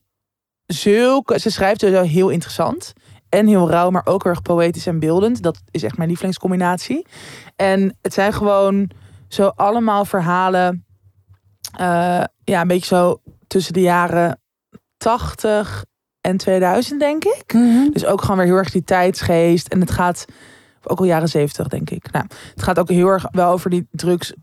zulke. 0.74 1.40
Ze 1.40 1.50
schrijft 1.50 1.80
sowieso 1.80 2.04
heel 2.04 2.30
interessant. 2.30 2.94
En 3.30 3.48
heel 3.48 3.70
rauw, 3.70 3.90
maar 3.90 4.06
ook 4.06 4.24
heel 4.24 4.32
erg 4.32 4.42
poëtisch 4.42 4.88
en 4.88 5.00
beeldend. 5.00 5.42
Dat 5.44 5.62
is 5.72 5.84
echt 5.84 5.98
mijn 5.98 6.08
lievelingscombinatie. 6.10 7.06
En 7.56 7.98
het 8.02 8.14
zijn 8.14 8.34
gewoon 8.34 8.90
zo 9.28 9.48
allemaal 9.56 10.06
verhalen. 10.06 10.86
eh, 11.78 12.24
ja, 12.44 12.62
een 12.62 12.68
beetje 12.68 12.96
zo 12.96 13.22
tussen 13.48 13.74
de 13.74 13.82
jaren 13.82 14.40
80 14.98 15.86
en 16.22 16.38
2000, 16.38 17.00
denk 17.00 17.26
ik. 17.26 17.54
Mhm. 17.54 17.90
Dus 17.92 18.06
ook 18.06 18.22
gewoon 18.22 18.38
weer 18.38 18.46
heel 18.46 18.56
erg 18.56 18.72
die 18.72 18.84
tijdsgeest. 18.84 19.68
En 19.68 19.80
het 19.80 19.92
gaat 19.92 20.26
ook 20.84 21.00
al 21.00 21.06
jaren 21.06 21.30
70, 21.30 21.68
denk 21.68 21.90
ik. 21.90 22.12
Nou, 22.12 22.26
het 22.54 22.64
gaat 22.64 22.80
ook 22.80 22.90
heel 22.90 23.08
erg 23.08 23.26
wel 23.32 23.52
over 23.52 23.70
die 23.70 23.88
drugs, 23.92 24.34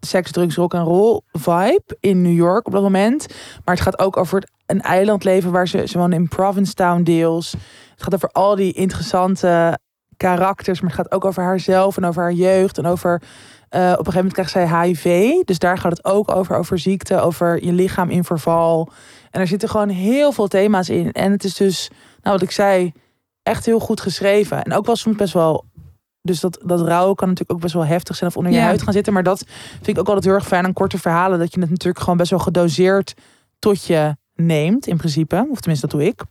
seks, 0.00 0.30
drugs, 0.30 0.56
rock 0.56 0.74
en 0.74 0.82
roll 0.82 1.20
vibe 1.32 1.96
in 2.00 2.22
New 2.22 2.36
York 2.36 2.66
op 2.66 2.72
dat 2.72 2.82
moment. 2.82 3.26
Maar 3.64 3.74
het 3.74 3.84
gaat 3.84 3.98
ook 3.98 4.16
over 4.16 4.48
een 4.66 4.82
eilandleven 4.82 5.52
waar 5.52 5.68
ze, 5.68 5.86
ze 5.86 5.98
wonen 5.98 6.18
in 6.18 6.28
Provincetown 6.28 7.02
deels. 7.02 7.52
Het 7.90 8.02
gaat 8.02 8.14
over 8.14 8.28
al 8.28 8.56
die 8.56 8.72
interessante 8.72 9.78
karakters, 10.16 10.80
maar 10.80 10.90
het 10.90 11.00
gaat 11.00 11.12
ook 11.12 11.24
over 11.24 11.42
haarzelf 11.42 11.96
en 11.96 12.04
over 12.04 12.22
haar 12.22 12.32
jeugd 12.32 12.78
en 12.78 12.86
over 12.86 13.22
eh, 13.68 13.80
op 13.80 13.88
een 13.88 13.96
gegeven 13.96 14.14
moment 14.14 14.32
krijgt 14.32 14.50
zij 14.50 14.82
HIV. 14.82 15.32
Dus 15.44 15.58
daar 15.58 15.78
gaat 15.78 15.92
het 15.92 16.04
ook 16.04 16.30
over, 16.30 16.56
over 16.56 16.78
ziekte, 16.78 17.20
over 17.20 17.64
je 17.64 17.72
lichaam 17.72 18.10
in 18.10 18.24
verval. 18.24 18.88
En 19.30 19.40
er 19.40 19.46
zitten 19.46 19.68
gewoon 19.68 19.88
heel 19.88 20.32
veel 20.32 20.48
thema's 20.48 20.88
in. 20.88 21.12
En 21.12 21.32
het 21.32 21.44
is 21.44 21.54
dus, 21.54 21.90
nou 22.22 22.34
wat 22.38 22.42
ik 22.42 22.50
zei, 22.50 22.92
echt 23.42 23.66
heel 23.66 23.80
goed 23.80 24.00
geschreven. 24.00 24.62
En 24.62 24.72
ook 24.72 24.86
wel 24.86 24.96
soms 24.96 25.16
best 25.16 25.32
wel. 25.32 25.64
Dus 26.22 26.40
dat, 26.40 26.58
dat 26.64 26.80
rouwen 26.80 27.16
kan 27.16 27.28
natuurlijk 27.28 27.56
ook 27.56 27.62
best 27.62 27.74
wel 27.74 27.84
heftig 27.84 28.16
zijn 28.16 28.30
of 28.30 28.36
onder 28.36 28.52
je 28.52 28.58
Ja. 28.58 28.64
huid 28.64 28.82
gaan 28.82 28.92
zitten. 28.92 29.12
Maar 29.12 29.22
dat 29.22 29.44
vind 29.74 29.88
ik 29.88 29.98
ook 29.98 30.06
altijd 30.06 30.24
heel 30.24 30.34
erg 30.34 30.46
fijn 30.46 30.64
aan 30.64 30.72
korte 30.72 30.98
verhalen. 30.98 31.38
Dat 31.38 31.54
je 31.54 31.60
het 31.60 31.70
natuurlijk 31.70 31.98
gewoon 31.98 32.16
best 32.18 32.30
wel 32.30 32.38
gedoseerd 32.38 33.14
tot 33.58 33.84
je 33.84 34.16
neemt, 34.34 34.86
in 34.86 34.96
principe. 34.96 35.46
Of 35.50 35.58
tenminste, 35.60 35.86
dat 35.86 35.98
doe 35.98 36.08
ik. 36.08 36.22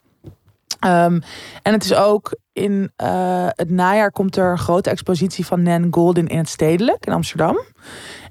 Ehm, 0.88 1.20
en 1.62 1.74
het 1.74 1.84
is 1.84 1.94
ook 1.94 2.38
in 2.54 2.92
eh, 2.96 3.48
het 3.50 3.70
najaar 3.70 4.12
komt 4.12 4.36
er 4.36 4.52
een 4.52 4.58
grote 4.58 4.90
expositie 4.90 5.46
van 5.46 5.62
Nan 5.62 5.88
Golden 5.92 6.28
in 6.28 6.38
het 6.38 6.50
Stedelijk 6.50 7.06
in 7.06 7.14
Amsterdam. 7.14 7.60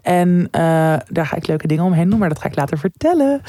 En 0.03 0.49
eh, 0.51 0.61
daar 1.09 1.27
ga 1.27 1.37
ik 1.37 1.47
leuke 1.47 1.67
dingen 1.67 1.85
omheen 1.85 2.11
doen, 2.11 2.19
maar 2.19 2.29
dat 2.29 2.41
ga 2.41 2.49
ik 2.49 2.57
later 2.57 2.79
vertellen. 2.79 3.41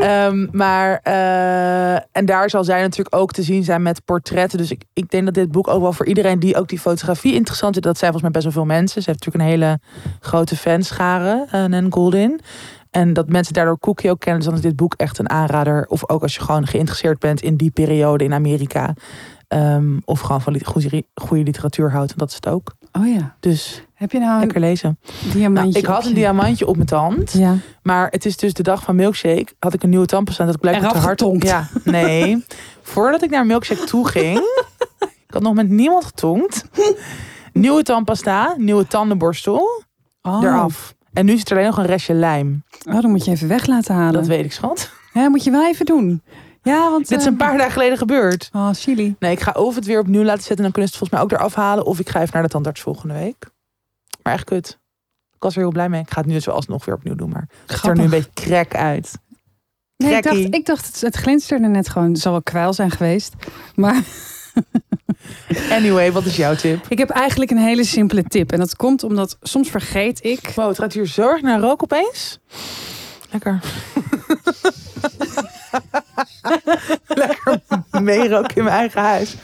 Ehm, 0.00 0.46
maar, 0.50 1.00
eh, 1.02 1.94
en 1.94 2.24
daar 2.24 2.50
zal 2.50 2.64
zij 2.64 2.80
natuurlijk 2.80 3.16
ook 3.16 3.32
te 3.32 3.42
zien 3.42 3.64
zijn 3.64 3.82
met 3.82 4.04
portretten. 4.04 4.58
Dus 4.58 4.70
ik, 4.70 4.82
ik 4.92 5.10
denk 5.10 5.24
dat 5.24 5.34
dit 5.34 5.50
boek 5.50 5.68
ook 5.68 5.80
wel 5.82 5.92
voor 5.92 6.06
iedereen 6.06 6.38
die 6.38 6.56
ook 6.56 6.68
die 6.68 6.78
fotografie 6.78 7.34
interessant 7.34 7.72
vindt. 7.72 7.88
Dat 7.88 7.98
zijn 7.98 8.12
volgens 8.12 8.32
mij 8.32 8.42
best 8.42 8.54
wel 8.54 8.64
veel 8.64 8.74
mensen. 8.76 9.02
Ze 9.02 9.10
heeft 9.10 9.24
natuurlijk 9.24 9.44
een 9.44 9.60
hele 9.60 9.78
grote 10.20 10.56
fanschare, 10.56 11.46
eh 11.50 11.64
Nan 11.64 11.92
Goldin. 11.92 12.40
En 12.90 13.12
dat 13.12 13.28
mensen 13.28 13.54
daardoor 13.54 13.78
Cookie 13.78 14.10
ook 14.10 14.20
kennen. 14.20 14.40
Dus 14.40 14.48
dan 14.50 14.58
is 14.58 14.64
dit 14.64 14.76
boek 14.76 14.94
echt 14.96 15.18
een 15.18 15.30
aanrader. 15.30 15.86
Of 15.88 16.08
ook 16.08 16.22
als 16.22 16.34
je 16.34 16.40
gewoon 16.40 16.66
geïnteresseerd 16.66 17.18
bent 17.18 17.42
in 17.42 17.56
die 17.56 17.70
periode 17.70 18.24
in 18.24 18.32
Amerika. 18.32 18.94
Ehm, 19.48 19.98
of 20.04 20.20
gewoon 20.20 20.40
van 20.40 20.64
goede, 20.64 21.04
goede 21.14 21.42
literatuur 21.42 21.90
houdt. 21.90 22.10
En 22.10 22.18
dat 22.18 22.28
is 22.28 22.34
het 22.34 22.48
ook. 22.48 22.74
Oh 22.92 23.06
ja. 23.14 23.36
Dus 23.40 23.84
Heb 23.94 24.12
je 24.12 24.18
nou 24.18 24.32
een 24.32 24.38
lekker 24.40 24.60
lezen. 24.60 24.98
diamantje? 25.32 25.50
Nou, 25.72 25.78
ik 25.78 25.84
had 25.84 26.02
een 26.02 26.08
je- 26.08 26.14
diamantje 26.14 26.66
op 26.66 26.74
mijn 26.76 26.88
tand. 26.88 27.32
Ja. 27.32 27.54
Maar 27.82 28.08
het 28.10 28.24
is 28.26 28.36
dus 28.36 28.52
de 28.54 28.62
dag 28.62 28.82
van 28.82 28.94
milkshake. 28.96 29.46
Had 29.58 29.74
ik 29.74 29.82
een 29.82 29.88
nieuwe 29.90 30.06
tandpasta. 30.06 30.44
Dat 30.46 30.56
Eraf 30.64 30.92
te 30.92 30.98
hard 30.98 31.20
getonkt. 31.20 31.46
Ja, 31.46 31.68
nee. 31.84 32.44
Voordat 32.82 33.22
ik 33.22 33.30
naar 33.30 33.46
milkshake 33.46 33.84
toe 33.84 34.08
ging. 34.08 34.38
ik 34.98 35.34
had 35.34 35.42
nog 35.42 35.54
met 35.54 35.68
niemand 35.68 36.04
getonkt. 36.04 36.64
Nieuwe 37.52 37.82
tandpasta. 37.82 38.54
Nieuwe 38.58 38.86
tandenborstel. 38.86 39.82
Oh. 40.22 40.42
Eraf. 40.44 40.94
En 41.12 41.26
nu 41.26 41.36
zit 41.38 41.50
er 41.50 41.56
alleen 41.56 41.68
nog 41.68 41.78
een 41.78 41.86
restje 41.86 42.14
lijm. 42.14 42.64
Oh, 42.88 43.00
dan 43.00 43.10
moet 43.10 43.24
je 43.24 43.30
even 43.30 43.48
weg 43.48 43.66
laten 43.66 43.94
halen. 43.94 44.12
Dat 44.12 44.26
weet 44.26 44.44
ik, 44.44 44.52
schat. 44.52 44.90
Ja, 45.12 45.28
moet 45.28 45.44
je 45.44 45.50
wel 45.50 45.66
even 45.66 45.86
doen. 45.86 46.22
Ja, 46.62 46.90
want... 46.90 47.08
Dit 47.08 47.18
is 47.18 47.24
eh, 47.24 47.30
een 47.30 47.36
paar 47.36 47.56
dagen 47.56 47.72
geleden 47.72 47.98
gebeurd. 47.98 48.50
Oh, 48.52 48.72
silly. 48.72 49.14
Nee, 49.18 49.32
ik 49.32 49.40
ga 49.40 49.52
of 49.52 49.74
het 49.74 49.84
weer 49.84 50.00
opnieuw 50.00 50.22
laten 50.22 50.42
zetten. 50.42 50.56
En 50.56 50.62
dan 50.62 50.72
kunnen 50.72 50.90
ze 50.90 50.98
het 50.98 51.08
volgens 51.08 51.10
mij 51.10 51.20
ook 51.20 51.40
eraf 51.40 51.54
halen. 51.54 51.86
Of 51.86 51.98
ik 51.98 52.08
ga 52.08 52.20
even 52.20 52.32
naar 52.32 52.42
de 52.42 52.48
tandarts 52.48 52.80
volgende 52.80 53.14
week. 53.14 53.50
Maar 54.22 54.32
echt 54.32 54.44
kut. 54.44 54.78
Ik 55.34 55.42
was 55.42 55.54
er 55.54 55.60
heel 55.60 55.70
blij 55.70 55.88
mee. 55.88 56.00
Ik 56.00 56.10
ga 56.10 56.18
het 56.18 56.26
nu 56.26 56.32
dus 56.32 56.48
alsnog 56.48 56.84
weer 56.84 56.94
opnieuw 56.94 57.14
doen. 57.14 57.30
Maar 57.30 57.48
het 57.66 57.78
ziet 57.78 57.90
er 57.90 57.96
nu 57.96 58.02
een 58.02 58.10
beetje 58.10 58.30
crack 58.34 58.74
uit. 58.74 59.18
Nee, 59.96 60.16
ik 60.16 60.22
dacht, 60.22 60.36
ik 60.36 60.66
dacht 60.66 60.86
het, 60.86 61.00
het 61.00 61.16
glinsterde 61.16 61.66
net 61.66 61.88
gewoon. 61.88 62.10
Het 62.10 62.20
zal 62.20 62.32
wel 62.32 62.42
kwijl 62.42 62.72
zijn 62.72 62.90
geweest. 62.90 63.34
Maar 63.74 64.02
Anyway, 65.70 66.12
wat 66.12 66.24
is 66.24 66.36
jouw 66.36 66.54
tip? 66.54 66.86
ik 66.88 66.98
heb 66.98 67.10
eigenlijk 67.10 67.50
een 67.50 67.58
hele 67.58 67.84
simpele 67.84 68.22
tip. 68.22 68.52
En 68.52 68.58
dat 68.58 68.76
komt 68.76 69.02
omdat 69.02 69.36
soms 69.42 69.70
vergeet 69.70 70.24
ik... 70.24 70.52
Wow, 70.54 70.68
het 70.68 70.78
gaat 70.78 70.92
hier 70.92 71.06
zo 71.06 71.28
erg 71.28 71.42
naar 71.42 71.60
rook 71.60 71.82
opeens. 71.82 72.38
Lekker. 73.30 73.60
Lekker 77.06 77.60
meeroken 78.00 78.56
in 78.56 78.64
mijn 78.64 78.76
eigen 78.76 79.00
huis. 79.00 79.36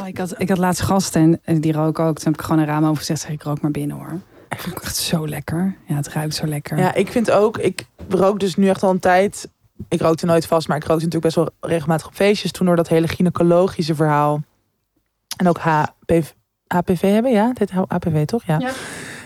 Oh, 0.00 0.06
ik, 0.06 0.18
had, 0.18 0.34
ik 0.38 0.48
had 0.48 0.58
laatst 0.58 0.82
gasten 0.82 1.40
en, 1.44 1.60
die 1.60 1.72
roken 1.72 2.04
ook. 2.04 2.16
Toen 2.16 2.32
heb 2.32 2.40
ik 2.40 2.46
gewoon 2.46 2.60
een 2.60 2.68
raam 2.68 2.84
over 2.84 2.96
gezegd. 2.96 3.20
Zeg, 3.20 3.30
ik 3.30 3.42
rook 3.42 3.60
maar 3.60 3.70
binnen 3.70 3.96
hoor. 3.96 4.20
Vond 4.56 4.76
ik 4.76 4.82
echt 4.82 4.96
zo 4.96 5.28
lekker. 5.28 5.76
Ja, 5.86 5.94
het 5.94 6.08
ruikt 6.08 6.34
zo 6.34 6.46
lekker. 6.46 6.78
Ja, 6.78 6.94
ik 6.94 7.08
vind 7.08 7.30
ook, 7.30 7.58
ik 7.58 7.84
rook 8.08 8.40
dus 8.40 8.56
nu 8.56 8.68
echt 8.68 8.82
al 8.82 8.90
een 8.90 8.98
tijd. 8.98 9.48
Ik 9.88 10.00
rookte 10.00 10.26
nooit 10.26 10.46
vast, 10.46 10.68
maar 10.68 10.76
ik 10.76 10.84
rookte 10.84 11.04
natuurlijk 11.04 11.34
best 11.34 11.36
wel 11.36 11.70
regelmatig 11.70 12.06
op 12.06 12.14
feestjes. 12.14 12.52
Toen 12.52 12.66
door 12.66 12.76
dat 12.76 12.88
hele 12.88 13.08
gynaecologische 13.08 13.94
verhaal. 13.94 14.42
En 15.36 15.48
ook 15.48 15.58
HPV, 15.58 16.30
HPV 16.66 17.00
hebben, 17.00 17.32
ja? 17.32 17.52
Dit 17.52 17.70
HPV 17.70 18.24
toch? 18.24 18.44
Ja. 18.44 18.58
Ja. 18.58 18.70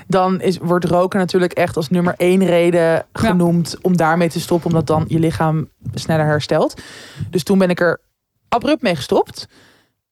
Dan 0.07 0.41
is, 0.41 0.59
wordt 0.59 0.85
roken 0.85 1.19
natuurlijk 1.19 1.53
echt 1.53 1.77
als 1.77 1.89
nummer 1.89 2.15
één 2.17 2.45
reden 2.45 3.07
genoemd 3.13 3.77
om 3.83 3.97
daarmee 3.97 4.29
te 4.29 4.41
stoppen. 4.41 4.67
Omdat 4.67 4.87
dan 4.87 5.05
je 5.09 5.19
lichaam 5.19 5.69
sneller 5.95 6.27
herstelt. 6.27 6.83
Dus 7.31 7.43
toen 7.43 7.59
ben 7.59 7.71
ik 7.71 7.81
er 7.81 8.01
abrupt 8.49 8.83
mee 8.83 8.97
gestopt. 8.97 9.49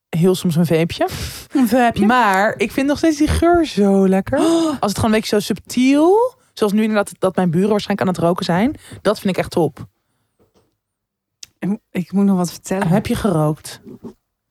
Heel 0.09 0.35
soms 0.35 0.57
een 0.57 0.67
veepje. 0.67 1.09
Hoeveel 1.53 1.79
heb 1.79 1.97
je? 1.97 2.07
Maar 2.07 2.55
ik 2.57 2.73
vind 2.73 2.87
nog 2.87 2.99
steeds 2.99 3.17
die 3.17 3.29
geur 3.29 3.67
zo 3.67 4.09
lekker. 4.09 4.39
Als 4.39 4.79
het 4.81 4.95
gewoon 4.95 5.15
een 5.15 5.21
beetje 5.21 5.41
zo 5.41 5.41
subtiel. 5.41 6.35
Zoals 6.53 6.73
nu 6.73 6.81
inderdaad 6.83 7.13
dat 7.19 7.37
mijn 7.37 7.51
buren 7.51 7.71
waarschijnlijk 7.71 8.09
aan 8.09 8.15
het 8.15 8.25
roken 8.25 8.45
zijn. 8.45 8.77
Dat 9.03 9.21
vind 9.21 9.37
ik 9.37 9.41
echt 9.41 9.51
top. 9.51 9.87
Ik 11.91 12.13
moet 12.13 12.25
nog 12.25 12.37
wat 12.37 12.51
vertellen. 12.51 12.89
Heb 12.89 13.07
je 13.07 13.15
gerookt? 13.15 13.81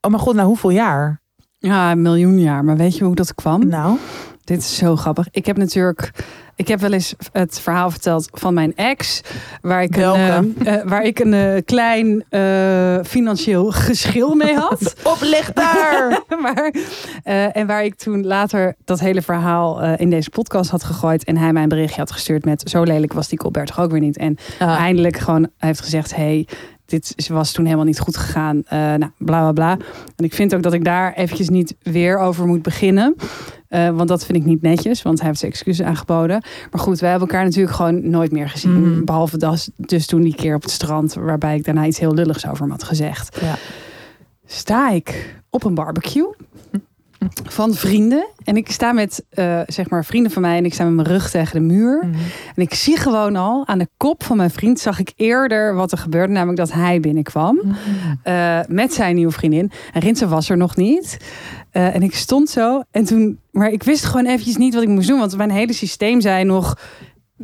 Oh 0.01 0.11
mijn 0.11 0.19
god, 0.19 0.35
nou 0.35 0.47
hoeveel 0.47 0.69
jaar? 0.69 1.21
Ja, 1.57 1.91
een 1.91 2.01
miljoen 2.01 2.39
jaar. 2.39 2.63
Maar 2.63 2.77
weet 2.77 2.97
je 2.97 3.03
hoe 3.03 3.15
dat 3.15 3.35
kwam? 3.35 3.67
Nou, 3.67 3.97
Dit 4.43 4.59
is 4.59 4.75
zo 4.75 4.95
grappig. 4.95 5.27
Ik 5.31 5.45
heb 5.45 5.57
natuurlijk. 5.57 6.11
Ik 6.55 6.67
heb 6.67 6.79
wel 6.79 6.91
eens 6.91 7.15
het 7.31 7.59
verhaal 7.59 7.91
verteld 7.91 8.27
van 8.31 8.53
mijn 8.53 8.75
ex. 8.75 9.21
Waar 9.61 9.83
ik 9.83 9.95
een, 9.95 10.13
eh, 10.13 10.37
eh, 10.37 10.87
waar 10.87 11.03
ik 11.03 11.19
een 11.19 11.33
eh, 11.33 11.61
klein 11.65 12.23
financieel 13.05 13.71
geschil 13.87 14.35
mee 14.35 14.55
had. 14.55 14.95
opleg 15.15 15.53
daar! 15.53 16.21
maar, 16.41 16.73
en 17.51 17.67
waar 17.67 17.83
ik 17.83 17.95
toen 17.95 18.25
later 18.25 18.75
dat 18.85 18.99
hele 18.99 19.21
verhaal 19.21 19.81
in 19.83 20.09
deze 20.09 20.29
podcast 20.29 20.69
had 20.69 20.83
gegooid. 20.83 21.23
En 21.23 21.37
hij 21.37 21.53
mij 21.53 21.63
een 21.63 21.69
berichtje 21.69 21.99
had 21.99 22.11
gestuurd 22.11 22.45
met 22.45 22.69
zo 22.69 22.83
lelijk 22.83 23.13
was 23.13 23.27
die 23.27 23.37
Colbert 23.37 23.67
toch 23.67 23.79
ook 23.79 23.91
weer 23.91 23.99
niet. 23.99 24.17
En 24.17 24.37
Ah, 24.59 24.79
eindelijk 24.79 25.17
gewoon 25.17 25.41
hij 25.41 25.67
heeft 25.67 25.81
gezegd: 25.81 26.15
hey, 26.15 26.47
dit 26.91 27.27
was 27.27 27.51
toen 27.51 27.65
helemaal 27.65 27.85
niet 27.85 27.99
goed 27.99 28.17
gegaan. 28.17 28.63
Eh, 28.65 28.79
nou, 28.79 29.11
bla 29.17 29.39
bla 29.39 29.51
bla. 29.51 29.71
En 30.15 30.25
ik 30.25 30.33
vind 30.33 30.55
ook 30.55 30.63
dat 30.63 30.73
ik 30.73 30.83
daar 30.83 31.13
eventjes 31.13 31.49
niet 31.49 31.75
weer 31.81 32.17
over 32.17 32.45
moet 32.45 32.61
beginnen. 32.61 33.15
Eh, 33.67 33.89
want 33.89 34.07
dat 34.07 34.25
vind 34.25 34.37
ik 34.37 34.45
niet 34.45 34.61
netjes, 34.61 35.01
want 35.01 35.17
hij 35.17 35.27
heeft 35.27 35.39
zijn 35.39 35.51
excuses 35.51 35.85
aangeboden. 35.85 36.43
Maar 36.71 36.81
goed, 36.81 36.99
wij 36.99 37.09
hebben 37.09 37.27
elkaar 37.27 37.43
natuurlijk 37.45 37.75
gewoon 37.75 38.09
nooit 38.09 38.31
meer 38.31 38.49
gezien. 38.49 38.93
Mm. 38.93 39.05
Behalve 39.05 39.37
dat, 39.37 39.69
dus 39.75 40.05
toen 40.05 40.21
die 40.21 40.35
keer 40.35 40.55
op 40.55 40.61
het 40.61 40.71
strand, 40.71 41.13
waarbij 41.13 41.55
ik 41.55 41.63
daarna 41.63 41.85
iets 41.85 41.99
heel 41.99 42.13
lulligs 42.13 42.47
over 42.47 42.61
hem 42.61 42.71
had 42.71 42.83
gezegd. 42.83 43.37
Ja. 43.41 43.55
Sta 44.45 44.89
ik 44.89 45.35
op 45.49 45.63
een 45.63 45.73
barbecue 45.73 46.35
van 47.49 47.73
vrienden. 47.73 48.27
En 48.43 48.57
ik 48.57 48.71
sta 48.71 48.91
met, 48.91 49.23
eh, 49.29 49.59
zeg 49.65 49.89
maar, 49.89 50.05
vrienden 50.05 50.31
van 50.31 50.41
mij 50.41 50.57
en 50.57 50.65
ik 50.65 50.73
sta 50.73 50.83
met 50.83 50.93
mijn 50.93 51.07
rug 51.07 51.29
tegen 51.29 51.53
de 51.53 51.73
muur. 51.73 51.97
Mhm. 51.97 52.19
En 52.55 52.61
ik 52.61 52.73
zie 52.73 52.97
gewoon 52.97 53.35
al 53.35 53.67
aan 53.67 53.77
de 53.77 53.87
kop 53.97 54.23
van 54.23 54.37
mijn 54.37 54.49
vriend 54.51 54.79
zag 54.79 54.99
ik 54.99 55.11
eerder 55.15 55.75
wat 55.75 55.91
er 55.91 55.97
gebeurde. 55.97 56.33
Namelijk 56.33 56.57
dat 56.57 56.71
hij 56.71 56.99
binnenkwam 56.99 57.55
Mhm. 57.63 57.75
eh, 58.23 58.59
met 58.67 58.93
zijn 58.93 59.15
nieuwe 59.15 59.31
vriendin. 59.31 59.71
En 59.93 60.01
Rinse 60.01 60.27
was 60.27 60.49
er 60.49 60.57
nog 60.57 60.75
niet. 60.75 61.17
Eh, 61.71 61.95
en 61.95 62.03
ik 62.03 62.15
stond 62.15 62.49
zo. 62.49 62.81
En 62.91 63.05
toen, 63.05 63.39
maar 63.51 63.69
ik 63.71 63.83
wist 63.83 64.05
gewoon 64.05 64.25
eventjes 64.25 64.57
niet 64.57 64.73
wat 64.73 64.83
ik 64.83 64.89
moest 64.89 65.07
doen. 65.07 65.19
Want 65.19 65.37
mijn 65.37 65.51
hele 65.51 65.73
systeem 65.73 66.21
zei 66.21 66.43
nog... 66.43 66.77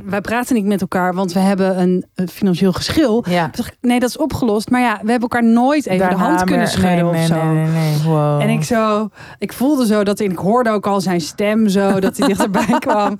Wij 0.05 0.21
praten 0.21 0.55
niet 0.55 0.65
met 0.65 0.81
elkaar, 0.81 1.13
want 1.13 1.33
we 1.33 1.39
hebben 1.39 1.79
een, 1.81 2.05
een 2.15 2.27
financieel 2.27 2.73
geschil. 2.73 3.25
Ja. 3.29 3.49
Nee, 3.81 3.99
dat 3.99 4.09
is 4.09 4.17
opgelost. 4.17 4.69
Maar 4.69 4.81
ja, 4.81 4.91
we 5.03 5.11
hebben 5.11 5.29
elkaar 5.29 5.43
nooit 5.43 5.85
even 5.87 6.09
de 6.09 6.15
hand 6.15 6.37
kunnen 6.39 6.57
meer- 6.57 6.67
schudden 6.67 6.95
nee, 6.95 7.03
of 7.05 7.11
nee, 7.11 7.25
zo. 7.25 7.53
Nee. 7.53 8.01
Wow. 8.03 8.41
En 8.41 8.49
ik 8.49 8.63
zo, 8.63 9.09
ik 9.39 9.53
voelde 9.53 9.85
zo 9.85 10.03
dat 10.03 10.19
ik 10.19 10.37
hoorde 10.37 10.69
ook 10.69 10.87
al 10.87 11.01
zijn 11.01 11.21
stem 11.21 11.67
zo, 11.69 11.99
dat 11.99 12.17
hij 12.17 12.27
dichterbij 12.27 12.79
kwam. 12.87 13.17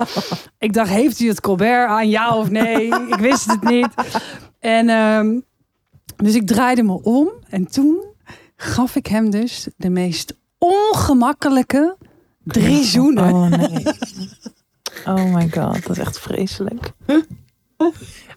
Ik 0.58 0.74
dacht, 0.74 0.90
heeft 0.90 1.20
hij 1.20 1.28
het 1.28 1.42
Colbert 1.42 1.90
aan 1.90 2.10
ja 2.10 2.38
of 2.38 2.50
nee? 2.50 2.86
Ik 3.08 3.16
wist 3.20 3.46
het 3.52 3.64
niet. 3.64 3.90
En 4.60 4.90
ehm, 4.90 5.40
dus 6.16 6.36
ik 6.36 6.48
draaide 6.48 6.84
me 6.84 7.04
om 7.04 7.30
en 7.50 7.68
toen 7.68 8.04
gaf 8.56 8.96
ik 8.96 9.08
hem 9.08 9.30
dus 9.30 9.68
de 9.78 9.90
meest 9.90 10.36
ongemakkelijke 10.58 11.98
drie 12.44 12.84
zoenen. 12.84 13.34
Oh 13.34 13.48
nee. 13.48 13.84
Oh 15.06 15.34
my 15.34 15.50
god, 15.52 15.88
dat 15.88 15.89
is 15.89 15.98
echt 15.98 16.20
vreselijk. 16.20 16.91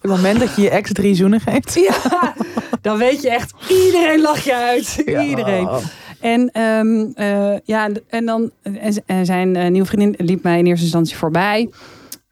Het 0.01 0.11
moment 0.11 0.41
dat 0.41 0.57
je 0.57 0.63
je 0.63 0.71
ex 0.71 0.93
drie 0.93 1.15
zoenen 1.15 1.41
geeft. 1.41 1.75
Ja, 1.75 2.35
dan 2.83 2.99
weet 2.99 3.23
je 3.23 3.31
echt, 3.31 3.55
iedereen 3.69 4.21
lacht 4.21 4.45
je 4.45 4.55
uit. 4.55 5.03
Ja. 5.05 5.23
Iedereen. 5.23 5.69
En, 6.21 6.51
ehm, 6.53 7.07
eh, 7.15 7.59
ja, 7.65 7.89
en 8.09 8.27
dan 8.27 8.51
en, 9.07 9.27
zijn 9.27 9.57
eh, 9.57 9.71
nieuwe 9.71 9.87
vriendin 9.87 10.27
liep 10.27 10.43
mij 10.43 10.59
in 10.59 10.67
eerste 10.67 10.85
instantie 10.85 11.17
voorbij. 11.17 11.71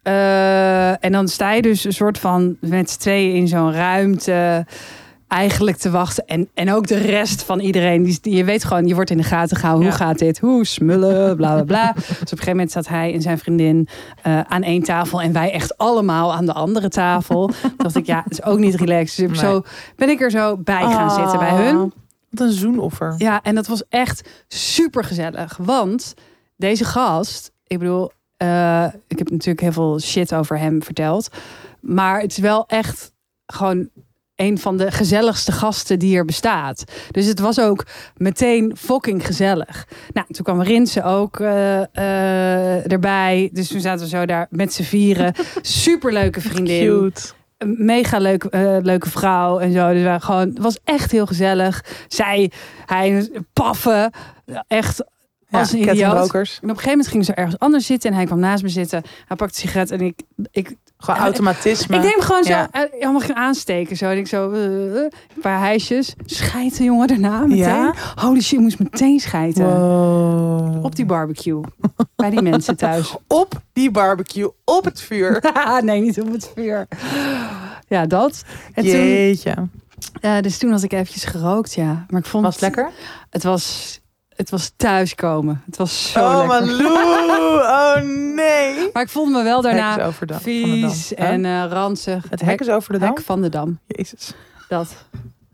Eh, 0.03 1.03
en 1.03 1.11
dan 1.11 1.27
sta 1.27 1.51
je 1.51 1.61
dus 1.61 1.83
een 1.83 1.93
soort 1.93 2.17
van 2.17 2.57
met 2.61 2.89
z'n 2.89 2.99
tweeën 2.99 3.35
in 3.35 3.47
zo'n 3.47 3.73
ruimte 3.73 4.65
eigenlijk 5.29 5.77
te 5.77 5.89
wachten. 5.89 6.25
En, 6.25 6.49
en 6.53 6.71
ook 6.73 6.87
de 6.87 6.97
rest 6.97 7.43
van 7.43 7.59
iedereen. 7.59 8.03
Die, 8.03 8.17
die- 8.21 8.35
je 8.35 8.43
weet 8.43 8.63
gewoon, 8.63 8.87
je 8.87 8.95
wordt 8.95 9.09
in 9.09 9.17
de 9.17 9.23
gaten 9.23 9.57
gehouden. 9.57 9.87
Hoe 9.87 9.97
gaat 9.97 10.19
dit? 10.19 10.39
Hoe 10.39 10.65
smullen? 10.65 11.35
Bla 11.35 11.53
bla 11.53 11.63
bla. 11.63 11.91
dus 11.95 12.03
op 12.05 12.09
een 12.09 12.27
gegeven 12.27 12.49
moment 12.51 12.71
zat 12.71 12.87
hij 12.87 13.13
en 13.13 13.21
zijn 13.21 13.37
vriendin 13.39 13.87
eh, 14.23 14.41
aan 14.41 14.63
één 14.63 14.83
tafel. 14.83 15.21
En 15.21 15.31
wij 15.33 15.51
echt 15.51 15.77
allemaal 15.77 16.33
aan 16.33 16.45
de 16.45 16.53
andere 16.53 16.89
tafel. 16.89 17.51
Dacht 17.77 17.95
ik, 17.95 18.05
ja, 18.05 18.21
het 18.23 18.31
is 18.31 18.43
ook 18.43 18.59
niet 18.59 18.75
relaxed. 18.75 19.27
Dus 19.29 19.41
Nee. 19.41 19.51
zo, 19.51 19.61
ben 19.95 20.09
ik 20.09 20.21
er 20.21 20.31
zo 20.31 20.57
bij 20.57 20.81
gaan 20.81 21.11
zitten 21.11 21.39
bij 21.39 21.65
hun. 21.65 21.93
Wat 22.29 22.47
een 22.47 22.51
zoenoffer. 22.53 23.15
Ja, 23.17 23.41
en 23.43 23.55
dat 23.55 23.67
was 23.67 23.83
echt 23.89 24.29
super 24.47 25.03
gezellig. 25.03 25.57
Want 25.61 26.13
deze 26.55 26.85
gast, 26.85 27.51
ik 27.67 27.79
bedoel, 27.79 28.11
eh, 28.37 28.85
ik 29.07 29.17
heb 29.17 29.29
natuurlijk 29.29 29.61
heel 29.61 29.71
veel 29.71 29.99
shit 29.99 30.33
over 30.35 30.59
hem 30.59 30.83
verteld. 30.83 31.29
Maar 31.81 32.21
het 32.21 32.31
is 32.31 32.37
wel 32.37 32.65
echt 32.67 33.11
gewoon 33.45 33.89
een 34.39 34.57
van 34.57 34.77
de 34.77 34.91
gezelligste 34.91 35.51
gasten 35.51 35.99
die 35.99 36.17
er 36.17 36.25
bestaat. 36.25 36.83
Dus 37.11 37.25
het 37.25 37.39
was 37.39 37.59
ook 37.59 37.85
meteen 38.17 38.73
fucking 38.77 39.25
gezellig. 39.25 39.87
Nou, 40.13 40.27
toen 40.31 40.43
kwam 40.43 40.61
Rinse 40.61 41.03
ook 41.03 41.39
eh, 41.39 41.81
eh, 41.81 42.91
erbij. 42.91 43.49
Dus 43.53 43.67
toen 43.67 43.81
zaten 43.81 44.03
we 44.03 44.09
zo 44.09 44.25
daar 44.25 44.47
met 44.49 44.73
z'n 44.73 44.83
vieren. 44.83 45.33
Superleuke 45.61 46.41
vriendin 46.41 46.87
Cute. 46.87 47.21
een 47.57 47.75
mega 47.77 48.17
leuk, 48.17 48.43
eh, 48.43 48.77
leuke 48.81 49.09
vrouw 49.09 49.59
en 49.59 49.71
zo. 49.71 49.93
Dus 49.93 50.03
we 50.03 50.19
gewoon, 50.19 50.49
het 50.49 50.59
was 50.59 50.79
echt 50.83 51.11
heel 51.11 51.25
gezellig. 51.25 51.85
Zij, 52.07 52.51
hij, 52.85 53.29
paffen, 53.53 54.11
echt 54.67 55.03
als 55.49 55.71
een 55.71 55.79
idioot. 55.89 56.33
En 56.33 56.41
op 56.41 56.61
een 56.61 56.69
gegeven 56.69 56.89
moment 56.89 57.07
gingen 57.07 57.25
ze 57.25 57.33
ergens 57.33 57.59
anders 57.59 57.85
zitten 57.85 58.09
en 58.09 58.15
hij 58.15 58.25
kwam 58.25 58.39
naast 58.39 58.63
me 58.63 58.69
zitten. 58.69 59.01
Hij 59.27 59.37
pakte 59.37 59.61
een 59.61 59.69
sigaret 59.69 59.91
en 59.91 60.01
ik, 60.01 60.21
ik, 60.51 60.75
Gewoon 61.03 61.19
automatisme. 61.19 61.95
ik 61.95 62.01
neem 62.01 62.21
gewoon 62.21 62.43
zo, 62.43 62.49
Ja. 62.49 62.69
eh, 62.71 62.81
hem 62.99 63.21
aansteken? 63.33 63.97
Zo, 63.97 64.09
en 64.09 64.17
ik 64.17 64.27
zo, 64.27 64.51
eh, 64.51 64.65
eh, 64.65 65.01
een 65.35 65.41
paar 65.41 65.59
hijsjes. 65.59 66.13
Schijten, 66.25 66.83
jongen, 66.85 67.07
daarna 67.07 67.39
meteen. 67.39 67.57
Ja? 67.57 67.93
Holy 68.15 68.41
shit, 68.41 68.53
ik 68.53 68.59
moest 68.59 68.79
meteen 68.79 69.19
schijten. 69.19 69.65
Wow. 69.65 70.85
Op 70.85 70.95
die 70.95 71.05
barbecue. 71.05 71.61
Bij 72.15 72.29
die 72.29 72.41
mensen 72.41 72.75
thuis. 72.75 73.15
Op 73.27 73.61
die 73.73 73.91
barbecue, 73.91 74.51
op 74.65 74.85
het 74.85 75.01
vuur. 75.01 75.43
nee, 75.83 76.01
niet 76.01 76.21
op 76.21 76.31
het 76.31 76.51
vuur. 76.55 76.87
Ja, 77.87 78.05
dat. 78.05 78.43
En 78.73 78.83
toen, 78.83 78.91
Jeetje. 78.91 79.53
Eh, 80.21 80.39
dus 80.39 80.57
toen 80.57 80.71
had 80.71 80.83
ik 80.83 80.91
eventjes 80.93 81.23
gerookt, 81.23 81.73
ja. 81.73 82.05
Maar 82.09 82.19
ik 82.19 82.25
vond 82.27 82.43
Was 82.43 82.53
het 82.53 82.61
lekker? 82.63 82.89
Het 83.29 83.43
was 83.43 83.99
het 84.39 84.49
was 84.49 84.71
thuiskomen. 84.75 85.61
Het 85.65 85.77
was 85.77 86.11
zo 86.11 86.19
oh, 86.19 86.47
lekker. 86.61 86.83
Malou. 86.91 87.47
Oh, 87.79 87.95
nee. 88.35 88.89
Maar 88.93 89.03
ik 89.03 89.09
voelde 89.09 89.31
me 89.31 89.43
wel 89.43 89.61
daarna 89.61 90.11
vies 90.41 91.13
en 91.13 91.45
eh, 91.45 91.65
ranzig. 91.69 92.25
Het 92.29 92.41
hek 92.41 92.59
is 92.59 92.69
over 92.69 92.93
de 92.93 92.99
dam? 92.99 93.09
hek 93.09 93.21
van 93.21 93.41
de 93.41 93.49
dam. 93.49 93.79
Jezus. 93.87 94.33
Dat. 94.67 94.95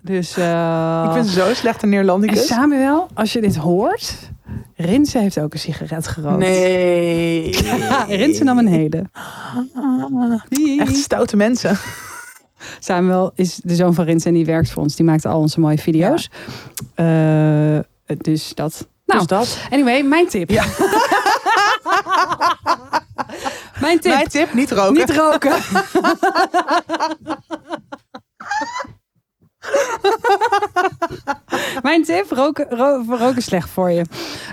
Dus. 0.02 0.38
eh, 0.38 1.04
Ik 1.08 1.14
ben 1.14 1.26
zo 1.26 1.54
slecht 1.54 1.76
in 1.76 1.82
en 1.82 1.90
Neerlandicus. 1.90 2.48
Samuel, 2.48 3.08
als 3.14 3.34
je 3.34 3.42
dit 3.42 3.56
hoort, 3.56 4.14
Rinse 4.76 5.20
heeft 5.20 5.40
ook 5.40 5.54
een 5.54 5.60
sigaret 5.60 6.08
gerookt. 6.08 6.38
Nee. 6.38 7.50
Ja, 7.80 8.04
Rinse 8.08 8.44
nam 8.44 8.58
een 8.58 8.68
hele. 8.68 9.04
Echt 10.80 10.96
stoute 10.96 11.36
mensen. 11.36 11.78
Samuel 12.80 13.32
is 13.36 13.60
de 13.64 13.76
zoon 13.76 13.94
van 13.94 14.06
Rinse 14.06 14.28
en 14.28 14.34
die 14.34 14.46
werkt 14.46 14.70
voor 14.70 14.84
ons. 14.84 14.96
Die 14.96 15.06
maakt 15.06 15.26
al 15.26 15.40
onze 15.40 15.60
mooie 15.60 15.78
video's. 15.78 16.30
Eh, 16.96 17.78
dus 18.18 18.54
dat. 18.54 18.88
Nou, 19.06 19.20
Dus 19.20 19.28
dat. 19.28 19.60
anyway, 19.70 20.04
mijn 20.04 20.28
tip. 20.28 20.50
Ja. 20.50 20.66
mijn 23.82 24.00
tip. 24.00 24.14
Mijn 24.14 24.28
tip, 24.28 24.54
niet 24.54 24.72
roken. 24.72 24.94
Niet 24.94 25.10
roken. 25.10 25.54
Mijn 31.82 32.04
tip, 32.04 32.32
roken, 32.32 32.66
ro- 32.70 33.04
roken 33.08 33.36
is 33.38 33.46
slecht 33.46 33.70
voor 33.70 33.92
je. 33.92 34.06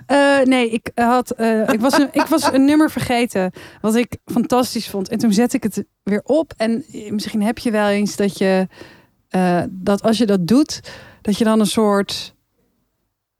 Eh, 0.06 0.40
nee, 0.40 0.70
ik, 0.70 0.90
had, 0.94 1.30
eh, 1.30 1.68
ik, 1.68 1.80
was 1.80 1.98
een, 1.98 2.08
ik 2.12 2.26
was 2.26 2.52
een 2.52 2.64
nummer 2.64 2.90
vergeten 2.90 3.52
wat 3.80 3.94
ik 3.94 4.16
fantastisch 4.24 4.88
vond. 4.88 5.08
En 5.08 5.18
toen 5.18 5.32
zette 5.32 5.56
ik 5.56 5.62
het 5.62 5.84
weer 6.02 6.20
op. 6.24 6.52
En 6.56 6.84
misschien 7.10 7.42
heb 7.42 7.58
je 7.58 7.70
wel 7.70 7.88
eens 7.88 8.16
dat 8.16 8.38
je 8.38 8.66
eh, 9.28 9.62
dat 9.70 10.02
als 10.02 10.18
je 10.18 10.26
dat 10.26 10.46
doet, 10.46 10.80
dat 11.22 11.38
je 11.38 11.44
dan 11.44 11.60
een 11.60 11.66
soort 11.66 12.34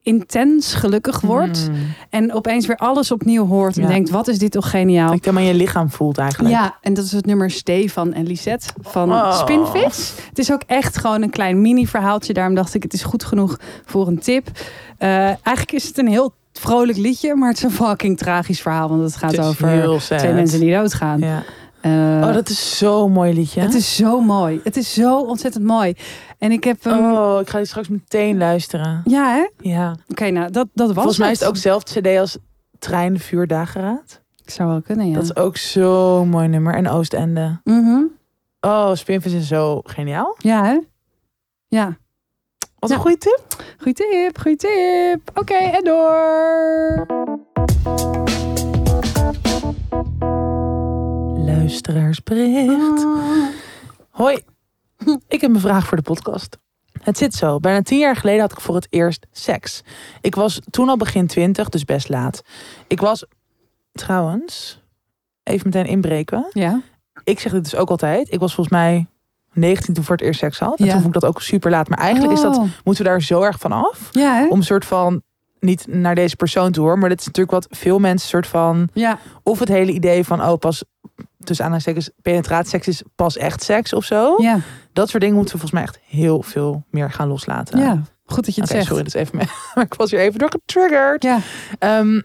intens 0.03 0.75
gelukkig 0.75 1.21
wordt. 1.21 1.69
Mm. 1.71 1.77
En 2.11 2.33
opeens 2.33 2.67
weer 2.67 2.77
alles 2.77 3.11
opnieuw 3.11 3.47
hoort 3.47 3.77
en 3.77 3.83
Ja. 3.83 3.89
denkt, 3.89 4.11
wat 4.11 4.29
is 4.29 4.39
dit 4.39 4.51
toch 4.53 4.71
geniaal. 4.71 5.11
Dat 5.11 5.25
je 5.25 5.31
helemaal 5.31 5.53
je 5.53 5.59
lichaam 5.59 5.91
voelt 5.91 6.19
eigenlijk. 6.19 6.55
Ja, 6.55 6.77
en 6.81 6.95
dat 6.95 7.05
is 7.05 7.13
het 7.13 7.27
nummer 7.27 7.51
Stefan 7.51 8.13
en 8.13 8.27
Lisette 8.27 8.67
van 8.81 9.13
Oh. 9.13 9.39
Spinvis. 9.39 10.13
Het 10.29 10.39
is 10.39 10.53
ook 10.53 10.63
echt 10.67 10.99
gewoon 10.99 11.23
een 11.23 11.31
klein 11.31 11.61
mini-verhaaltje. 11.61 12.33
Daarom 12.33 12.55
dacht 12.55 12.75
ik, 12.75 12.83
het 12.83 12.93
is 12.93 13.03
goed 13.03 13.25
genoeg 13.25 13.59
voor 13.85 14.07
een 14.07 14.19
tip. 14.19 14.49
Eh, 14.99 15.09
eigenlijk 15.25 15.73
is 15.73 15.87
het 15.87 15.99
een 15.99 16.09
heel 16.09 16.35
vrolijk 16.53 16.99
liedje, 16.99 17.35
maar 17.35 17.49
het 17.49 17.57
is 17.57 17.63
een 17.65 17.71
fucking 17.71 18.19
tragisch 18.19 18.61
verhaal. 18.61 18.89
Want 18.89 19.03
het 19.03 19.17
gaat 19.17 19.31
Het 19.31 19.41
over 19.41 19.99
twee 19.99 20.33
mensen 20.33 20.61
die 20.61 20.73
doodgaan. 20.75 21.21
Ja. 21.21 21.43
Eh, 21.83 21.91
Oh, 22.25 22.33
dat 22.35 22.49
is 22.49 22.79
zo'n 22.79 23.13
mooi 23.13 23.33
liedje. 23.35 23.61
Het 23.61 23.75
is 23.75 23.97
zo 23.97 24.21
mooi. 24.21 24.61
Het 24.65 24.77
is 24.77 24.95
zo 24.95 25.21
ontzettend 25.21 25.65
mooi. 25.65 25.95
En 26.39 26.53
ik 26.53 26.65
heb... 26.65 26.87
Oh, 26.87 27.39
ik 27.41 27.49
ga 27.51 27.57
die 27.59 27.67
straks 27.67 27.89
meteen 27.89 28.39
luisteren. 28.39 29.01
Ja, 29.05 29.35
hè? 29.35 29.43
Oké, 30.09 30.25
Ja. 30.25 30.31
nou, 30.31 30.51
dat, 30.51 30.69
dat 30.75 30.87
was 30.87 30.95
Volgens 30.95 31.19
mij 31.19 31.31
is 31.31 31.41
het. 31.41 31.49
ook 31.49 31.57
zelfde 31.57 32.01
cd 32.01 32.19
als 32.19 32.39
Trein, 32.79 33.19
Vuur, 33.19 33.47
Dageraad. 33.47 34.21
Zou 34.45 34.69
wel 34.69 34.81
kunnen, 34.83 35.09
ja. 35.09 35.15
Dat 35.15 35.23
is 35.23 35.37
ook 35.37 35.57
zo'n 35.57 36.29
mooi 36.29 36.49
nummer. 36.49 36.75
En 36.75 36.89
Oostende. 36.89 37.61
Mhm. 37.65 38.03
Oh, 38.61 38.95
Spinvis 38.95 39.33
is 39.33 39.49
zo 39.49 39.81
geniaal. 39.85 40.35
Ja, 40.39 40.65
hè? 40.65 40.79
Ja. 41.69 41.97
Wat 42.79 42.91
Ja. 42.91 42.97
een 42.97 43.03
goede 43.03 43.19
tip. 43.19 43.41
Goeie 43.79 43.95
tip, 43.95 44.39
goeie 44.39 44.57
tip. 44.57 45.39
Oké, 45.39 45.55
en 45.55 45.85
door. 45.85 47.07
Luisteraarsbericht. 51.57 53.07
Hoi, 54.11 54.39
ik 55.29 55.41
heb 55.41 55.55
een 55.55 55.61
vraag 55.61 55.87
voor 55.87 55.97
de 55.97 56.03
podcast. 56.03 56.59
Het 57.03 57.19
zit 57.19 57.35
zo. 57.35 57.59
Bijna 57.59 57.83
tien 57.83 57.99
jaar 57.99 58.17
geleden 58.17 58.41
had 58.41 58.53
ik 58.53 58.61
voor 58.61 58.75
het 58.75 58.87
eerst 58.91 59.27
seks. 59.33 59.83
Ik 60.21 60.35
was 60.35 60.61
toen 60.71 60.89
al 60.89 60.97
begin 60.97 61.27
twintig, 61.27 61.69
dus 61.69 61.85
best 61.85 62.09
laat. 62.09 62.43
Ik 62.87 63.01
was 63.01 63.25
trouwens, 63.93 64.81
even 65.43 65.67
meteen 65.67 65.87
inbreken. 65.87 66.47
Ja. 66.53 66.81
Ik 67.25 67.41
zeg 67.41 67.53
dit 67.53 67.63
dus 67.65 67.75
ook 67.77 67.91
altijd. 67.91 68.33
Ik 68.33 68.39
was 68.41 68.55
volgens 68.55 68.77
mij 68.77 69.07
19 69.53 69.95
toen 69.95 70.05
voor 70.05 70.17
het 70.17 70.25
eerst 70.25 70.41
seks 70.41 70.59
had. 70.59 70.79
En 70.79 70.85
Ja. 70.85 70.93
toen 70.93 71.03
vond 71.03 71.15
ik 71.15 71.21
dat 71.21 71.31
ook 71.31 71.43
super 71.43 71.71
laat. 71.71 71.89
Maar 71.89 71.99
eigenlijk 71.99 72.33
is 72.33 72.41
dat, 72.43 72.57
Oh. 72.57 72.65
moeten 72.85 73.05
we 73.05 73.11
daar 73.11 73.23
zo 73.23 73.43
erg 73.43 73.59
van 73.59 73.73
af. 73.73 74.09
Ja, 74.11 74.35
hè? 74.35 74.49
Om 74.49 74.59
een 74.59 74.65
soort 74.65 74.85
van, 74.85 75.23
niet 75.61 75.87
naar 75.89 76.15
deze 76.15 76.37
persoon 76.37 76.73
toe 76.73 76.85
hoor. 76.85 76.99
Maar 76.99 77.09
dit 77.09 77.21
is 77.21 77.27
natuurlijk 77.27 77.55
wat 77.55 77.67
veel 77.79 77.99
mensen 77.99 78.29
soort 78.29 78.47
van 78.47 78.89
Ja. 78.93 79.19
of 79.43 79.59
het 79.59 79.69
hele 79.69 79.93
idee 79.93 80.25
van, 80.25 80.43
oh, 80.43 80.59
pas 80.59 80.85
tussen 81.45 81.65
aanhalingstekens, 81.65 82.11
penetratieseks 82.23 82.89
is 82.89 83.03
pas 83.15 83.37
echt 83.37 83.63
seks 83.63 83.93
of 83.93 84.05
zo. 84.05 84.35
Ja. 84.39 84.59
Dat 84.93 85.09
soort 85.09 85.23
dingen 85.23 85.37
moeten 85.37 85.55
we 85.55 85.61
volgens 85.61 85.81
mij 85.81 85.91
echt 85.91 86.01
heel 86.19 86.43
veel 86.43 86.85
meer 86.91 87.11
gaan 87.11 87.29
loslaten. 87.29 87.79
ja. 87.79 88.03
Goed 88.25 88.45
dat 88.45 88.55
je 88.55 88.61
het 88.61 88.71
zegt. 88.71 88.87
sorry, 88.87 89.03
dat 89.03 89.15
is 89.15 89.21
even 89.21 89.37
mee. 89.37 89.47
Maar 89.75 89.85
ik 89.85 89.95
was 89.95 90.11
hier 90.11 90.21
even 90.21 90.39
door 90.39 90.51
getriggerd. 90.51 91.23
Ja. 91.23 91.39
Ehm, 91.79 92.21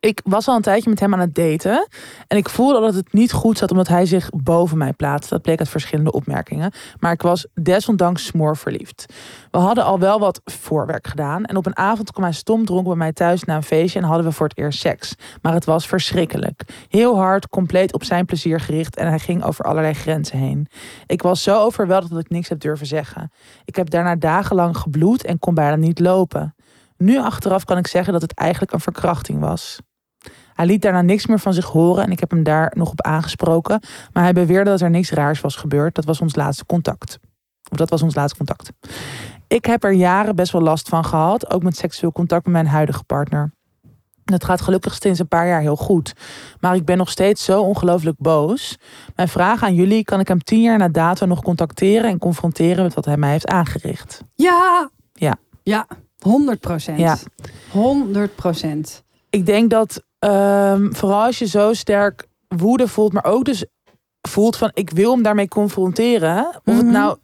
ik 0.00 0.20
was 0.24 0.48
al 0.48 0.56
een 0.56 0.62
tijdje 0.62 0.90
met 0.90 1.00
hem 1.00 1.12
aan 1.12 1.20
het 1.20 1.34
daten. 1.34 1.88
En 2.26 2.36
ik 2.36 2.48
voelde 2.48 2.80
dat 2.80 2.94
het 2.94 3.12
niet 3.12 3.32
goed 3.32 3.58
zat 3.58 3.70
omdat 3.70 3.88
hij 3.88 4.06
zich 4.06 4.30
boven 4.30 4.78
mij 4.78 4.92
plaatste. 4.92 5.34
Dat 5.34 5.42
bleek 5.42 5.58
uit 5.58 5.68
verschillende 5.68 6.12
opmerkingen. 6.12 6.72
Maar 6.98 7.12
ik 7.12 7.22
was 7.22 7.46
desondanks 7.54 8.26
smoorverliefd. 8.26 9.06
We 9.50 9.58
hadden 9.58 9.84
al 9.84 9.98
wel 9.98 10.18
wat 10.18 10.40
voorwerk 10.44 11.06
gedaan. 11.06 11.44
En 11.44 11.56
op 11.56 11.66
een 11.66 11.76
avond 11.76 12.12
kwam 12.12 12.24
hij 12.24 12.32
stom 12.32 12.64
dronken 12.64 12.88
bij 12.88 12.98
mij 12.98 13.12
thuis 13.12 13.44
na 13.44 13.56
een 13.56 13.62
feestje. 13.62 13.98
En 13.98 14.04
hadden 14.04 14.26
we 14.26 14.32
voor 14.32 14.48
het 14.48 14.58
eerst 14.58 14.80
seks. 14.80 15.14
Maar 15.42 15.52
het 15.52 15.64
was 15.64 15.86
verschrikkelijk. 15.86 16.62
Heel 16.88 17.16
hard, 17.16 17.48
compleet 17.48 17.94
op 17.94 18.04
zijn 18.04 18.24
plezier 18.24 18.60
gericht. 18.60 18.96
En 18.96 19.08
hij 19.08 19.18
ging 19.18 19.44
over 19.44 19.64
allerlei 19.64 19.94
grenzen 19.94 20.38
heen. 20.38 20.68
Ik 21.06 21.22
was 21.22 21.42
zo 21.42 21.58
overweldigd 21.58 22.12
dat 22.12 22.20
ik 22.20 22.30
niks 22.30 22.48
heb 22.48 22.60
durven 22.60 22.86
zeggen. 22.86 23.32
Ik 23.64 23.76
heb 23.76 23.90
daarna 23.90 24.16
dagenlang 24.16 24.76
gebloed 24.76 25.24
en 25.24 25.38
kon 25.38 25.54
bijna 25.54 25.76
niet 25.76 25.98
lopen. 25.98 26.54
Nu 26.98 27.18
achteraf 27.18 27.64
kan 27.64 27.78
ik 27.78 27.86
zeggen 27.86 28.12
dat 28.12 28.22
het 28.22 28.34
eigenlijk 28.34 28.72
een 28.72 28.80
verkrachting 28.80 29.40
was. 29.40 29.78
Hij 30.54 30.66
liet 30.66 30.82
daarna 30.82 31.02
niks 31.02 31.26
meer 31.26 31.38
van 31.38 31.54
zich 31.54 31.66
horen 31.66 32.04
en 32.04 32.10
ik 32.10 32.20
heb 32.20 32.30
hem 32.30 32.42
daar 32.42 32.72
nog 32.76 32.90
op 32.90 33.02
aangesproken. 33.02 33.82
Maar 34.12 34.22
hij 34.22 34.32
beweerde 34.32 34.70
dat 34.70 34.80
er 34.80 34.90
niks 34.90 35.10
raars 35.10 35.40
was 35.40 35.56
gebeurd. 35.56 35.94
Dat 35.94 36.04
was 36.04 36.20
ons 36.20 36.34
laatste 36.34 36.66
contact. 36.66 37.18
Of 37.70 37.76
dat 37.76 37.90
was 37.90 38.02
ons 38.02 38.14
laatste 38.14 38.36
contact. 38.36 38.72
Ik 39.46 39.64
heb 39.64 39.84
er 39.84 39.92
jaren 39.92 40.36
best 40.36 40.52
wel 40.52 40.62
last 40.62 40.88
van 40.88 41.04
gehad. 41.04 41.50
Ook 41.50 41.62
met 41.62 41.76
seksueel 41.76 42.12
contact 42.12 42.44
met 42.44 42.52
mijn 42.52 42.66
huidige 42.66 43.04
partner. 43.04 43.52
Het 44.24 44.44
gaat 44.44 44.60
gelukkig 44.60 44.94
sinds 44.94 45.18
een 45.18 45.28
paar 45.28 45.46
jaar 45.46 45.60
heel 45.60 45.76
goed. 45.76 46.12
Maar 46.60 46.74
ik 46.74 46.84
ben 46.84 46.96
nog 46.96 47.10
steeds 47.10 47.44
zo 47.44 47.62
ongelooflijk 47.62 48.16
boos. 48.18 48.78
Mijn 49.16 49.28
vraag 49.28 49.62
aan 49.62 49.74
jullie: 49.74 50.04
kan 50.04 50.20
ik 50.20 50.28
hem 50.28 50.42
tien 50.42 50.62
jaar 50.62 50.78
na 50.78 50.88
dato 50.88 51.26
nog 51.26 51.42
contacteren 51.42 52.10
en 52.10 52.18
confronteren 52.18 52.82
met 52.82 52.94
wat 52.94 53.04
hij 53.04 53.16
mij 53.16 53.30
heeft 53.30 53.46
aangericht? 53.46 54.22
Ja. 54.34 54.90
Ja. 55.12 55.36
Ja. 55.62 55.86
100 56.18 56.60
procent. 56.60 56.98
Ja. 56.98 57.16
100 57.70 58.34
procent. 58.34 59.02
ik 59.30 59.46
denk 59.46 59.70
dat 59.70 60.02
ehm, 60.18 60.92
vooral 60.92 61.22
als 61.24 61.38
je 61.38 61.46
zo 61.46 61.72
sterk 61.72 62.26
woede 62.48 62.88
voelt, 62.88 63.12
maar 63.12 63.24
ook 63.24 63.44
dus 63.44 63.64
voelt 64.28 64.56
van 64.56 64.70
ik 64.74 64.90
wil 64.90 65.12
hem 65.12 65.22
daarmee 65.22 65.48
confronteren. 65.48 66.46
Of 66.64 66.74
het 66.76 66.82
Mhm. 66.84 66.90
nou, 66.92 67.16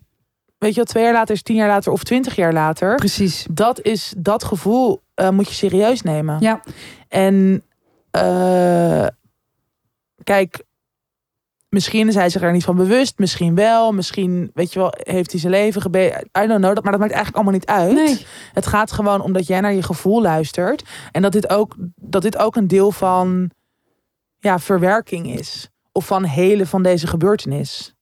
weet 0.58 0.70
je 0.70 0.76
wel, 0.76 0.84
twee 0.84 1.02
jaar 1.04 1.12
later 1.12 1.34
is, 1.34 1.42
tien 1.42 1.56
jaar 1.56 1.68
later 1.68 1.92
of 1.92 2.02
twintig 2.04 2.34
jaar 2.36 2.52
later. 2.52 2.94
Precies. 2.94 3.46
Dat 3.50 3.80
is 3.80 4.14
dat 4.16 4.44
gevoel 4.44 5.02
eh, 5.14 5.28
moet 5.30 5.48
je 5.48 5.54
serieus 5.54 6.02
nemen. 6.02 6.36
Ja. 6.40 6.60
En 7.08 7.62
eh, 8.10 9.06
kijk, 10.22 10.64
misschien 11.74 12.08
is 12.08 12.14
hij 12.14 12.28
zich 12.28 12.42
er 12.42 12.52
niet 12.52 12.64
van 12.64 12.76
bewust, 12.76 13.18
misschien 13.18 13.54
wel, 13.54 13.92
misschien 13.92 14.50
weet 14.54 14.72
je 14.72 14.78
wel, 14.78 14.92
heeft 14.96 15.30
hij 15.30 15.40
zijn 15.40 15.52
leven 15.52 15.80
gebeten. 15.80 16.20
I 16.20 16.46
don't 16.46 16.60
know, 16.60 16.74
dat, 16.74 16.82
maar 16.82 16.92
dat 16.92 17.00
maakt 17.00 17.12
eigenlijk 17.12 17.34
allemaal 17.34 17.52
niet 17.52 17.66
uit. 17.66 17.92
Nee. 17.92 18.26
Het 18.52 18.66
gaat 18.66 18.92
gewoon 18.92 19.20
om 19.20 19.32
dat 19.32 19.46
jij 19.46 19.60
naar 19.60 19.74
je 19.74 19.82
gevoel 19.82 20.22
luistert. 20.22 20.84
En 21.12 21.22
dat 21.22 21.32
dit 21.32 21.50
ook, 21.50 21.74
dat 21.94 22.22
dit 22.22 22.38
ook 22.38 22.56
een 22.56 22.68
deel 22.68 22.90
van 22.90 23.50
ja, 24.38 24.58
verwerking 24.58 25.38
is. 25.38 25.68
Of 25.92 26.06
van 26.06 26.24
helen 26.24 26.66
van 26.66 26.82
deze 26.82 27.06
gebeurtenis. 27.06 27.94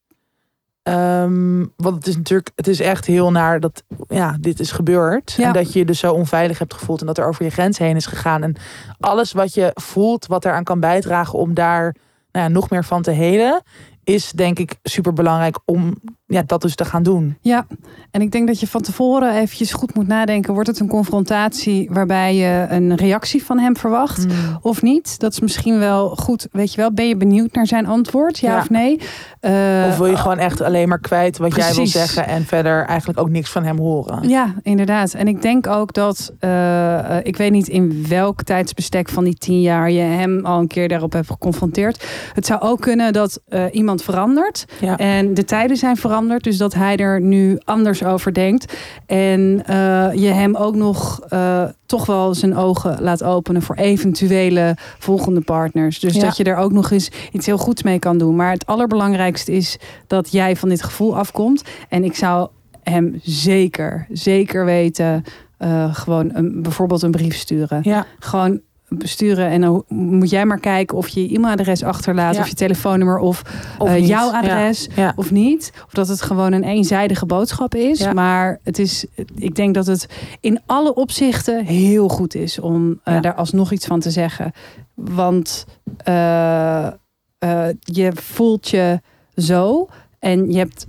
Ehm, 0.83 1.67
want 1.77 1.97
het 1.97 2.07
is 2.07 2.17
natuurlijk, 2.17 2.51
het 2.55 2.69
is 2.69 2.81
echt 2.81 3.07
heel 3.07 3.31
naar 3.31 3.61
dat 3.61 3.83
ja, 4.09 4.37
dit 4.41 4.61
is 4.61 4.73
gebeurd. 4.73 5.33
Ja. 5.33 5.47
En 5.47 5.53
dat 5.53 5.73
je 5.73 5.79
je 5.79 5.85
dus 5.85 5.99
zo 5.99 6.13
onveilig 6.13 6.59
hebt 6.59 6.75
gevoeld. 6.75 7.01
En 7.01 7.07
dat 7.07 7.19
er 7.19 7.27
over 7.27 7.45
je 7.45 7.51
grens 7.51 7.79
heen 7.79 7.97
is 7.97 8.07
gegaan. 8.07 8.43
En 8.43 8.57
alles 9.01 9.33
wat 9.33 9.55
je 9.55 9.71
voelt, 9.75 10.27
wat 10.27 10.45
eraan 10.45 10.65
kan 10.65 10.81
bijdragen 10.81 11.39
om 11.39 11.55
daar 11.55 11.95
nou 12.33 12.47
ja, 12.47 12.49
nog 12.49 12.71
meer 12.71 12.85
van 12.85 13.03
te 13.03 13.11
helen. 13.11 13.63
Is 14.05 14.31
denk 14.31 14.59
ik 14.59 14.75
super 14.83 15.13
belangrijk 15.13 15.59
om 15.65 15.95
ja, 16.27 16.43
dat 16.47 16.63
dus 16.63 16.75
te 16.75 16.85
gaan 16.85 17.03
doen. 17.03 17.37
Ja, 17.41 17.67
en 18.11 18.21
ik 18.21 18.31
denk 18.31 18.47
dat 18.47 18.61
je 18.61 18.67
van 18.67 18.81
tevoren 18.83 19.35
eventjes 19.35 19.73
goed 19.73 19.95
moet 19.95 20.07
nadenken. 20.07 20.53
Wordt 20.55 20.69
het 20.69 20.81
een 20.81 20.89
confrontatie 20.89 21.89
waarbij 21.93 22.35
je 22.37 22.67
een 22.69 22.95
reactie 22.95 23.45
van 23.45 23.59
hem 23.59 23.77
verwacht? 23.77 24.27
Of 24.63 24.83
niet? 24.83 25.19
Dat 25.19 25.33
is 25.33 25.41
misschien 25.41 25.79
wel 25.79 26.09
goed. 26.17 26.49
Weet 26.53 26.71
je 26.75 26.77
wel, 26.81 26.93
ben 26.93 27.09
je 27.09 27.17
benieuwd 27.17 27.53
naar 27.55 27.67
zijn 27.67 27.87
antwoord? 27.87 28.39
Ja, 28.39 28.53
Ja. 28.53 28.59
of 28.61 28.71
nee? 28.71 29.01
Eh, 29.41 29.85
Of 29.89 29.97
wil 29.97 30.07
je 30.07 30.17
gewoon 30.17 30.39
echt 30.39 30.61
alleen 30.61 30.89
maar 30.89 31.01
kwijt 31.01 31.39
wat 31.39 31.57
jij 31.57 31.75
wil 31.75 31.87
zeggen 31.87 32.27
en 32.27 32.45
verder 32.45 32.85
eigenlijk 32.87 33.19
ook 33.21 33.31
niks 33.31 33.51
van 33.51 33.65
hem 33.65 33.79
horen? 33.79 34.29
Ja, 34.29 34.55
inderdaad. 34.63 35.15
En 35.15 35.29
ik 35.29 35.43
denk 35.43 35.67
ook 35.67 35.93
dat, 35.93 36.33
eh, 36.39 37.17
ik 37.23 37.37
weet 37.37 37.51
niet 37.53 37.69
in 37.69 38.07
welk 38.09 38.43
tijdsbestek 38.43 39.09
van 39.09 39.25
die 39.25 39.35
tien 39.35 39.61
jaar 39.61 39.91
je 39.91 40.01
hem 40.01 40.47
al 40.47 40.59
een 40.59 40.67
keer 40.67 40.89
daarop 40.89 41.13
hebt 41.13 41.31
geconfronteerd. 41.31 42.05
Het 42.33 42.47
zou 42.47 42.61
ook 42.61 42.81
kunnen 42.81 43.13
dat 43.13 43.41
eh, 43.49 43.65
iemand 43.73 43.92
iemand 43.93 44.03
veranderd. 44.17 44.65
Ja. 44.81 44.97
En 44.97 45.35
de 45.35 45.45
tijden 45.45 45.77
zijn 45.77 45.97
veranderd. 45.97 46.45
Dus 46.45 46.57
dat 46.57 46.75
hij 46.75 46.97
er 46.97 47.21
nu 47.21 47.59
anders 47.65 48.05
over 48.05 48.35
denkt. 48.35 48.75
En 49.07 49.63
eh, 49.67 49.75
je 50.15 50.27
hem 50.29 50.57
ook 50.57 50.75
nog 50.75 51.21
eh, 51.29 51.65
toch 51.87 52.07
wel 52.07 52.35
zijn 52.35 52.57
ogen 52.57 53.03
laat 53.03 53.23
openen 53.23 53.63
voor 53.63 53.77
eventuele 53.77 54.77
volgende 54.99 55.41
partners. 55.41 56.01
Dus 56.01 56.15
Ja. 56.15 56.21
dat 56.21 56.37
je 56.37 56.45
er 56.45 56.57
ook 56.57 56.73
nog 56.73 56.91
eens 56.91 57.11
iets 57.33 57.47
heel 57.47 57.59
goeds 57.59 57.83
mee 57.83 57.99
kan 57.99 58.19
doen. 58.19 58.37
Maar 58.37 58.51
het 58.51 58.67
allerbelangrijkste 58.67 59.53
is 59.53 59.79
dat 60.07 60.33
jij 60.33 60.57
van 60.57 60.69
dit 60.69 60.83
gevoel 60.83 61.17
afkomt. 61.17 61.63
En 61.89 62.05
ik 62.05 62.17
zou 62.17 62.49
hem 62.83 63.21
zeker, 63.23 64.07
zeker 64.13 64.65
weten. 64.65 65.25
eh, 65.59 65.95
gewoon 65.95 66.31
een, 66.35 66.63
bijvoorbeeld 66.63 67.03
een 67.03 67.11
brief 67.11 67.37
sturen. 67.37 67.81
Ja. 67.83 68.07
Gewoon 68.19 68.61
besturen 68.99 69.49
en 69.49 69.61
dan 69.61 69.85
moet 69.89 70.31
jij 70.31 70.47
maar 70.47 70.61
kijken 70.61 70.97
of 70.97 71.09
je 71.09 71.29
je 71.29 71.37
e-mailadres 71.37 71.83
achterlaat 71.85 72.35
Ja. 72.35 72.41
of 72.41 72.49
je 72.49 72.55
telefoonnummer 72.55 73.19
of, 73.19 73.43
Of 73.79 73.89
eh, 73.89 74.07
jouw 74.09 74.31
adres 74.31 74.89
Ja. 74.97 75.13
of 75.17 75.31
niet. 75.31 75.73
Of 75.87 75.93
dat 75.93 76.09
het 76.09 76.23
gewoon 76.23 76.53
een 76.53 76.65
eenzijdige 76.65 77.27
boodschap 77.27 77.75
is. 77.75 78.13
Maar 78.13 78.59
het 78.63 78.79
is, 78.79 79.07
ik 79.35 79.55
denk 79.55 79.75
dat 79.75 79.87
het 79.87 80.07
in 80.41 80.61
alle 80.67 80.95
opzichten 80.95 81.65
heel 81.65 82.09
goed 82.09 82.35
is 82.35 82.61
om 82.61 83.01
eh, 83.05 83.21
daar 83.21 83.35
alsnog 83.35 83.73
iets 83.73 83.87
van 83.87 84.01
te 84.01 84.11
zeggen. 84.11 84.53
Want 84.95 85.65
eh, 85.97 86.89
je 87.81 88.13
voelt 88.15 88.69
je 88.69 89.01
zo 89.37 89.89
en 90.19 90.53
je 90.53 90.59
hebt 90.59 90.87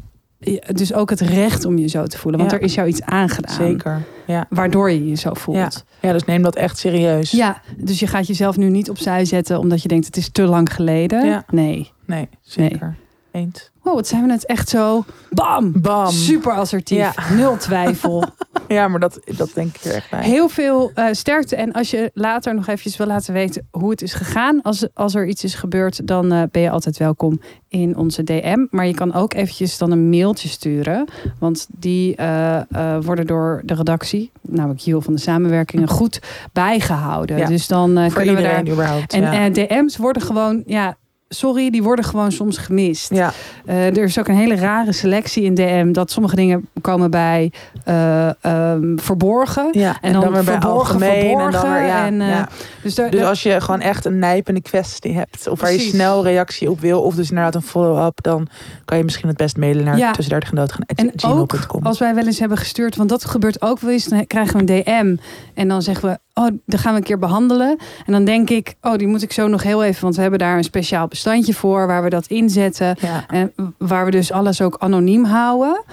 dus 0.74 0.94
ook 0.94 1.10
het 1.10 1.22
recht 1.22 1.65
om 1.65 1.78
je 1.78 1.88
zo 1.88 2.06
te 2.06 2.18
voelen. 2.18 2.40
Want 2.40 2.52
Ja. 2.52 2.57
er 2.57 2.64
is 2.64 2.74
jou 2.74 2.88
iets 2.88 3.02
aangedaan. 3.02 3.56
Zeker. 3.56 4.02
Ja. 4.28 4.45
Waardoor 4.49 4.91
je 4.91 5.07
je 5.10 5.15
zo 5.15 5.34
voelt. 5.34 5.57
Ja. 5.57 5.70
ja, 6.07 6.11
dus 6.14 6.24
neem 6.26 6.41
dat 6.41 6.56
echt 6.56 6.78
serieus. 6.78 7.32
Ja, 7.32 7.61
dus 7.78 7.99
je 7.99 8.07
gaat 8.07 8.28
jezelf 8.28 8.57
nu 8.57 8.70
niet 8.70 8.90
opzij 8.90 9.26
zetten 9.26 9.60
omdat 9.60 9.82
je 9.82 9.88
denkt 9.88 10.06
het 10.06 10.18
is 10.18 10.30
te 10.30 10.44
lang 10.44 10.74
geleden. 10.74 11.45
Nee. 11.52 11.91
Nee, 12.06 12.30
zeker. 12.41 12.95
Eens. 13.34 13.72
Wow, 13.81 13.95
wat 13.95 14.07
zijn 14.07 14.26
we 14.26 14.31
het 14.31 14.45
echt 14.45 14.69
zo. 14.69 15.03
Bam! 15.30 15.81
Bam. 15.81 16.11
Super 16.11 16.51
assertief. 16.51 16.97
Ja. 16.97 17.14
Nul 17.35 17.57
twijfel. 17.57 18.23
Ja, 18.68 18.88
maar 18.88 18.99
dat, 18.99 19.19
dat 19.38 19.51
denk 19.53 19.76
ik 19.76 19.84
er 19.84 19.93
echt 19.93 20.10
bij. 20.10 20.23
Heel 20.23 20.49
veel 20.49 20.91
eh, 20.93 21.05
sterkte. 21.11 21.55
En 21.55 21.72
als 21.72 21.91
je 21.91 22.11
later 22.14 22.55
nog 22.55 22.68
eventjes 22.68 22.97
wil 22.97 23.07
laten 23.07 23.34
weten 23.34 23.68
hoe 23.72 23.89
het 23.89 24.01
is 24.01 24.14
gegaan. 24.14 24.61
Als, 24.61 24.88
als 24.93 25.15
er 25.15 25.27
iets 25.27 25.43
is 25.43 25.55
gebeurd, 25.55 26.07
dan 26.07 26.31
eh, 26.31 26.41
ben 26.51 26.61
je 26.61 26.69
altijd 26.69 26.97
welkom 26.97 27.41
in 27.68 27.97
onze 27.97 28.23
DM. 28.23 28.65
Maar 28.69 28.88
je 28.88 28.93
kan 28.93 29.14
ook 29.14 29.34
eventjes 29.34 29.77
dan 29.77 29.91
een 29.91 30.10
mailtje 30.10 30.47
sturen. 30.47 31.07
Want 31.39 31.68
die 31.69 32.15
eh, 32.15 32.61
worden 33.01 33.27
door 33.27 33.61
de 33.65 33.73
redactie, 33.73 34.31
namelijk 34.41 34.80
Jill 34.80 35.01
van 35.01 35.14
de 35.14 35.19
Samenwerkingen, 35.19 35.88
goed 35.88 36.19
bijgehouden. 36.53 37.38
Ja. 37.38 37.47
Dus 37.47 37.68
dan 37.68 38.10
kunnen 38.14 38.35
we 38.35 38.41
daar 38.41 38.68
überhaupt. 38.68 39.14
En 39.14 39.22
ja. 39.22 39.49
DM's 39.49 39.97
worden 39.97 40.22
gewoon, 40.22 40.64
ja, 40.65 40.97
sorry, 41.34 41.69
die 41.69 41.84
worden 41.84 42.05
gewoon 42.05 42.31
soms 42.31 42.57
gemist. 42.57 43.14
ja, 43.14 43.34
Eh, 43.65 43.85
er 43.85 44.03
is 44.03 44.19
ook 44.19 44.27
een 44.27 44.35
hele 44.35 44.55
rare 44.55 44.91
selectie 44.91 45.43
in 45.43 45.53
DM 45.55 45.91
dat 45.91 46.11
sommige 46.11 46.35
dingen 46.35 46.68
komen 46.81 47.11
bij 47.11 47.51
eh, 47.84 48.43
ehm, 48.43 48.97
verborgen. 48.97 49.68
ja. 49.72 49.97
En 50.01 50.14
dan 50.14 50.22
weer 50.22 50.31
bij 50.31 50.43
verborgen, 50.43 50.69
algemeen 50.69 51.31
en 51.31 51.38
dan 51.38 51.51
verborgen. 51.51 51.80
weer, 51.80 51.88
ja, 51.88 52.05
En, 52.05 52.22
eh, 52.22 52.27
ja. 52.27 52.49
Dus, 52.84 52.95
daar, 52.95 53.10
Dus 53.10 53.19
daar- 53.19 53.30
als 53.30 53.43
je 53.43 53.61
gewoon 53.61 53.80
echt 53.81 54.05
een 54.05 54.19
nijpende 54.19 54.61
kwestie 54.61 55.14
hebt, 55.15 55.47
of 55.47 55.61
waar 55.61 55.72
je 55.72 55.80
snel 55.80 56.23
reactie 56.23 56.69
op 56.69 56.80
wil, 56.80 57.01
of 57.01 57.15
dus 57.15 57.30
inderdaad 57.30 57.55
een 57.55 57.61
follow-up, 57.61 58.22
dan 58.23 58.47
kan 58.85 58.97
je 58.97 59.03
misschien 59.03 59.27
het 59.27 59.38
best 59.38 59.57
mailen 59.57 59.84
naar 59.84 59.97
Ja. 59.97 60.11
tussen 60.11 60.34
30 60.39 60.80
en 60.95 61.11
ook 61.23 61.53
als 61.81 61.99
wij 61.99 62.15
wel 62.15 62.26
eens 62.26 62.39
hebben 62.39 62.57
gestuurd, 62.57 62.95
want 62.95 63.10
dat 63.10 63.26
gebeurt 63.26 63.61
ook 63.61 63.80
wel 63.80 63.91
eens, 63.91 64.05
dan 64.05 64.27
krijgen 64.27 64.53
we 64.65 64.73
een 64.73 64.84
DM 64.84 65.15
en 65.53 65.68
dan 65.68 65.81
zeggen 65.81 66.10
we, 66.10 66.41
oh, 66.41 66.47
dan 66.65 66.80
gaan 66.80 66.91
we 66.91 66.97
een 66.97 67.03
keer 67.05 67.19
behandelen. 67.19 67.77
En 68.05 68.11
dan 68.14 68.26
denk 68.26 68.49
ik, 68.49 68.76
oh, 68.81 68.95
die 68.95 69.07
moet 69.07 69.22
ik 69.22 69.31
zo 69.31 69.47
nog 69.47 69.64
heel 69.64 69.84
even, 69.84 70.01
want 70.01 70.15
we 70.15 70.22
hebben 70.22 70.39
daar 70.39 70.57
een 70.57 70.64
speciaal 70.64 71.07
bestandje 71.07 71.53
voor 71.53 71.88
waar 71.88 72.03
we 72.03 72.10
dat 72.10 72.27
inzetten. 72.27 72.95
Ja, 72.99 73.26
En 73.27 73.53
waar 73.77 74.05
we 74.05 74.11
dus 74.11 74.31
alles 74.31 74.61
ook 74.61 74.76
anoniem 74.80 75.23
houden. 75.26 75.84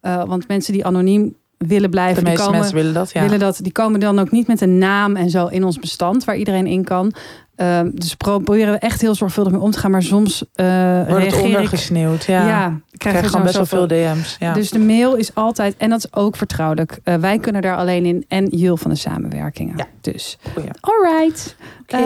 Eh, 0.00 0.24
want 0.24 0.48
mensen 0.48 0.72
die 0.72 0.86
anoniem 0.86 1.34
willen 1.66 1.82
de 1.82 1.88
blijven, 1.88 2.14
die 2.14 2.24
meeste 2.24 2.44
komen, 2.44 2.58
mensen 2.58 2.76
willen 2.76 2.94
dat. 2.94 3.12
Ja. 3.12 3.22
willen 3.22 3.38
dat, 3.38 3.58
die 3.62 3.72
komen 3.72 4.00
dan 4.00 4.18
ook 4.18 4.30
niet 4.30 4.46
met 4.46 4.60
een 4.60 4.78
naam 4.78 5.16
en 5.16 5.30
zo 5.30 5.46
in 5.46 5.64
ons 5.64 5.78
bestand 5.78 6.24
waar 6.24 6.36
iedereen 6.36 6.66
in 6.66 6.84
kan. 6.84 7.12
Ehm, 7.56 7.90
dus 7.94 8.14
proberen 8.14 8.72
we 8.72 8.78
echt 8.78 9.00
heel 9.00 9.14
zorgvuldig 9.14 9.52
mee 9.52 9.62
om 9.62 9.70
te 9.70 9.78
gaan. 9.78 9.90
Maar 9.90 10.02
soms 10.02 10.44
eh 10.54 11.06
Wordt 11.08 11.24
het 11.24 11.42
ondergesneeuwd. 11.42 12.24
Ja, 12.24 12.46
Ja, 12.46 12.80
ik 12.90 12.98
krijg 12.98 13.26
gewoon 13.26 13.42
best 13.42 13.56
wel 13.56 13.66
veel 13.66 13.86
DM's. 13.86 14.36
Ja. 14.38 14.52
Dus 14.52 14.70
de 14.70 14.78
mail 14.78 15.14
is 15.14 15.34
altijd, 15.34 15.76
en 15.76 15.90
dat 15.90 15.98
is 15.98 16.12
ook 16.12 16.36
vertrouwelijk. 16.36 16.98
Eh, 17.04 17.14
wij 17.14 17.38
kunnen 17.38 17.62
daar 17.62 17.76
alleen 17.76 18.04
in 18.04 18.24
en 18.28 18.46
Jul 18.46 18.76
van 18.76 18.90
de 18.90 18.96
samenwerkingen. 18.96 19.76
Ja. 19.76 19.86
Dus, 20.00 20.38
Goeie. 20.54 20.70
alright. 20.80 21.56
Oké. 21.82 21.96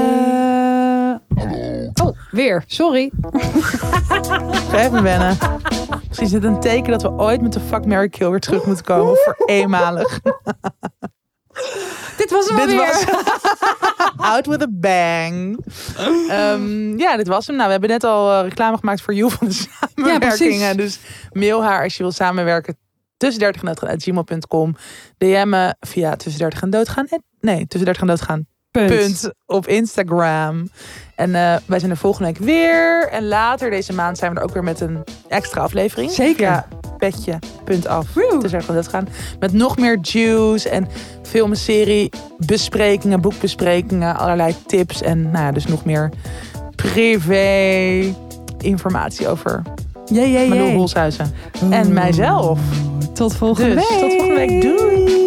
Eh, 1.36 2.06
oh, 2.06 2.16
weer. 2.30 2.64
Sorry. 2.66 3.12
Ga 4.70 4.78
even 4.78 5.02
wennen. 5.02 5.36
Misschien 6.08 6.26
is 6.26 6.32
het 6.32 6.44
een 6.44 6.60
teken 6.60 6.90
dat 6.90 7.02
we 7.02 7.10
ooit 7.10 7.40
met 7.40 7.52
de 7.52 7.60
fuck, 7.60 7.86
Mary 7.86 8.08
kill 8.08 8.30
weer 8.30 8.40
terug 8.40 8.64
moeten 8.66 8.84
komen. 8.84 9.16
Voor 9.24 9.46
eenmalig. 9.46 10.20
Dit 12.16 12.30
was 12.30 12.48
hem 12.48 12.56
Dit 12.56 12.68
alweer. 12.68 12.86
was 12.86 13.04
Out 14.16 14.46
with 14.46 14.62
a 14.62 14.66
bang. 14.70 15.58
Ehm, 16.28 16.98
ja, 16.98 17.16
dit 17.16 17.28
was 17.28 17.46
hem. 17.46 17.56
Nou, 17.56 17.66
we 17.66 17.72
hebben 17.72 17.90
net 17.90 18.04
al 18.04 18.32
eh, 18.32 18.42
reclame 18.48 18.78
gemaakt 18.78 19.00
voor 19.00 19.14
You 19.14 19.30
van 19.30 19.46
de 19.46 19.52
samenwerkingen. 19.94 20.76
dus 20.76 20.98
mail 21.32 21.62
haar 21.64 21.82
als 21.82 21.96
je 21.96 22.02
wil 22.02 22.12
samenwerken. 22.12 22.76
Tussen 23.16 23.40
30 23.40 23.62
en 23.62 23.66
doodgaan. 23.68 24.00
gmail.com. 24.00 24.76
DM'en 25.18 25.76
via 25.80 26.16
tussen 26.16 26.40
30 26.40 26.62
en 26.62 26.70
doodgaan. 26.70 27.06
Nee, 27.40 27.66
tussen 27.66 27.84
30 27.84 28.00
en 28.02 28.06
doodgaan. 28.08 28.46
Punt. 28.74 28.88
Punt 28.88 29.30
op 29.46 29.66
Instagram. 29.66 30.68
En 31.14 31.34
eh, 31.34 31.56
wij 31.66 31.78
zijn 31.78 31.90
er 31.90 31.96
volgende 31.96 32.32
week 32.32 32.38
weer. 32.38 33.08
En 33.08 33.28
later 33.28 33.70
deze 33.70 33.92
maand 33.92 34.18
zijn 34.18 34.32
we 34.32 34.38
er 34.38 34.44
ook 34.44 34.52
weer 34.54 34.64
met 34.64 34.80
een 34.80 35.04
extra 35.28 35.60
aflevering. 35.60 36.10
Zeker. 36.10 36.42
Ja, 36.42 36.66
petje, 36.98 37.38
punt 37.64 37.86
af. 37.86 38.06
Dus 38.40 38.52
er 38.52 38.64
dat 38.66 38.88
gaan. 38.88 39.08
Met 39.38 39.52
nog 39.52 39.76
meer 39.76 39.98
juice 40.00 40.68
en 40.68 40.88
film 41.22 41.50
en 41.50 41.56
serie 41.56 42.10
bespreekingen, 42.38 43.20
boekbesprekingen, 43.20 44.16
allerlei 44.16 44.54
tips. 44.66 45.02
En 45.02 45.22
nou 45.22 45.44
ja, 45.44 45.52
dus 45.52 45.66
nog 45.66 45.84
meer 45.84 46.10
privé 46.76 48.14
informatie 48.58 49.28
over 49.28 49.62
Jee, 50.04 50.30
jee. 50.30 50.48
En 51.70 51.92
mijzelf. 51.92 52.60
Tot 53.12 53.36
volgende 53.36 53.74
Dus 53.74 53.88
week. 53.88 53.98
tot 53.98 54.12
volgende 54.12 54.34
week. 54.34 54.62
Doei! 54.62 55.23